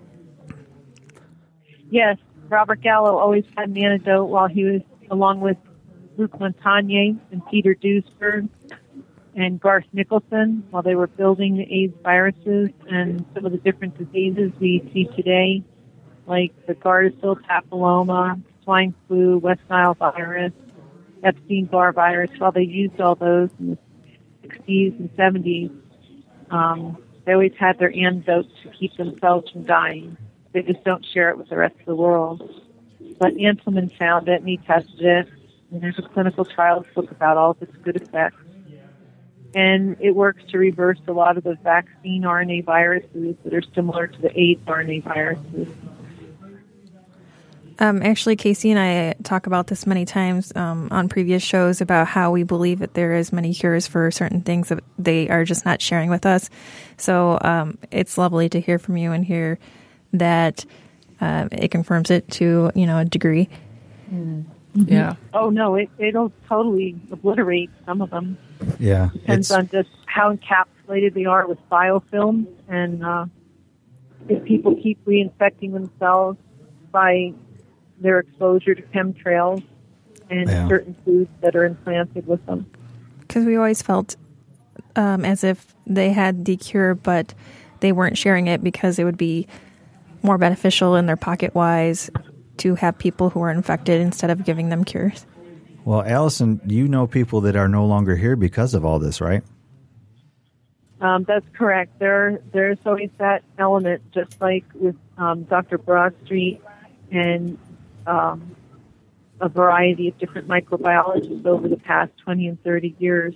Yes, 1.92 2.18
Robert 2.50 2.82
Gallo 2.82 3.16
always 3.20 3.46
had 3.56 3.70
an 3.70 3.78
antidote 3.78 4.28
while 4.28 4.48
he 4.48 4.64
was, 4.64 4.82
along 5.12 5.40
with 5.40 5.58
Luc 6.18 6.32
Montagnier 6.32 7.16
and 7.32 7.46
Peter 7.52 7.76
Duesberg 7.76 8.50
and 9.36 9.60
Garth 9.60 9.86
Nicholson, 9.92 10.64
while 10.70 10.82
they 10.82 10.96
were 10.96 11.08
building 11.08 11.58
the 11.58 11.64
AIDS 11.64 11.94
viruses 12.02 12.70
and 12.90 13.26
some 13.34 13.46
of 13.46 13.52
the 13.52 13.58
different 13.58 13.98
diseases 13.98 14.52
we 14.60 14.90
see 14.94 15.06
today, 15.16 15.64
like 16.26 16.54
the 16.68 16.74
Gardasil 16.74 17.42
papilloma, 17.42 18.42
swine 18.64 18.96
flu, 19.08 19.38
West 19.38 19.62
Nile 19.70 19.94
virus, 19.94 20.54
Epstein-Barr 21.24 21.92
virus. 21.92 22.32
While 22.38 22.54
they 22.54 22.64
used 22.64 23.00
all 23.02 23.16
those 23.16 23.50
in 23.60 23.72
the 23.72 24.48
60s 24.48 25.00
and 25.00 25.10
70s, 25.18 25.76
um, 26.50 26.98
they 27.26 27.34
always 27.34 27.54
had 27.60 27.78
their 27.78 27.94
antidote 27.94 28.48
to 28.64 28.70
keep 28.70 28.96
themselves 28.96 29.52
from 29.52 29.64
dying. 29.64 30.18
They 30.54 30.62
just 30.62 30.84
don't 30.86 31.06
share 31.14 31.30
it 31.30 31.38
with 31.38 31.50
the 31.50 31.58
rest 31.58 31.76
of 31.80 31.86
the 31.86 31.96
world. 31.96 32.50
But 33.20 33.34
Anselman 33.34 33.96
found 33.98 34.30
it 34.30 34.40
and 34.40 34.48
he 34.48 34.58
tested 34.58 35.02
it, 35.02 35.28
and 35.72 35.82
there's 35.82 36.00
a 36.00 36.04
clinical 36.04 36.46
trials 36.46 36.86
book 36.96 37.12
about 37.12 37.38
all 37.38 37.52
of 37.52 37.62
its 37.62 37.76
good 37.78 37.98
effects. 37.98 38.38
And 39.56 39.96
it 40.00 40.12
works 40.12 40.44
to 40.52 40.58
reverse 40.58 41.00
a 41.08 41.14
lot 41.14 41.38
of 41.38 41.44
the 41.44 41.56
vaccine 41.64 42.24
RNA 42.24 42.66
viruses 42.66 43.36
that 43.44 43.54
are 43.54 43.64
similar 43.74 44.08
to 44.08 44.22
the 44.22 44.40
AIDS 44.40 44.62
RNA 44.66 45.04
viruses. 45.04 45.68
Um, 47.80 48.02
actually, 48.04 48.36
Casey 48.36 48.72
and 48.72 48.80
I 48.80 49.14
talk 49.24 49.48
about 49.48 49.68
this 49.68 49.86
many 49.86 50.06
times 50.06 50.54
um, 50.56 50.88
on 50.92 51.10
previous 51.10 51.44
shows 51.44 51.82
about 51.82 52.08
how 52.08 52.32
we 52.32 52.44
believe 52.44 52.80
that 52.80 52.94
there 52.94 53.14
is 53.14 53.34
many 53.34 53.54
cures 53.54 53.86
for 53.86 54.12
certain 54.12 54.42
things 54.42 54.70
that 54.70 54.84
they 54.98 55.30
are 55.30 55.44
just 55.44 55.66
not 55.66 55.82
sharing 55.82 56.10
with 56.10 56.26
us. 56.26 56.50
So 56.98 57.38
um, 57.42 57.78
it's 57.92 58.18
lovely 58.18 58.48
to 58.50 58.62
hear 58.62 58.80
from 58.80 58.96
you 58.98 59.12
and 59.12 59.26
hear 59.26 59.60
that 60.14 60.66
uh, 61.20 61.50
it 61.52 61.72
confirms 61.72 62.12
it 62.12 62.30
to 62.32 62.72
you 62.76 62.86
know 62.86 63.00
a 63.00 63.06
degree. 63.06 63.50
Yeah. 64.74 65.16
Oh 65.34 65.50
no, 65.50 65.76
it 65.76 65.90
it'll 65.98 66.32
totally 66.48 67.00
obliterate 67.12 67.70
some 67.86 68.02
of 68.02 68.10
them. 68.10 68.38
Yeah, 68.80 69.10
Depends 69.14 69.52
on 69.52 69.70
just 69.70 69.90
how 70.06 70.36
encapsulated 70.36 71.14
they 71.14 71.26
are 71.26 71.48
with 71.48 71.58
biofilm, 71.70 72.48
and 72.68 73.04
uh, 73.04 73.26
if 74.30 74.44
people 74.46 74.76
keep 74.76 75.04
reinfecting 75.06 75.74
themselves 75.74 76.38
by 76.92 77.34
their 78.00 78.20
exposure 78.20 78.76
to 78.76 78.82
chemtrails 78.82 79.64
and 80.30 80.50
Yeah. 80.50 80.68
certain 80.68 80.96
foods 81.06 81.30
that 81.42 81.56
are 81.56 81.66
implanted 81.66 82.28
with 82.28 82.46
them. 82.46 82.66
Because 83.20 83.46
we 83.46 83.56
always 83.56 83.82
felt 83.82 84.16
um, 84.96 85.26
as 85.26 85.44
if 85.44 85.74
they 85.86 86.12
had 86.12 86.46
the 86.46 86.58
cure, 86.58 86.96
but 86.96 87.34
they 87.80 87.92
weren't 87.92 88.18
sharing 88.18 88.48
it 88.48 88.64
because 88.64 88.98
it 89.00 89.04
would 89.04 89.18
be 89.18 89.48
more 90.24 90.38
beneficial 90.38 90.96
in 90.96 91.06
their 91.06 91.18
pocket 91.18 91.54
wise 91.54 92.10
to 92.58 92.76
have 92.76 92.98
people 92.98 93.30
who 93.30 93.42
are 93.42 93.52
infected 93.52 94.02
instead 94.02 94.30
of 94.30 94.44
giving 94.46 94.70
them 94.70 94.84
cures. 94.84 95.26
Well, 95.86 96.02
Allison. 96.02 96.60
You 96.66 96.88
know 96.88 97.06
people 97.06 97.42
that 97.42 97.56
are 97.56 97.68
no 97.68 97.86
longer 97.86 98.16
here 98.16 98.36
because 98.36 98.74
of 98.74 98.84
all 98.84 98.98
this, 98.98 99.22
right? 99.22 99.44
Um, 101.00 101.24
that's 101.26 101.46
correct. 101.54 102.00
There, 102.00 102.42
there's 102.52 102.80
always 102.86 103.12
that 103.20 103.44
element, 103.60 104.02
just 104.12 104.42
like 104.42 104.66
with 104.74 104.96
um, 105.20 105.44
Dr. 105.44 105.78
Bradstreet 105.78 106.60
and 107.12 107.60
um, 108.08 108.56
a 109.40 109.48
variety 109.48 110.08
of 110.08 110.18
different 110.18 110.48
microbiologists 110.48 111.46
over 111.46 111.68
the 111.68 111.78
past 111.78 112.18
20 112.18 112.48
and 112.48 112.64
30 112.64 112.96
years 112.98 113.36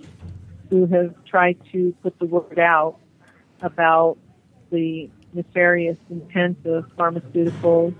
who 0.70 0.86
have 0.86 1.14
tried 1.24 1.56
to 1.70 1.94
put 2.02 2.18
the 2.18 2.26
word 2.26 2.58
out 2.58 2.98
about 3.62 4.18
the 4.72 5.08
nefarious 5.34 5.98
intent 6.08 6.58
of 6.64 6.84
pharmaceuticals 6.96 7.94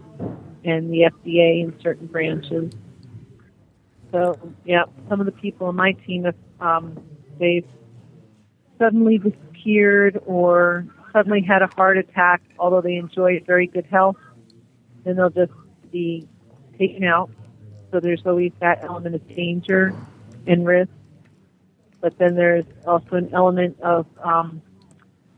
and 0.64 0.92
the 0.92 1.02
FDA 1.02 1.62
in 1.62 1.78
certain 1.80 2.06
branches. 2.08 2.72
So, 4.12 4.38
yeah, 4.64 4.84
some 5.08 5.20
of 5.20 5.26
the 5.26 5.32
people 5.32 5.68
on 5.68 5.76
my 5.76 5.92
team 5.92 6.24
have 6.24 6.34
um, 6.60 7.02
they've 7.38 7.66
suddenly 8.78 9.18
disappeared 9.18 10.20
or 10.26 10.86
suddenly 11.12 11.42
had 11.42 11.62
a 11.62 11.68
heart 11.74 11.98
attack, 11.98 12.42
although 12.58 12.80
they 12.80 12.96
enjoy 12.96 13.40
very 13.46 13.66
good 13.66 13.86
health, 13.86 14.16
then 15.04 15.16
they'll 15.16 15.30
just 15.30 15.52
be 15.90 16.26
taken 16.78 17.04
out. 17.04 17.30
So 17.90 18.00
there's 18.00 18.24
always 18.24 18.52
that 18.60 18.84
element 18.84 19.14
of 19.14 19.28
danger 19.28 19.94
and 20.46 20.66
risk. 20.66 20.90
But 22.00 22.16
then 22.18 22.34
there's 22.34 22.64
also 22.86 23.16
an 23.16 23.30
element 23.34 23.78
of 23.80 24.06
um, 24.22 24.62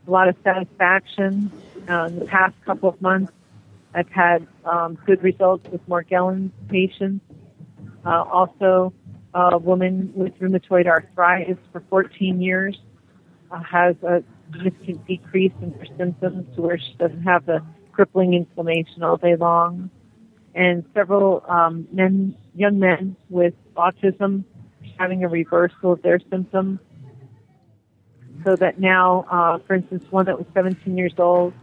a 0.07 0.11
lot 0.11 0.29
of 0.29 0.35
satisfaction. 0.43 1.51
Uh, 1.89 2.05
in 2.05 2.19
the 2.19 2.25
past 2.25 2.55
couple 2.65 2.87
of 2.87 3.01
months, 3.01 3.33
I've 3.93 4.09
had 4.09 4.47
um, 4.63 4.97
good 5.05 5.21
results 5.23 5.67
with 5.69 5.85
Morgellons 5.87 6.51
patients. 6.69 7.25
Uh, 8.05 8.23
also, 8.23 8.93
a 9.33 9.57
woman 9.57 10.11
with 10.15 10.37
rheumatoid 10.39 10.87
arthritis 10.87 11.57
for 11.71 11.81
14 11.89 12.41
years 12.41 12.77
uh, 13.51 13.59
has 13.63 13.95
a 14.03 14.23
significant 14.51 15.05
decrease 15.07 15.53
in 15.61 15.71
her 15.73 15.85
symptoms 15.97 16.45
to 16.55 16.61
where 16.61 16.77
she 16.77 16.93
doesn't 16.99 17.23
have 17.23 17.45
the 17.45 17.63
crippling 17.91 18.33
inflammation 18.33 19.03
all 19.03 19.17
day 19.17 19.35
long. 19.35 19.89
And 20.55 20.85
several 20.93 21.43
um, 21.47 21.87
men, 21.91 22.35
young 22.53 22.77
men 22.79 23.15
with 23.29 23.55
autism 23.75 24.43
having 24.99 25.23
a 25.23 25.27
reversal 25.27 25.93
of 25.93 26.01
their 26.03 26.19
symptoms. 26.29 26.79
So 28.43 28.55
that 28.57 28.79
now, 28.79 29.25
uh, 29.31 29.59
for 29.65 29.75
instance, 29.75 30.03
one 30.09 30.25
that 30.25 30.37
was 30.37 30.45
17 30.53 30.97
years 30.97 31.13
old, 31.17 31.53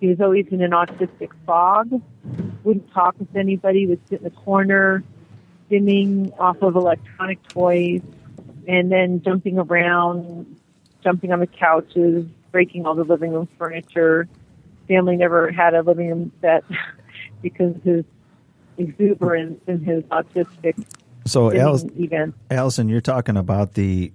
he 0.00 0.08
was 0.08 0.20
always 0.20 0.46
in 0.50 0.62
an 0.62 0.72
autistic 0.72 1.30
fog, 1.46 1.90
wouldn't 2.64 2.90
talk 2.92 3.14
with 3.18 3.36
anybody, 3.36 3.86
would 3.86 4.00
sit 4.08 4.18
in 4.18 4.24
the 4.24 4.30
corner, 4.30 5.04
off 6.38 6.60
of 6.62 6.76
electronic 6.76 7.42
toys, 7.48 8.02
and 8.68 8.92
then 8.92 9.22
jumping 9.22 9.58
around, 9.58 10.56
jumping 11.02 11.32
on 11.32 11.40
the 11.40 11.46
couches, 11.46 12.26
breaking 12.50 12.86
all 12.86 12.94
the 12.94 13.04
living 13.04 13.32
room 13.32 13.48
furniture. 13.58 14.28
Family 14.88 15.16
never 15.16 15.50
had 15.50 15.74
a 15.74 15.82
living 15.82 16.08
room 16.08 16.32
set 16.40 16.64
because 17.42 17.74
his 17.84 18.04
exuberance 18.78 19.60
and 19.66 19.84
his 19.84 20.02
autistic 20.04 20.74
So, 21.26 21.48
events. 21.96 22.36
Allison, 22.50 22.88
you're 22.88 23.00
talking 23.00 23.36
about 23.36 23.74
the 23.74 24.12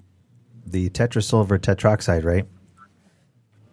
the 0.65 0.89
tetrasilver 0.89 1.57
tetroxide, 1.59 2.25
right? 2.25 2.45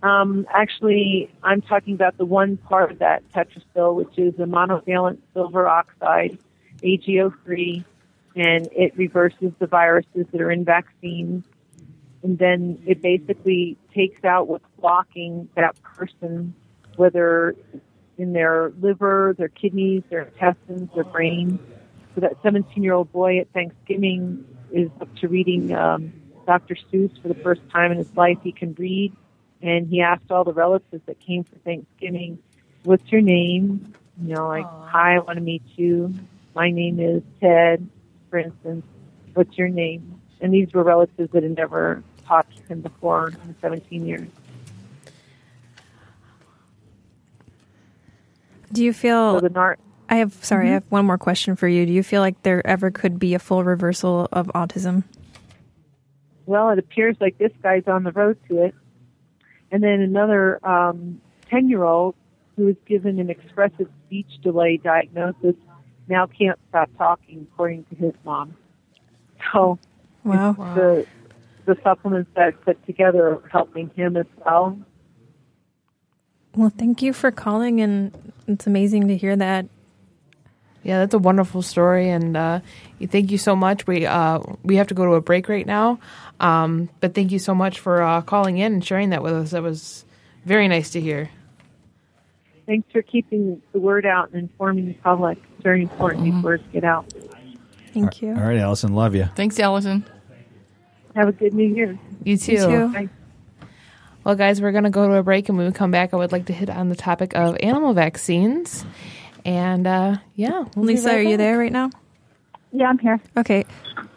Um, 0.05 0.47
actually, 0.53 1.31
I'm 1.43 1.63
talking 1.63 1.95
about 1.95 2.19
the 2.19 2.27
one 2.27 2.59
part 2.59 2.93
of 2.93 2.99
that 2.99 3.23
tetrasil, 3.33 3.95
which 3.95 4.19
is 4.19 4.35
a 4.35 4.45
monovalent 4.45 5.19
silver 5.33 5.67
oxide, 5.67 6.39
AGO3, 6.85 7.85
and 8.37 8.69
it 8.73 8.97
reverses 8.97 9.53
the 9.59 9.67
viruses 9.67 10.27
that 10.33 10.41
are 10.41 10.51
in 10.51 10.65
vaccines. 10.65 11.45
And 12.23 12.39
then 12.39 12.83
it 12.87 13.03
basically 13.03 13.77
takes 13.95 14.25
out 14.25 14.49
what's 14.49 14.65
blocking 14.81 15.49
that 15.57 15.81
person, 15.83 16.55
whether 16.97 17.55
in 18.17 18.33
their 18.33 18.73
liver, 18.81 19.35
their 19.37 19.49
kidneys, 19.49 20.03
their 20.09 20.23
intestines, 20.23 20.91
their 20.95 21.05
brain. 21.05 21.59
So 22.15 22.21
that 22.21 22.37
17 22.43 22.83
year 22.83 22.95
old 22.95 23.13
boy 23.13 23.41
at 23.41 23.51
Thanksgiving 23.53 24.47
is 24.73 24.91
up 25.01 25.15
to 25.17 25.29
reading 25.29 25.75
um, 25.75 26.13
Dr. 26.47 26.77
Seuss 26.93 27.21
for 27.21 27.29
the 27.29 27.35
first 27.35 27.61
time 27.71 27.93
in 27.93 27.99
his 27.99 28.15
life. 28.17 28.39
He 28.43 28.53
can 28.53 28.75
read 28.75 29.15
and 29.65 29.89
he 29.89 30.03
asked 30.03 30.31
all 30.31 30.45
the 30.45 30.53
relatives 30.53 31.03
that 31.07 31.19
came 31.21 31.43
for 31.43 31.57
Thanksgiving, 31.57 32.39
"What's 32.85 33.11
your 33.11 33.23
name?" 33.23 33.95
You 34.23 34.35
know, 34.35 34.49
like, 34.49 34.67
"Hi, 34.67 35.17
I 35.17 35.19
want 35.21 35.39
to 35.39 35.43
meet 35.43 35.63
you. 35.77 36.13
My 36.55 36.71
name 36.71 37.01
is 37.01 37.23
Ted." 37.41 37.87
For 38.31 38.39
instance, 38.39 38.85
"What's 39.35 39.57
your 39.59 39.69
name?" 39.69 40.21
And 40.41 40.53
these 40.53 40.73
were 40.73 40.83
relatives 40.83 41.31
that 41.33 41.43
had 41.43 41.57
never 41.57 42.03
talked 42.27 42.57
to 42.57 42.63
him 42.65 42.81
before 42.81 43.29
in 43.29 43.55
17 43.61 44.07
years. 44.07 44.29
Do 48.73 48.85
you 48.85 48.93
So 48.93 48.99
feel? 48.99 49.41
the 49.41 49.49
nar- 49.51 49.79
I 50.09 50.17
have 50.17 50.33
sorry, 50.45 50.65
I 50.65 50.67
mm-hmm. 50.67 50.75
have 50.75 50.85
one 50.91 51.07
more 51.07 51.19
question 51.19 51.57
for 51.57 51.69
you. 51.69 51.87
Do 51.87 51.93
you 51.93 52.03
feel 52.03 52.21
like 52.21 52.43
there 52.43 52.67
ever 52.67 52.91
could 52.91 53.19
be 53.19 53.35
a 53.35 53.39
full 53.39 53.65
reversal 53.65 54.29
of 54.33 54.49
autism? 54.49 55.05
well, 56.47 56.69
it 56.69 56.79
appears 56.79 57.17
like 57.21 57.39
this 57.39 57.53
guy's 57.63 57.85
on 57.87 58.05
the 58.05 58.13
road 58.13 58.37
to 58.49 58.65
it. 58.65 58.75
And 59.71 59.83
then 59.83 60.01
another 60.01 60.65
um, 60.67 61.21
10 61.49 61.71
year 61.71 61.85
old 61.85 62.15
who 62.55 62.67
was 62.67 62.77
given 62.87 63.19
an 63.19 63.31
expressive 63.31 63.89
speech 64.05 64.29
delay 64.43 64.77
diagnosis 64.77 65.55
now 66.09 66.27
can't 66.27 66.59
stop 66.69 66.91
talking, 66.99 67.47
according 67.53 67.85
to 67.85 67.95
his 67.97 68.15
mom. 68.25 68.57
So 69.53 69.79
Wow. 70.25 70.57
the 70.75 71.07
the 71.67 71.77
supplements 71.83 72.31
that 72.35 72.49
I 72.49 72.51
put 72.51 72.85
together 72.87 73.29
are 73.29 73.49
helping 73.51 73.91
him 73.91 74.17
as 74.17 74.27
well. 74.45 74.79
Well, 76.57 76.71
thank 76.77 77.03
you 77.03 77.13
for 77.13 77.31
calling, 77.31 77.81
and 77.81 78.33
it's 78.47 78.67
amazing 78.67 79.09
to 79.09 79.17
hear 79.17 79.35
that. 79.37 79.67
Yeah, 80.83 80.99
that's 81.01 81.15
a 81.15 81.19
wonderful 81.19 81.63
story, 81.63 82.11
and 82.11 82.37
uh, 82.37 82.61
thank 83.07 83.31
you 83.31 83.39
so 83.39 83.57
much. 83.57 83.87
We 83.87 84.05
uh, 84.07 84.41
we 84.63 84.77
have 84.77 84.89
to 84.89 84.95
go 84.95 85.07
to 85.07 85.15
a 85.15 85.21
break 85.21 85.49
right 85.49 85.67
now, 85.67 85.99
um, 86.41 86.91
but 87.01 87.15
thank 87.15 87.33
you 87.33 87.39
so 87.39 87.55
much 87.55 87.81
for 87.81 88.03
uh, 88.03 88.21
calling 88.21 88.59
in 88.59 88.75
and 88.75 88.85
sharing 88.85 89.11
that 89.11 89.23
with 89.23 89.33
us. 89.33 89.51
That 89.53 89.63
was 89.63 90.05
very 90.45 90.69
nice 90.69 90.91
to 90.91 91.01
hear. 91.01 91.31
Thanks 92.67 92.91
for 92.93 93.03
keeping 93.03 93.61
the 93.73 93.79
word 93.79 94.07
out 94.07 94.31
and 94.31 94.43
informing 94.43 94.87
the 94.87 94.95
public. 94.95 95.39
It's 95.55 95.63
very 95.63 95.83
important 95.83 96.25
these 96.25 96.43
words 96.43 96.63
get 96.73 96.85
out. 96.85 97.13
Thank 97.93 98.23
you. 98.23 98.31
All 98.31 98.43
right, 98.43 98.57
Allison, 98.59 98.95
love 98.95 99.15
you. 99.15 99.27
Thanks, 99.37 99.59
Allison. 99.61 100.05
Have 101.15 101.29
a 101.29 101.33
good 101.33 101.55
New 101.55 101.73
Year. 101.75 101.99
You 102.25 102.37
too. 102.37 102.53
You 102.53 102.59
too. 102.59 102.89
Bye. 102.93 103.09
Well, 104.25 104.35
guys, 104.35 104.61
we're 104.61 104.73
going 104.73 104.85
to 104.85 104.91
go 104.91 105.07
to 105.07 105.15
a 105.15 105.23
break, 105.23 105.49
and 105.49 105.59
when 105.59 105.67
we 105.67 105.73
come 105.73 105.91
back, 105.91 106.15
I 106.15 106.17
would 106.17 106.33
like 106.33 106.47
to 106.47 106.53
hit 106.53 106.71
on 106.71 106.89
the 106.89 106.97
topic 106.97 107.35
of 107.35 107.57
animal 107.61 107.93
vaccines. 107.93 108.85
And 109.45 109.87
uh, 109.87 110.17
yeah, 110.35 110.65
we'll 110.75 110.87
Lisa, 110.87 111.09
right 111.09 111.19
are 111.19 111.23
you 111.23 111.37
there 111.37 111.59
right 111.59 111.71
now? 111.73 111.91
Yeah, 112.73 112.89
I'm 112.89 112.99
here. 112.99 113.21
Okay. 113.37 113.65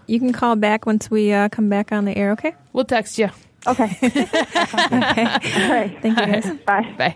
You 0.07 0.19
can 0.19 0.31
call 0.31 0.55
back 0.55 0.85
once 0.85 1.11
we 1.11 1.33
uh, 1.33 1.49
come 1.49 1.67
back 1.67 1.91
on 1.91 2.05
the 2.05 2.17
air, 2.17 2.31
okay? 2.31 2.55
We'll 2.71 2.85
text 2.85 3.19
you. 3.19 3.29
Okay. 3.67 3.83
okay. 4.03 4.23
All 4.73 5.71
right. 5.71 5.97
Thank 6.01 6.19
you 6.19 6.25
guys. 6.25 6.57
Bye. 6.65 6.95
Bye. 6.97 7.15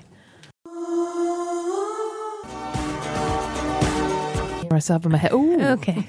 Myself 4.71 5.05
in 5.05 5.11
my 5.11 5.17
head. 5.17 5.33
Ooh, 5.33 5.59
Okay. 5.61 6.07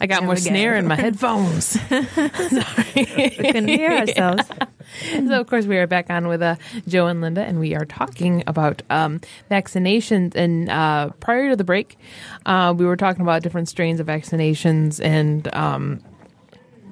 I 0.00 0.06
got 0.06 0.20
There 0.20 0.22
more 0.22 0.30
we 0.34 0.40
go. 0.40 0.48
snare 0.48 0.76
in 0.76 0.86
my 0.86 0.96
headphones. 0.96 1.66
Sorry. 1.88 2.94
we 2.96 3.30
couldn't 3.30 3.68
hear 3.68 3.90
ourselves. 3.92 4.42
so 5.14 5.40
of 5.40 5.46
course 5.46 5.66
we 5.66 5.76
are 5.76 5.86
back 5.86 6.08
on 6.08 6.26
with 6.26 6.40
uh, 6.40 6.56
Joe 6.88 7.06
and 7.08 7.20
Linda, 7.20 7.42
and 7.42 7.60
we 7.60 7.74
are 7.74 7.84
talking 7.84 8.42
about 8.46 8.80
um, 8.88 9.20
vaccinations. 9.50 10.34
And 10.34 10.70
uh, 10.70 11.10
prior 11.20 11.50
to 11.50 11.56
the 11.56 11.64
break, 11.64 11.98
uh, 12.46 12.74
we 12.76 12.86
were 12.86 12.96
talking 12.96 13.20
about 13.20 13.42
different 13.42 13.68
strains 13.68 14.00
of 14.00 14.06
vaccinations 14.06 14.98
and 15.04 15.54
um, 15.54 16.00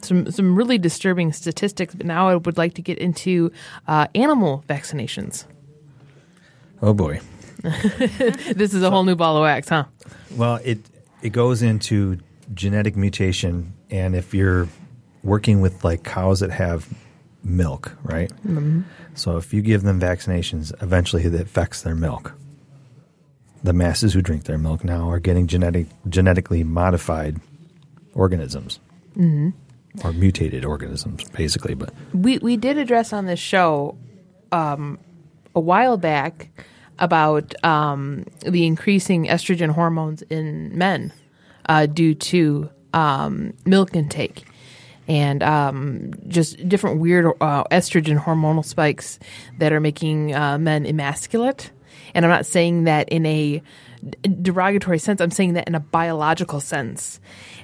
some 0.03 0.31
some 0.31 0.55
really 0.55 0.77
disturbing 0.77 1.33
statistics. 1.33 1.95
But 1.95 2.05
now 2.07 2.29
I 2.29 2.37
would 2.37 2.59
like 2.59 2.75
to 2.75 2.83
get 2.83 2.99
into 2.99 3.51
uh, 3.87 4.09
animal 4.15 4.63
vaccinations. 4.69 5.47
Oh 6.83 6.93
boy. 6.93 7.21
This 7.63 8.75
is 8.75 8.83
a 8.83 8.91
whole 8.91 9.05
new 9.05 9.17
ball 9.17 9.37
of 9.39 9.43
wax, 9.43 9.69
huh? 9.71 9.85
Well, 10.37 10.61
it 10.65 10.79
it 11.23 11.31
goes 11.31 11.63
into 11.63 12.19
genetic 12.55 12.97
mutation, 12.97 13.75
and 13.91 14.15
if 14.15 14.35
you're 14.35 14.69
working 15.23 15.61
with 15.61 15.85
like 15.85 16.05
cows 16.05 16.41
that 16.41 16.51
have 16.51 16.89
milk, 17.43 17.97
right? 18.03 18.31
Mm-hmm. 18.47 18.83
So 19.15 19.37
if 19.37 19.53
you 19.53 19.63
give 19.63 19.83
them 19.83 20.01
vaccinations, 20.01 20.73
eventually 20.83 21.25
it 21.25 21.35
affects 21.35 21.83
their 21.83 21.95
milk. 21.95 22.35
The 23.65 23.73
masses 23.73 24.15
who 24.15 24.23
drink 24.23 24.45
their 24.45 24.59
milk 24.59 24.85
now 24.85 25.11
are 25.11 25.19
getting 25.19 25.47
genetic 25.47 25.89
genetically 26.09 26.63
modified 26.63 27.41
organisms, 28.15 28.79
mm-hmm. 29.17 29.51
or 30.07 30.13
mutated 30.13 30.65
organisms, 30.65 31.25
basically. 31.31 31.75
But 31.75 31.93
we 32.15 32.39
we 32.39 32.57
did 32.57 32.79
address 32.79 33.13
on 33.13 33.27
this 33.27 33.41
show 33.41 33.99
um, 34.53 34.99
a 35.55 35.61
while 35.61 35.97
back 35.97 36.51
about 36.99 37.55
um, 37.65 38.25
the 38.41 38.67
increasing 38.67 39.27
estrogen 39.27 39.71
hormones 39.71 40.23
in 40.23 40.77
men 40.77 41.13
uh, 41.69 41.87
due 41.87 42.15
to 42.15 42.71
um, 42.93 43.55
milk 43.65 43.95
intake 43.95 44.45
and 45.07 45.43
um, 45.43 46.13
just 46.29 46.69
different 46.69 47.01
weird 47.01 47.27
uh, 47.41 47.65
estrogen 47.65 48.23
hormonal 48.23 48.65
spikes 48.65 49.19
that 49.59 49.73
are 49.73 49.81
making 49.81 50.35
uh, 50.35 50.59
men 50.59 50.85
emasculate. 50.85 51.71
And 52.15 52.25
I'm 52.25 52.31
not 52.31 52.47
saying 52.47 52.85
that 52.85 53.09
in 53.09 53.25
a 53.27 53.63
derogatory 54.23 54.99
sense. 54.99 55.21
I'm 55.21 55.31
saying 55.31 55.55
that 55.55 55.67
in 55.67 55.75
a 55.75 55.81
biological 55.81 56.61
sense, 56.61 57.21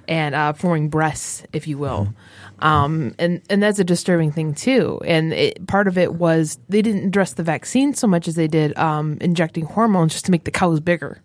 and 0.08 0.34
uh, 0.34 0.52
forming 0.52 0.88
breasts, 0.88 1.44
if 1.52 1.66
you 1.66 1.78
will. 1.78 2.14
Um, 2.60 3.14
and 3.18 3.42
and 3.50 3.62
that's 3.62 3.78
a 3.78 3.84
disturbing 3.84 4.32
thing 4.32 4.54
too. 4.54 5.00
And 5.04 5.32
it, 5.32 5.66
part 5.66 5.88
of 5.88 5.98
it 5.98 6.14
was 6.14 6.58
they 6.68 6.82
didn't 6.82 7.06
address 7.06 7.34
the 7.34 7.42
vaccine 7.42 7.94
so 7.94 8.06
much 8.06 8.28
as 8.28 8.36
they 8.36 8.48
did 8.48 8.76
um, 8.78 9.18
injecting 9.20 9.64
hormones 9.64 10.12
just 10.12 10.24
to 10.26 10.30
make 10.30 10.44
the 10.44 10.50
cows 10.50 10.80
bigger. 10.80 11.20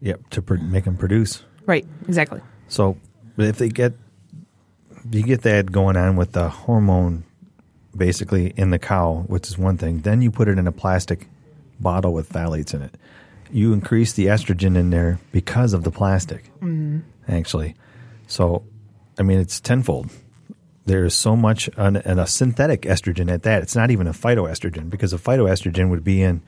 yep, 0.00 0.28
to 0.30 0.42
pr- 0.42 0.56
make 0.56 0.84
them 0.84 0.96
produce. 0.96 1.44
Right. 1.64 1.86
Exactly. 2.08 2.40
So, 2.68 2.96
but 3.36 3.46
if 3.46 3.58
they 3.58 3.68
get 3.68 3.94
you 5.10 5.22
get 5.22 5.42
that 5.42 5.72
going 5.72 5.96
on 5.96 6.16
with 6.16 6.32
the 6.32 6.48
hormone 6.48 7.24
basically 7.96 8.52
in 8.56 8.70
the 8.70 8.78
cow, 8.78 9.24
which 9.26 9.48
is 9.48 9.58
one 9.58 9.76
thing, 9.76 10.00
then 10.00 10.22
you 10.22 10.30
put 10.30 10.48
it 10.48 10.58
in 10.58 10.66
a 10.66 10.72
plastic 10.72 11.28
bottle 11.80 12.12
with 12.12 12.28
phthalates 12.28 12.74
in 12.74 12.82
it. 12.82 12.96
You 13.50 13.72
increase 13.72 14.14
the 14.14 14.26
estrogen 14.26 14.76
in 14.76 14.90
there 14.90 15.18
because 15.30 15.74
of 15.74 15.84
the 15.84 15.90
plastic, 15.90 16.44
mm-hmm. 16.60 17.00
actually. 17.28 17.74
So, 18.26 18.64
I 19.18 19.22
mean, 19.22 19.38
it's 19.38 19.60
tenfold. 19.60 20.10
There's 20.84 21.14
so 21.14 21.36
much, 21.36 21.70
an, 21.76 21.96
and 21.96 22.18
a 22.18 22.26
synthetic 22.26 22.82
estrogen 22.82 23.30
at 23.30 23.44
that. 23.44 23.62
It's 23.62 23.76
not 23.76 23.90
even 23.90 24.06
a 24.06 24.12
phytoestrogen 24.12 24.90
because 24.90 25.12
a 25.12 25.18
phytoestrogen 25.18 25.90
would 25.90 26.02
be 26.02 26.22
in 26.22 26.42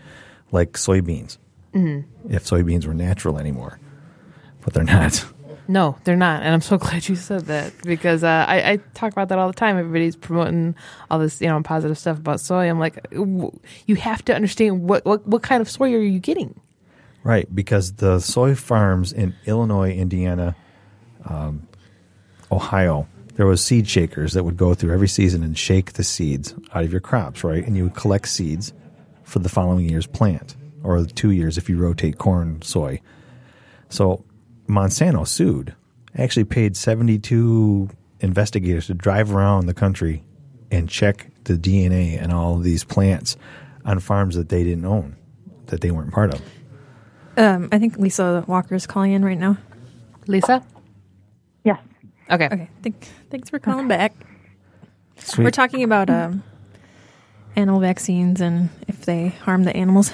like 0.51 0.73
soybeans 0.73 1.39
if 2.29 2.45
soybeans 2.45 2.87
were 2.87 2.95
natural 2.95 3.39
anymore, 3.39 3.79
but 4.63 4.75
they're 4.75 4.85
not. 4.85 5.25
No, 5.67 5.97
they're 6.05 6.17
not, 6.17 6.43
and 6.43 6.53
I'm 6.53 6.61
so 6.61 6.79
glad 6.79 7.09
you 7.09 7.17
said 7.17 7.47
that 7.47 7.73
because 7.85 8.23
uh, 8.23 8.45
I, 8.47 8.73
I 8.73 8.77
talk 8.95 9.13
about 9.13 9.29
that 9.31 9.39
all 9.39 9.49
the 9.49 9.55
time. 9.55 9.79
Everybody's 9.79 10.15
promoting 10.15 10.75
all 11.11 11.19
this, 11.19 11.41
you 11.41 11.49
know, 11.49 11.61
positive 11.63 11.97
stuff 11.99 12.19
about 12.19 12.41
soy. 12.41 12.69
I'm 12.69 12.79
like, 12.79 13.11
w- 13.11 13.59
you 13.87 13.97
have 13.97 14.25
to 14.27 14.35
understand 14.35 14.83
what 14.83 15.05
what, 15.05 15.27
what 15.27 15.43
kind 15.43 15.61
of 15.63 15.71
soy 15.71 15.95
are 15.95 16.03
you 16.03 16.21
getting? 16.21 16.61
Right, 17.23 17.53
because 17.53 17.95
the 17.95 18.21
soy 18.21 18.55
farms 18.55 19.13
in 19.13 19.35
Illinois, 19.47 19.93
Indiana, 19.93 20.55
um, 21.25 21.67
Ohio, 22.53 23.09
there 23.35 23.47
was 23.47 23.65
seed 23.65 23.89
shakers 23.89 24.33
that 24.33 24.45
would 24.45 24.57
go 24.57 24.75
through 24.75 24.93
every 24.93 25.09
season 25.09 25.43
and 25.43 25.59
shake 25.59 25.95
the 25.95 26.05
seeds 26.05 26.55
out 26.73 26.85
of 26.85 26.93
your 26.93 27.01
crops, 27.01 27.43
right? 27.43 27.65
And 27.65 27.77
you 27.77 27.85
would 27.85 27.95
collect 27.95 28.29
seeds 28.29 28.73
for 29.25 29.41
the 29.41 29.49
following 29.49 29.89
year's 29.89 30.07
plant, 30.07 30.57
or 30.83 31.05
two 31.05 31.31
years 31.31 31.59
if 31.59 31.69
you 31.69 31.77
rotate 31.77 32.19
corn, 32.19 32.63
soy. 32.63 33.01
So 33.89 34.25
Monsanto 34.69 35.27
sued, 35.27 35.75
actually 36.17 36.45
paid 36.45 36.77
72 36.77 37.91
investigators 38.21 38.87
to 38.87 38.95
drive 38.95 39.35
around 39.35 39.67
the 39.67 39.75
country 39.75 40.23
and 40.71 40.89
check 40.89 41.31
the 41.45 41.55
DNA 41.55 42.21
and 42.21 42.33
all 42.33 42.57
of 42.57 42.63
these 42.63 42.85
plants 42.85 43.37
on 43.85 44.01
farms 44.01 44.37
that 44.37 44.49
they 44.49 44.65
didn't 44.65 44.85
own, 44.85 45.17
that 45.67 45.81
they 45.81 45.91
weren't 45.91 46.13
part 46.13 46.35
of. 46.35 46.43
Um, 47.37 47.69
I 47.73 47.79
think 47.79 47.99
Lisa 47.99 48.45
Walker 48.47 48.75
is 48.75 48.87
calling 48.87 49.13
in 49.13 49.25
right 49.25 49.39
now. 49.39 49.59
Lisa. 50.27 50.65
Okay. 52.31 52.47
Okay. 52.47 52.69
Thank, 52.83 53.09
thanks 53.31 53.51
for 53.51 53.59
calling 53.59 53.89
back. 53.89 54.13
Sweet. 55.19 55.45
We're 55.45 55.51
talking 55.51 55.83
about 55.83 56.11
um, 56.11 56.43
animal 57.57 57.81
vaccines 57.81 58.41
and 58.41 58.71
if 58.89 59.05
they 59.05 59.29
harm 59.29 59.65
the 59.65 59.77
animals. 59.77 60.13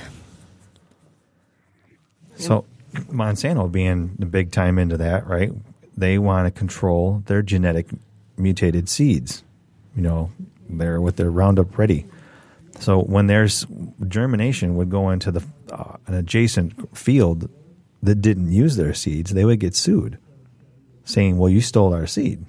So 2.37 2.65
Monsanto 2.95 3.71
being 3.71 4.17
the 4.19 4.27
big 4.27 4.51
time 4.51 4.79
into 4.79 4.97
that, 4.97 5.27
right? 5.27 5.53
They 5.97 6.19
want 6.19 6.47
to 6.47 6.59
control 6.59 7.23
their 7.27 7.43
genetic 7.43 7.87
mutated 8.37 8.89
seeds. 8.89 9.45
You 9.95 10.03
know, 10.03 10.31
they're 10.69 11.01
with 11.01 11.17
their 11.17 11.31
Roundup 11.31 11.77
Ready. 11.77 12.07
So 12.79 13.03
when 13.03 13.27
there's 13.27 13.67
germination 14.09 14.75
would 14.77 14.89
go 14.89 15.11
into 15.11 15.31
the 15.31 15.45
uh, 15.71 15.97
an 16.07 16.15
adjacent 16.15 16.97
field 16.97 17.51
that 18.03 18.17
didn't 18.17 18.51
use 18.53 18.77
their 18.77 18.95
seeds, 18.95 19.33
they 19.33 19.45
would 19.45 19.61
get 19.61 19.77
sued, 19.77 20.19
saying, 21.11 21.39
"Well, 21.39 21.51
you 21.51 21.61
stole 21.61 21.93
our 21.95 22.07
seed 22.07 22.45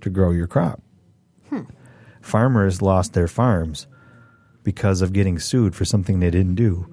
to 0.00 0.10
grow 0.10 0.30
your 0.30 0.46
crop." 0.46 0.82
Hmm. 1.48 1.62
Farmers 2.20 2.82
lost 2.82 3.12
their 3.12 3.28
farms 3.28 3.86
because 4.62 5.02
of 5.02 5.12
getting 5.12 5.38
sued 5.38 5.74
for 5.74 5.84
something 5.84 6.20
they 6.20 6.30
didn't 6.30 6.54
do. 6.54 6.86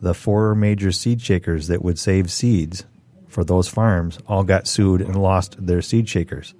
The 0.00 0.14
four 0.14 0.54
major 0.54 0.92
seed 0.92 1.22
shakers 1.22 1.68
that 1.68 1.82
would 1.82 1.98
save 1.98 2.30
seeds 2.30 2.84
for 3.28 3.44
those 3.44 3.68
farms 3.68 4.18
all 4.26 4.44
got 4.44 4.68
sued 4.68 5.00
and 5.00 5.20
lost 5.20 5.56
their 5.58 5.82
seed 5.82 6.08
shakers. 6.08 6.54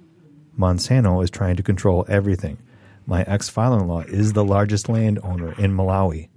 Monsanto 0.57 1.23
is 1.23 1.29
trying 1.29 1.55
to 1.57 1.63
control 1.63 2.05
everything. 2.07 2.57
My 3.05 3.23
ex 3.23 3.49
father 3.49 3.79
in 3.79 3.87
law 3.87 4.01
is 4.01 4.33
the 4.33 4.43
largest 4.43 4.89
landowner 4.89 5.53
in 5.59 5.75
Malawi. 5.75 6.29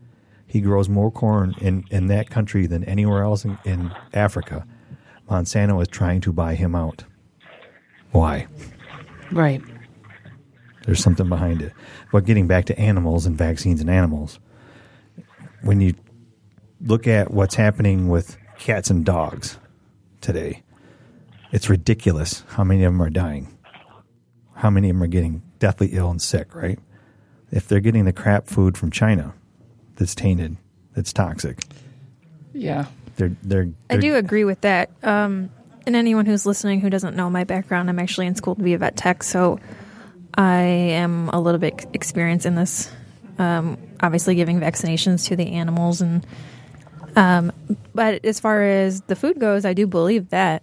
He 0.47 0.61
grows 0.61 0.89
more 0.89 1.11
corn 1.11 1.55
in, 1.61 1.85
in 1.91 2.07
that 2.07 2.31
country 2.31 2.67
than 2.67 2.85
anywhere 2.85 3.23
else 3.23 3.45
in, 3.45 3.59
in 3.65 3.93
Africa. 4.13 4.67
Monsanto 5.31 5.81
is 5.83 5.89
trying 5.89 6.21
to 6.23 6.33
buy 6.33 6.55
him 6.55 6.75
out. 6.75 7.05
Why? 8.13 8.47
Right. 9.33 9.63
There's 10.85 11.03
something 11.03 11.29
behind 11.29 11.61
it. 11.63 11.73
But 12.13 12.25
getting 12.25 12.47
back 12.47 12.65
to 12.67 12.79
animals 12.79 13.27
and 13.27 13.37
vaccines 13.37 13.81
and 13.81 13.91
animals, 13.91 14.39
when 15.63 15.81
you 15.81 15.95
look 16.81 17.07
at 17.07 17.31
what's 17.31 17.55
happening 17.57 18.09
with 18.09 18.37
cats 18.59 18.89
and 18.91 19.05
dogs 19.05 19.59
today, 20.21 20.63
it's 21.53 21.69
ridiculous 21.69 22.43
how 22.49 22.65
many 22.65 22.85
of 22.85 22.93
them 22.93 23.03
are 23.03 23.11
dying. 23.11 23.49
How 24.55 24.71
many 24.71 24.89
of 24.91 24.97
them 24.97 25.03
are 25.03 25.09
getting 25.09 25.43
deathly 25.59 25.89
ill 25.93 26.11
and 26.11 26.21
sick, 26.23 26.55
right? 26.55 26.79
If 27.51 27.69
they're 27.69 27.81
getting 27.81 28.05
the 28.05 28.13
crap 28.13 28.47
food 28.47 28.77
from 28.77 28.91
China 28.91 29.35
that's 29.97 30.15
tainted, 30.15 30.57
that's 30.95 31.13
toxic, 31.13 31.59
Yeah. 32.53 32.87
they're 33.17 33.37
they're, 33.43 33.69
I 33.91 33.95
they're 33.95 34.01
do 34.01 34.15
agree 34.17 34.45
with 34.45 34.61
that. 34.63 34.91
Um, 35.03 35.51
and 35.89 35.97
anyone 35.97 36.27
who's 36.27 36.45
listening 36.45 36.83
who 36.83 36.91
doesn't 36.91 37.17
know 37.17 37.31
my 37.31 37.45
background, 37.45 37.89
I'm 37.89 37.99
actually 37.99 38.27
in 38.27 38.35
school 38.35 38.55
to 38.55 38.63
be 38.63 38.75
a 38.75 38.79
vet 38.79 38.95
tech, 38.95 39.23
so 39.23 39.59
I 40.35 40.61
am 40.61 41.31
a 41.31 41.41
little 41.41 41.59
bit 41.59 41.87
experienced 41.95 42.45
in 42.45 42.55
this. 42.55 42.93
Um, 43.39 43.79
obviously, 43.99 44.35
giving 44.35 44.61
vaccinations 44.61 45.29
to 45.29 45.37
the 45.37 45.53
animals, 45.53 46.03
and 46.03 46.27
um, 47.17 47.53
but 47.95 48.23
as 48.27 48.39
far 48.39 48.63
as 48.63 49.01
the 49.01 49.17
food 49.17 49.41
goes, 49.41 49.65
I 49.65 49.73
do 49.73 49.87
believe 49.87 50.29
that 50.29 50.63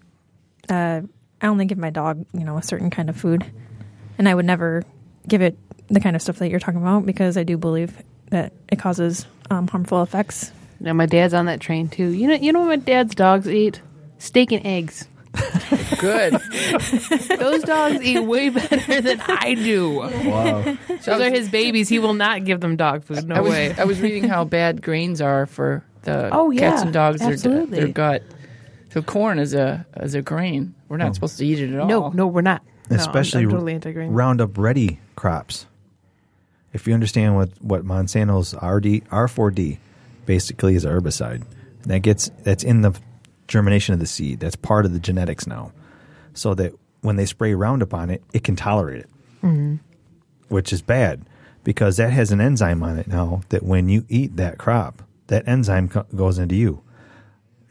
uh, 0.69 1.01
I 1.41 1.47
only 1.47 1.65
give 1.65 1.79
my 1.79 1.89
dog, 1.89 2.23
you 2.31 2.43
know, 2.43 2.59
a 2.59 2.63
certain 2.63 2.91
kind 2.91 3.09
of 3.09 3.17
food, 3.17 3.43
and 4.19 4.29
I 4.29 4.35
would 4.35 4.45
never 4.45 4.83
give 5.27 5.41
it 5.41 5.57
the 5.87 6.01
kind 6.01 6.15
of 6.15 6.21
stuff 6.21 6.37
that 6.37 6.51
you're 6.51 6.59
talking 6.59 6.81
about 6.81 7.03
because 7.03 7.35
I 7.35 7.43
do 7.43 7.57
believe 7.57 7.97
that 8.29 8.53
it 8.71 8.77
causes 8.77 9.25
um, 9.49 9.67
harmful 9.67 10.03
effects. 10.03 10.51
Now 10.79 10.93
my 10.93 11.07
dad's 11.07 11.33
on 11.33 11.47
that 11.47 11.61
train 11.61 11.89
too. 11.89 12.09
You 12.09 12.27
know, 12.27 12.35
you 12.35 12.53
know 12.53 12.59
what 12.59 12.67
my 12.67 12.75
dad's 12.75 13.15
dogs 13.15 13.49
eat? 13.49 13.81
Steak 14.19 14.51
and 14.51 14.63
eggs. 14.67 15.07
Good. 15.99 16.33
Those 17.39 17.63
dogs 17.63 18.01
eat 18.01 18.19
way 18.19 18.49
better 18.49 19.01
than 19.01 19.21
I 19.21 19.53
do. 19.53 19.97
Wow. 19.99 20.77
Those 20.87 21.07
are 21.07 21.29
his 21.29 21.49
babies. 21.49 21.89
He 21.89 21.99
will 21.99 22.13
not 22.13 22.45
give 22.45 22.59
them 22.61 22.75
dog 22.75 23.03
food. 23.03 23.27
No 23.27 23.35
I 23.35 23.39
was, 23.41 23.51
way. 23.51 23.75
I 23.77 23.83
was 23.85 23.99
reading 24.01 24.23
how 24.23 24.43
bad 24.43 24.81
grains 24.81 25.21
are 25.21 25.45
for 25.45 25.83
the 26.03 26.29
Oh, 26.31 26.51
yeah, 26.51 26.71
cats 26.71 26.81
and 26.83 26.93
dogs, 26.93 27.19
their, 27.19 27.33
absolutely. 27.33 27.79
their 27.79 27.87
gut. 27.87 28.23
So 28.91 29.01
corn 29.01 29.39
is 29.39 29.53
a 29.53 29.85
is 29.97 30.15
a 30.15 30.21
grain. 30.21 30.73
We're 30.87 30.97
not 30.97 31.09
oh. 31.09 31.13
supposed 31.13 31.37
to 31.39 31.45
eat 31.45 31.59
it 31.59 31.73
at 31.73 31.79
all. 31.79 31.87
no, 31.87 32.09
no, 32.09 32.27
we're 32.27 32.41
not. 32.41 32.61
No, 32.89 32.97
I'm- 32.97 32.99
Especially 32.99 33.43
I'm, 33.43 33.49
totally 33.49 33.73
anti-grain. 33.73 34.11
Roundup 34.11 34.57
ready 34.57 34.99
crops. 35.15 35.65
If 36.71 36.87
you 36.87 36.93
understand 36.93 37.35
what, 37.35 37.49
what 37.61 37.83
Monsanto's 37.83 38.53
RD 38.53 39.09
R4D 39.09 39.77
basically 40.25 40.75
is 40.75 40.83
a 40.85 40.89
herbicide, 40.89 41.43
that 41.83 41.99
gets 41.99 42.29
that's 42.43 42.63
in 42.63 42.81
the 42.81 42.99
germination 43.47 43.93
of 43.93 43.99
the 43.99 44.05
seed. 44.05 44.39
That's 44.39 44.55
part 44.55 44.85
of 44.85 44.93
the 44.93 44.99
genetics 44.99 45.45
now, 45.47 45.71
so 46.33 46.53
that 46.55 46.73
when 47.01 47.15
they 47.15 47.25
spray 47.25 47.53
Roundup 47.53 47.93
on 47.93 48.09
it, 48.09 48.23
it 48.33 48.43
can 48.43 48.55
tolerate 48.55 49.01
it, 49.01 49.09
Mm-hmm. 49.43 49.75
which 50.49 50.73
is 50.73 50.81
bad 50.81 51.21
because 51.63 51.97
that 51.97 52.11
has 52.11 52.31
an 52.31 52.41
enzyme 52.41 52.81
on 52.83 52.97
it 52.97 53.07
now 53.07 53.41
that 53.49 53.63
when 53.63 53.89
you 53.89 54.05
eat 54.09 54.35
that 54.37 54.57
crop, 54.57 55.03
that 55.27 55.47
enzyme 55.47 55.87
co- 55.89 56.05
goes 56.15 56.37
into 56.39 56.55
you. 56.55 56.81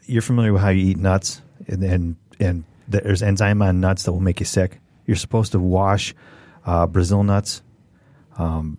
You're 0.05 0.21
familiar 0.21 0.53
with 0.53 0.61
how 0.61 0.69
you 0.69 0.85
eat 0.91 0.97
nuts, 0.97 1.41
and 1.67 1.83
and, 1.83 2.15
and 2.39 2.63
there's 2.87 3.21
enzyme 3.23 3.61
on 3.61 3.79
nuts 3.81 4.03
that 4.03 4.11
will 4.11 4.19
make 4.21 4.39
you 4.39 4.45
sick. 4.45 4.79
You're 5.05 5.17
supposed 5.17 5.51
to 5.53 5.59
wash 5.59 6.13
uh, 6.65 6.87
Brazil 6.87 7.23
nuts 7.23 7.61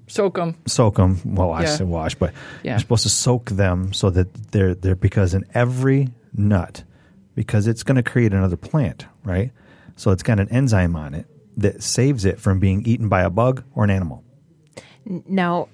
Soak 0.09 0.35
them. 0.35 0.55
soak 0.67 0.97
them. 0.97 1.19
Well, 1.25 1.51
I 1.53 1.63
Yeah. 1.63 1.77
say 1.77 1.85
wash, 1.85 2.15
but 2.15 2.33
Yeah. 2.63 2.73
you're 2.73 2.79
supposed 2.81 3.05
to 3.05 3.09
soak 3.09 3.51
them 3.51 3.93
so 3.95 4.11
that 4.11 4.33
they're 4.53 4.75
they're 4.75 4.95
because 4.95 5.33
in 5.35 5.45
every 5.55 6.11
nut, 6.39 6.85
because 7.35 7.67
it's 7.67 7.83
going 7.83 7.97
to 7.97 8.03
create 8.03 8.33
another 8.33 8.57
plant, 8.57 9.07
right? 9.25 9.53
So 9.97 10.11
it's 10.11 10.23
got 10.23 10.41
an 10.41 10.49
enzyme 10.51 10.97
on 10.97 11.15
it 11.15 11.27
that 11.57 11.83
saves 11.83 12.25
it 12.25 12.39
from 12.39 12.61
being 12.61 12.87
eaten 12.87 13.09
by 13.09 13.23
a 13.23 13.31
bug 13.31 13.65
or 13.75 13.85
an 13.85 13.91
animal. 13.91 14.23
Now, 15.27 15.69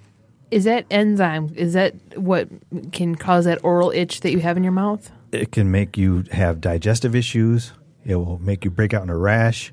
is 0.50 0.64
that 0.64 0.86
enzyme? 0.90 1.52
Is 1.56 1.72
that 1.72 1.94
what 2.16 2.48
can 2.92 3.14
cause 3.14 3.46
that 3.46 3.64
oral 3.64 3.90
itch 3.90 4.20
that 4.20 4.30
you 4.30 4.40
have 4.40 4.56
in 4.56 4.62
your 4.62 4.72
mouth? 4.72 5.10
It 5.32 5.50
can 5.50 5.70
make 5.70 5.96
you 5.96 6.24
have 6.30 6.60
digestive 6.60 7.16
issues. 7.16 7.72
It 8.04 8.16
will 8.16 8.38
make 8.38 8.64
you 8.64 8.70
break 8.70 8.92
out 8.92 9.02
in 9.02 9.08
a 9.08 9.16
rash. 9.16 9.72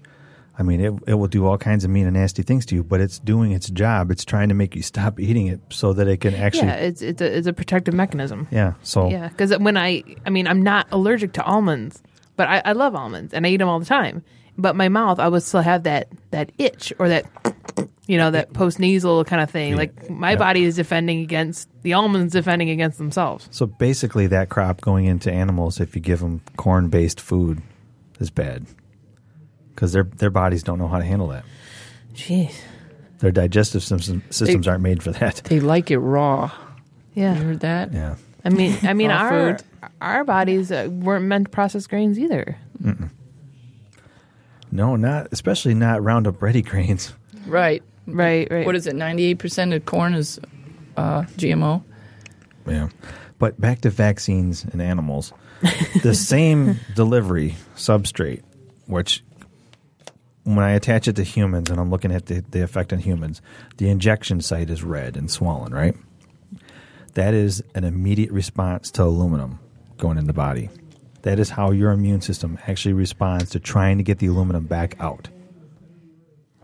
I 0.59 0.63
mean, 0.63 0.81
it 0.81 0.93
it 1.07 1.13
will 1.13 1.27
do 1.29 1.45
all 1.47 1.57
kinds 1.57 1.85
of 1.85 1.89
mean 1.89 2.05
and 2.05 2.15
nasty 2.17 2.43
things 2.43 2.65
to 2.67 2.75
you, 2.75 2.83
but 2.83 2.99
it's 2.99 3.17
doing 3.17 3.53
its 3.53 3.69
job. 3.69 4.11
It's 4.11 4.25
trying 4.25 4.49
to 4.49 4.55
make 4.55 4.75
you 4.75 4.81
stop 4.81 5.17
eating 5.19 5.47
it 5.47 5.61
so 5.69 5.93
that 5.93 6.07
it 6.07 6.17
can 6.17 6.35
actually. 6.35 6.67
yeah, 6.67 6.75
it's 6.75 7.01
it's 7.01 7.21
a, 7.21 7.37
it's 7.37 7.47
a 7.47 7.53
protective 7.53 7.93
mechanism. 7.93 8.45
yeah. 8.51 8.73
So 8.83 9.09
Yeah, 9.09 9.29
because 9.29 9.57
when 9.57 9.77
I, 9.77 10.03
I 10.25 10.29
mean, 10.29 10.47
I'm 10.47 10.61
not 10.61 10.87
allergic 10.91 11.31
to 11.33 11.43
almonds, 11.43 12.03
but 12.35 12.49
I, 12.49 12.61
I 12.65 12.71
love 12.73 12.93
almonds 12.93 13.33
and 13.33 13.45
I 13.47 13.49
eat 13.51 13.57
them 13.57 13.69
all 13.69 13.79
the 13.79 13.85
time. 13.85 14.21
But 14.57 14.75
my 14.75 14.89
mouth, 14.89 15.19
I 15.19 15.29
would 15.29 15.43
still 15.43 15.61
have 15.61 15.83
that 15.83 16.09
that 16.31 16.51
itch 16.57 16.91
or 16.99 17.07
that, 17.07 17.25
you 18.07 18.17
know, 18.17 18.29
that 18.31 18.51
post 18.51 18.77
nasal 18.79 19.23
kind 19.23 19.41
of 19.41 19.49
thing. 19.49 19.77
Like 19.77 20.09
my 20.09 20.31
Yeah. 20.31 20.35
body 20.35 20.63
is 20.65 20.75
defending 20.75 21.21
against 21.21 21.69
the 21.83 21.93
almonds, 21.93 22.33
defending 22.33 22.69
against 22.69 22.97
themselves. 22.97 23.47
So 23.51 23.65
basically, 23.65 24.27
that 24.27 24.49
crop 24.49 24.81
going 24.81 25.05
into 25.05 25.31
animals, 25.31 25.79
if 25.79 25.95
you 25.95 26.01
give 26.01 26.19
them 26.19 26.41
corn 26.57 26.89
based 26.89 27.21
food, 27.21 27.61
is 28.19 28.29
bad 28.29 28.65
because 29.79 29.93
their 29.93 30.03
their 30.03 30.29
bodies 30.29 30.61
don't 30.61 30.77
know 30.77 30.89
how 30.89 30.97
to 30.99 31.05
handle 31.05 31.27
that. 31.29 31.45
Jeez. 32.13 32.53
Their 33.19 33.31
digestive 33.31 33.81
system, 33.81 34.21
systems 34.29 34.67
aren't 34.67 34.83
made 34.83 35.01
for 35.01 35.11
that. 35.11 35.35
They 35.45 35.61
like 35.61 35.89
it 35.89 35.99
raw. 35.99 36.51
You 37.13 37.23
Yeah. 37.23 37.33
heard 37.35 37.61
that? 37.61 37.93
Yeah. 37.93 38.15
I 38.43 38.49
mean, 38.49 38.77
I 38.83 38.93
mean, 38.93 39.09
our 39.09 39.57
food. 39.57 39.63
our 40.01 40.23
bodies 40.25 40.69
uh, 40.69 40.89
weren't 40.91 41.25
meant 41.25 41.45
to 41.45 41.49
process 41.49 41.87
grains 41.87 42.19
either. 42.19 42.57
No, 44.71 44.95
not 44.97 45.27
especially 45.31 45.73
not 45.73 46.03
Roundup 46.03 46.41
Ready 46.41 46.61
grains. 46.61 47.13
Right. 47.47 47.81
Right. 48.05 48.47
Right. 48.51 48.65
What 48.65 48.75
is 48.75 48.85
it? 48.85 48.95
Ninety-eight 48.95 49.39
percent 49.39 49.73
of 49.73 49.85
corn 49.85 50.13
is 50.13 50.39
uh, 50.97 51.21
GMO. 51.37 51.83
Yeah. 52.67 52.89
But 53.39 53.59
back 53.59 53.81
to 53.81 53.89
vaccines 53.89 54.65
and 54.65 54.81
animals. 54.81 55.31
the 56.03 56.13
same 56.33 56.79
delivery 56.95 57.55
substrate, 57.75 58.43
which 58.85 59.23
when 60.55 60.65
I 60.65 60.71
attach 60.71 61.07
it 61.07 61.15
to 61.17 61.23
humans 61.23 61.69
and 61.69 61.79
I'm 61.79 61.89
looking 61.89 62.11
at 62.11 62.25
the, 62.25 62.43
the 62.49 62.63
effect 62.63 62.91
on 62.91 62.99
humans, 62.99 63.41
the 63.77 63.89
injection 63.89 64.41
site 64.41 64.69
is 64.69 64.83
red 64.83 65.15
and 65.15 65.29
swollen, 65.29 65.73
right? 65.73 65.95
That 67.13 67.33
is 67.33 67.63
an 67.75 67.83
immediate 67.83 68.31
response 68.31 68.91
to 68.91 69.03
aluminum 69.03 69.59
going 69.97 70.17
in 70.17 70.27
the 70.27 70.33
body. 70.33 70.69
That 71.23 71.39
is 71.39 71.49
how 71.49 71.71
your 71.71 71.91
immune 71.91 72.21
system 72.21 72.57
actually 72.67 72.93
responds 72.93 73.49
to 73.51 73.59
trying 73.59 73.97
to 73.97 74.03
get 74.03 74.19
the 74.19 74.27
aluminum 74.27 74.65
back 74.65 74.95
out 74.99 75.27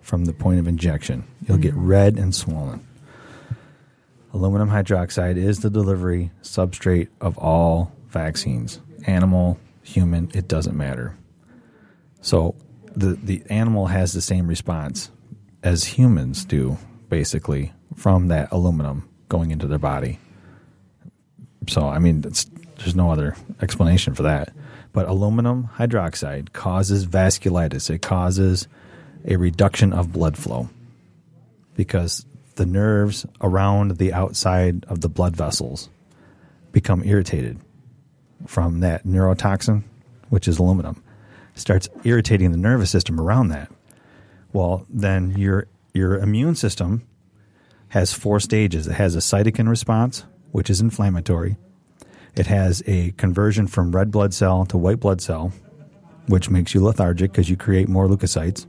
from 0.02 0.26
the 0.26 0.34
point 0.34 0.60
of 0.60 0.68
injection. 0.68 1.24
You'll 1.48 1.58
get 1.58 1.74
mm-hmm. 1.74 1.88
red 1.88 2.18
and 2.18 2.34
swollen. 2.34 2.86
Aluminum 4.34 4.70
hydroxide 4.70 5.38
is 5.38 5.60
the 5.60 5.70
delivery 5.70 6.32
substrate 6.42 7.10
of 7.22 7.38
all 7.38 7.92
vaccines 8.10 8.80
animal, 9.08 9.60
human, 9.84 10.32
it 10.34 10.48
doesn't 10.48 10.76
matter. 10.76 11.16
So 12.22 12.56
the, 12.96 13.18
the 13.22 13.44
animal 13.50 13.88
has 13.88 14.14
the 14.14 14.22
same 14.22 14.48
response 14.48 15.12
as 15.64 15.84
humans 15.84 16.46
do, 16.46 16.78
basically, 17.10 17.74
from 17.96 18.28
that 18.28 18.52
aluminum 18.52 19.10
going 19.30 19.52
into 19.52 19.68
their 19.68 19.80
body. 19.80 20.20
So, 21.68 21.88
I 21.88 22.00
mean, 22.00 22.22
there's 22.22 22.96
no 22.96 23.12
other 23.12 23.36
explanation 23.62 24.14
for 24.14 24.24
that. 24.24 24.54
But 24.94 25.08
aluminum 25.08 25.70
hydroxide 25.76 26.54
causes 26.54 27.06
vasculitis, 27.06 27.90
it 27.90 28.02
causes 28.02 28.68
a 29.26 29.36
reduction 29.36 29.92
of 29.92 30.14
blood 30.14 30.38
flow 30.38 30.70
because 31.76 32.26
the 32.56 32.66
nerves 32.66 33.26
around 33.42 33.98
the 33.98 34.14
outside 34.14 34.86
of 34.86 35.02
the 35.02 35.10
blood 35.10 35.36
vessels 35.36 35.90
become 36.72 37.04
irritated 37.04 37.60
from 38.46 38.82
that 38.82 39.06
neurotoxin, 39.06 39.84
which 40.30 40.48
is 40.48 40.60
aluminum, 40.60 41.02
starts 41.56 41.90
irritating 42.04 42.52
the 42.52 42.58
nervous 42.58 42.90
system 42.90 43.20
around 43.20 43.48
that. 43.50 43.72
Well, 44.54 44.86
then 44.90 45.32
your 45.38 45.68
your 45.94 46.18
immune 46.18 46.56
system 46.56 47.08
has 47.90 48.14
four 48.14 48.40
stages. 48.40 48.88
It 48.88 48.94
has 48.94 49.16
a 49.16 49.20
cytokine 49.20 49.70
response, 49.70 50.26
which 50.52 50.70
is 50.70 50.82
inflammatory. 50.82 51.58
It 52.36 52.48
has 52.48 52.84
a 52.86 53.12
conversion 53.12 53.68
from 53.68 53.96
red 53.96 54.12
blood 54.12 54.34
cell 54.34 54.66
to 54.66 54.78
white 54.78 55.00
blood 55.00 55.22
cell, 55.22 55.54
which 56.28 56.50
makes 56.50 56.74
you 56.74 56.84
lethargic 56.84 57.32
because 57.32 57.50
you 57.50 57.56
create 57.56 57.88
more 57.88 58.08
leukocytes. 58.08 58.66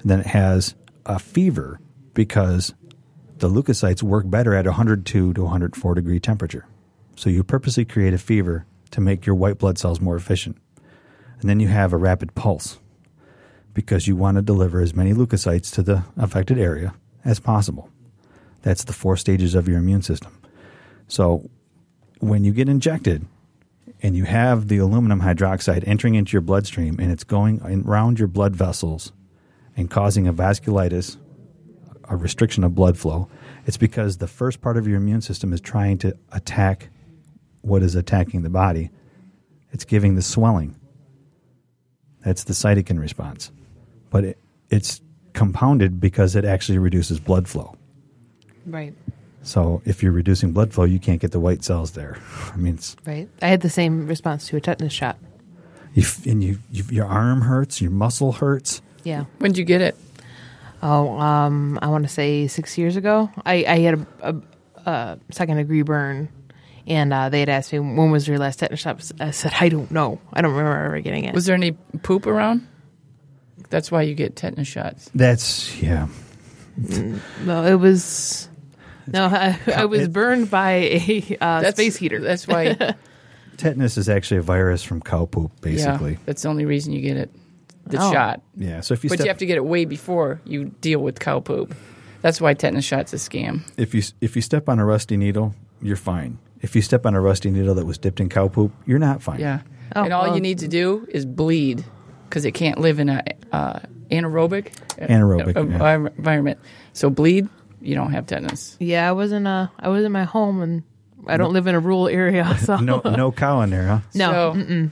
And 0.00 0.10
then 0.10 0.20
it 0.20 0.26
has 0.26 0.74
a 1.04 1.18
fever 1.18 1.80
because 2.14 2.72
the 3.38 3.48
leukocytes 3.48 4.02
work 4.02 4.28
better 4.28 4.54
at 4.54 4.64
102 4.64 5.34
to 5.34 5.42
104 5.42 5.94
degree 5.94 6.20
temperature. 6.20 6.66
So 7.16 7.28
you 7.28 7.44
purposely 7.44 7.84
create 7.84 8.14
a 8.14 8.18
fever 8.18 8.64
to 8.92 9.00
make 9.00 9.26
your 9.26 9.34
white 9.34 9.58
blood 9.58 9.76
cells 9.78 10.00
more 10.00 10.16
efficient. 10.16 10.56
And 11.40 11.48
then 11.48 11.60
you 11.60 11.68
have 11.68 11.92
a 11.92 11.96
rapid 11.96 12.34
pulse 12.34 12.78
because 13.74 14.08
you 14.08 14.16
want 14.16 14.36
to 14.36 14.42
deliver 14.42 14.80
as 14.80 14.94
many 14.94 15.12
leukocytes 15.12 15.72
to 15.74 15.82
the 15.82 16.04
affected 16.16 16.58
area 16.58 16.94
as 17.24 17.38
possible. 17.38 17.90
That's 18.62 18.84
the 18.84 18.92
four 18.92 19.16
stages 19.16 19.54
of 19.54 19.68
your 19.68 19.78
immune 19.78 20.02
system. 20.02 20.36
So 21.06 21.48
when 22.18 22.44
you 22.44 22.52
get 22.52 22.68
injected 22.68 23.24
and 24.02 24.16
you 24.16 24.24
have 24.24 24.68
the 24.68 24.78
aluminum 24.78 25.20
hydroxide 25.20 25.84
entering 25.86 26.14
into 26.14 26.32
your 26.32 26.40
bloodstream 26.40 26.98
and 26.98 27.12
it's 27.12 27.24
going 27.24 27.60
around 27.62 28.18
your 28.18 28.28
blood 28.28 28.56
vessels 28.56 29.12
and 29.76 29.90
causing 29.90 30.26
a 30.26 30.32
vasculitis, 30.32 31.16
a 32.08 32.16
restriction 32.16 32.64
of 32.64 32.74
blood 32.74 32.98
flow, 32.98 33.28
it's 33.66 33.76
because 33.76 34.16
the 34.16 34.26
first 34.26 34.60
part 34.60 34.76
of 34.76 34.88
your 34.88 34.96
immune 34.96 35.20
system 35.20 35.52
is 35.52 35.60
trying 35.60 35.98
to 35.98 36.16
attack 36.32 36.88
what 37.60 37.82
is 37.82 37.94
attacking 37.94 38.42
the 38.42 38.50
body. 38.50 38.90
It's 39.72 39.84
giving 39.84 40.14
the 40.14 40.22
swelling. 40.22 40.74
That's 42.28 42.44
the 42.44 42.52
cytokine 42.52 43.00
response. 43.00 43.50
But 44.10 44.24
it, 44.24 44.38
it's 44.68 45.00
compounded 45.32 45.98
because 45.98 46.36
it 46.36 46.44
actually 46.44 46.76
reduces 46.76 47.18
blood 47.20 47.48
flow. 47.48 47.74
right. 48.66 48.92
So 49.42 49.80
if 49.86 50.02
you're 50.02 50.12
reducing 50.12 50.52
blood 50.52 50.74
flow, 50.74 50.84
you 50.84 50.98
can't 50.98 51.22
get 51.22 51.32
the 51.32 51.40
white 51.40 51.64
cells 51.64 51.92
there. 51.92 52.18
I 52.52 52.56
mean, 52.58 52.74
it's, 52.74 52.96
Right. 53.06 53.30
I 53.40 53.46
had 53.48 53.62
the 53.62 53.70
same 53.70 54.06
response 54.06 54.46
to 54.48 54.56
a 54.56 54.60
tetanus 54.60 54.92
shot. 54.92 55.16
you, 55.94 56.02
f- 56.02 56.26
and 56.26 56.44
you, 56.44 56.58
you, 56.70 56.84
your 56.90 57.06
arm 57.06 57.40
hurts, 57.40 57.80
your 57.80 57.90
muscle 57.90 58.32
hurts. 58.32 58.82
Yeah. 59.04 59.24
When'd 59.38 59.56
you 59.56 59.64
get 59.64 59.80
it? 59.80 59.96
Oh, 60.82 61.18
um, 61.18 61.78
I 61.80 61.88
want 61.88 62.04
to 62.04 62.08
say 62.12 62.46
six 62.46 62.76
years 62.76 62.96
ago. 62.96 63.30
I, 63.46 63.64
I 63.66 63.78
had 63.78 63.94
a, 63.94 64.06
a, 64.84 64.90
a 64.90 65.18
second 65.30 65.56
degree 65.56 65.80
burn, 65.82 66.28
and 66.88 67.12
uh, 67.12 67.28
they 67.28 67.40
had 67.40 67.48
asked 67.48 67.72
me 67.72 67.78
when 67.78 68.10
was 68.10 68.26
your 68.26 68.38
last 68.38 68.58
tetanus 68.58 68.80
shot. 68.80 69.00
I 69.20 69.30
said 69.30 69.52
I 69.60 69.68
don't 69.68 69.90
know. 69.90 70.20
I 70.32 70.40
don't 70.42 70.50
remember 70.52 70.76
ever 70.86 71.00
getting 71.00 71.24
it. 71.24 71.34
Was 71.34 71.46
there 71.46 71.54
any 71.54 71.72
poop 72.02 72.26
around? 72.26 72.66
That's 73.70 73.92
why 73.92 74.02
you 74.02 74.14
get 74.14 74.34
tetanus 74.34 74.66
shots. 74.68 75.10
That's, 75.14 75.80
yeah. 75.82 76.08
no, 77.44 77.64
it 77.64 77.74
was. 77.74 78.48
No, 79.06 79.26
I, 79.26 79.58
I 79.74 79.84
was 79.86 80.02
it- 80.02 80.12
burned 80.12 80.50
by 80.50 80.70
a 80.72 81.36
uh, 81.40 81.70
space 81.72 81.96
heater. 81.96 82.20
That's 82.20 82.46
why 82.46 82.74
Tetanus 83.56 83.96
is 83.96 84.08
actually 84.08 84.38
a 84.38 84.42
virus 84.42 84.82
from 84.84 85.00
cow 85.00 85.26
poop, 85.26 85.50
basically. 85.60 86.12
Yeah, 86.12 86.18
that's 86.26 86.42
the 86.42 86.48
only 86.48 86.64
reason 86.64 86.92
you 86.92 87.00
get 87.00 87.16
it. 87.16 87.30
The 87.86 87.98
Oh. 88.00 88.12
shot. 88.12 88.42
Yeah. 88.54 88.80
So 88.82 88.92
if 88.94 89.02
you 89.02 89.08
but 89.10 89.16
step, 89.18 89.24
you 89.24 89.30
have 89.30 89.38
to 89.38 89.46
get 89.46 89.56
it 89.56 89.64
way 89.64 89.84
before 89.86 90.40
you 90.44 90.66
deal 90.80 91.00
with 91.00 91.18
cow 91.20 91.40
poop. 91.40 91.74
That's 92.20 92.40
why 92.40 92.52
tetanus 92.54 92.84
shot's 92.84 93.12
a 93.12 93.16
scam. 93.16 93.62
if 93.76 93.94
you 93.94 94.02
if 94.20 94.36
you 94.36 94.42
step 94.42 94.68
on 94.68 94.78
a 94.78 94.84
rusty 94.84 95.16
needle, 95.16 95.54
you're 95.80 95.96
fine. 95.96 96.38
If 96.60 96.74
you 96.74 96.82
step 96.82 97.06
on 97.06 97.14
a 97.14 97.20
rusty 97.20 97.50
needle 97.50 97.74
that 97.74 97.86
was 97.86 97.98
dipped 97.98 98.20
in 98.20 98.28
cow 98.28 98.48
poop, 98.48 98.72
you're 98.86 98.98
not 98.98 99.22
fine. 99.22 99.40
Yeah. 99.40 99.60
Oh, 99.94 100.04
and 100.04 100.12
all 100.12 100.24
well. 100.24 100.34
you 100.34 100.40
need 100.40 100.58
to 100.58 100.68
do 100.68 101.06
is 101.10 101.24
bleed 101.24 101.84
because 102.28 102.44
it 102.44 102.52
can't 102.52 102.78
live 102.78 102.98
in 102.98 103.08
a 103.08 103.22
uh, 103.52 103.80
anaerobic 104.10 104.72
Anaerobic, 104.98 105.56
uh, 105.56 105.66
yeah. 105.66 106.10
environment. 106.16 106.58
So 106.92 107.10
bleed, 107.10 107.48
you 107.80 107.94
don't 107.94 108.12
have 108.12 108.26
tetanus. 108.26 108.76
Yeah, 108.80 109.08
I 109.08 109.12
was 109.12 109.32
in 109.32 109.46
a 109.46 109.72
I 109.78 109.88
was 109.88 110.04
in 110.04 110.12
my 110.12 110.24
home 110.24 110.60
and 110.60 110.82
I 111.26 111.36
don't 111.36 111.52
live 111.52 111.66
in 111.66 111.74
a 111.74 111.80
rural 111.80 112.08
area, 112.08 112.56
so 112.62 112.76
No 112.76 113.00
no 113.04 113.32
cow 113.32 113.60
in 113.62 113.70
there, 113.70 113.86
huh? 113.86 114.00
no. 114.14 114.54
So-. 114.54 114.90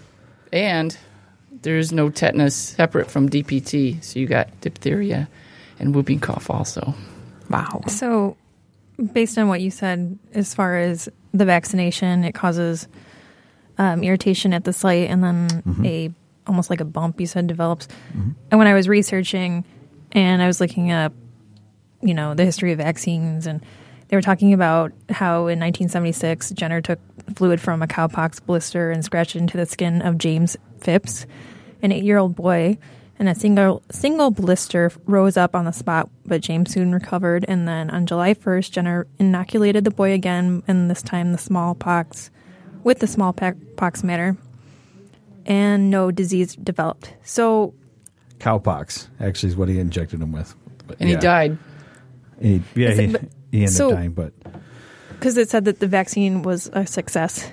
And 0.52 0.97
there's 1.62 1.93
no 1.93 2.10
tetanus 2.10 2.55
separate 2.55 3.10
from 3.10 3.28
DPT. 3.28 4.02
So 4.02 4.18
you 4.20 4.26
got 4.26 4.48
diphtheria 4.60 5.28
and 5.78 5.94
whooping 5.94 6.20
cough 6.20 6.48
also. 6.48 6.94
Wow. 7.51 7.82
So, 7.88 8.36
based 9.12 9.39
on 9.39 9.48
what 9.48 9.60
you 9.60 9.70
said, 9.70 10.18
as 10.32 10.55
far 10.55 10.78
as 10.78 11.09
the 11.32 11.44
vaccination, 11.44 12.24
it 12.24 12.32
causes 12.32 12.89
um, 13.78 14.02
irritation 14.02 14.52
at 14.52 14.64
the 14.64 14.73
site, 14.73 15.10
and 15.10 15.23
then 15.23 15.82
a 15.85 16.10
almost 16.47 16.70
like 16.70 16.81
a 16.81 16.85
bump. 16.85 17.20
You 17.20 17.27
said 17.27 17.47
develops. 17.47 17.89
And 18.51 18.59
when 18.59 18.66
I 18.66 18.74
was 18.74 18.89
researching, 18.89 19.64
and 20.12 20.40
I 20.40 20.47
was 20.47 20.60
looking 20.60 20.93
up, 20.93 21.12
you 22.02 22.14
know, 22.14 22.35
the 22.35 22.44
history 22.44 22.73
of 22.73 22.78
vaccines, 22.78 23.47
and 23.47 23.62
they 24.09 24.16
were 24.16 24.23
talking 24.23 24.52
about 24.52 24.93
how 25.10 25.48
in 25.48 25.59
1976 25.59 26.51
Jenner 26.52 26.81
took 26.81 27.01
fluid 27.35 27.60
from 27.60 27.82
a 27.82 27.86
cowpox 27.86 28.44
blister 28.44 28.90
and 28.90 29.05
scratched 29.05 29.36
it 29.36 29.40
into 29.40 29.56
the 29.56 29.66
skin 29.66 30.01
of 30.01 30.16
James 30.16 30.56
Phipps, 30.81 31.27
an 31.82 31.93
eight-year-old 31.93 32.36
boy 32.36 32.78
and 33.18 33.28
a 33.28 33.34
single 33.34 33.82
single 33.90 34.30
blister 34.30 34.90
rose 35.06 35.36
up 35.36 35.55
on 35.55 35.64
the 35.64 35.72
spot, 35.72 36.09
but 36.26 36.40
James 36.40 36.72
soon 36.72 36.93
recovered. 36.93 37.44
And 37.48 37.66
then 37.66 37.90
on 37.90 38.06
July 38.06 38.34
1st, 38.34 38.70
Jenner 38.72 39.06
inoculated 39.18 39.84
the 39.84 39.90
boy 39.90 40.12
again, 40.12 40.62
and 40.68 40.90
this 40.90 41.02
time 41.02 41.32
the 41.32 41.38
smallpox 41.38 42.30
with 42.84 42.98
the 43.01 43.06
smallpox 43.06 44.05
matter, 44.05 44.36
and 45.44 45.90
no 45.90 46.10
disease 46.10 46.55
developed. 46.56 47.14
So, 47.24 47.74
Cowpox 48.38 49.09
actually 49.20 49.48
is 49.51 49.56
what 49.56 49.68
he 49.68 49.78
injected 49.78 50.20
him 50.20 50.32
with. 50.32 50.55
But 50.86 50.98
And 51.01 51.09
yeah. 51.09 51.16
he 51.16 51.20
died. 51.20 51.59
He, 52.40 52.62
yeah, 52.74 52.88
it- 52.90 52.98
he, 52.98 53.06
but- 53.09 53.22
he 53.51 53.59
ended 53.60 53.74
so- 53.74 53.88
up 53.90 53.94
dying, 53.97 54.12
but 54.12 54.32
because 55.10 55.36
it 55.38 55.48
said 55.48 55.64
that 55.64 55.80
the 55.80 55.86
vaccine 55.86 56.43
was 56.43 56.68
a 56.74 56.86
success. 56.86 57.51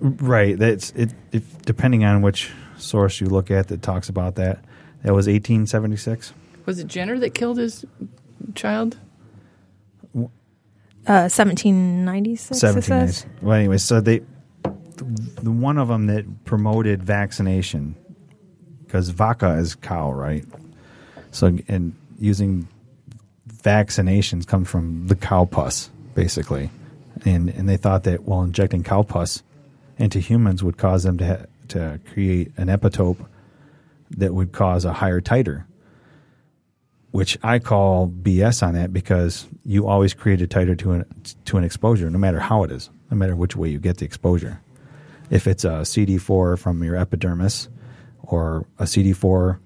right. 0.00 0.58
That's 0.58 0.90
it. 0.90 1.14
If 1.32 1.62
depending 1.62 2.04
on 2.04 2.20
which 2.20 2.50
source 2.76 3.20
you 3.20 3.26
look 3.28 3.50
at 3.50 3.68
that 3.68 3.80
talks 3.80 4.08
about 4.10 4.34
that, 4.34 4.62
that 5.06 5.14
was 5.14 5.28
1876. 5.28 6.32
Was 6.64 6.80
it 6.80 6.88
Jenner 6.88 7.16
that 7.20 7.32
killed 7.32 7.58
his 7.58 7.84
child? 8.56 8.96
Uh, 10.16 11.30
1796, 11.30 12.60
it 12.64 12.82
says. 12.82 13.26
Well, 13.40 13.56
anyway, 13.56 13.76
so 13.76 14.00
they, 14.00 14.22
the 14.64 15.52
one 15.52 15.78
of 15.78 15.86
them 15.86 16.06
that 16.08 16.44
promoted 16.44 17.04
vaccination, 17.04 17.94
because 18.84 19.10
vaca 19.10 19.50
is 19.58 19.76
cow, 19.76 20.10
right? 20.10 20.44
So, 21.30 21.56
and 21.68 21.94
using 22.18 22.66
vaccinations 23.48 24.44
come 24.44 24.64
from 24.64 25.06
the 25.06 25.14
cow 25.14 25.44
pus, 25.44 25.88
basically, 26.16 26.68
and 27.24 27.48
and 27.50 27.68
they 27.68 27.76
thought 27.76 28.02
that 28.04 28.24
well, 28.24 28.42
injecting 28.42 28.82
cow 28.82 29.04
pus 29.04 29.44
into 29.98 30.18
humans 30.18 30.64
would 30.64 30.78
cause 30.78 31.04
them 31.04 31.16
to 31.18 31.26
ha- 31.28 31.46
to 31.68 32.00
create 32.12 32.50
an 32.56 32.66
epitope 32.66 33.24
that 34.10 34.34
would 34.34 34.52
cause 34.52 34.84
a 34.84 34.92
higher 34.92 35.20
titer 35.20 35.64
which 37.16 37.38
I 37.42 37.60
call 37.60 38.08
BS 38.08 38.62
on 38.62 38.74
that 38.74 38.92
because 38.92 39.46
you 39.64 39.86
always 39.86 40.12
create 40.12 40.42
a 40.42 40.46
titer 40.46 40.78
to 40.80 40.92
an 40.92 41.04
to 41.46 41.56
an 41.56 41.64
exposure, 41.64 42.10
no 42.10 42.18
matter 42.18 42.38
how 42.38 42.62
it 42.62 42.70
is, 42.70 42.90
no 43.10 43.16
matter 43.16 43.34
which 43.34 43.56
way 43.56 43.70
you 43.70 43.78
get 43.78 43.96
the 43.96 44.04
exposure. 44.04 44.60
If 45.30 45.46
it's 45.46 45.64
a 45.64 45.80
CD4 45.80 46.58
from 46.58 46.84
your 46.84 46.94
epidermis 46.94 47.70
or 48.22 48.66
a 48.78 48.84
CD4 48.84 49.58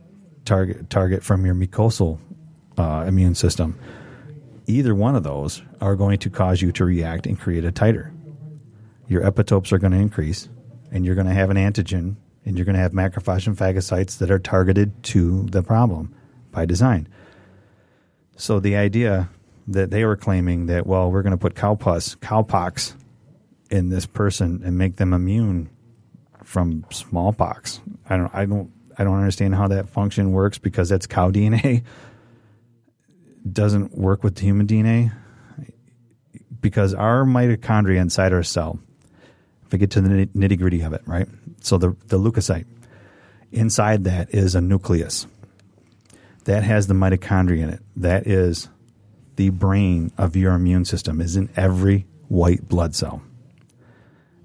target 0.44 0.90
target 0.90 1.24
from 1.24 1.44
your 1.44 1.56
mucosal 1.56 2.20
uh, 2.78 3.04
immune 3.08 3.34
system, 3.34 3.76
either 4.68 4.94
one 4.94 5.16
of 5.16 5.24
those 5.24 5.60
are 5.80 5.96
going 5.96 6.20
to 6.20 6.30
cause 6.30 6.62
you 6.62 6.70
to 6.70 6.84
react 6.84 7.26
and 7.26 7.36
create 7.36 7.64
a 7.64 7.72
titer. 7.72 8.12
Your 9.08 9.22
epitopes 9.22 9.72
are 9.72 9.78
going 9.78 9.92
to 9.92 9.98
increase, 9.98 10.48
and 10.92 11.04
you're 11.04 11.16
going 11.16 11.26
to 11.26 11.34
have 11.34 11.50
an 11.50 11.56
antigen, 11.56 12.14
and 12.50 12.58
you're 12.58 12.64
going 12.64 12.74
to 12.74 12.82
have 12.82 12.90
macrophage 12.90 13.46
and 13.46 13.56
phagocytes 13.56 14.18
that 14.18 14.28
are 14.28 14.40
targeted 14.40 15.04
to 15.04 15.44
the 15.52 15.62
problem 15.62 16.12
by 16.50 16.66
design. 16.66 17.06
So 18.36 18.58
the 18.58 18.74
idea 18.74 19.28
that 19.68 19.90
they 19.90 20.04
were 20.04 20.16
claiming 20.16 20.66
that 20.66 20.84
well, 20.84 21.12
we're 21.12 21.22
going 21.22 21.30
to 21.30 21.38
put 21.38 21.54
cowpus, 21.54 22.16
cowpox 22.16 22.94
in 23.70 23.88
this 23.88 24.04
person 24.04 24.62
and 24.64 24.76
make 24.76 24.96
them 24.96 25.12
immune 25.12 25.70
from 26.42 26.84
smallpox. 26.90 27.80
I 28.08 28.16
don't, 28.16 28.34
I 28.34 28.46
don't, 28.46 28.72
I 28.98 29.04
don't 29.04 29.18
understand 29.18 29.54
how 29.54 29.68
that 29.68 29.88
function 29.88 30.32
works 30.32 30.58
because 30.58 30.88
that's 30.88 31.06
cow 31.06 31.30
DNA. 31.30 31.84
Doesn't 33.50 33.96
work 33.96 34.24
with 34.24 34.40
human 34.40 34.66
DNA 34.66 35.12
because 36.60 36.94
our 36.94 37.22
mitochondria 37.22 38.00
inside 38.00 38.32
our 38.32 38.42
cell. 38.42 38.80
If 39.70 39.74
we 39.74 39.78
get 39.78 39.92
to 39.92 40.00
the 40.00 40.26
nitty 40.26 40.58
gritty 40.58 40.80
of 40.80 40.92
it, 40.94 41.02
right? 41.06 41.28
So 41.60 41.78
the 41.78 41.94
the 42.08 42.18
leukocyte 42.18 42.66
inside 43.52 44.02
that 44.02 44.34
is 44.34 44.56
a 44.56 44.60
nucleus 44.60 45.28
that 46.42 46.64
has 46.64 46.88
the 46.88 46.94
mitochondria 46.94 47.62
in 47.62 47.70
it. 47.70 47.80
That 47.94 48.26
is 48.26 48.68
the 49.36 49.50
brain 49.50 50.10
of 50.18 50.34
your 50.34 50.54
immune 50.54 50.86
system, 50.86 51.20
is 51.20 51.36
in 51.36 51.50
every 51.54 52.04
white 52.26 52.68
blood 52.68 52.96
cell. 52.96 53.22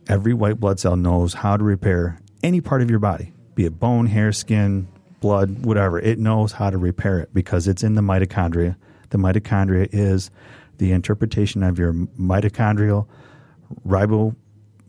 Every 0.07 0.35
white 0.35 0.59
blood 0.59 0.79
cell 0.79 0.95
knows 0.95 1.33
how 1.33 1.57
to 1.57 1.63
repair 1.63 2.19
any 2.43 2.61
part 2.61 2.83
of 2.83 2.91
your 2.91 2.99
body, 2.99 3.33
be 3.55 3.65
it 3.65 3.79
bone, 3.79 4.05
hair, 4.05 4.31
skin, 4.31 4.87
blood, 5.21 5.65
whatever. 5.65 5.97
It 5.97 6.19
knows 6.19 6.51
how 6.51 6.69
to 6.69 6.77
repair 6.77 7.19
it 7.19 7.33
because 7.33 7.67
it's 7.67 7.81
in 7.81 7.95
the 7.95 8.01
mitochondria. 8.01 8.75
The 9.09 9.17
mitochondria 9.17 9.89
is 9.91 10.29
the 10.77 10.91
interpretation 10.91 11.63
of 11.63 11.79
your 11.79 11.93
mitochondrial 11.93 13.07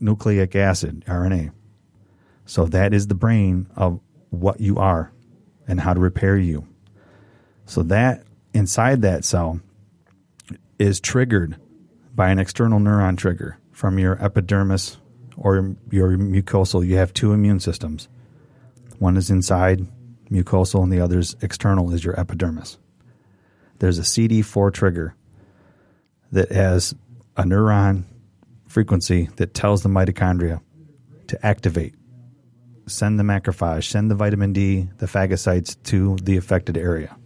ribonucleic 0.01 0.55
acid, 0.55 1.05
RNA. 1.07 1.53
So 2.45 2.67
that 2.67 2.95
is 2.95 3.09
the 3.09 3.15
brain 3.15 3.67
of 3.77 4.01
what 4.31 4.61
you 4.61 4.77
are 4.79 5.13
and 5.67 5.81
how 5.81 5.95
to 5.95 6.01
repair 6.01 6.37
you. 6.37 6.67
So 7.65 7.83
that 7.85 8.23
inside 8.55 9.03
that 9.03 9.25
cell 9.25 9.61
is 10.79 11.01
triggered 11.01 11.57
by 12.15 12.31
an 12.31 12.39
external 12.39 12.79
neuron 12.79 13.17
trigger 13.17 13.59
from 13.73 13.99
your 13.99 14.23
epidermis 14.23 14.99
or 15.37 15.57
your 15.91 16.17
mucosal. 16.17 16.87
You 16.87 16.97
have 16.97 17.13
two 17.13 17.33
immune 17.33 17.61
systems. 17.61 18.09
One 18.99 19.17
is 19.17 19.31
inside 19.31 19.87
mucosal 20.31 20.83
and 20.83 20.93
the 20.93 21.01
other 21.01 21.19
is 21.19 21.37
external 21.43 21.93
is 21.93 22.05
your 22.05 22.19
epidermis. 22.19 22.79
There's 23.79 23.99
a 23.99 24.03
CD4 24.03 24.73
trigger 24.73 25.15
that 26.33 26.51
has 26.53 26.95
a 27.37 27.43
neuron 27.43 28.05
frequency 28.77 29.31
that 29.37 29.55
tells 29.55 29.83
the 29.83 29.89
mitochondria 29.89 30.61
to 31.29 31.47
activate, 31.47 31.95
send 32.87 33.19
the 33.19 33.23
macrophage, 33.23 33.85
send 33.85 34.11
the 34.11 34.15
vitamin 34.15 34.53
D, 34.53 34.91
the 34.99 35.07
phagocytes 35.07 35.83
to 35.85 36.17
the 36.23 36.37
affected 36.37 36.77
area. 36.77 37.17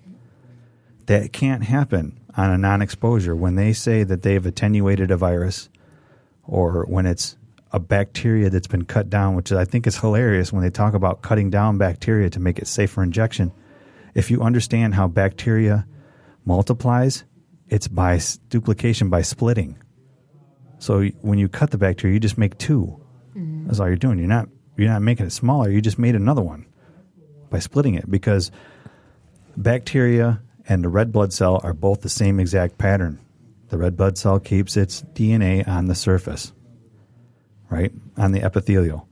That 1.07 1.33
can't 1.33 1.65
happen 1.65 2.21
on 2.37 2.51
a 2.51 2.57
non 2.57 2.83
exposure 2.83 3.35
when 3.35 3.57
they 3.57 3.73
say 3.73 4.05
that 4.05 4.23
they've 4.23 4.47
attenuated 4.47 5.11
a 5.11 5.17
virus 5.17 5.69
or 6.45 6.85
when 6.85 7.05
it's 7.05 7.37
a 7.73 7.81
bacteria 7.81 8.49
that's 8.49 8.69
been 8.69 8.85
cut 8.85 9.11
down, 9.11 9.35
which 9.35 9.51
I 9.51 9.65
think 9.65 9.89
is 9.89 9.99
hilarious 9.99 10.53
when 10.53 10.63
they 10.63 10.71
talk 10.71 10.95
about 10.95 11.23
cutting 11.23 11.51
down 11.51 11.79
bacteria 11.79 12.31
to 12.31 12.39
make 12.39 12.61
it 12.61 12.69
safe 12.69 12.93
for 12.93 13.03
injection. 13.03 13.51
If 14.15 14.31
you 14.31 14.41
understand 14.41 14.95
how 14.95 15.09
bacteria 15.09 15.85
multiplies, 16.45 17.25
it's 17.67 17.89
by 17.89 18.21
duplication, 18.51 19.09
by 19.11 19.23
splitting. 19.23 19.79
So 20.81 21.05
when 21.21 21.39
you 21.39 21.49
cut 21.49 21.71
the 21.71 21.79
bacteria, 21.79 22.15
you 22.15 22.21
just 22.21 22.39
make 22.39 22.59
2 22.59 23.01
mm. 23.37 23.67
That's 23.67 23.79
all 23.79 23.87
you're 23.87 23.97
doing. 23.97 24.19
You're 24.19 24.29
not 24.29 24.49
you're 24.77 24.89
not 24.89 25.03
making 25.03 25.27
it 25.27 25.31
smaller. 25.31 25.71
You 25.71 25.81
just 25.81 25.99
made 25.99 26.17
another 26.17 26.43
one 26.43 26.67
by 27.51 27.59
splitting 27.59 27.95
it 27.95 28.11
because 28.11 28.51
bacteria 29.57 30.41
and 30.67 30.83
the 30.83 30.89
red 30.89 31.13
blood 31.13 31.33
cell 31.33 31.61
are 31.63 31.75
both 31.75 32.01
the 32.01 32.09
same 32.09 32.41
exact 32.41 32.79
pattern. 32.79 33.21
The 33.69 33.77
red 33.77 33.97
blood 33.97 34.17
cell 34.17 34.41
keeps 34.41 34.77
its 34.77 35.03
DNA 35.15 35.69
on 35.69 35.87
the 35.87 35.95
surface, 35.95 36.53
right? 37.69 37.93
On 38.17 38.33
the 38.33 38.43
epithelial. 38.43 39.07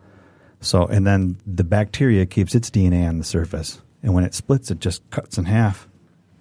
So, 0.60 0.86
and 0.86 1.06
then 1.06 1.36
the 1.46 1.64
bacteria 1.64 2.26
keeps 2.26 2.54
its 2.54 2.70
DNA 2.70 3.06
on 3.06 3.18
the 3.18 3.24
surface. 3.24 3.80
And 4.02 4.14
when 4.14 4.24
it 4.24 4.34
splits, 4.34 4.70
it 4.70 4.80
just 4.80 5.08
cuts 5.10 5.38
in 5.38 5.44
half 5.44 5.86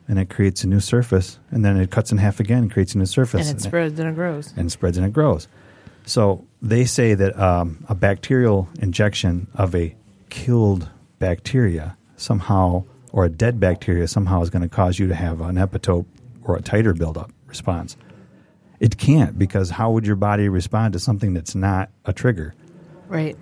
and 0.08 0.18
it 0.20 0.30
creates 0.30 0.64
a 0.64 0.68
new 0.68 0.80
surface. 0.80 1.40
And 1.52 1.64
then 1.66 1.78
it 1.78 1.92
cuts 1.92 2.12
in 2.12 2.18
half 2.18 2.40
again 2.40 2.60
and 2.64 2.72
creates 2.72 2.96
a 2.96 2.98
new 2.98 3.06
surface. 3.06 3.50
And 3.50 3.58
it 3.58 3.62
spreads 3.62 4.00
and 4.00 4.10
it 4.10 4.16
grows. 4.16 4.54
and 4.56 4.72
spreads 4.72 4.98
and 4.98 5.06
it 5.06 5.14
grows. 5.14 5.48
So 6.06 6.46
they 6.62 6.86
say 6.86 7.14
that 7.14 7.38
um, 7.38 7.84
a 7.90 7.96
bacterial 7.96 8.70
injection 8.80 9.48
of 9.56 9.76
a 9.76 9.96
killed 10.30 10.90
bacteria 11.20 11.98
somehow, 12.16 12.86
or 13.12 13.26
a 13.26 13.30
dead 13.30 13.60
bacteria 13.60 14.08
somehow, 14.08 14.42
is 14.42 14.50
going 14.50 14.62
to 14.62 14.70
cause 14.70 15.00
you 15.00 15.08
to 15.08 15.16
have 15.16 15.42
an 15.42 15.56
epitope 15.56 16.06
or 16.44 16.56
a 16.56 16.62
titer 16.62 16.98
buildup 16.98 17.32
response. 17.48 17.98
It 18.80 18.98
can't 18.98 19.38
because 19.38 19.72
how 19.72 19.92
would 19.92 20.06
your 20.06 20.16
body 20.16 20.48
respond 20.50 20.94
to 20.94 21.00
something 21.00 21.34
that's 21.34 21.56
not 21.56 21.90
a 22.06 22.14
trigger? 22.14 22.54
Right. 23.08 23.36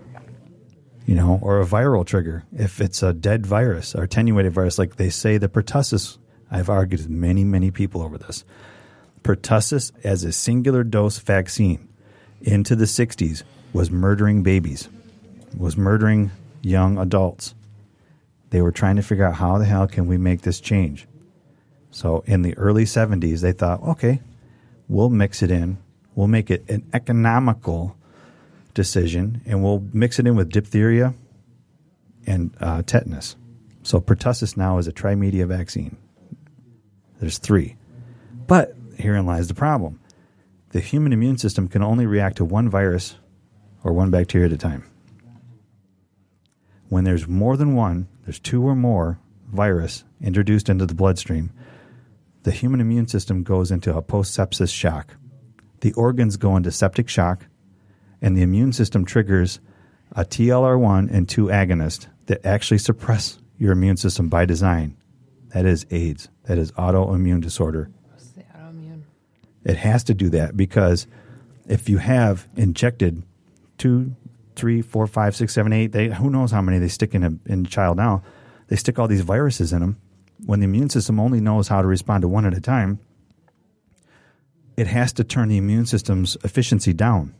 you 1.05 1.13
know, 1.15 1.39
or 1.41 1.59
a 1.59 1.65
viral 1.65 2.05
trigger. 2.05 2.43
If 2.51 2.81
it's 2.81 3.03
a 3.03 3.13
dead 3.13 3.45
virus 3.45 3.93
or 3.93 4.03
attenuated 4.03 4.53
virus, 4.53 4.79
like 4.79 4.95
they 4.95 5.09
say 5.09 5.37
the 5.37 5.47
pertussis, 5.49 6.17
I've 6.55 6.69
argued 6.69 7.01
with 7.01 7.09
many, 7.09 7.43
many 7.43 7.69
people 7.69 8.01
over 8.01 8.17
this. 8.17 8.45
Pertussis 9.23 9.91
as 10.05 10.23
a 10.23 10.31
singular 10.31 10.85
dose 10.85 11.19
vaccine 11.19 11.89
into 12.41 12.77
the 12.77 12.85
60s 12.85 13.43
was 13.73 13.91
murdering 13.91 14.41
babies, 14.41 14.87
was 15.57 15.75
murdering 15.75 16.31
young 16.61 16.97
adults. 16.97 17.55
They 18.51 18.61
were 18.61 18.71
trying 18.71 18.95
to 18.95 19.01
figure 19.01 19.25
out 19.25 19.35
how 19.35 19.57
the 19.57 19.65
hell 19.65 19.85
can 19.85 20.07
we 20.07 20.17
make 20.17 20.43
this 20.43 20.61
change. 20.61 21.07
So 21.91 22.23
in 22.25 22.41
the 22.41 22.57
early 22.57 22.85
70s, 22.85 23.41
they 23.41 23.51
thought, 23.51 23.83
okay, 23.83 24.21
we'll 24.87 25.09
mix 25.09 25.43
it 25.43 25.51
in. 25.51 25.77
We'll 26.15 26.27
make 26.27 26.49
it 26.49 26.69
an 26.69 26.87
economical 26.93 27.97
decision, 28.73 29.41
and 29.45 29.61
we'll 29.61 29.83
mix 29.91 30.19
it 30.19 30.27
in 30.27 30.37
with 30.37 30.53
diphtheria 30.53 31.15
and 32.25 32.55
uh, 32.61 32.81
tetanus. 32.83 33.35
So 33.83 33.99
pertussis 33.99 34.55
now 34.55 34.77
is 34.77 34.87
a 34.87 34.93
trimedia 34.93 35.45
vaccine. 35.45 35.97
There's 37.19 37.37
three, 37.37 37.75
but 38.47 38.75
herein 38.97 39.25
lies 39.25 39.47
the 39.47 39.53
problem: 39.53 39.99
the 40.69 40.79
human 40.79 41.13
immune 41.13 41.37
system 41.37 41.67
can 41.67 41.81
only 41.81 42.05
react 42.05 42.37
to 42.37 42.45
one 42.45 42.69
virus 42.69 43.15
or 43.83 43.93
one 43.93 44.11
bacteria 44.11 44.47
at 44.47 44.53
a 44.53 44.57
time. 44.57 44.83
When 46.89 47.03
there's 47.03 47.27
more 47.27 47.57
than 47.57 47.75
one, 47.75 48.07
there's 48.23 48.39
two 48.39 48.63
or 48.63 48.75
more 48.75 49.19
virus 49.47 50.03
introduced 50.21 50.69
into 50.69 50.85
the 50.85 50.95
bloodstream, 50.95 51.51
the 52.45 52.51
human 52.51 52.79
immune 52.79 53.07
system 53.07 53.41
goes 53.41 53.71
into 53.71 53.95
a 53.95 54.03
post 54.03 54.37
sepsis 54.37 54.71
shock. 54.71 55.15
The 55.81 55.93
organs 55.93 56.37
go 56.37 56.55
into 56.55 56.71
septic 56.71 57.09
shock, 57.09 57.47
and 58.21 58.37
the 58.37 58.43
immune 58.43 58.71
system 58.71 59.03
triggers 59.03 59.59
a 60.11 60.23
TLR1 60.23 61.11
and 61.11 61.27
2 61.27 61.47
agonist 61.47 62.05
that 62.27 62.45
actually 62.45 62.77
suppress 62.77 63.39
your 63.57 63.71
immune 63.71 63.97
system 63.97 64.29
by 64.29 64.45
design. 64.45 64.95
That 65.55 65.65
is 65.65 65.85
AIDS. 65.89 66.27
That 66.47 66.57
is 66.57 66.73
autoimmune 66.73 67.39
disorder. 67.39 67.89
What's 68.11 68.27
the 68.31 68.41
autoimmune? 68.41 69.03
It 69.63 69.77
has 69.77 70.03
to 70.03 70.13
do 70.13 70.27
that 70.31 70.57
because 70.57 71.07
if 71.65 71.87
you 71.87 71.97
have 71.97 72.45
injected 72.57 73.23
two, 73.77 74.17
three, 74.57 74.81
four, 74.81 75.07
five, 75.07 75.33
six, 75.33 75.53
seven, 75.53 75.71
eight, 75.71 75.93
they 75.93 76.09
who 76.09 76.29
knows 76.29 76.51
how 76.51 76.61
many 76.61 76.77
they 76.77 76.89
stick 76.89 77.15
in 77.15 77.23
a 77.23 77.31
in 77.45 77.65
a 77.65 77.69
child 77.69 77.95
now. 77.95 78.21
They 78.67 78.75
stick 78.75 78.99
all 78.99 79.07
these 79.07 79.21
viruses 79.21 79.71
in 79.71 79.79
them. 79.79 79.97
When 80.45 80.59
the 80.59 80.65
immune 80.65 80.89
system 80.89 81.21
only 81.21 81.39
knows 81.39 81.69
how 81.69 81.81
to 81.81 81.87
respond 81.87 82.23
to 82.23 82.27
one 82.27 82.45
at 82.45 82.53
a 82.53 82.59
time, 82.59 82.99
it 84.75 84.87
has 84.87 85.13
to 85.13 85.23
turn 85.23 85.47
the 85.47 85.57
immune 85.57 85.85
system's 85.85 86.35
efficiency 86.43 86.91
down 86.91 87.33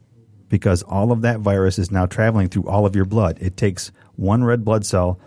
because 0.48 0.84
all 0.84 1.12
of 1.12 1.22
that 1.24 1.42
virus 1.42 1.78
is 1.78 1.92
now 1.92 2.06
traveling 2.06 2.48
through 2.48 2.70
all 2.70 2.86
of 2.86 2.96
your 2.96 3.04
blood. 3.04 3.38
It 3.42 3.58
takes 3.58 3.92
one 4.16 4.46
red 4.46 4.64
blood 4.64 4.86
cell 4.86 5.20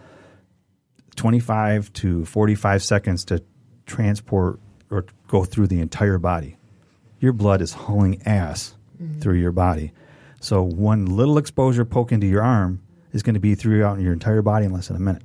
25 1.19 1.93
to 1.95 2.25
45 2.25 2.83
seconds 2.83 3.25
to 3.27 3.43
transport 3.87 4.61
or 4.91 5.05
go 5.27 5.45
through 5.45 5.67
the 5.67 5.81
entire 5.81 6.19
body. 6.19 6.57
Your 7.21 7.33
blood 7.33 7.61
is 7.61 7.73
hauling 7.73 8.23
ass 8.25 8.75
mm-hmm. 9.01 9.21
through 9.21 9.35
your 9.35 9.53
body. 9.53 9.93
So 10.41 10.63
one 10.63 11.07
little 11.07 11.37
exposure 11.37 11.85
poke 11.85 12.13
into 12.13 12.27
your 12.27 12.43
arm 12.43 12.81
is 13.13 13.23
going 13.23 13.35
to 13.35 13.41
be 13.41 13.55
throughout 13.55 14.01
your 14.01 14.13
entire 14.13 14.43
body 14.43 14.67
in 14.67 14.73
less 14.73 14.89
than 14.89 14.97
a 14.97 15.01
minute. 15.01 15.23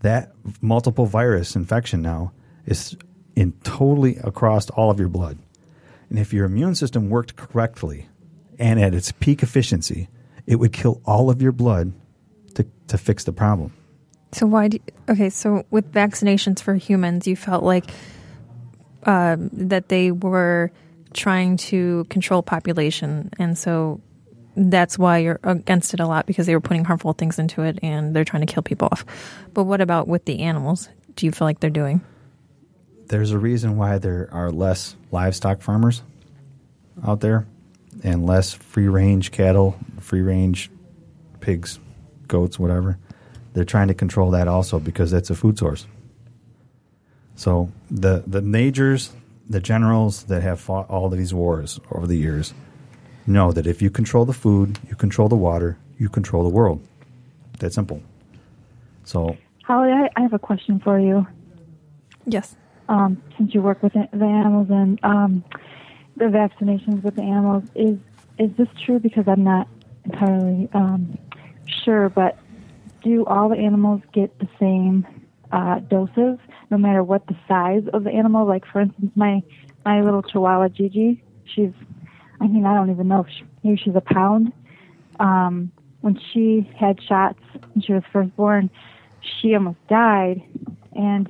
That 0.00 0.32
multiple 0.60 1.06
virus 1.06 1.56
infection 1.56 2.02
now 2.02 2.32
is 2.66 2.96
in 3.34 3.52
totally 3.64 4.16
across 4.18 4.68
all 4.70 4.90
of 4.90 5.00
your 5.00 5.08
blood. 5.08 5.38
And 6.10 6.18
if 6.18 6.32
your 6.32 6.44
immune 6.44 6.74
system 6.74 7.08
worked 7.08 7.36
correctly 7.36 8.08
and 8.58 8.78
at 8.78 8.92
its 8.92 9.12
peak 9.12 9.42
efficiency, 9.42 10.08
it 10.46 10.56
would 10.56 10.72
kill 10.72 11.00
all 11.06 11.30
of 11.30 11.40
your 11.40 11.52
blood 11.52 11.94
to, 12.54 12.66
to 12.88 12.98
fix 12.98 13.24
the 13.24 13.32
problem. 13.32 13.72
So 14.32 14.46
why 14.46 14.68
do 14.68 14.78
okay? 15.08 15.30
So 15.30 15.66
with 15.70 15.92
vaccinations 15.92 16.62
for 16.62 16.74
humans, 16.74 17.26
you 17.26 17.36
felt 17.36 17.62
like 17.64 17.90
um, 19.04 19.50
that 19.52 19.88
they 19.88 20.10
were 20.10 20.70
trying 21.12 21.58
to 21.58 22.04
control 22.08 22.42
population, 22.42 23.30
and 23.38 23.56
so 23.58 24.00
that's 24.56 24.98
why 24.98 25.18
you're 25.18 25.40
against 25.44 25.94
it 25.94 26.00
a 26.00 26.06
lot 26.06 26.26
because 26.26 26.46
they 26.46 26.54
were 26.54 26.60
putting 26.60 26.84
harmful 26.84 27.12
things 27.12 27.38
into 27.38 27.62
it 27.62 27.78
and 27.82 28.14
they're 28.14 28.24
trying 28.24 28.46
to 28.46 28.52
kill 28.52 28.62
people 28.62 28.88
off. 28.92 29.04
But 29.54 29.64
what 29.64 29.80
about 29.80 30.08
with 30.08 30.24
the 30.24 30.40
animals? 30.40 30.88
Do 31.16 31.26
you 31.26 31.32
feel 31.32 31.46
like 31.46 31.60
they're 31.60 31.70
doing? 31.70 32.02
There's 33.06 33.30
a 33.30 33.38
reason 33.38 33.76
why 33.76 33.98
there 33.98 34.28
are 34.32 34.50
less 34.50 34.96
livestock 35.10 35.62
farmers 35.62 36.02
out 37.06 37.20
there 37.20 37.46
and 38.02 38.26
less 38.26 38.52
free 38.52 38.88
range 38.88 39.30
cattle, 39.32 39.78
free 40.00 40.22
range 40.22 40.70
pigs, 41.40 41.78
goats, 42.28 42.58
whatever. 42.58 42.98
They're 43.52 43.64
trying 43.64 43.88
to 43.88 43.94
control 43.94 44.30
that 44.30 44.48
also 44.48 44.78
because 44.78 45.10
that's 45.10 45.30
a 45.30 45.34
food 45.34 45.58
source. 45.58 45.86
So 47.36 47.70
the 47.90 48.22
the 48.26 48.42
majors, 48.42 49.12
the 49.48 49.60
generals 49.60 50.24
that 50.24 50.42
have 50.42 50.60
fought 50.60 50.88
all 50.88 51.06
of 51.06 51.18
these 51.18 51.34
wars 51.34 51.80
over 51.90 52.06
the 52.06 52.16
years 52.16 52.54
know 53.26 53.52
that 53.52 53.66
if 53.66 53.80
you 53.82 53.90
control 53.90 54.24
the 54.24 54.32
food, 54.32 54.78
you 54.88 54.96
control 54.96 55.28
the 55.28 55.36
water, 55.36 55.78
you 55.98 56.08
control 56.08 56.42
the 56.42 56.48
world. 56.48 56.86
That 57.58 57.72
simple. 57.72 58.02
So 59.04 59.36
Holly, 59.64 59.90
I, 59.92 60.08
I 60.16 60.20
have 60.22 60.32
a 60.32 60.38
question 60.38 60.80
for 60.80 60.98
you. 60.98 61.26
Yes. 62.26 62.56
Um, 62.88 63.22
since 63.36 63.54
you 63.54 63.62
work 63.62 63.82
with 63.82 63.92
the 63.92 64.08
the 64.12 64.24
animals 64.24 64.68
and 64.70 64.98
um, 65.02 65.44
the 66.16 66.24
vaccinations 66.24 67.02
with 67.02 67.16
the 67.16 67.22
animals, 67.22 67.64
is 67.74 67.98
is 68.38 68.50
this 68.56 68.68
true? 68.84 68.98
Because 68.98 69.24
I'm 69.28 69.44
not 69.44 69.68
entirely 70.04 70.68
um, 70.74 71.18
sure, 71.84 72.08
but 72.08 72.38
do 73.02 73.24
all 73.26 73.48
the 73.48 73.56
animals 73.56 74.02
get 74.12 74.38
the 74.38 74.48
same 74.58 75.06
uh, 75.52 75.80
doses, 75.80 76.38
no 76.70 76.78
matter 76.78 77.02
what 77.02 77.26
the 77.26 77.36
size 77.46 77.82
of 77.92 78.04
the 78.04 78.10
animal? 78.10 78.46
Like, 78.46 78.64
for 78.66 78.80
instance, 78.80 79.12
my 79.14 79.42
my 79.84 80.00
little 80.00 80.22
Chihuahua 80.22 80.68
Gigi, 80.68 81.22
she's, 81.44 81.72
I 82.40 82.46
mean, 82.46 82.64
I 82.64 82.74
don't 82.74 82.90
even 82.90 83.08
know 83.08 83.22
if 83.22 83.26
she, 83.28 83.44
maybe 83.64 83.80
she's 83.82 83.96
a 83.96 84.00
pound. 84.00 84.52
Um, 85.18 85.72
when 86.02 86.18
she 86.32 86.70
had 86.78 87.02
shots 87.02 87.40
when 87.74 87.82
she 87.82 87.92
was 87.92 88.02
first 88.12 88.34
born, 88.36 88.70
she 89.20 89.54
almost 89.54 89.78
died, 89.88 90.42
and 90.92 91.28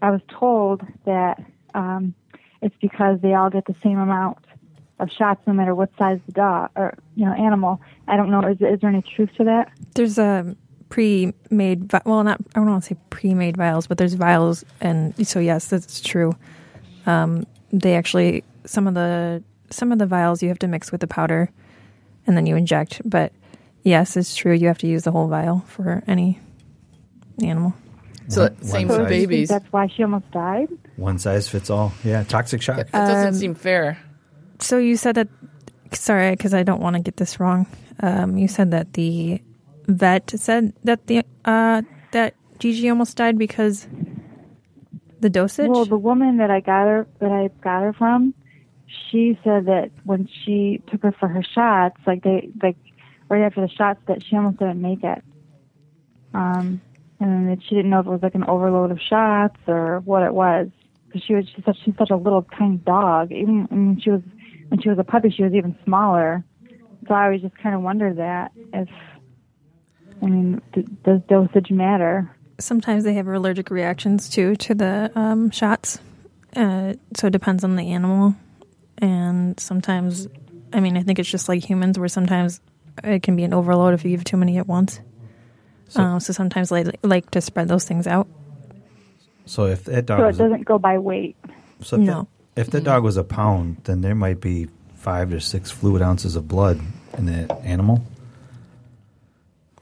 I 0.00 0.10
was 0.10 0.20
told 0.28 0.82
that 1.04 1.42
um, 1.74 2.14
it's 2.60 2.74
because 2.80 3.20
they 3.20 3.34
all 3.34 3.50
get 3.50 3.66
the 3.66 3.76
same 3.82 3.98
amount 3.98 4.38
of 4.98 5.10
shots, 5.10 5.40
no 5.46 5.52
matter 5.52 5.74
what 5.74 5.90
size 5.98 6.20
the 6.26 6.32
dog 6.32 6.70
or 6.76 6.94
you 7.16 7.24
know 7.24 7.32
animal. 7.32 7.80
I 8.08 8.16
don't 8.16 8.30
know. 8.30 8.40
Is, 8.42 8.56
is 8.60 8.80
there 8.80 8.90
any 8.90 9.02
truth 9.02 9.30
to 9.38 9.44
that? 9.44 9.70
There's 9.94 10.18
a 10.18 10.56
pre-made, 10.92 11.90
vi- 11.90 12.02
well, 12.04 12.22
not 12.22 12.38
I 12.54 12.58
don't 12.60 12.68
want 12.68 12.84
to 12.84 12.88
say 12.94 13.00
pre-made 13.08 13.56
vials, 13.56 13.86
but 13.86 13.96
there's 13.96 14.12
vials, 14.14 14.62
and 14.80 15.14
so 15.26 15.40
yes, 15.40 15.68
that's 15.68 16.00
true. 16.02 16.36
Um, 17.06 17.46
they 17.72 17.94
actually 17.96 18.44
some 18.66 18.86
of 18.86 18.92
the 18.94 19.42
some 19.70 19.90
of 19.90 19.98
the 19.98 20.04
vials 20.06 20.42
you 20.42 20.48
have 20.50 20.58
to 20.60 20.68
mix 20.68 20.92
with 20.92 21.00
the 21.00 21.06
powder, 21.06 21.48
and 22.26 22.36
then 22.36 22.44
you 22.46 22.56
inject. 22.56 23.00
But 23.06 23.32
yes, 23.84 24.16
it's 24.18 24.36
true. 24.36 24.52
You 24.52 24.66
have 24.68 24.78
to 24.78 24.86
use 24.86 25.04
the 25.04 25.10
whole 25.12 25.28
vial 25.28 25.64
for 25.66 26.02
any 26.06 26.38
animal. 27.42 27.72
So 28.28 28.42
One- 28.42 28.62
same 28.62 28.88
one 28.88 28.98
with 29.00 29.08
size. 29.08 29.08
do 29.08 29.14
you 29.14 29.20
think 29.20 29.30
babies. 29.30 29.48
That's 29.48 29.72
why 29.72 29.86
she 29.88 30.02
almost 30.02 30.30
died. 30.30 30.68
one 30.96 31.18
size 31.18 31.48
fits 31.48 31.70
all. 31.70 31.92
Yeah, 32.04 32.22
toxic 32.24 32.60
shock. 32.62 32.86
doesn't 32.92 33.28
Um, 33.28 33.34
seem 33.34 33.54
fair. 33.54 33.96
So 34.60 34.76
you 34.78 34.96
said 34.96 35.14
that. 35.16 35.28
Sorry, 35.92 36.30
because 36.32 36.54
I 36.54 36.62
don't 36.62 36.80
want 36.80 36.96
to 36.96 37.02
get 37.02 37.16
this 37.16 37.40
wrong. 37.40 37.66
Um, 38.00 38.36
you 38.38 38.48
said 38.48 38.70
that 38.70 38.92
the 38.94 39.40
vet 39.86 40.30
said 40.38 40.72
that 40.84 41.06
the 41.06 41.24
uh, 41.44 41.82
that 42.12 42.34
Gigi 42.58 42.88
almost 42.88 43.16
died 43.16 43.38
because 43.38 43.88
the 45.20 45.30
dosage. 45.30 45.68
Well, 45.68 45.84
the 45.84 45.96
woman 45.96 46.36
that 46.38 46.50
I 46.50 46.60
got 46.60 46.86
her 46.86 47.06
that 47.20 47.30
I 47.30 47.48
got 47.62 47.82
her 47.82 47.92
from, 47.92 48.34
she 49.10 49.38
said 49.42 49.66
that 49.66 49.90
when 50.04 50.28
she 50.44 50.82
took 50.90 51.02
her 51.02 51.12
for 51.12 51.28
her 51.28 51.42
shots, 51.42 51.96
like 52.06 52.22
they 52.22 52.50
like 52.62 52.76
right 53.28 53.42
after 53.42 53.60
the 53.60 53.68
shots, 53.68 54.00
that 54.08 54.24
she 54.24 54.36
almost 54.36 54.58
didn't 54.58 54.82
make 54.82 55.02
it. 55.02 55.22
Um, 56.34 56.80
and 57.20 57.48
that 57.48 57.62
she 57.62 57.74
didn't 57.74 57.90
know 57.90 58.00
if 58.00 58.06
it 58.06 58.10
was 58.10 58.22
like 58.22 58.34
an 58.34 58.44
overload 58.44 58.90
of 58.90 58.98
shots 59.00 59.58
or 59.66 60.00
what 60.00 60.22
it 60.22 60.34
was. 60.34 60.68
Because 61.06 61.22
she 61.24 61.34
was 61.34 61.46
she's 61.54 61.64
such 61.64 61.76
she's 61.84 61.94
such 61.96 62.10
a 62.10 62.16
little 62.16 62.42
tiny 62.58 62.78
dog. 62.78 63.32
Even 63.32 63.68
mean, 63.70 64.00
she 64.02 64.10
was 64.10 64.22
when 64.68 64.80
she 64.80 64.88
was 64.88 64.98
a 64.98 65.04
puppy, 65.04 65.30
she 65.30 65.42
was 65.42 65.52
even 65.52 65.76
smaller. 65.84 66.44
So 67.06 67.14
I 67.14 67.24
always 67.24 67.42
just 67.42 67.56
kind 67.58 67.74
of 67.74 67.82
wondered 67.82 68.16
that 68.18 68.52
if 68.72 68.88
I 70.22 70.26
mean, 70.26 70.62
d- 70.72 70.86
does 71.04 71.20
dosage 71.28 71.70
matter? 71.70 72.30
sometimes 72.60 73.02
they 73.02 73.14
have 73.14 73.26
allergic 73.26 73.70
reactions 73.70 74.28
too 74.28 74.54
to 74.54 74.72
the 74.74 75.10
um, 75.16 75.50
shots. 75.50 75.98
Uh, 76.54 76.92
so 77.16 77.26
it 77.26 77.30
depends 77.32 77.64
on 77.64 77.74
the 77.76 77.90
animal, 77.92 78.36
and 78.98 79.58
sometimes 79.58 80.28
I 80.72 80.80
mean, 80.80 80.96
I 80.96 81.02
think 81.02 81.18
it's 81.18 81.28
just 81.30 81.48
like 81.48 81.64
humans, 81.68 81.98
where 81.98 82.08
sometimes 82.08 82.60
it 83.02 83.22
can 83.22 83.36
be 83.36 83.42
an 83.42 83.52
overload 83.52 83.94
if 83.94 84.04
you 84.04 84.10
give 84.12 84.22
too 84.24 84.36
many 84.36 84.58
at 84.58 84.66
once. 84.68 85.00
So- 85.88 86.02
Um, 86.02 86.20
so 86.20 86.32
sometimes 86.32 86.68
they 86.68 86.84
like 87.02 87.30
to 87.32 87.40
spread 87.40 87.68
those 87.68 87.84
things 87.84 88.06
out. 88.06 88.28
So 89.46 89.66
if 89.66 89.84
that 89.84 90.06
dog 90.06 90.20
So 90.20 90.26
it 90.28 90.36
doesn't 90.38 90.64
go 90.64 90.78
by 90.78 90.98
weight. 90.98 91.36
so 91.80 91.96
if 91.96 92.02
No. 92.02 92.28
that, 92.54 92.60
if 92.60 92.70
that 92.70 92.84
dog 92.84 93.02
was 93.02 93.16
a 93.16 93.24
pound, 93.24 93.78
then 93.84 94.00
there 94.02 94.14
might 94.14 94.40
be 94.40 94.68
five 94.94 95.30
to 95.30 95.40
six 95.40 95.70
fluid 95.70 96.00
ounces 96.00 96.36
of 96.36 96.46
blood 96.48 96.80
in 97.18 97.26
that 97.26 97.50
animal 97.64 98.02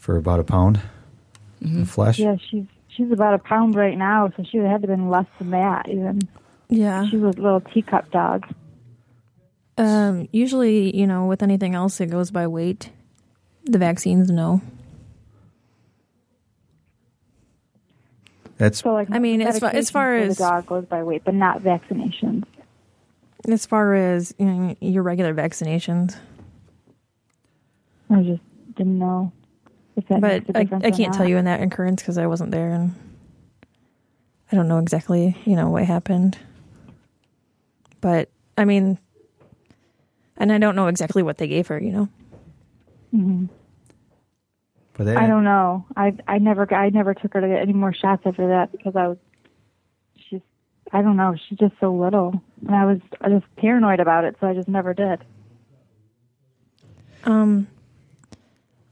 for 0.00 0.16
about 0.16 0.40
a 0.40 0.44
pound 0.44 0.80
Mm-hmm. 1.62 1.82
of 1.82 1.90
flesh. 1.90 2.18
Yeah, 2.18 2.36
she's 2.50 2.64
she's 2.88 3.12
about 3.12 3.34
a 3.34 3.38
pound 3.38 3.74
right 3.74 3.96
now, 3.96 4.32
so 4.34 4.42
she 4.50 4.58
would 4.58 4.68
have 4.70 4.80
to 4.80 4.86
been 4.88 5.10
less 5.10 5.26
than 5.38 5.50
that 5.50 5.88
even. 5.90 6.20
Yeah. 6.70 7.06
She 7.10 7.18
was 7.18 7.36
a 7.36 7.40
little 7.40 7.60
teacup 7.60 8.10
dog. 8.10 8.46
Um, 9.76 10.26
usually, 10.32 10.96
you 10.96 11.06
know, 11.06 11.26
with 11.26 11.42
anything 11.42 11.74
else, 11.74 12.00
it 12.00 12.06
goes 12.06 12.30
by 12.30 12.46
weight. 12.46 12.90
The 13.64 13.76
vaccines, 13.78 14.30
no. 14.30 14.62
That's 18.56 18.78
So 18.80 18.92
like, 18.92 19.08
I 19.10 19.18
mean, 19.18 19.40
as 19.42 19.58
far- 19.58 19.70
as 19.74 19.90
far 19.90 20.16
as- 20.16 20.36
the 20.36 20.44
dog 20.44 20.66
goes 20.66 20.84
by 20.86 21.02
weight, 21.02 21.22
but 21.24 21.34
not 21.34 21.62
vaccinations. 21.62 22.44
As 23.48 23.64
far 23.66 23.94
as 23.94 24.34
you 24.38 24.46
know, 24.46 24.76
your 24.80 25.02
regular 25.02 25.34
vaccinations, 25.34 26.16
I 28.10 28.22
just 28.22 28.42
didn't 28.76 28.98
know 28.98 29.32
if 29.34 29.39
that 29.39 29.39
but 30.08 30.20
makes 30.20 30.48
a 30.48 30.56
I, 30.58 30.62
difference 30.64 30.84
I 30.84 30.88
or 30.88 30.92
can't 30.92 31.14
tell 31.14 31.28
you 31.28 31.36
in 31.36 31.44
that 31.44 31.62
occurrence 31.62 32.02
because 32.02 32.18
I 32.18 32.26
wasn't 32.26 32.50
there 32.50 32.70
and 32.70 32.94
I 34.52 34.56
don't 34.56 34.68
know 34.68 34.78
exactly, 34.78 35.36
you 35.44 35.56
know, 35.56 35.68
what 35.70 35.84
happened. 35.84 36.38
But 38.00 38.30
I 38.58 38.64
mean, 38.64 38.98
and 40.36 40.52
I 40.52 40.58
don't 40.58 40.76
know 40.76 40.88
exactly 40.88 41.22
what 41.22 41.38
they 41.38 41.46
gave 41.46 41.68
her, 41.68 41.80
you 41.80 41.92
know. 41.92 42.08
hmm 43.10 43.46
but 44.94 45.04
that, 45.04 45.16
I 45.16 45.26
don't 45.26 45.44
know. 45.44 45.86
I 45.96 46.14
I 46.28 46.38
never 46.38 46.72
I 46.74 46.90
never 46.90 47.14
took 47.14 47.32
her 47.32 47.40
to 47.40 47.48
get 47.48 47.62
any 47.62 47.72
more 47.72 47.94
shots 47.94 48.22
after 48.26 48.48
that 48.48 48.70
because 48.70 48.96
I 48.96 49.08
was 49.08 49.18
she's 50.28 50.42
I 50.92 51.00
don't 51.00 51.16
know. 51.16 51.34
She's 51.48 51.58
just 51.58 51.74
so 51.80 51.94
little, 51.94 52.42
and 52.66 52.74
I 52.76 52.84
was 52.84 52.98
I 53.20 53.28
was 53.28 53.42
paranoid 53.56 54.00
about 54.00 54.24
it, 54.24 54.36
so 54.40 54.46
I 54.46 54.52
just 54.52 54.68
never 54.68 54.92
did. 54.92 55.24
Um, 57.24 57.66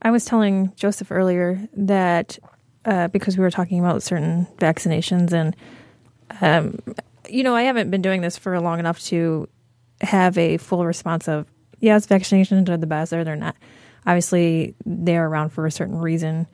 I 0.02 0.10
was 0.10 0.24
telling 0.24 0.72
Joseph 0.76 1.10
earlier 1.10 1.60
that 1.74 2.38
uh, 2.84 3.08
because 3.08 3.36
we 3.36 3.42
were 3.42 3.50
talking 3.50 3.80
about 3.80 4.02
certain 4.02 4.46
vaccinations, 4.58 5.32
and 5.32 5.56
um, 6.40 6.78
you 7.28 7.42
know, 7.42 7.54
I 7.54 7.62
haven't 7.62 7.90
been 7.90 8.02
doing 8.02 8.20
this 8.20 8.38
for 8.38 8.58
long 8.60 8.78
enough 8.78 9.00
to 9.06 9.48
have 10.00 10.38
a 10.38 10.56
full 10.58 10.86
response 10.86 11.28
of 11.28 11.46
yes, 11.80 12.06
vaccinations 12.06 12.68
are 12.68 12.76
the 12.76 12.86
best, 12.86 13.12
or 13.12 13.24
they're 13.24 13.36
not. 13.36 13.56
Obviously, 14.06 14.74
they're 14.86 15.26
around 15.26 15.50
for 15.50 15.66
a 15.66 15.70
certain 15.70 15.98
reason, 15.98 16.46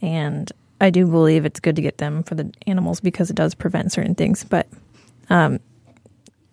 and 0.00 0.50
I 0.80 0.90
do 0.90 1.06
believe 1.06 1.44
it's 1.44 1.60
good 1.60 1.76
to 1.76 1.82
get 1.82 1.98
them 1.98 2.22
for 2.22 2.34
the 2.34 2.52
animals 2.66 3.00
because 3.00 3.30
it 3.30 3.36
does 3.36 3.54
prevent 3.54 3.92
certain 3.92 4.14
things. 4.14 4.44
But 4.44 4.66
um, 5.30 5.60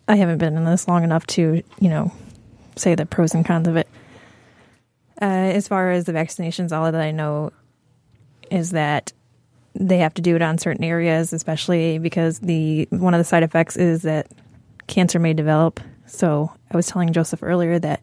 I 0.07 0.15
haven't 0.15 0.37
been 0.37 0.57
in 0.57 0.65
this 0.65 0.87
long 0.87 1.03
enough 1.03 1.25
to, 1.27 1.63
you 1.79 1.89
know, 1.89 2.11
say 2.75 2.95
the 2.95 3.05
pros 3.05 3.33
and 3.33 3.45
cons 3.45 3.67
of 3.67 3.77
it. 3.77 3.87
Uh, 5.23 5.55
as 5.55 5.69
far 5.69 5.89
as 5.89 6.03
the 6.03 6.11
vaccinations, 6.11 6.75
all 6.75 6.91
that 6.91 6.99
I 6.99 7.11
know 7.11 7.53
is 8.51 8.71
that 8.71 9.13
they 9.73 9.99
have 9.99 10.13
to 10.15 10.21
do 10.21 10.35
it 10.35 10.41
on 10.41 10.57
certain 10.57 10.83
areas, 10.83 11.31
especially 11.31 11.97
because 11.97 12.39
the 12.39 12.89
one 12.91 13.13
of 13.13 13.19
the 13.19 13.23
side 13.23 13.41
effects 13.41 13.77
is 13.77 14.01
that 14.01 14.27
cancer 14.87 15.19
may 15.19 15.31
develop. 15.31 15.79
So 16.07 16.51
I 16.69 16.75
was 16.75 16.87
telling 16.87 17.13
Joseph 17.13 17.41
earlier 17.41 17.79
that 17.79 18.01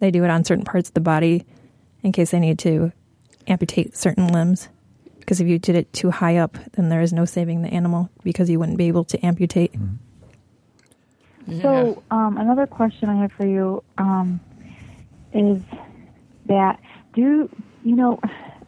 they 0.00 0.10
do 0.10 0.24
it 0.24 0.30
on 0.30 0.44
certain 0.44 0.66
parts 0.66 0.90
of 0.90 0.94
the 0.94 1.00
body 1.00 1.46
in 2.02 2.12
case 2.12 2.32
they 2.32 2.40
need 2.40 2.58
to 2.58 2.92
amputate 3.46 3.96
certain 3.96 4.26
limbs. 4.26 4.68
Because 5.20 5.40
if 5.40 5.48
you 5.48 5.58
did 5.58 5.74
it 5.74 5.90
too 5.94 6.10
high 6.10 6.36
up, 6.36 6.58
then 6.72 6.90
there 6.90 7.00
is 7.00 7.14
no 7.14 7.24
saving 7.24 7.62
the 7.62 7.72
animal 7.72 8.10
because 8.24 8.50
you 8.50 8.58
wouldn't 8.58 8.76
be 8.76 8.88
able 8.88 9.04
to 9.04 9.24
amputate. 9.24 9.72
So 11.62 12.02
um, 12.10 12.36
another 12.36 12.66
question 12.66 13.08
I 13.08 13.22
have 13.22 13.32
for 13.32 13.46
you 13.46 13.82
um, 13.96 14.38
is 15.32 15.62
that 16.46 16.80
do 17.14 17.48
you 17.84 17.96
know 17.96 18.20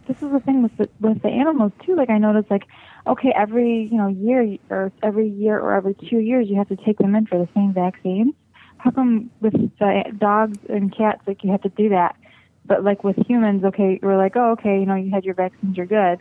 this 0.06 0.22
is 0.22 0.30
the 0.30 0.40
thing 0.40 0.62
with 0.62 0.76
the, 0.76 0.88
with 1.00 1.22
the 1.22 1.28
animals 1.28 1.72
too. 1.84 1.96
Like 1.96 2.10
I 2.10 2.18
noticed, 2.18 2.50
like 2.50 2.64
okay, 3.06 3.32
every 3.36 3.88
you 3.90 3.96
know 3.96 4.08
year 4.08 4.58
or 4.70 4.92
every 5.02 5.28
year 5.28 5.58
or 5.58 5.74
every 5.74 5.94
two 5.94 6.18
years 6.18 6.48
you 6.48 6.56
have 6.56 6.68
to 6.68 6.76
take 6.76 6.98
them 6.98 7.14
in 7.14 7.26
for 7.26 7.38
the 7.38 7.48
same 7.54 7.72
vaccine. 7.72 8.34
How 8.78 8.90
come 8.90 9.30
with 9.40 9.52
the 9.52 10.02
dogs 10.18 10.58
and 10.68 10.94
cats 10.94 11.22
like 11.26 11.42
you 11.42 11.50
have 11.50 11.62
to 11.62 11.70
do 11.70 11.88
that, 11.90 12.16
but 12.66 12.84
like 12.84 13.02
with 13.02 13.16
humans, 13.26 13.64
okay, 13.64 13.98
we're 14.02 14.18
like 14.18 14.36
oh 14.36 14.52
okay, 14.52 14.78
you 14.78 14.86
know 14.86 14.94
you 14.94 15.10
had 15.10 15.24
your 15.24 15.34
vaccines, 15.34 15.76
you're 15.76 15.86
good. 15.86 16.20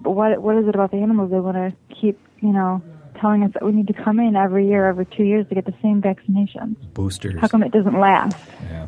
But 0.00 0.10
what 0.10 0.42
what 0.42 0.56
is 0.56 0.68
it 0.68 0.74
about 0.74 0.90
the 0.90 0.98
animals 0.98 1.30
they 1.30 1.40
want 1.40 1.56
to 1.56 1.72
keep 1.94 2.18
you 2.40 2.52
know 2.52 2.82
telling 3.20 3.42
us 3.44 3.52
that 3.54 3.64
we 3.64 3.72
need 3.72 3.86
to 3.86 3.94
come 3.94 4.18
in 4.18 4.36
every 4.36 4.68
year, 4.68 4.86
every 4.86 5.06
two 5.06 5.22
years 5.22 5.48
to 5.48 5.54
get 5.54 5.64
the 5.64 5.74
same 5.80 6.02
vaccinations? 6.02 6.76
boosters. 6.92 7.40
How 7.40 7.48
come 7.48 7.62
it 7.62 7.72
doesn't 7.72 7.98
last? 7.98 8.36
Yeah, 8.64 8.86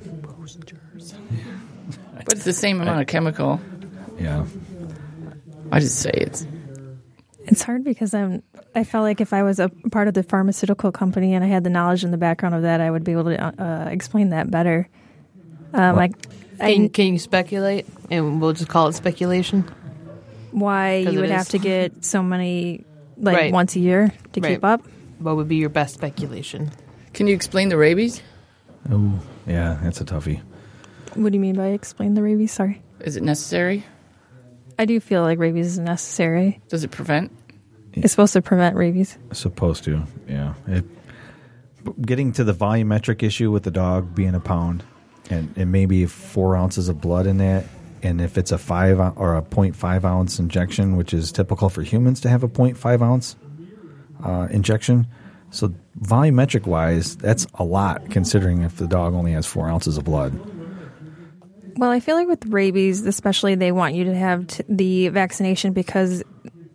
But 2.24 2.32
it's 2.34 2.44
the 2.44 2.52
same 2.52 2.80
amount 2.80 3.00
of 3.00 3.06
chemical. 3.06 3.60
yeah. 4.18 4.44
I 5.72 5.80
just 5.80 5.98
say 5.98 6.10
it's 6.14 6.46
It's 7.46 7.62
hard 7.62 7.84
because 7.84 8.14
I'm. 8.14 8.42
I 8.74 8.84
felt 8.84 9.02
like 9.04 9.20
if 9.20 9.32
I 9.32 9.42
was 9.42 9.58
a 9.58 9.68
part 9.90 10.06
of 10.08 10.14
the 10.14 10.22
pharmaceutical 10.22 10.92
company 10.92 11.34
and 11.34 11.42
I 11.44 11.48
had 11.48 11.64
the 11.64 11.70
knowledge 11.70 12.04
and 12.04 12.12
the 12.12 12.18
background 12.18 12.54
of 12.54 12.62
that, 12.62 12.80
I 12.80 12.90
would 12.90 13.04
be 13.04 13.12
able 13.12 13.24
to 13.24 13.62
uh, 13.62 13.88
explain 13.90 14.30
that 14.30 14.50
better. 14.50 14.88
Um, 15.72 15.96
like, 15.96 16.12
Can, 16.58 16.84
I, 16.84 16.88
can 16.88 17.12
you 17.12 17.18
speculate? 17.18 17.86
And 18.10 18.40
we'll 18.40 18.52
just 18.52 18.68
call 18.68 18.88
it 18.88 18.94
speculation. 18.94 19.64
Why 20.52 20.96
you 20.96 21.18
it 21.18 21.20
would 21.22 21.30
have 21.30 21.48
to 21.50 21.58
get 21.58 22.04
so 22.04 22.22
many, 22.22 22.84
like 23.16 23.36
Right. 23.36 23.52
once 23.52 23.76
a 23.76 23.80
year 23.80 24.12
to 24.34 24.40
Right. 24.40 24.54
keep 24.54 24.64
up. 24.64 24.82
What 25.18 25.36
would 25.36 25.48
be 25.48 25.56
your 25.56 25.68
best 25.70 25.94
speculation? 25.94 26.70
Can 27.14 27.26
you 27.26 27.34
explain 27.34 27.68
the 27.70 27.76
rabies? 27.76 28.22
Oh, 28.90 29.18
yeah. 29.46 29.78
That's 29.82 30.00
a 30.00 30.04
toughie. 30.04 30.40
What 31.16 31.32
do 31.32 31.36
you 31.36 31.40
mean 31.40 31.56
by 31.56 31.68
explain 31.68 32.14
the 32.14 32.22
rabies? 32.22 32.52
Sorry, 32.52 32.82
Is 33.00 33.16
it 33.16 33.22
necessary? 33.22 33.84
I 34.78 34.84
do 34.84 35.00
feel 35.00 35.22
like 35.22 35.38
rabies 35.38 35.66
is 35.66 35.78
necessary. 35.78 36.60
Does 36.68 36.84
it 36.84 36.90
prevent? 36.90 37.32
It's 37.94 38.12
supposed 38.12 38.34
to 38.34 38.42
prevent 38.42 38.76
rabies. 38.76 39.16
Supposed 39.32 39.84
to, 39.84 40.02
yeah. 40.28 40.54
It, 40.66 40.84
getting 42.02 42.32
to 42.32 42.44
the 42.44 42.52
volumetric 42.52 43.22
issue 43.22 43.50
with 43.50 43.62
the 43.62 43.70
dog 43.70 44.14
being 44.14 44.34
a 44.34 44.40
pound, 44.40 44.84
and, 45.30 45.56
and 45.56 45.72
maybe 45.72 46.04
four 46.04 46.56
ounces 46.56 46.88
of 46.88 47.00
blood 47.00 47.26
in 47.26 47.38
that, 47.38 47.64
and 48.02 48.20
if 48.20 48.36
it's 48.36 48.52
a 48.52 48.58
five 48.58 49.00
or 49.16 49.36
a 49.36 49.42
0.5 49.42 50.04
ounce 50.04 50.38
injection, 50.38 50.96
which 50.96 51.14
is 51.14 51.32
typical 51.32 51.70
for 51.70 51.82
humans 51.82 52.20
to 52.20 52.28
have 52.28 52.42
a 52.42 52.48
0.5 52.48 53.02
ounce 53.02 53.36
uh, 54.22 54.48
injection. 54.50 55.06
So 55.50 55.74
volumetric 56.00 56.66
wise, 56.66 57.16
that's 57.16 57.46
a 57.54 57.64
lot 57.64 58.10
considering 58.10 58.62
if 58.62 58.76
the 58.76 58.86
dog 58.86 59.14
only 59.14 59.32
has 59.32 59.46
four 59.46 59.68
ounces 59.68 59.96
of 59.96 60.04
blood. 60.04 60.38
Well, 61.76 61.90
I 61.90 62.00
feel 62.00 62.16
like 62.16 62.28
with 62.28 62.46
rabies, 62.46 63.04
especially, 63.06 63.54
they 63.54 63.72
want 63.72 63.94
you 63.94 64.04
to 64.04 64.14
have 64.14 64.46
t- 64.46 64.64
the 64.68 65.08
vaccination 65.08 65.72
because 65.72 66.22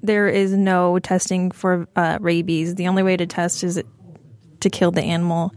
there 0.04 0.28
is 0.28 0.52
no 0.54 1.00
testing 1.00 1.52
for 1.52 1.88
uh, 1.96 2.18
rabies. 2.22 2.76
The 2.76 2.88
only 2.88 3.04
way 3.04 3.18
to 3.18 3.26
test 3.26 3.64
is 3.64 3.82
to 4.60 4.70
kill 4.70 4.92
the 4.92 5.02
animal 5.02 5.54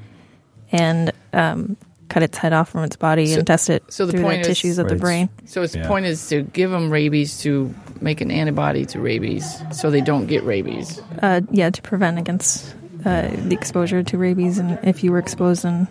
and 0.73 1.12
um, 1.33 1.77
cut 2.09 2.23
its 2.23 2.39
head 2.39 2.53
off 2.53 2.71
from 2.71 2.85
its 2.85 2.97
body 2.97 3.27
So- 3.27 3.39
and 3.39 3.47
test 3.47 3.69
it 3.71 3.83
so 3.93 4.07
the 4.07 4.12
through 4.12 4.23
point 4.23 4.45
the 4.45 4.51
is- 4.51 4.57
tissues 4.59 4.79
of 4.79 4.89
the 4.89 4.97
brain. 4.97 5.29
So 5.47 5.62
its 5.62 5.75
Yeah. 5.75 5.87
point 5.87 6.07
is 6.07 6.27
to 6.29 6.43
give 6.43 6.71
them 6.71 6.91
rabies 6.91 7.39
to 7.41 7.75
make 8.01 8.21
an 8.21 8.31
antibody 8.31 8.87
to 8.87 9.01
rabies, 9.01 9.45
so 9.73 9.91
they 9.91 10.01
don't 10.01 10.27
get 10.27 10.43
rabies. 10.45 11.01
Uh, 11.23 11.43
yeah, 11.51 11.71
to 11.71 11.83
prevent 11.83 12.19
against 12.19 12.75
uh, 13.05 13.29
the 13.29 13.55
exposure 13.55 14.03
to 14.03 14.16
rabies, 14.19 14.59
and 14.59 14.79
if 14.83 15.05
you 15.05 15.12
were 15.12 15.19
exposed, 15.19 15.65
and 15.66 15.87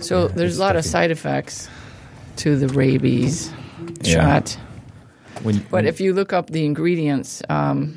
So 0.00 0.28
there's 0.28 0.58
a 0.58 0.60
lot 0.60 0.76
of 0.76 0.84
side 0.84 1.10
effects 1.10 1.68
to 2.36 2.56
the 2.56 2.68
rabies 2.68 3.52
Yeah. 4.02 4.40
shot. 4.40 4.58
When, 5.42 5.64
But 5.70 5.84
if 5.86 6.00
you 6.00 6.12
look 6.12 6.32
up 6.32 6.48
the 6.50 6.64
ingredients, 6.64 7.42
um, 7.48 7.96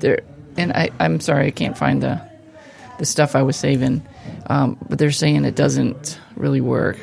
there, 0.00 0.20
and 0.56 0.72
I, 0.72 0.90
I'm 1.00 1.20
sorry, 1.20 1.46
I 1.46 1.50
can't 1.50 1.76
find 1.76 2.02
the 2.02 2.20
the 2.98 3.04
stuff 3.06 3.36
I 3.36 3.42
was 3.42 3.54
saving, 3.56 4.02
um, 4.48 4.76
but 4.88 4.98
they're 4.98 5.12
saying 5.12 5.44
it 5.44 5.54
doesn't 5.54 6.18
really 6.34 6.60
work. 6.60 6.98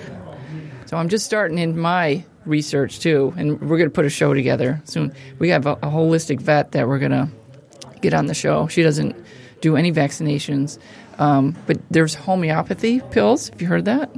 So 0.88 0.98
I'm 0.98 1.08
just 1.08 1.26
starting 1.26 1.58
in 1.58 1.80
my 1.80 2.26
research 2.46 3.00
too, 3.00 3.34
and 3.38 3.62
we're 3.62 3.78
going 3.78 3.90
to 3.90 3.94
put 3.94 4.04
a 4.06 4.10
show 4.10 4.34
together 4.34 4.82
soon. 4.84 5.14
We 5.40 5.50
have 5.50 5.66
a, 5.66 5.72
a 5.74 5.88
holistic 5.88 6.42
vet 6.42 6.74
that 6.74 6.90
we're 6.90 7.00
going 7.00 7.12
to 7.14 7.30
get 8.02 8.14
on 8.14 8.26
the 8.26 8.34
show. 8.34 8.68
She 8.68 8.84
doesn't 8.84 9.16
do 9.62 9.78
any 9.78 9.90
vaccinations, 9.94 10.78
um, 11.20 11.56
but 11.68 11.78
there's 11.92 12.14
homeopathy 12.16 13.00
pills. 13.12 13.50
Have 13.50 13.62
you 13.62 13.68
heard 13.68 13.86
that? 13.86 14.10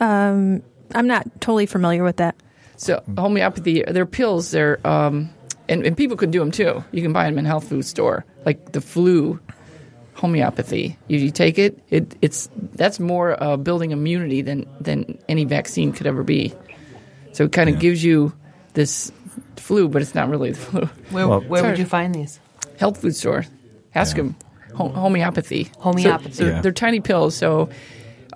I'm 0.00 0.62
not 1.06 1.40
totally 1.40 1.66
familiar 1.66 2.04
with 2.04 2.16
that. 2.18 2.36
So 2.76 3.02
homeopathy, 3.16 3.84
they're 3.86 4.06
pills. 4.06 4.50
They're 4.50 4.84
um, 4.86 5.30
and, 5.68 5.86
and 5.86 5.96
people 5.96 6.16
can 6.16 6.30
do 6.30 6.38
them 6.40 6.50
too. 6.50 6.84
You 6.92 7.02
can 7.02 7.12
buy 7.12 7.24
them 7.24 7.38
in 7.38 7.44
health 7.44 7.68
food 7.68 7.84
store, 7.84 8.24
like 8.44 8.72
the 8.72 8.80
flu 8.80 9.40
homeopathy. 10.14 10.98
You, 11.08 11.18
you 11.18 11.30
take 11.30 11.58
it, 11.58 11.78
it, 11.90 12.16
it's 12.20 12.48
that's 12.74 13.00
more 13.00 13.42
uh, 13.42 13.56
building 13.56 13.92
immunity 13.92 14.42
than 14.42 14.66
than 14.80 15.18
any 15.28 15.44
vaccine 15.44 15.92
could 15.92 16.06
ever 16.06 16.22
be. 16.22 16.52
So 17.32 17.44
it 17.44 17.52
kind 17.52 17.68
of 17.68 17.76
Yeah. 17.76 17.80
gives 17.80 18.04
you 18.04 18.32
this 18.74 19.10
flu, 19.56 19.88
but 19.88 20.02
it's 20.02 20.14
not 20.14 20.28
really 20.28 20.50
the 20.52 20.58
flu. 20.58 20.80
Where, 21.10 21.28
Well- 21.28 21.40
where 21.40 21.62
would 21.64 21.78
you 21.78 21.86
find 21.86 22.14
these? 22.14 22.38
Health 22.78 23.00
food 23.00 23.14
store. 23.16 23.44
Ask 23.94 24.16
Yeah. 24.16 24.24
them. 24.24 24.36
Ho- 24.74 24.88
homeopathy. 24.88 25.70
Homeopathy. 25.78 26.32
So, 26.32 26.44
so 26.44 26.50
Yeah. 26.50 26.60
They're 26.60 26.72
tiny 26.72 27.00
pills, 27.00 27.34
so 27.36 27.68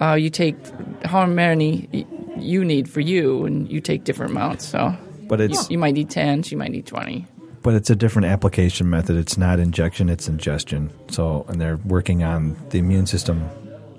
uh, 0.00 0.14
you 0.14 0.30
take 0.30 0.56
how 1.04 1.26
many 1.26 1.88
y- 1.92 2.06
you 2.38 2.64
need 2.64 2.88
for 2.88 3.00
you, 3.00 3.44
and 3.44 3.70
you 3.70 3.80
take 3.80 4.04
different 4.04 4.32
amounts. 4.32 4.66
So 4.66 4.94
But 5.28 5.40
it's 5.40 5.68
you 5.70 5.78
might 5.78 5.94
need 5.94 6.10
ten, 6.10 6.42
you 6.46 6.56
might 6.56 6.70
need 6.70 6.86
twenty. 6.86 7.26
but 7.62 7.74
it's 7.74 7.90
a 7.90 7.96
different 7.96 8.26
application 8.28 8.88
method. 8.88 9.16
It's 9.16 9.36
not 9.36 9.58
injection; 9.58 10.08
it's 10.08 10.28
ingestion. 10.28 10.90
So, 11.10 11.44
and 11.48 11.60
they're 11.60 11.78
working 11.84 12.22
on 12.22 12.56
the 12.70 12.78
immune 12.78 13.06
system, 13.06 13.42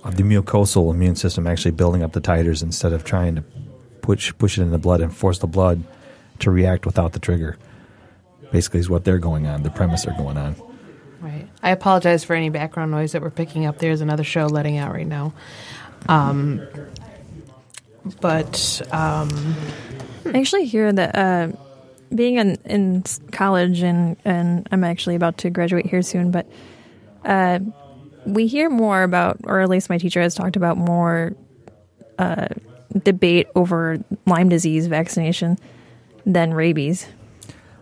of 0.05 0.15
the 0.15 0.23
mucosal 0.23 0.93
immune 0.93 1.15
system, 1.17 1.45
actually 1.45 1.71
building 1.71 2.01
up 2.03 2.13
the 2.13 2.21
titers 2.21 2.63
instead 2.63 2.93
of 2.93 3.03
trying 3.03 3.35
to 3.35 3.43
push 4.01 4.31
push 4.37 4.57
it 4.57 4.61
in 4.61 4.71
the 4.71 4.77
blood 4.77 5.01
and 5.01 5.13
force 5.13 5.39
the 5.39 5.47
blood 5.47 5.83
to 6.39 6.49
react 6.49 6.85
without 6.85 7.11
the 7.11 7.19
trigger. 7.19 7.57
Basically, 8.51 8.79
is 8.79 8.89
what 8.89 9.03
they're 9.03 9.19
going 9.19 9.45
on. 9.45 9.63
The 9.63 9.69
premise 9.69 10.05
they're 10.05 10.15
going 10.17 10.37
on. 10.37 10.55
Right. 11.61 11.69
I 11.69 11.71
apologize 11.71 12.23
for 12.23 12.35
any 12.35 12.49
background 12.49 12.91
noise 12.91 13.11
that 13.11 13.21
we're 13.21 13.29
picking 13.29 13.65
up. 13.65 13.77
There's 13.79 14.01
another 14.01 14.23
show 14.23 14.45
letting 14.45 14.77
out 14.77 14.93
right 14.93 15.07
now. 15.07 15.33
Um, 16.07 16.65
but 18.21 18.81
um, 18.91 19.29
I 20.25 20.39
actually 20.39 20.65
hear 20.65 20.91
that 20.91 21.15
uh, 21.15 21.51
being 22.13 22.37
in, 22.37 22.55
in 22.65 23.03
college 23.31 23.81
and, 23.81 24.17
and 24.25 24.67
I'm 24.71 24.83
actually 24.83 25.15
about 25.15 25.37
to 25.39 25.49
graduate 25.49 25.85
here 25.85 26.01
soon, 26.01 26.31
but 26.31 26.49
uh, 27.25 27.59
we 28.25 28.47
hear 28.47 28.69
more 28.69 29.03
about, 29.03 29.37
or 29.43 29.61
at 29.61 29.69
least 29.69 29.89
my 29.89 29.97
teacher 29.97 30.21
has 30.21 30.35
talked 30.35 30.55
about 30.55 30.77
more 30.77 31.35
uh, 32.17 32.47
debate 33.03 33.47
over 33.55 34.03
Lyme 34.25 34.49
disease 34.49 34.87
vaccination 34.87 35.57
than 36.25 36.53
rabies. 36.53 37.07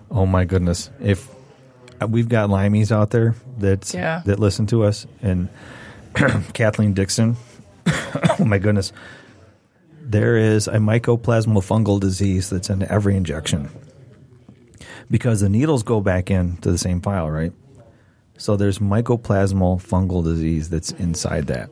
Oh 0.10 0.26
my 0.26 0.46
goodness! 0.46 0.90
If 1.02 1.30
we've 2.06 2.30
got 2.30 2.50
Lymies 2.50 2.92
out 2.92 3.12
there 3.12 3.36
that 3.60 3.94
Yeah. 3.94 4.22
that 4.26 4.40
listen 4.40 4.66
to 4.68 4.84
us, 4.84 5.08
and 5.22 5.50
Kathleen 6.54 6.94
Dixon, 6.94 7.38
oh 7.88 8.46
my 8.46 8.58
goodness, 8.58 8.92
there 10.02 10.38
is 10.38 10.68
a 10.68 10.76
mycoplasmal 10.78 11.62
fungal 11.66 12.00
disease 12.00 12.50
that's 12.50 12.70
in 12.70 12.84
every 12.84 13.16
injection 13.16 13.70
because 15.10 15.42
the 15.42 15.50
needles 15.50 15.84
go 15.84 16.02
back 16.02 16.30
into 16.32 16.72
the 16.72 16.78
same 16.78 17.02
file, 17.02 17.30
right? 17.30 17.54
So 18.38 18.56
there's 18.56 18.80
mycoplasmal 18.80 19.82
fungal 19.82 20.24
disease 20.24 20.70
that's 20.70 20.92
inside 20.92 21.48
that. 21.48 21.70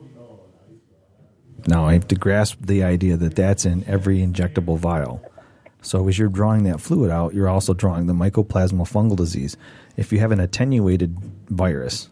Now 1.66 1.86
I 1.86 1.94
have 1.94 2.08
to 2.08 2.14
grasp 2.14 2.58
the 2.60 2.82
idea 2.82 3.16
that 3.16 3.34
that's 3.36 3.64
in 3.64 3.84
every 3.88 4.18
injectable 4.18 4.78
vial. 4.78 5.20
So 5.86 6.08
as 6.08 6.18
you're 6.18 6.28
drawing 6.28 6.64
that 6.64 6.80
fluid 6.80 7.12
out, 7.12 7.32
you're 7.32 7.48
also 7.48 7.72
drawing 7.72 8.08
the 8.08 8.12
mycoplasmal 8.12 8.90
fungal 8.90 9.14
disease. 9.14 9.56
If 9.96 10.12
you 10.12 10.18
have 10.18 10.32
an 10.32 10.40
attenuated 10.40 11.16
virus 11.48 12.10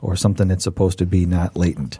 or 0.00 0.14
something 0.14 0.46
that's 0.46 0.62
supposed 0.62 0.98
to 0.98 1.06
be 1.06 1.26
not 1.26 1.56
latent, 1.56 1.98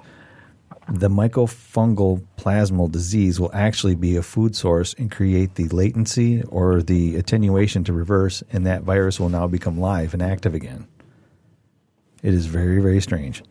the 0.88 1.10
mycofungal 1.10 2.24
plasmal 2.36 2.88
disease 2.88 3.40
will 3.40 3.50
actually 3.52 3.96
be 3.96 4.14
a 4.14 4.22
food 4.22 4.54
source 4.54 4.94
and 4.94 5.10
create 5.10 5.56
the 5.56 5.66
latency 5.70 6.44
or 6.44 6.82
the 6.82 7.16
attenuation 7.16 7.82
to 7.82 7.92
reverse, 7.92 8.44
and 8.52 8.64
that 8.64 8.82
virus 8.82 9.18
will 9.18 9.28
now 9.28 9.48
become 9.48 9.80
live 9.80 10.14
and 10.14 10.22
active 10.22 10.54
again. 10.54 10.86
It 12.22 12.32
is 12.32 12.46
very, 12.46 12.80
very 12.80 13.00
strange 13.00 13.42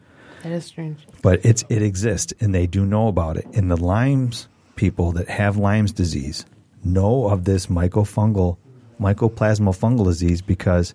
that 0.44 0.54
is 0.54 0.64
strange. 0.64 1.06
but 1.22 1.46
it's 1.46 1.66
it 1.68 1.82
exists 1.82 2.34
and 2.40 2.56
they 2.56 2.66
do 2.66 2.86
know 2.86 3.10
about 3.10 3.36
it. 3.36 3.46
And 3.54 3.70
the 3.70 3.76
Lyme's 3.76 4.48
people 4.78 5.12
that 5.12 5.28
have 5.28 5.58
Lyme's 5.58 5.92
disease 5.92 6.46
know 6.84 7.28
of 7.28 7.46
this 7.46 7.68
mycofungal 7.68 8.58
mycoplasmal 9.00 9.78
fungal 9.78 10.06
disease 10.06 10.42
because 10.42 10.94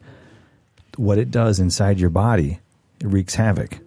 what 0.96 1.18
it 1.18 1.30
does 1.30 1.58
inside 1.58 1.98
your 1.98 2.10
body 2.10 2.60
it 3.00 3.06
wreaks 3.06 3.34
havoc. 3.34 3.78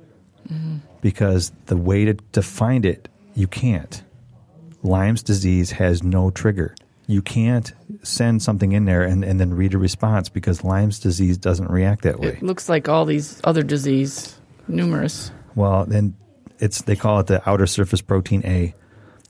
Mm-hmm. 0.51 0.77
Because 1.01 1.51
the 1.67 1.77
way 1.77 2.05
to, 2.05 2.13
to 2.34 2.41
find 2.41 2.85
it, 2.85 3.07
you 3.35 3.47
can't. 3.47 4.03
Lyme's 4.84 5.23
disease 5.23 5.71
has 5.71 6.03
no 6.03 6.30
trigger. 6.30 6.76
You 7.07 7.21
can't 7.21 7.71
send 8.03 8.41
something 8.41 8.71
in 8.71 8.85
there 8.85 9.03
and, 9.03 9.23
and 9.23 9.39
then 9.39 9.53
read 9.53 9.73
a 9.73 9.77
response 9.77 10.30
because 10.30 10.63
Lyme's 10.63 10.99
disease 10.99 11.38
doesn't 11.38 11.69
react 11.71 12.03
that 12.03 12.19
way. 12.19 12.30
It 12.30 12.43
looks 12.43 12.69
like 12.69 12.88
all 12.88 13.05
these 13.05 13.41
other 13.43 13.63
disease, 13.63 14.38
numerous. 14.67 15.31
Well, 15.55 15.85
then 15.85 16.15
it's 16.59 16.84
they 16.84 16.95
call 16.95 17.19
it 17.19 17.27
the 17.27 17.47
outer 17.49 17.65
surface 17.65 18.01
protein 18.01 18.43
A, 18.45 18.76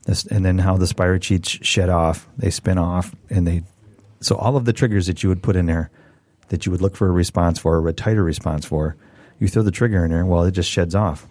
this, 0.04 0.24
and 0.26 0.44
then 0.44 0.58
how 0.58 0.76
the 0.76 0.86
spirochetes 0.86 1.62
shed 1.64 1.88
off, 1.88 2.28
they 2.36 2.50
spin 2.50 2.78
off, 2.78 3.14
and 3.28 3.46
they. 3.46 3.62
So 4.20 4.36
all 4.36 4.56
of 4.56 4.64
the 4.64 4.72
triggers 4.72 5.06
that 5.06 5.22
you 5.22 5.28
would 5.28 5.42
put 5.42 5.56
in 5.56 5.66
there, 5.66 5.90
that 6.48 6.66
you 6.66 6.72
would 6.72 6.82
look 6.82 6.96
for 6.96 7.08
a 7.08 7.12
response 7.12 7.58
for, 7.58 7.78
or 7.78 7.88
a 7.88 7.92
titer 7.92 8.24
response 8.24 8.64
for, 8.66 8.96
you 9.38 9.48
throw 9.48 9.62
the 9.62 9.70
trigger 9.70 10.04
in 10.04 10.10
there, 10.10 10.26
well, 10.26 10.44
it 10.44 10.50
just 10.52 10.70
sheds 10.70 10.94
off. 10.94 11.26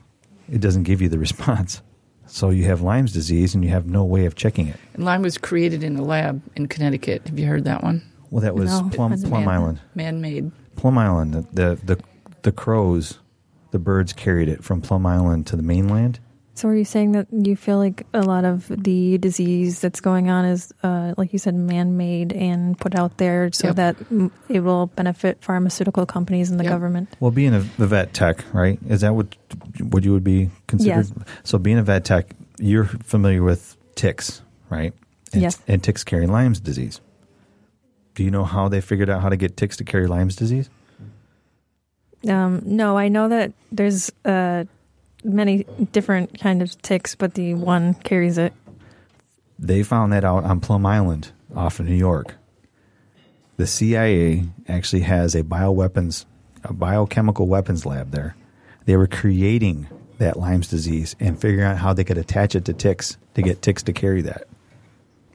It 0.52 0.62
doesn't 0.62 0.84
give 0.84 1.02
you 1.02 1.10
the 1.10 1.20
response. 1.20 1.82
So 2.32 2.52
you 2.52 2.66
have 2.66 2.82
Lyme's 2.82 3.12
disease, 3.12 3.56
and 3.56 3.64
you 3.64 3.72
have 3.72 3.88
no 3.88 4.06
way 4.06 4.26
of 4.26 4.36
checking 4.36 4.68
it. 4.68 4.76
And 4.94 5.04
Lyme 5.04 5.24
was 5.24 5.40
created 5.40 5.82
in 5.84 5.98
a 5.98 6.04
lab 6.04 6.44
in 6.56 6.68
Connecticut. 6.68 7.28
Have 7.28 7.40
you 7.40 7.48
heard 7.48 7.64
that 7.64 7.82
one? 7.82 8.04
Well, 8.30 8.44
that 8.44 8.54
was 8.54 8.70
No, 8.70 8.88
Plum, 8.90 9.20
Plum 9.20 9.46
Man- 9.46 9.48
Island. 9.50 9.80
Man-made. 9.96 10.52
Plum 10.76 11.00
Island. 11.00 11.34
The, 11.34 11.42
the 11.54 11.96
the 11.96 12.04
the 12.44 12.52
crows, 12.52 13.18
the 13.72 13.80
birds 13.80 14.14
carried 14.14 14.48
it 14.48 14.64
from 14.64 14.80
Plum 14.80 15.08
Island 15.08 15.48
to 15.48 15.56
the 15.56 15.64
mainland. 15.64 16.20
So 16.60 16.68
are 16.68 16.76
you 16.76 16.84
saying 16.84 17.14
that 17.14 17.28
you 17.32 17.56
feel 17.56 17.78
like 17.78 18.06
a 18.14 18.22
lot 18.22 18.44
of 18.44 18.68
the 18.68 19.18
disease 19.18 19.80
that's 19.80 20.02
going 20.02 20.30
on 20.30 20.44
is, 20.44 20.74
uh, 20.84 21.14
like 21.16 21.32
you 21.32 21.40
said, 21.40 21.56
man-made 21.56 22.34
and 22.34 22.78
put 22.78 22.96
out 22.96 23.16
there 23.18 23.50
so 23.54 23.68
Yep. 23.68 23.76
that 23.78 23.96
it 24.50 24.60
will 24.60 24.88
benefit 24.88 25.42
pharmaceutical 25.42 26.06
companies 26.06 26.52
and 26.52 26.60
the 26.60 26.66
Yep. 26.66 26.74
government? 26.74 27.16
Well, 27.22 27.32
being 27.32 27.54
a, 27.54 27.60
a 27.60 27.88
vet 27.88 28.14
tech, 28.14 28.44
right? 28.54 28.78
Is 28.90 29.00
that 29.00 29.16
what 29.16 29.38
what 29.80 30.04
you 30.04 30.12
would 30.12 30.26
be 30.26 30.50
considered? 30.68 31.08
Yes. 31.08 31.14
So, 31.46 31.58
being 31.60 31.78
a 31.78 31.84
vet 31.84 32.04
tech, 32.04 32.36
you're 32.60 32.84
familiar 32.84 33.42
with 33.42 33.78
ticks, 33.96 34.42
right? 34.70 34.92
And, 35.32 35.42
Yes. 35.42 35.62
And 35.66 35.82
ticks 35.82 36.04
carry 36.04 36.28
Lyme's 36.28 36.60
disease. 36.60 37.00
Do 38.16 38.24
you 38.26 38.32
know 38.32 38.44
how 38.44 38.68
they 38.68 38.82
figured 38.82 39.10
out 39.10 39.22
how 39.22 39.30
to 39.30 39.38
get 39.38 39.56
ticks 39.56 39.78
to 39.78 39.86
carry 39.86 40.08
Lyme's 40.08 40.36
disease? 40.36 40.70
Um, 42.28 42.62
no, 42.66 42.98
I 42.98 43.08
know 43.08 43.30
that 43.30 43.54
there's 43.72 44.12
uh, 44.26 44.66
many 45.24 45.66
different 45.92 46.40
kind 46.40 46.62
of 46.62 46.82
ticks, 46.82 47.16
but 47.16 47.34
the 47.34 47.54
one 47.54 47.94
carries 47.96 48.38
it. 48.38 48.54
They 49.58 49.84
found 49.84 50.14
that 50.14 50.24
out 50.24 50.44
on 50.44 50.60
Plum 50.60 50.86
Island 50.86 51.32
off 51.56 51.80
of 51.80 51.86
New 51.86 51.96
York. 51.96 52.36
The 53.58 53.68
CIA 53.68 54.46
actually 54.68 55.02
has 55.02 55.36
a 55.36 55.44
bioweapons, 55.44 56.26
a 56.64 56.72
biochemical 56.72 57.48
weapons 57.48 57.86
lab 57.86 58.12
there. 58.12 58.36
They 58.86 58.96
were 58.96 59.08
creating 59.08 59.90
that 60.18 60.38
Lyme's 60.38 60.70
disease 60.70 61.16
and 61.20 61.40
figuring 61.40 61.66
out 61.66 61.78
how 61.78 61.94
they 61.94 62.04
could 62.04 62.18
attach 62.18 62.56
it 62.56 62.66
to 62.66 62.74
ticks 62.74 63.18
to 63.34 63.42
get 63.42 63.62
ticks 63.62 63.84
to 63.84 63.94
carry 63.94 64.22
that. 64.22 64.48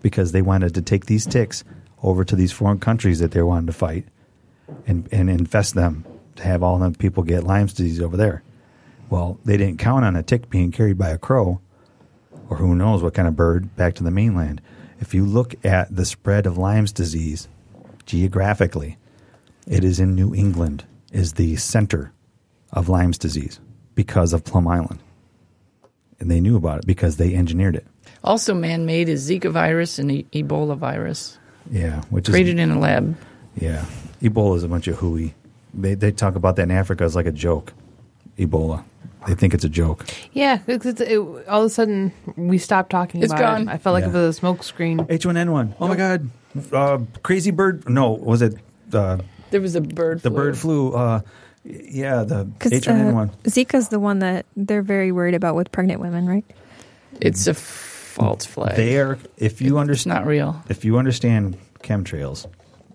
Because 0.00 0.32
they 0.32 0.42
wanted 0.42 0.74
to 0.74 0.82
take 0.82 1.06
these 1.06 1.26
ticks 1.26 1.64
over 2.02 2.24
to 2.24 2.36
these 2.36 2.52
foreign 2.52 2.78
countries 2.78 3.18
that 3.18 3.32
they 3.32 3.42
wanted 3.42 3.66
to 3.66 3.72
fight 3.72 4.06
and, 4.86 5.08
and 5.12 5.28
infest 5.28 5.74
them 5.74 6.04
to 6.36 6.44
have 6.44 6.62
all 6.62 6.78
them 6.78 6.94
people 6.94 7.22
get 7.22 7.44
Lyme's 7.44 7.74
disease 7.74 8.00
over 8.00 8.16
there. 8.16 8.42
Well, 9.10 9.38
they 9.44 9.56
didn't 9.56 9.78
count 9.78 10.04
on 10.04 10.16
a 10.16 10.22
tick 10.22 10.50
being 10.50 10.72
carried 10.72 10.98
by 10.98 11.10
a 11.10 11.18
crow 11.18 11.60
or 12.48 12.56
who 12.56 12.74
knows 12.74 13.02
what 13.02 13.14
kind 13.14 13.28
of 13.28 13.36
bird 13.36 13.74
back 13.76 13.94
to 13.94 14.04
the 14.04 14.10
mainland. 14.10 14.60
If 15.00 15.14
you 15.14 15.24
look 15.24 15.54
at 15.64 15.94
the 15.94 16.04
spread 16.04 16.46
of 16.46 16.58
Lyme's 16.58 16.92
disease 16.92 17.48
geographically, 18.06 18.96
it 19.66 19.84
is 19.84 20.00
in 20.00 20.14
New 20.14 20.34
England 20.34 20.84
is 21.12 21.34
the 21.34 21.56
center 21.56 22.12
of 22.72 22.88
Lyme's 22.88 23.18
disease 23.18 23.60
because 23.94 24.32
of 24.32 24.44
Plum 24.44 24.66
Island. 24.68 25.00
And 26.20 26.30
they 26.30 26.40
knew 26.40 26.56
about 26.56 26.78
it 26.80 26.86
because 26.86 27.16
they 27.16 27.34
engineered 27.34 27.76
it. 27.76 27.86
Also 28.22 28.54
man-made 28.54 29.08
is 29.08 29.28
Zika 29.28 29.50
virus 29.50 29.98
and 29.98 30.10
e- 30.10 30.26
Ebola 30.32 30.76
virus, 30.76 31.38
Yeah, 31.70 32.02
which 32.10 32.28
created 32.28 32.56
is 32.56 32.60
in 32.62 32.70
a 32.70 32.78
lab. 32.78 33.16
yeah. 33.56 33.84
Ebola 34.22 34.56
is 34.56 34.64
a 34.64 34.68
bunch 34.68 34.88
of 34.88 34.96
hooey. 34.96 35.34
They 35.74 35.94
they 35.94 36.12
talk 36.12 36.34
about 36.36 36.56
that 36.56 36.62
in 36.62 36.70
Africa 36.70 37.04
as 37.04 37.14
like 37.14 37.26
a 37.26 37.32
joke. 37.32 37.72
Ebola. 38.38 38.84
They 39.26 39.34
think 39.34 39.54
it's 39.54 39.64
a 39.64 39.68
joke. 39.68 40.04
Yeah, 40.32 40.60
it's, 40.66 40.84
it's, 40.86 41.00
it, 41.00 41.18
all 41.18 41.60
of 41.60 41.66
a 41.66 41.70
sudden 41.70 42.12
we 42.36 42.58
stopped 42.58 42.90
talking 42.90 43.22
It's 43.22 43.32
about 43.32 43.40
gone. 43.58 43.68
it. 43.68 43.72
I 43.72 43.78
felt 43.78 43.94
like 43.94 44.02
Yeah. 44.04 44.10
it 44.10 44.12
was 44.14 44.36
a 44.36 44.38
smoke 44.38 44.62
screen. 44.62 44.98
H1N1. 45.00 45.74
Oh 45.80 45.88
my 45.88 45.96
god. 45.96 46.28
Uh, 46.72 46.98
crazy 47.22 47.50
bird. 47.50 47.88
No, 47.88 48.12
was 48.12 48.42
it 48.42 48.54
uh, 48.92 49.18
There 49.50 49.60
was 49.60 49.74
a 49.74 49.80
bird. 49.80 50.20
the 50.22 50.30
flu. 50.30 50.36
bird 50.36 50.58
flu? 50.58 50.92
Uh, 50.94 51.20
yeah, 51.64 52.22
the 52.24 52.44
Because 52.44 52.72
H1N1. 52.72 53.30
uh, 53.30 53.32
Zika's 53.44 53.88
the 53.88 53.98
one 54.00 54.18
that 54.20 54.46
they're 54.56 54.82
very 54.82 55.10
worried 55.12 55.34
about 55.34 55.54
with 55.56 55.72
pregnant 55.72 56.00
women, 56.00 56.26
right? 56.26 56.44
It's 57.20 57.46
a 57.46 57.54
false 57.54 58.44
flag. 58.44 58.76
They 58.76 58.98
are, 58.98 59.18
if 59.38 59.60
you 59.62 59.78
understand, 59.78 60.14
not 60.14 60.26
real. 60.26 60.62
if 60.68 60.84
you 60.84 60.98
understand 60.98 61.56
chemtrails 61.82 62.46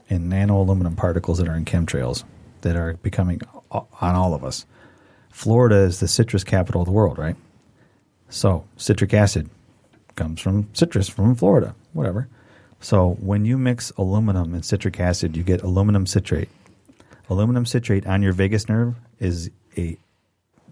and 0.10 0.30
nano 0.30 0.62
aluminum 0.62 0.96
particles 0.96 1.38
that 1.40 1.48
are 1.48 1.56
in 1.56 1.66
chemtrails 1.66 2.24
that 2.62 2.76
are 2.76 2.94
becoming 3.02 3.42
on 3.72 3.86
all 4.16 4.34
of 4.34 4.44
us, 4.44 4.66
Florida 5.30 5.78
is 5.78 6.00
the 6.00 6.08
citrus 6.08 6.44
capital 6.44 6.82
of 6.82 6.86
the 6.86 6.92
world, 6.92 7.18
right? 7.18 7.36
So 8.30 8.66
citric 8.78 9.14
acid 9.14 9.50
comes 10.16 10.42
from 10.42 10.70
citrus 10.74 11.10
from 11.10 11.36
Florida, 11.36 11.76
whatever. 11.94 12.28
So 12.82 13.18
when 13.20 13.46
you 13.46 13.58
mix 13.58 13.92
aluminum 13.92 14.54
and 14.54 14.64
citric 14.64 15.00
acid, 15.00 15.36
you 15.36 15.44
get 15.44 15.64
aluminum 15.64 16.06
citrate. 16.06 16.50
Aluminum 17.30 17.66
citrate 17.66 18.08
on 18.08 18.22
your 18.22 18.34
vagus 18.34 18.70
nerve 18.70 18.96
is 19.20 19.52
a 19.78 19.98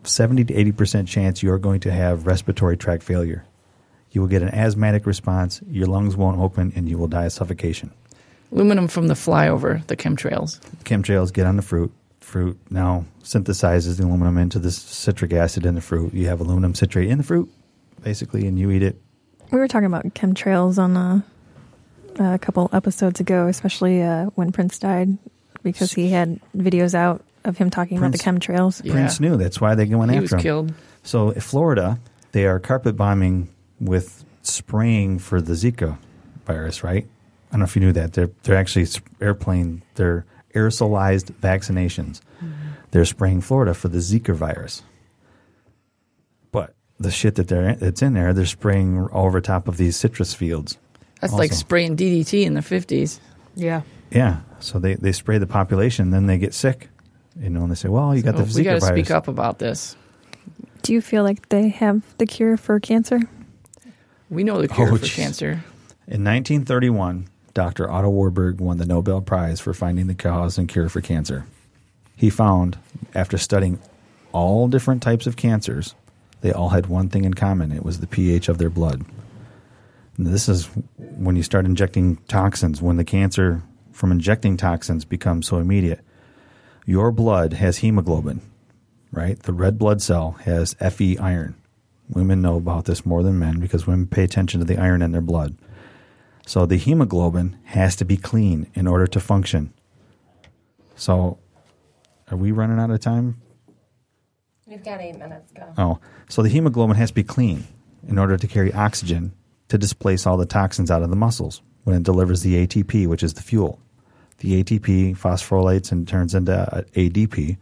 70 0.03 0.45
to 0.45 0.53
80% 0.53 1.07
chance 1.07 1.43
you're 1.43 1.57
going 1.57 1.81
to 1.81 1.91
have 1.91 2.25
respiratory 2.25 2.77
tract 2.77 3.03
failure. 3.03 3.45
You 4.11 4.21
will 4.21 4.27
get 4.27 4.41
an 4.41 4.49
asthmatic 4.49 5.05
response, 5.05 5.61
your 5.69 5.87
lungs 5.87 6.15
won't 6.15 6.39
open, 6.39 6.71
and 6.75 6.87
you 6.87 6.97
will 6.97 7.07
die 7.07 7.25
of 7.25 7.33
suffocation. 7.33 7.91
Aluminum 8.51 8.87
from 8.87 9.07
the 9.07 9.13
flyover, 9.13 9.85
the 9.87 9.97
chemtrails. 9.97 10.59
Chemtrails 10.85 11.33
get 11.33 11.45
on 11.45 11.57
the 11.57 11.61
fruit. 11.61 11.91
Fruit 12.27 12.59
now 12.69 13.05
synthesizes 13.23 13.97
the 13.97 14.03
aluminum 14.03 14.37
into 14.37 14.59
the 14.59 14.69
citric 14.69 15.31
acid 15.31 15.65
in 15.65 15.75
the 15.75 15.81
fruit. 15.81 16.13
You 16.13 16.27
have 16.27 16.41
aluminum 16.41 16.75
citrate 16.75 17.09
in 17.09 17.17
the 17.19 17.23
fruit, 17.23 17.49
basically, 18.03 18.45
and 18.47 18.59
you 18.59 18.69
eat 18.69 18.83
it. 18.83 19.01
We 19.49 19.57
were 19.57 19.67
talking 19.69 19.85
about 19.85 20.03
chemtrails 20.13 20.77
on 20.77 20.97
a, 20.97 21.23
a 22.19 22.37
couple 22.37 22.69
episodes 22.73 23.21
ago, 23.21 23.47
especially 23.47 24.01
uh, 24.01 24.25
when 24.35 24.51
Prince 24.51 24.77
died, 24.77 25.17
because 25.63 25.93
he 25.93 26.09
had 26.09 26.41
videos 26.53 26.93
out 26.93 27.23
of 27.45 27.57
him 27.57 27.69
talking 27.69 27.97
about 27.97 28.11
the 28.11 28.17
chemtrails. 28.17 28.83
Yeah. 28.83 28.91
Prince 28.91 29.21
knew 29.21 29.37
that's 29.37 29.61
why 29.61 29.75
they 29.75 29.85
went 29.85 30.11
He 30.11 30.17
after 30.17 30.23
was 30.23 30.33
him. 30.33 30.39
killed. 30.41 30.73
So 31.03 31.29
in 31.29 31.39
Florida, 31.39 31.97
they 32.33 32.45
are 32.45 32.59
carpet 32.59 32.97
bombing 32.97 33.47
with 33.79 34.25
spraying 34.41 35.19
for 35.19 35.39
the 35.39 35.53
Zika 35.53 35.97
virus, 36.45 36.83
right? 36.83 37.05
I 37.05 37.51
don't 37.53 37.59
know 37.61 37.63
if 37.63 37.75
you 37.77 37.79
knew 37.79 37.93
that. 37.93 38.11
They're 38.11 38.31
they're 38.43 38.57
actually 38.57 38.87
airplane. 39.21 39.81
They're 39.95 40.25
aerosolized 40.53 41.31
vaccinations. 41.41 42.21
They're 42.91 43.05
spraying 43.05 43.41
Florida 43.41 43.73
for 43.73 43.87
the 43.89 43.97
Zika 43.99 44.33
virus. 44.33 44.81
But 46.51 46.73
the 46.99 47.11
shit 47.11 47.35
that 47.35 47.47
they're 47.47 47.75
that's 47.75 48.01
in 48.01 48.13
there, 48.13 48.33
they're 48.33 48.45
spraying 48.45 49.07
over 49.11 49.41
top 49.41 49.67
of 49.67 49.77
these 49.77 49.95
citrus 49.97 50.33
fields. 50.33 50.77
That's 51.21 51.33
like 51.33 51.51
spraying 51.53 51.97
DDT 51.97 52.43
in 52.45 52.53
the 52.53 52.61
50s. 52.61 53.19
Yeah. 53.55 53.81
Yeah, 54.11 54.41
so 54.59 54.79
they, 54.79 54.95
they 54.95 55.11
spray 55.11 55.37
the 55.37 55.47
population, 55.47 56.11
then 56.11 56.27
they 56.27 56.37
get 56.37 56.53
sick. 56.53 56.89
You 57.39 57.49
know, 57.49 57.61
and 57.63 57.71
they 57.71 57.75
say, 57.75 57.89
"Well, 57.89 58.15
you 58.15 58.23
got 58.23 58.37
So 58.37 58.43
the 58.43 58.49
Zika 58.49 58.55
we 58.55 58.63
got 58.63 58.73
to 58.75 58.79
virus." 58.79 58.99
speak 59.05 59.11
up 59.11 59.27
about 59.27 59.59
this. 59.59 59.95
Do 60.81 60.93
you 60.93 61.01
feel 61.01 61.23
like 61.23 61.49
they 61.49 61.67
have 61.69 62.01
the 62.17 62.25
cure 62.25 62.55
for 62.57 62.79
cancer? 62.79 63.19
We 64.29 64.43
know 64.43 64.61
the 64.61 64.67
cure 64.69 64.87
Oh, 64.93 64.95
for 64.97 65.05
jeez. 65.05 65.15
cancer. 65.15 65.51
In 66.07 66.23
1931, 66.23 67.27
Dr. 67.57 67.89
Otto 67.89 68.11
Warburg 68.11 68.61
won 68.61 68.77
the 68.77 68.85
Nobel 68.85 69.19
Prize 69.19 69.59
for 69.59 69.73
finding 69.73 70.05
the 70.05 70.13
cause 70.13 70.59
and 70.59 70.69
cure 70.69 70.89
for 70.89 71.01
cancer. 71.01 71.47
He 72.15 72.29
found, 72.29 72.77
after 73.15 73.39
studying 73.39 73.79
all 74.31 74.67
different 74.67 75.01
types 75.01 75.25
of 75.25 75.37
cancers, 75.37 75.95
they 76.41 76.51
all 76.51 76.69
had 76.69 76.85
one 76.85 77.09
thing 77.09 77.25
in 77.25 77.33
common 77.33 77.71
it 77.71 77.83
was 77.83 77.99
the 77.99 78.05
pH 78.05 78.47
of 78.47 78.59
their 78.59 78.69
blood. 78.69 79.05
And 80.17 80.27
this 80.27 80.47
is 80.47 80.69
when 80.97 81.35
you 81.35 81.41
start 81.41 81.65
injecting 81.65 82.17
toxins, 82.27 82.79
when 82.79 82.97
the 82.97 83.03
cancer 83.03 83.63
from 83.91 84.11
injecting 84.11 84.55
toxins 84.55 85.03
becomes 85.03 85.47
so 85.47 85.57
immediate. 85.57 86.01
Your 86.85 87.11
blood 87.11 87.53
has 87.53 87.79
hemoglobin, 87.79 88.39
right? 89.11 89.41
The 89.41 89.53
red 89.53 89.79
blood 89.79 90.03
cell 90.03 90.33
has 90.43 90.75
Fe 90.75 91.17
iron. 91.17 91.55
Women 92.07 92.39
know 92.39 92.57
about 92.57 92.85
this 92.85 93.03
more 93.03 93.23
than 93.23 93.39
men 93.39 93.59
because 93.59 93.87
women 93.87 94.05
pay 94.05 94.23
attention 94.25 94.59
to 94.59 94.65
the 94.67 94.77
iron 94.77 95.01
in 95.01 95.11
their 95.11 95.21
blood. 95.21 95.55
So 96.47 96.65
the 96.65 96.77
hemoglobin 96.77 97.59
has 97.65 97.97
to 97.97 98.05
be 98.05 98.15
clean 98.15 98.71
in 98.73 98.87
order 98.87 99.05
to 99.05 99.19
function. 99.19 99.73
So, 100.95 101.39
are 102.31 102.37
we 102.37 102.53
running 102.53 102.79
out 102.79 102.89
of 102.89 103.01
time? 103.01 103.41
We've 104.65 104.81
got 104.81 105.01
eight 105.01 105.17
minutes. 105.17 105.51
Go. 105.51 105.73
Oh, 105.77 105.99
so 106.29 106.41
the 106.41 106.47
hemoglobin 106.47 106.95
has 106.95 107.09
to 107.09 107.15
be 107.15 107.25
clean 107.25 107.67
in 108.07 108.17
order 108.17 108.37
to 108.37 108.47
carry 108.47 108.73
oxygen 108.73 109.33
to 109.67 109.77
displace 109.77 110.25
all 110.25 110.37
the 110.37 110.45
toxins 110.45 110.89
out 110.89 111.03
of 111.03 111.09
the 111.09 111.17
muscles 111.17 111.61
when 111.83 111.97
it 111.97 112.03
delivers 112.03 112.43
the 112.43 112.65
ATP, 112.65 113.07
which 113.07 113.23
is 113.23 113.33
the 113.33 113.43
fuel. 113.43 113.81
The 114.37 114.63
ATP 114.63 115.17
phosphorylates 115.17 115.91
and 115.91 116.07
turns 116.07 116.33
into 116.33 116.53
uh, 116.53 116.83
ADP, 116.95 117.57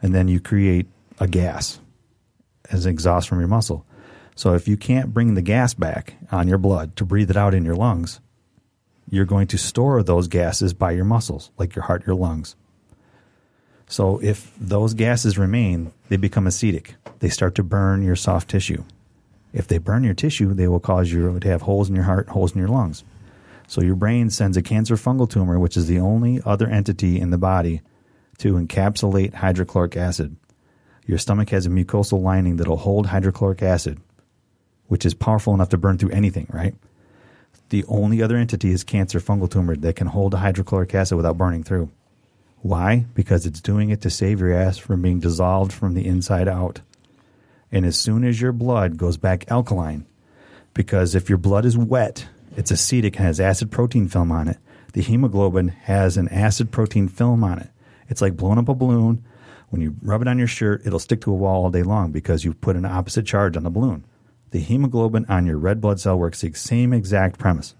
and 0.00 0.14
then 0.14 0.28
you 0.28 0.40
create 0.40 0.86
a 1.20 1.28
gas 1.28 1.78
as 2.70 2.86
an 2.86 2.90
exhaust 2.90 3.28
from 3.28 3.40
your 3.40 3.48
muscle. 3.48 3.84
So 4.34 4.54
if 4.54 4.66
you 4.66 4.76
can't 4.76 5.14
bring 5.14 5.34
the 5.34 5.42
gas 5.42 5.74
back 5.74 6.14
on 6.32 6.48
your 6.48 6.58
blood 6.58 6.96
to 6.96 7.04
breathe 7.04 7.30
it 7.30 7.36
out 7.36 7.54
in 7.54 7.64
your 7.64 7.76
lungs, 7.76 8.20
you're 9.08 9.24
going 9.24 9.46
to 9.48 9.58
store 9.58 10.02
those 10.02 10.28
gases 10.28 10.74
by 10.74 10.92
your 10.92 11.04
muscles, 11.04 11.50
like 11.56 11.74
your 11.76 11.84
heart, 11.84 12.06
your 12.06 12.16
lungs. 12.16 12.56
So 13.86 14.18
if 14.22 14.52
those 14.58 14.94
gases 14.94 15.38
remain, 15.38 15.92
they 16.08 16.16
become 16.16 16.46
acidic. 16.46 16.94
They 17.20 17.28
start 17.28 17.54
to 17.56 17.62
burn 17.62 18.02
your 18.02 18.16
soft 18.16 18.50
tissue. 18.50 18.84
If 19.52 19.68
they 19.68 19.78
burn 19.78 20.02
your 20.02 20.14
tissue, 20.14 20.52
they 20.52 20.66
will 20.66 20.80
cause 20.80 21.12
you 21.12 21.38
to 21.38 21.48
have 21.48 21.62
holes 21.62 21.88
in 21.88 21.94
your 21.94 22.04
heart, 22.04 22.28
holes 22.28 22.52
in 22.52 22.58
your 22.58 22.68
lungs. 22.68 23.04
So 23.68 23.82
your 23.82 23.94
brain 23.94 24.30
sends 24.30 24.56
a 24.56 24.62
cancer 24.62 24.96
fungal 24.96 25.30
tumor, 25.30 25.58
which 25.58 25.76
is 25.76 25.86
the 25.86 26.00
only 26.00 26.40
other 26.44 26.66
entity 26.68 27.20
in 27.20 27.30
the 27.30 27.38
body 27.38 27.82
to 28.38 28.54
encapsulate 28.54 29.34
hydrochloric 29.34 29.96
acid. 29.96 30.36
Your 31.06 31.18
stomach 31.18 31.50
has 31.50 31.66
a 31.66 31.70
mucosal 31.70 32.20
lining 32.20 32.56
that'll 32.56 32.78
hold 32.78 33.06
hydrochloric 33.06 33.62
acid, 33.62 34.00
which 34.94 35.04
is 35.04 35.12
powerful 35.12 35.52
enough 35.52 35.70
to 35.70 35.76
burn 35.76 35.98
through 35.98 36.10
anything, 36.10 36.46
right? 36.52 36.72
The 37.70 37.84
only 37.88 38.22
other 38.22 38.36
entity 38.36 38.70
is 38.70 38.84
cancer 38.84 39.18
fungal 39.18 39.50
tumor 39.50 39.74
that 39.74 39.96
can 39.96 40.06
hold 40.06 40.34
hydrochloric 40.34 40.94
acid 40.94 41.16
without 41.16 41.36
burning 41.36 41.64
through. 41.64 41.90
Why? 42.58 43.06
Because 43.12 43.44
it's 43.44 43.60
doing 43.60 43.90
it 43.90 44.00
to 44.02 44.08
save 44.08 44.38
your 44.38 44.52
ass 44.52 44.78
from 44.78 45.02
being 45.02 45.18
dissolved 45.18 45.72
from 45.72 45.94
the 45.94 46.06
inside 46.06 46.46
out. 46.46 46.80
And 47.72 47.84
as 47.84 47.98
soon 47.98 48.22
as 48.22 48.40
your 48.40 48.52
blood 48.52 48.96
goes 48.96 49.16
back 49.16 49.50
alkaline, 49.50 50.06
because 50.74 51.16
if 51.16 51.28
your 51.28 51.38
blood 51.38 51.64
is 51.64 51.76
wet, 51.76 52.28
it's 52.56 52.70
and 52.70 53.16
has 53.16 53.40
acid 53.40 53.72
protein 53.72 54.06
film 54.06 54.30
on 54.30 54.46
it. 54.46 54.58
The 54.92 55.02
hemoglobin 55.02 55.70
has 55.70 56.16
an 56.16 56.28
acid 56.28 56.70
protein 56.70 57.08
film 57.08 57.42
on 57.42 57.58
it. 57.58 57.70
It's 58.08 58.22
like 58.22 58.36
blowing 58.36 58.60
up 58.60 58.68
a 58.68 58.74
balloon. 58.74 59.24
When 59.70 59.82
you 59.82 59.96
rub 60.02 60.22
it 60.22 60.28
on 60.28 60.38
your 60.38 60.46
shirt, 60.46 60.82
it'll 60.86 61.00
stick 61.00 61.20
to 61.22 61.32
a 61.32 61.34
wall 61.34 61.64
all 61.64 61.70
day 61.70 61.82
long 61.82 62.12
because 62.12 62.44
you've 62.44 62.60
put 62.60 62.76
an 62.76 62.84
opposite 62.84 63.26
charge 63.26 63.56
on 63.56 63.64
the 63.64 63.70
balloon. 63.70 64.04
The 64.54 64.60
hemoglobin 64.60 65.26
on 65.28 65.46
your 65.46 65.58
red 65.58 65.80
blood 65.80 65.98
cell 65.98 66.16
works 66.16 66.42
the 66.42 66.52
same 66.52 66.92
exact 66.92 67.40
premise. 67.40 67.74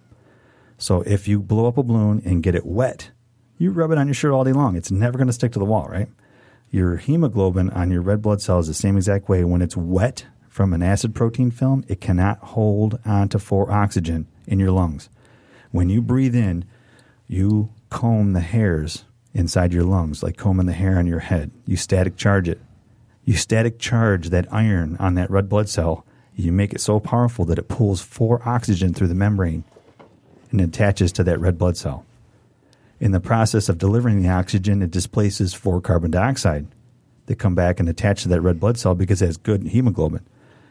So 0.76 1.02
if 1.02 1.28
you 1.28 1.38
blow 1.38 1.68
up 1.68 1.78
a 1.78 1.84
balloon 1.84 2.20
and 2.24 2.42
get 2.42 2.56
it 2.56 2.66
wet, 2.66 3.12
you 3.58 3.70
rub 3.70 3.92
it 3.92 3.98
on 3.98 4.08
your 4.08 4.14
shirt 4.14 4.32
all 4.32 4.42
day 4.42 4.52
long. 4.52 4.74
It's 4.74 4.90
never 4.90 5.16
going 5.16 5.28
to 5.28 5.32
stick 5.32 5.52
to 5.52 5.60
the 5.60 5.64
wall, 5.64 5.86
right? 5.88 6.08
Your 6.72 6.96
hemoglobin 6.96 7.70
on 7.70 7.92
your 7.92 8.02
red 8.02 8.22
blood 8.22 8.42
cell 8.42 8.58
is 8.58 8.66
the 8.66 8.74
same 8.74 8.96
exact 8.96 9.28
way. 9.28 9.44
When 9.44 9.62
it's 9.62 9.76
wet 9.76 10.26
from 10.48 10.72
an 10.72 10.82
acid 10.82 11.14
protein 11.14 11.52
film, 11.52 11.84
it 11.86 12.00
cannot 12.00 12.40
hold 12.40 12.98
onto 13.04 13.38
for 13.38 13.70
oxygen 13.70 14.26
in 14.48 14.58
your 14.58 14.72
lungs. 14.72 15.08
When 15.70 15.88
you 15.88 16.02
breathe 16.02 16.34
in, 16.34 16.64
you 17.28 17.70
comb 17.88 18.32
the 18.32 18.40
hairs 18.40 19.04
inside 19.32 19.72
your 19.72 19.84
lungs, 19.84 20.24
like 20.24 20.36
combing 20.36 20.66
the 20.66 20.72
hair 20.72 20.98
on 20.98 21.06
your 21.06 21.20
head. 21.20 21.52
You 21.66 21.76
static 21.76 22.16
charge 22.16 22.48
it. 22.48 22.60
You 23.24 23.36
static 23.36 23.78
charge 23.78 24.30
that 24.30 24.52
iron 24.52 24.96
on 24.98 25.14
that 25.14 25.30
red 25.30 25.48
blood 25.48 25.68
cell. 25.68 26.04
You 26.36 26.52
make 26.52 26.72
it 26.72 26.80
so 26.80 26.98
powerful 26.98 27.44
that 27.46 27.58
it 27.58 27.68
pulls 27.68 28.00
four 28.00 28.46
oxygen 28.46 28.92
through 28.92 29.08
the 29.08 29.14
membrane 29.14 29.64
and 30.50 30.60
attaches 30.60 31.12
to 31.12 31.24
that 31.24 31.40
red 31.40 31.58
blood 31.58 31.76
cell. 31.76 32.04
In 33.00 33.12
the 33.12 33.20
process 33.20 33.68
of 33.68 33.78
delivering 33.78 34.22
the 34.22 34.28
oxygen, 34.28 34.82
it 34.82 34.90
displaces 34.90 35.54
four 35.54 35.80
carbon 35.80 36.10
dioxide 36.10 36.66
that 37.26 37.38
come 37.38 37.54
back 37.54 37.80
and 37.80 37.88
attach 37.88 38.22
to 38.22 38.28
that 38.28 38.40
red 38.40 38.60
blood 38.60 38.78
cell 38.78 38.94
because 38.94 39.22
it 39.22 39.26
has 39.26 39.36
good 39.36 39.68
hemoglobin. 39.68 40.26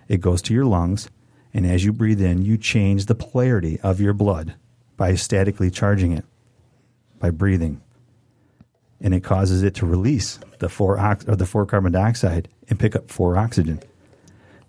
It 0.08 0.22
goes 0.22 0.42
to 0.44 0.54
your 0.54 0.66
lungs, 0.66 1.10
and 1.54 1.66
as 1.66 1.84
you 1.86 1.94
breathe 1.94 2.22
in, 2.22 2.44
you 2.44 2.58
change 2.58 3.06
the 3.06 3.16
polarity 3.16 3.80
of 3.82 4.02
your 4.02 4.14
blood 4.14 4.56
by 4.98 5.16
statically 5.16 5.70
charging 5.70 6.12
it, 6.12 6.26
by 7.20 7.30
breathing. 7.30 7.82
And 9.02 9.14
it 9.14 9.24
causes 9.24 9.64
it 9.64 9.76
to 9.76 9.86
release 9.86 10.40
the 10.60 10.70
four 10.70 10.98
ox- 10.98 11.28
or 11.28 11.36
the 11.36 11.46
four 11.46 11.66
carbon 11.66 11.92
dioxide 11.92 12.48
and 12.70 12.80
pick 12.80 12.96
up 12.96 13.12
four 13.12 13.38
oxygen. 13.38 13.82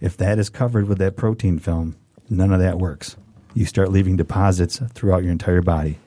If 0.05 0.19
that 0.19 0.39
is 0.39 0.51
covered 0.51 0.87
with 0.87 0.99
that 0.99 1.17
protein 1.17 1.59
film, 1.59 1.97
none 2.29 2.53
of 2.53 2.61
that 2.61 2.79
works. 2.79 3.17
You 3.55 3.65
start 3.65 3.91
leaving 3.91 4.19
deposits 4.19 4.79
throughout 4.93 5.23
your 5.23 5.33
entire 5.33 5.63
body 5.63 5.99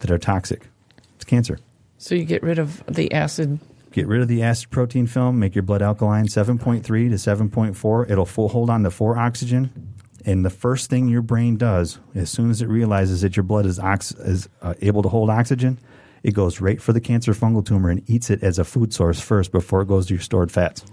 that 0.00 0.10
are 0.10 0.18
toxic. 0.18 0.68
It's 1.14 1.24
cancer. 1.24 1.58
So 1.96 2.14
you 2.14 2.24
get 2.24 2.42
rid 2.42 2.58
of 2.58 2.84
the 2.84 3.10
acid. 3.12 3.58
Get 3.90 4.06
rid 4.06 4.20
of 4.20 4.28
the 4.28 4.42
acid 4.42 4.68
protein 4.68 5.06
film, 5.06 5.38
make 5.38 5.54
your 5.54 5.62
blood 5.62 5.80
alkaline 5.80 6.26
7.3 6.26 6.82
to 6.82 6.92
7.4. 6.92 8.10
It'll 8.10 8.26
full 8.26 8.50
hold 8.50 8.68
on 8.68 8.82
to 8.82 8.90
four 8.90 9.16
oxygen. 9.16 9.94
And 10.26 10.44
the 10.44 10.50
first 10.50 10.90
thing 10.90 11.08
your 11.08 11.22
brain 11.22 11.56
does, 11.56 11.98
as 12.14 12.28
soon 12.28 12.50
as 12.50 12.60
it 12.60 12.68
realizes 12.68 13.22
that 13.22 13.34
your 13.34 13.44
blood 13.44 13.64
is, 13.64 13.78
ox- 13.78 14.12
is 14.12 14.50
uh, 14.60 14.74
able 14.82 15.02
to 15.02 15.08
hold 15.08 15.30
oxygen, 15.30 15.78
it 16.22 16.32
goes 16.32 16.60
right 16.60 16.80
for 16.80 16.92
the 16.92 17.00
cancer 17.00 17.32
fungal 17.32 17.64
tumor 17.64 17.90
and 17.90 18.02
eats 18.08 18.30
it 18.30 18.42
as 18.42 18.58
a 18.58 18.64
food 18.64 18.92
source 18.92 19.20
first 19.20 19.52
before 19.52 19.82
it 19.82 19.88
goes 19.88 20.06
to 20.06 20.14
your 20.14 20.22
stored 20.22 20.50
fats. 20.50 20.84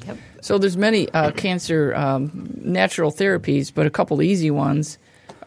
So 0.41 0.57
there's 0.57 0.77
many 0.77 1.09
uh, 1.09 1.31
cancer 1.31 1.95
um, 1.95 2.49
natural 2.61 3.11
therapies, 3.11 3.73
but 3.73 3.85
a 3.85 3.89
couple 3.89 4.21
easy 4.21 4.51
ones 4.51 4.97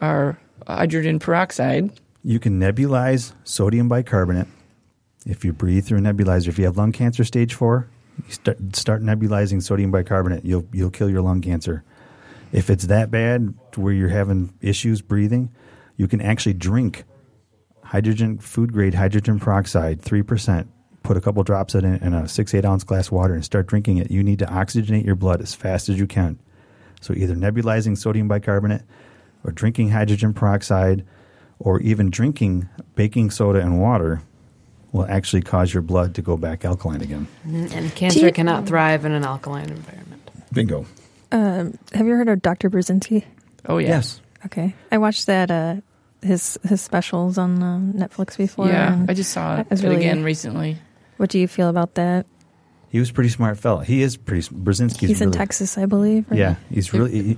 are 0.01 0.37
hydrogen 0.67 1.19
peroxide. 1.19 1.91
You 2.23 2.39
can 2.39 2.59
nebulize 2.59 3.33
sodium 3.43 3.87
bicarbonate. 3.87 4.47
If 5.25 5.45
you 5.45 5.53
breathe 5.53 5.85
through 5.85 5.99
a 5.99 6.01
nebulizer, 6.01 6.47
if 6.47 6.57
you 6.57 6.65
have 6.65 6.77
lung 6.77 6.91
cancer 6.91 7.23
stage 7.23 7.53
four, 7.53 7.87
You 8.25 8.33
start 8.33 8.75
start 8.75 9.03
nebulizing 9.03 9.61
sodium 9.61 9.91
bicarbonate. 9.91 10.43
You'll 10.43 10.65
you'll 10.73 10.89
kill 10.89 11.09
your 11.09 11.21
lung 11.21 11.41
cancer. 11.41 11.83
If 12.51 12.69
it's 12.69 12.87
that 12.87 13.11
bad 13.11 13.53
where 13.75 13.93
you're 13.93 14.09
having 14.09 14.53
issues 14.59 15.01
breathing, 15.01 15.51
you 15.97 16.07
can 16.07 16.21
actually 16.21 16.53
drink 16.53 17.03
hydrogen 17.87 18.37
food 18.37 18.73
grade 18.73 18.93
hydrogen 18.93 19.39
peroxide 19.39 20.01
three 20.01 20.21
percent. 20.23 20.67
Put 21.03 21.15
a 21.17 21.21
couple 21.21 21.41
drops 21.43 21.73
in 21.73 21.85
it 21.85 22.01
in 22.01 22.13
a 22.13 22.27
six 22.27 22.53
eight 22.53 22.65
ounce 22.65 22.83
glass 22.83 23.07
of 23.07 23.13
water 23.13 23.33
and 23.33 23.43
start 23.45 23.67
drinking 23.67 23.97
it. 23.97 24.11
You 24.11 24.23
need 24.23 24.39
to 24.39 24.45
oxygenate 24.45 25.05
your 25.05 25.15
blood 25.15 25.41
as 25.41 25.55
fast 25.55 25.87
as 25.89 25.97
you 25.97 26.05
can. 26.07 26.37
So 27.01 27.13
either 27.13 27.35
nebulizing 27.35 27.97
sodium 27.97 28.27
bicarbonate, 28.27 28.81
or 29.43 29.51
drinking 29.51 29.89
hydrogen 29.91 30.33
peroxide, 30.33 31.05
or 31.59 31.79
even 31.81 32.09
drinking 32.09 32.67
baking 32.95 33.29
soda 33.29 33.59
and 33.61 33.79
water 33.79 34.21
will 34.91 35.05
actually 35.05 35.41
cause 35.41 35.73
your 35.73 35.83
blood 35.83 36.15
to 36.15 36.21
go 36.21 36.35
back 36.37 36.65
alkaline 36.65 37.01
again. 37.01 37.27
And 37.45 37.93
cancer 37.95 38.19
you- 38.25 38.31
cannot 38.31 38.65
thrive 38.65 39.05
in 39.05 39.11
an 39.11 39.23
alkaline 39.23 39.69
environment. 39.69 40.29
Bingo. 40.51 40.85
Um, 41.31 41.77
have 41.93 42.05
you 42.07 42.13
heard 42.13 42.29
of 42.29 42.41
Dr. 42.41 42.69
Burzynski? 42.69 43.23
Oh 43.65 43.77
yeah. 43.77 43.89
Yes. 43.89 44.21
Okay, 44.45 44.73
I 44.91 44.97
watched 44.97 45.25
that 45.27 45.51
uh, 45.51 45.75
his 46.21 46.57
his 46.67 46.81
specials 46.81 47.37
on 47.37 47.61
um, 47.61 47.93
Netflix 47.93 48.37
before. 48.37 48.67
Yeah, 48.67 49.05
I 49.07 49.13
just 49.13 49.31
saw 49.31 49.57
that 49.57 49.65
it 49.67 49.71
was 49.71 49.83
really- 49.83 49.97
again 49.97 50.23
recently. 50.23 50.77
What 51.17 51.29
do 51.29 51.39
you 51.39 51.47
feel 51.47 51.69
about 51.69 51.95
that? 51.95 52.25
He 52.89 52.99
was 52.99 53.09
a 53.09 53.13
pretty 53.13 53.29
smart 53.29 53.57
fella. 53.57 53.83
He 53.83 54.01
is 54.01 54.15
pretty. 54.17 54.47
Burzynski's 54.53 55.09
He's 55.09 55.21
in 55.21 55.31
Texas, 55.31 55.77
I 55.77 55.85
believe. 55.85 56.29
right? 56.29 56.39
Yeah, 56.39 56.55
he's 56.69 56.93
really. 56.93 57.11
He, 57.11 57.37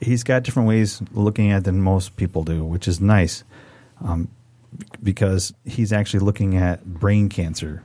he's 0.00 0.24
got 0.24 0.42
different 0.42 0.68
ways 0.68 1.00
looking 1.12 1.52
at 1.52 1.58
it 1.58 1.64
than 1.64 1.80
most 1.80 2.16
people 2.16 2.42
do, 2.42 2.64
which 2.64 2.88
is 2.88 3.00
nice, 3.00 3.44
um, 4.02 4.28
because 5.02 5.52
he's 5.64 5.92
actually 5.92 6.20
looking 6.20 6.56
at 6.56 6.84
brain 6.84 7.28
cancer 7.28 7.82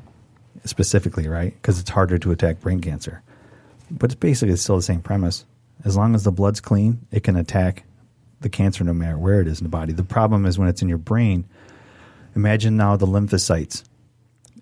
specifically, 0.63 1.27
right? 1.27 1.53
Because 1.53 1.79
it's 1.79 1.89
harder 1.91 2.17
to 2.17 2.31
attack 2.31 2.59
brain 2.59 2.79
cancer, 2.79 3.21
but 3.91 4.11
it's 4.11 4.19
basically 4.19 4.55
still 4.55 4.77
the 4.77 4.81
same 4.81 5.01
premise. 5.01 5.45
As 5.83 5.95
long 5.95 6.15
as 6.15 6.23
the 6.23 6.31
blood's 6.31 6.59
clean, 6.61 7.05
it 7.11 7.23
can 7.23 7.35
attack 7.35 7.83
the 8.45 8.49
cancer 8.49 8.83
no 8.83 8.93
matter 8.93 9.17
where 9.17 9.41
it 9.41 9.47
is 9.47 9.59
in 9.59 9.63
the 9.65 9.69
body. 9.69 9.91
The 9.91 10.03
problem 10.03 10.45
is 10.45 10.59
when 10.59 10.67
it's 10.67 10.83
in 10.83 10.87
your 10.87 10.99
brain. 10.99 11.47
Imagine 12.35 12.77
now 12.77 12.95
the 12.95 13.07
lymphocytes 13.07 13.83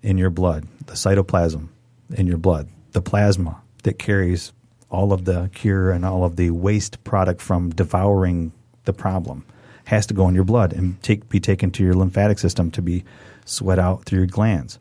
in 0.02 0.16
your 0.16 0.30
blood, 0.30 0.66
the 0.86 0.94
cytoplasm 0.94 1.68
in 2.14 2.26
your 2.26 2.38
blood, 2.38 2.70
the 2.92 3.02
plasma 3.02 3.60
that 3.82 3.98
carries 3.98 4.54
all 4.88 5.12
of 5.12 5.26
the 5.26 5.50
cure 5.52 5.90
and 5.90 6.02
all 6.02 6.24
of 6.24 6.36
the 6.36 6.48
waste 6.48 7.04
product 7.04 7.42
from 7.42 7.68
devouring 7.68 8.52
the 8.86 8.94
problem 8.94 9.44
has 9.84 10.06
to 10.06 10.14
go 10.14 10.28
in 10.28 10.34
your 10.34 10.44
blood 10.44 10.72
and 10.72 11.02
take 11.02 11.28
be 11.28 11.38
taken 11.38 11.70
to 11.72 11.84
your 11.84 11.92
lymphatic 11.92 12.38
system 12.38 12.70
to 12.70 12.80
be 12.80 13.04
sweat 13.44 13.78
out 13.78 14.06
through 14.06 14.20
your 14.20 14.26
glands. 14.26 14.78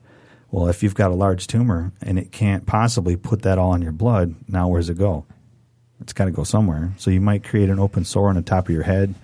Well, 0.50 0.70
if 0.70 0.82
you've 0.82 0.96
got 0.96 1.12
a 1.12 1.16
large 1.16 1.46
tumor 1.46 1.92
and 2.02 2.18
it 2.18 2.32
can't 2.32 2.66
possibly 2.66 3.18
put 3.18 3.42
that 3.42 3.58
all 3.58 3.74
in 3.74 3.82
your 3.82 3.92
blood, 3.92 4.36
now 4.48 4.70
where's 4.70 4.90
it 4.90 4.98
go? 4.98 5.26
It's 6.04 6.12
got 6.12 6.26
to 6.26 6.32
go 6.32 6.44
somewhere. 6.44 6.94
So 6.98 7.12
you 7.12 7.22
might 7.22 7.46
create 7.46 7.70
an 7.70 7.80
open 7.80 8.04
sore 8.04 8.28
on 8.28 8.36
the 8.36 8.42
top 8.42 8.68
of 8.68 8.74
your 8.74 8.84
head. 8.84 9.16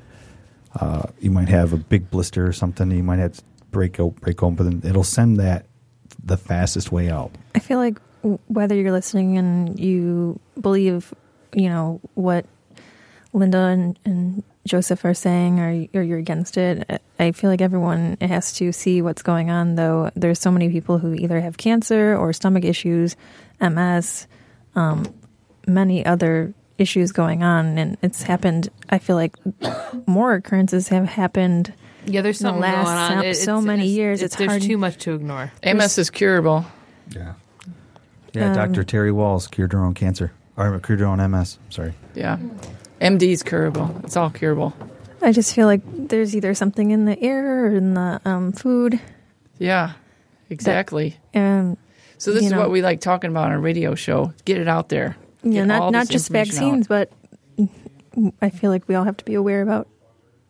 Uh, 0.80 1.08
you 1.20 1.30
might 1.30 1.50
have 1.50 1.74
a 1.74 1.78
big 1.78 2.10
blister 2.10 2.48
or 2.48 2.54
something. 2.54 2.90
You 2.90 3.04
might 3.04 3.20
have 3.20 3.34
to 3.34 3.44
break 3.70 4.00
o- 4.00 4.12
break 4.12 4.42
open. 4.42 4.82
It'll 4.86 5.04
send 5.04 5.38
that 5.38 5.66
the 6.24 6.38
fastest 6.38 6.90
way 6.90 7.10
out. 7.10 7.32
I 7.54 7.60
feel 7.60 7.80
like 7.80 8.00
whether 8.48 8.76
you're 8.76 8.94
listening 8.94 9.38
and 9.38 9.78
you 9.78 10.40
believe, 10.60 11.14
you 11.54 11.68
know, 11.68 12.00
what 12.14 12.46
Linda 13.34 13.58
and, 13.58 14.00
and 14.06 14.44
Joseph 14.66 15.04
are 15.04 15.14
saying, 15.14 15.60
or, 15.60 16.00
or 16.00 16.02
you're 16.02 16.18
against 16.18 16.56
it, 16.56 17.02
I 17.20 17.34
feel 17.34 17.50
like 17.50 17.62
everyone 17.62 18.18
has 18.22 18.54
to 18.54 18.72
see 18.72 19.02
what's 19.02 19.22
going 19.22 19.50
on. 19.50 19.76
Though 19.76 20.12
there's 20.16 20.40
so 20.40 20.50
many 20.50 20.70
people 20.70 20.98
who 20.98 21.14
either 21.14 21.42
have 21.42 21.58
cancer 21.58 22.16
or 22.16 22.32
stomach 22.32 22.64
issues, 22.64 23.18
MS, 23.60 24.28
um, 24.76 25.14
many 25.68 26.06
other 26.06 26.54
issues 26.80 27.12
going 27.12 27.44
on, 27.44 27.78
and 27.78 27.98
it's 28.02 28.24
happened. 28.24 28.70
I 28.90 28.98
feel 29.00 29.16
like 29.16 29.36
more 30.08 30.34
occurrences 30.34 30.88
have 30.90 31.06
happened. 31.06 31.74
Yeah, 32.06 32.22
there's 32.22 32.40
In 32.42 32.46
the 32.46 32.50
something 32.54 32.62
last 32.62 32.86
going 32.86 32.98
on. 32.98 33.24
so- 33.24 33.28
It- 33.30 33.36
so 33.36 33.62
many 33.62 33.88
years, 33.88 34.22
it's 34.22 34.36
there's 34.36 34.50
hard- 34.50 34.62
too 34.62 34.78
much 34.78 34.98
to 35.00 35.14
ignore. 35.14 35.52
MS 35.64 35.98
is 35.98 36.10
curable. 36.10 36.66
Yeah. 37.10 37.34
Yeah, 38.34 38.50
Um, 38.50 38.56
Dr. 38.56 38.84
Terry 38.84 39.12
Wahls 39.12 39.50
cured 39.50 39.74
her 39.74 39.84
own 39.84 39.94
cancer. 39.94 40.32
Or 40.56 40.80
cured 40.80 41.00
her 41.00 41.06
own 41.08 41.20
MS. 41.20 41.58
Sorry. 41.70 41.94
Yeah. 42.16 42.38
MD's 43.02 43.44
curable. 43.44 43.96
It's 44.04 44.16
all 44.18 44.30
curable. 44.30 44.74
I 45.22 45.32
just 45.32 45.54
feel 45.54 45.68
like 45.68 45.82
there's 46.10 46.36
either 46.36 46.54
something 46.54 46.92
in 46.92 47.06
the 47.06 47.20
air 47.22 47.66
or 47.66 47.76
in 47.76 47.94
the 47.94 48.22
um, 48.26 48.52
food, 48.52 49.00
Yeah. 49.58 49.92
Exactly. 50.50 51.18
and 51.34 51.78
So 52.18 52.34
this 52.34 52.44
is 52.46 52.52
know. 52.52 52.60
what 52.60 52.72
we 52.72 52.82
like 52.82 53.02
talking 53.02 53.30
about 53.30 53.46
on 53.46 53.52
our 53.52 53.60
radio 53.60 53.96
show. 53.96 54.34
Get 54.46 54.58
it 54.58 54.68
out 54.68 54.90
there. 54.90 55.16
Yeah, 55.44 55.64
not 55.66 55.92
not 55.92 56.08
just 56.10 56.30
information 56.30 56.54
vaccines, 56.56 56.88
but 56.88 57.12
I 58.42 58.50
feel 58.50 58.70
like 58.72 58.88
we 58.88 58.96
all 58.96 59.04
have 59.06 59.18
to 59.18 59.26
be 59.26 59.36
aware 59.36 59.62
about 59.62 59.88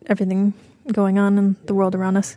everything 0.06 0.54
going 0.92 1.18
on 1.18 1.38
in 1.38 1.56
the 1.66 1.74
world 1.74 1.94
around 1.94 2.16
us. 2.16 2.36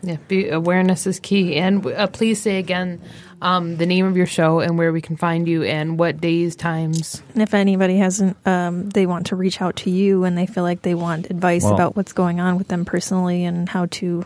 Yeah, 0.00 0.18
be, 0.28 0.48
awareness 0.50 1.08
is 1.08 1.18
key. 1.18 1.56
And 1.56 1.84
uh, 1.84 2.06
please 2.06 2.40
say 2.40 2.58
again 2.58 3.00
um, 3.42 3.78
the 3.78 3.86
name 3.86 4.06
of 4.06 4.16
your 4.16 4.26
show 4.26 4.60
and 4.60 4.78
where 4.78 4.92
we 4.92 5.00
can 5.00 5.16
find 5.16 5.48
you 5.48 5.64
and 5.64 5.98
what 5.98 6.20
days, 6.20 6.54
times. 6.54 7.20
And 7.34 7.42
if 7.42 7.52
anybody 7.52 7.96
hasn't, 7.96 8.36
um, 8.46 8.88
they 8.90 9.06
want 9.06 9.26
to 9.26 9.36
reach 9.36 9.60
out 9.60 9.74
to 9.76 9.90
you 9.90 10.22
and 10.22 10.38
they 10.38 10.46
feel 10.46 10.62
like 10.62 10.82
they 10.82 10.94
want 10.94 11.30
advice 11.30 11.64
Well- 11.64 11.74
about 11.74 11.96
what's 11.96 12.12
going 12.12 12.38
on 12.38 12.58
with 12.58 12.68
them 12.68 12.84
personally 12.84 13.44
and 13.44 13.68
how 13.68 13.86
to 13.86 14.24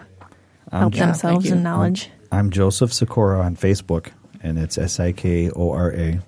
help 0.70 0.94
Yeah, 0.94 1.06
themselves 1.06 1.20
thank 1.22 1.44
you. 1.46 1.52
and 1.54 1.62
knowledge. 1.64 2.10
I'm 2.30 2.50
Joseph 2.50 2.92
Sikora 2.92 3.40
on 3.40 3.56
Facebook, 3.56 4.08
and 4.42 4.58
it's 4.58 4.76
S 4.76 5.00
I 5.00 5.12
K 5.12 5.50
O 5.50 5.70
R 5.70 5.90
A. 5.90 6.20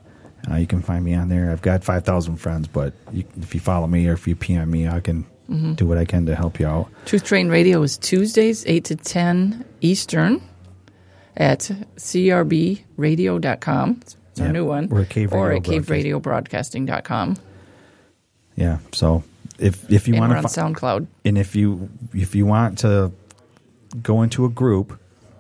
Uh, 0.51 0.57
you 0.57 0.67
can 0.67 0.83
find 0.83 1.05
me 1.05 1.15
on 1.15 1.29
there. 1.29 1.51
I've 1.53 1.63
got 1.63 1.85
5,000 1.85 2.37
friends, 2.37 2.67
but 2.69 2.95
you, 3.13 3.25
if 3.41 3.55
you 3.55 3.61
follow 3.61 3.87
me 3.87 4.09
or 4.09 4.13
if 4.15 4.27
you 4.27 4.35
PM 4.37 4.71
me, 4.71 4.89
I 4.89 5.01
can 5.01 5.27
Mm-hmm. 5.51 5.73
do 5.75 5.87
what 5.87 5.99
I 5.99 6.05
can 6.07 6.25
to 6.27 6.35
help 6.37 6.59
you 6.61 6.67
out. 6.67 6.89
Truth 7.05 7.25
Train 7.25 7.49
Radio 7.49 7.83
is 7.83 7.99
Tuesdays, 7.99 8.65
8 8.65 8.85
to 8.87 8.97
10 8.97 9.65
Eastern 9.83 10.41
at 11.37 11.71
crbradio.com. 11.97 14.01
It's 14.03 14.17
our 14.41 14.49
new 14.53 14.65
one. 14.65 14.89
we're 14.89 15.05
Cave 15.05 15.33
or 15.35 15.53
at 15.53 15.63
caveradiobroadcasting.com. 15.63 17.37
Yeah. 18.57 18.79
So 18.93 19.25
if 19.59 19.91
if 19.91 20.09
you 20.09 20.15
want 20.15 20.31
we're 20.31 20.37
on 20.39 20.43
to, 20.45 20.49
SoundCloud. 20.49 21.07
and 21.25 21.37
if 21.37 21.55
you 21.55 21.91
if 22.15 22.35
you 22.35 22.47
want 22.47 22.79
to 22.79 23.13
go 24.03 24.23
into 24.23 24.45
a 24.45 24.49
group 24.49 24.99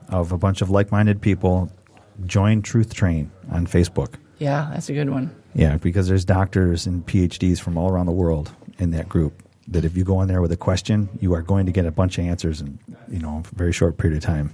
of 0.09 0.33
a 0.33 0.37
bunch 0.37 0.61
of 0.61 0.69
like-minded 0.69 1.23
people, 1.23 1.71
join 2.27 2.61
Truth 2.61 2.93
Train 2.93 3.31
on 3.51 3.67
Facebook. 3.67 4.15
Yeah, 4.43 4.71
that's 4.73 4.89
a 4.89 4.93
good 4.93 5.09
one. 5.09 5.31
Yeah, 5.55 5.77
because 5.77 6.09
there's 6.09 6.25
doctors 6.25 6.87
and 6.87 7.07
PhDs 7.07 7.61
from 7.61 7.79
all 7.79 7.91
around 7.91 8.07
the 8.07 8.13
world 8.13 8.51
in 8.79 8.91
that 8.91 9.09
group. 9.09 9.41
That 9.69 9.85
if 9.85 9.97
you 9.97 10.03
go 10.03 10.21
in 10.21 10.27
there 10.29 10.43
with 10.43 10.51
a 10.51 10.57
question, 10.57 11.09
you 11.21 11.33
are 11.35 11.43
going 11.43 11.67
to 11.67 11.73
get 11.73 11.87
a 11.87 11.93
bunch 11.93 12.19
of 12.19 12.25
answers 12.25 12.61
in 12.61 12.79
you 13.09 13.21
know 13.21 13.43
a 13.53 13.55
very 13.55 13.73
short 13.73 13.97
period 13.99 14.17
of 14.17 14.25
time. 14.25 14.53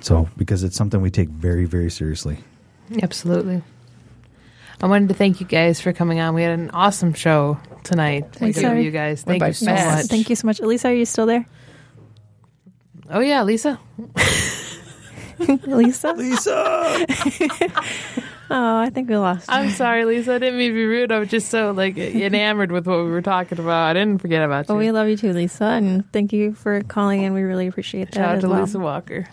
So 0.00 0.28
because 0.36 0.62
it's 0.62 0.76
something 0.76 1.00
we 1.00 1.10
take 1.10 1.28
very 1.28 1.64
very 1.64 1.90
seriously. 1.90 2.38
Absolutely. 3.02 3.62
I 4.80 4.86
wanted 4.86 5.08
to 5.08 5.14
thank 5.14 5.40
you 5.40 5.46
guys 5.46 5.80
for 5.80 5.92
coming 5.92 6.20
on. 6.20 6.34
We 6.34 6.42
had 6.42 6.56
an 6.58 6.70
awesome 6.70 7.14
show 7.14 7.58
tonight. 7.82 8.26
Thank 8.32 8.54
with 8.56 8.64
you. 8.64 8.74
you 8.74 8.90
guys. 8.92 9.24
Went 9.26 9.40
Thank 9.40 9.40
by 9.40 9.46
you 9.48 9.52
so 9.54 9.66
fast. 9.66 9.96
much. 9.96 10.06
Thank 10.06 10.30
you 10.30 10.36
so 10.36 10.46
much. 10.46 10.60
Elisa, 10.60 10.88
are 10.88 10.94
you 10.94 11.06
still 11.06 11.26
there? 11.26 11.46
Oh 13.10 13.20
yeah, 13.20 13.42
Lisa. 13.42 13.80
Lisa? 15.38 16.12
Lisa, 16.12 17.06
Oh, 18.50 18.78
I 18.78 18.90
think 18.90 19.08
we 19.08 19.16
lost. 19.16 19.46
I'm 19.48 19.70
sorry, 19.70 20.04
Lisa. 20.04 20.34
I 20.34 20.38
didn't 20.38 20.58
mean 20.58 20.70
to 20.70 20.74
be 20.74 20.84
rude. 20.84 21.10
I 21.10 21.18
was 21.18 21.28
just 21.28 21.48
so 21.50 21.72
like 21.72 21.96
enamored 21.98 22.70
with 22.70 22.86
what 22.86 22.98
we 22.98 23.10
were 23.10 23.22
talking 23.22 23.58
about. 23.58 23.90
I 23.90 23.92
didn't 23.94 24.20
forget 24.20 24.42
about 24.42 24.68
you. 24.68 24.74
Well, 24.74 24.84
we 24.84 24.92
love 24.92 25.08
you 25.08 25.16
too, 25.16 25.32
Lisa, 25.32 25.64
and 25.64 26.10
thank 26.12 26.32
you 26.32 26.54
for 26.54 26.80
calling 26.82 27.22
in. 27.22 27.32
We 27.34 27.42
really 27.42 27.66
appreciate 27.66 28.12
that. 28.12 28.14
Shout 28.14 28.34
out 28.36 28.40
to 28.42 28.48
well. 28.48 28.60
Lisa 28.62 28.78
Walker. 28.78 29.26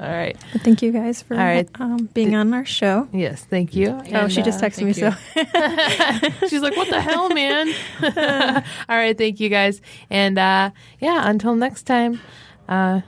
All 0.00 0.08
right. 0.08 0.38
Thank 0.58 0.82
you 0.82 0.92
guys 0.92 1.22
for 1.22 1.34
All 1.34 1.40
right. 1.40 1.68
um, 1.80 2.08
being 2.14 2.36
on 2.36 2.54
our 2.54 2.64
show. 2.64 3.08
Yes, 3.12 3.44
thank 3.44 3.74
you. 3.74 4.00
oh, 4.14 4.28
she 4.28 4.42
just 4.42 4.62
uh, 4.62 4.68
texted 4.68 4.84
me. 4.84 4.92
thank 4.92 6.30
So 6.40 6.46
She's 6.48 6.62
like, 6.62 6.76
"What 6.76 6.88
the 6.88 7.00
hell, 7.00 7.28
man?" 7.30 7.74
All 8.88 8.96
right, 8.96 9.18
thank 9.18 9.40
you 9.40 9.48
guys, 9.48 9.80
and 10.08 10.38
uh, 10.38 10.70
yeah, 11.00 11.28
until 11.28 11.56
next 11.56 11.82
time. 11.84 12.20
Uh, 12.68 13.00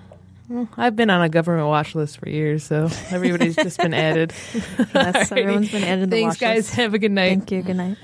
Mm, 0.51 0.69
I've 0.77 0.97
been 0.97 1.11
on 1.11 1.23
a 1.23 1.29
government 1.29 1.69
watch 1.69 1.95
list 1.95 2.19
for 2.19 2.29
years, 2.29 2.65
so 2.65 2.89
everybody's 3.11 3.55
just 3.55 3.79
been 3.79 3.95
added. 3.95 4.33
yes, 4.95 5.31
everyone's 5.33 5.71
been 5.71 5.85
added 5.85 6.01
to 6.01 6.07
the 6.07 6.17
Thanks, 6.17 6.39
guys. 6.39 6.71
Have 6.75 6.93
a 6.93 6.99
good 6.99 7.13
night. 7.13 7.29
Thank 7.29 7.53
you. 7.53 7.63
Good 7.63 7.77
night. 7.77 7.97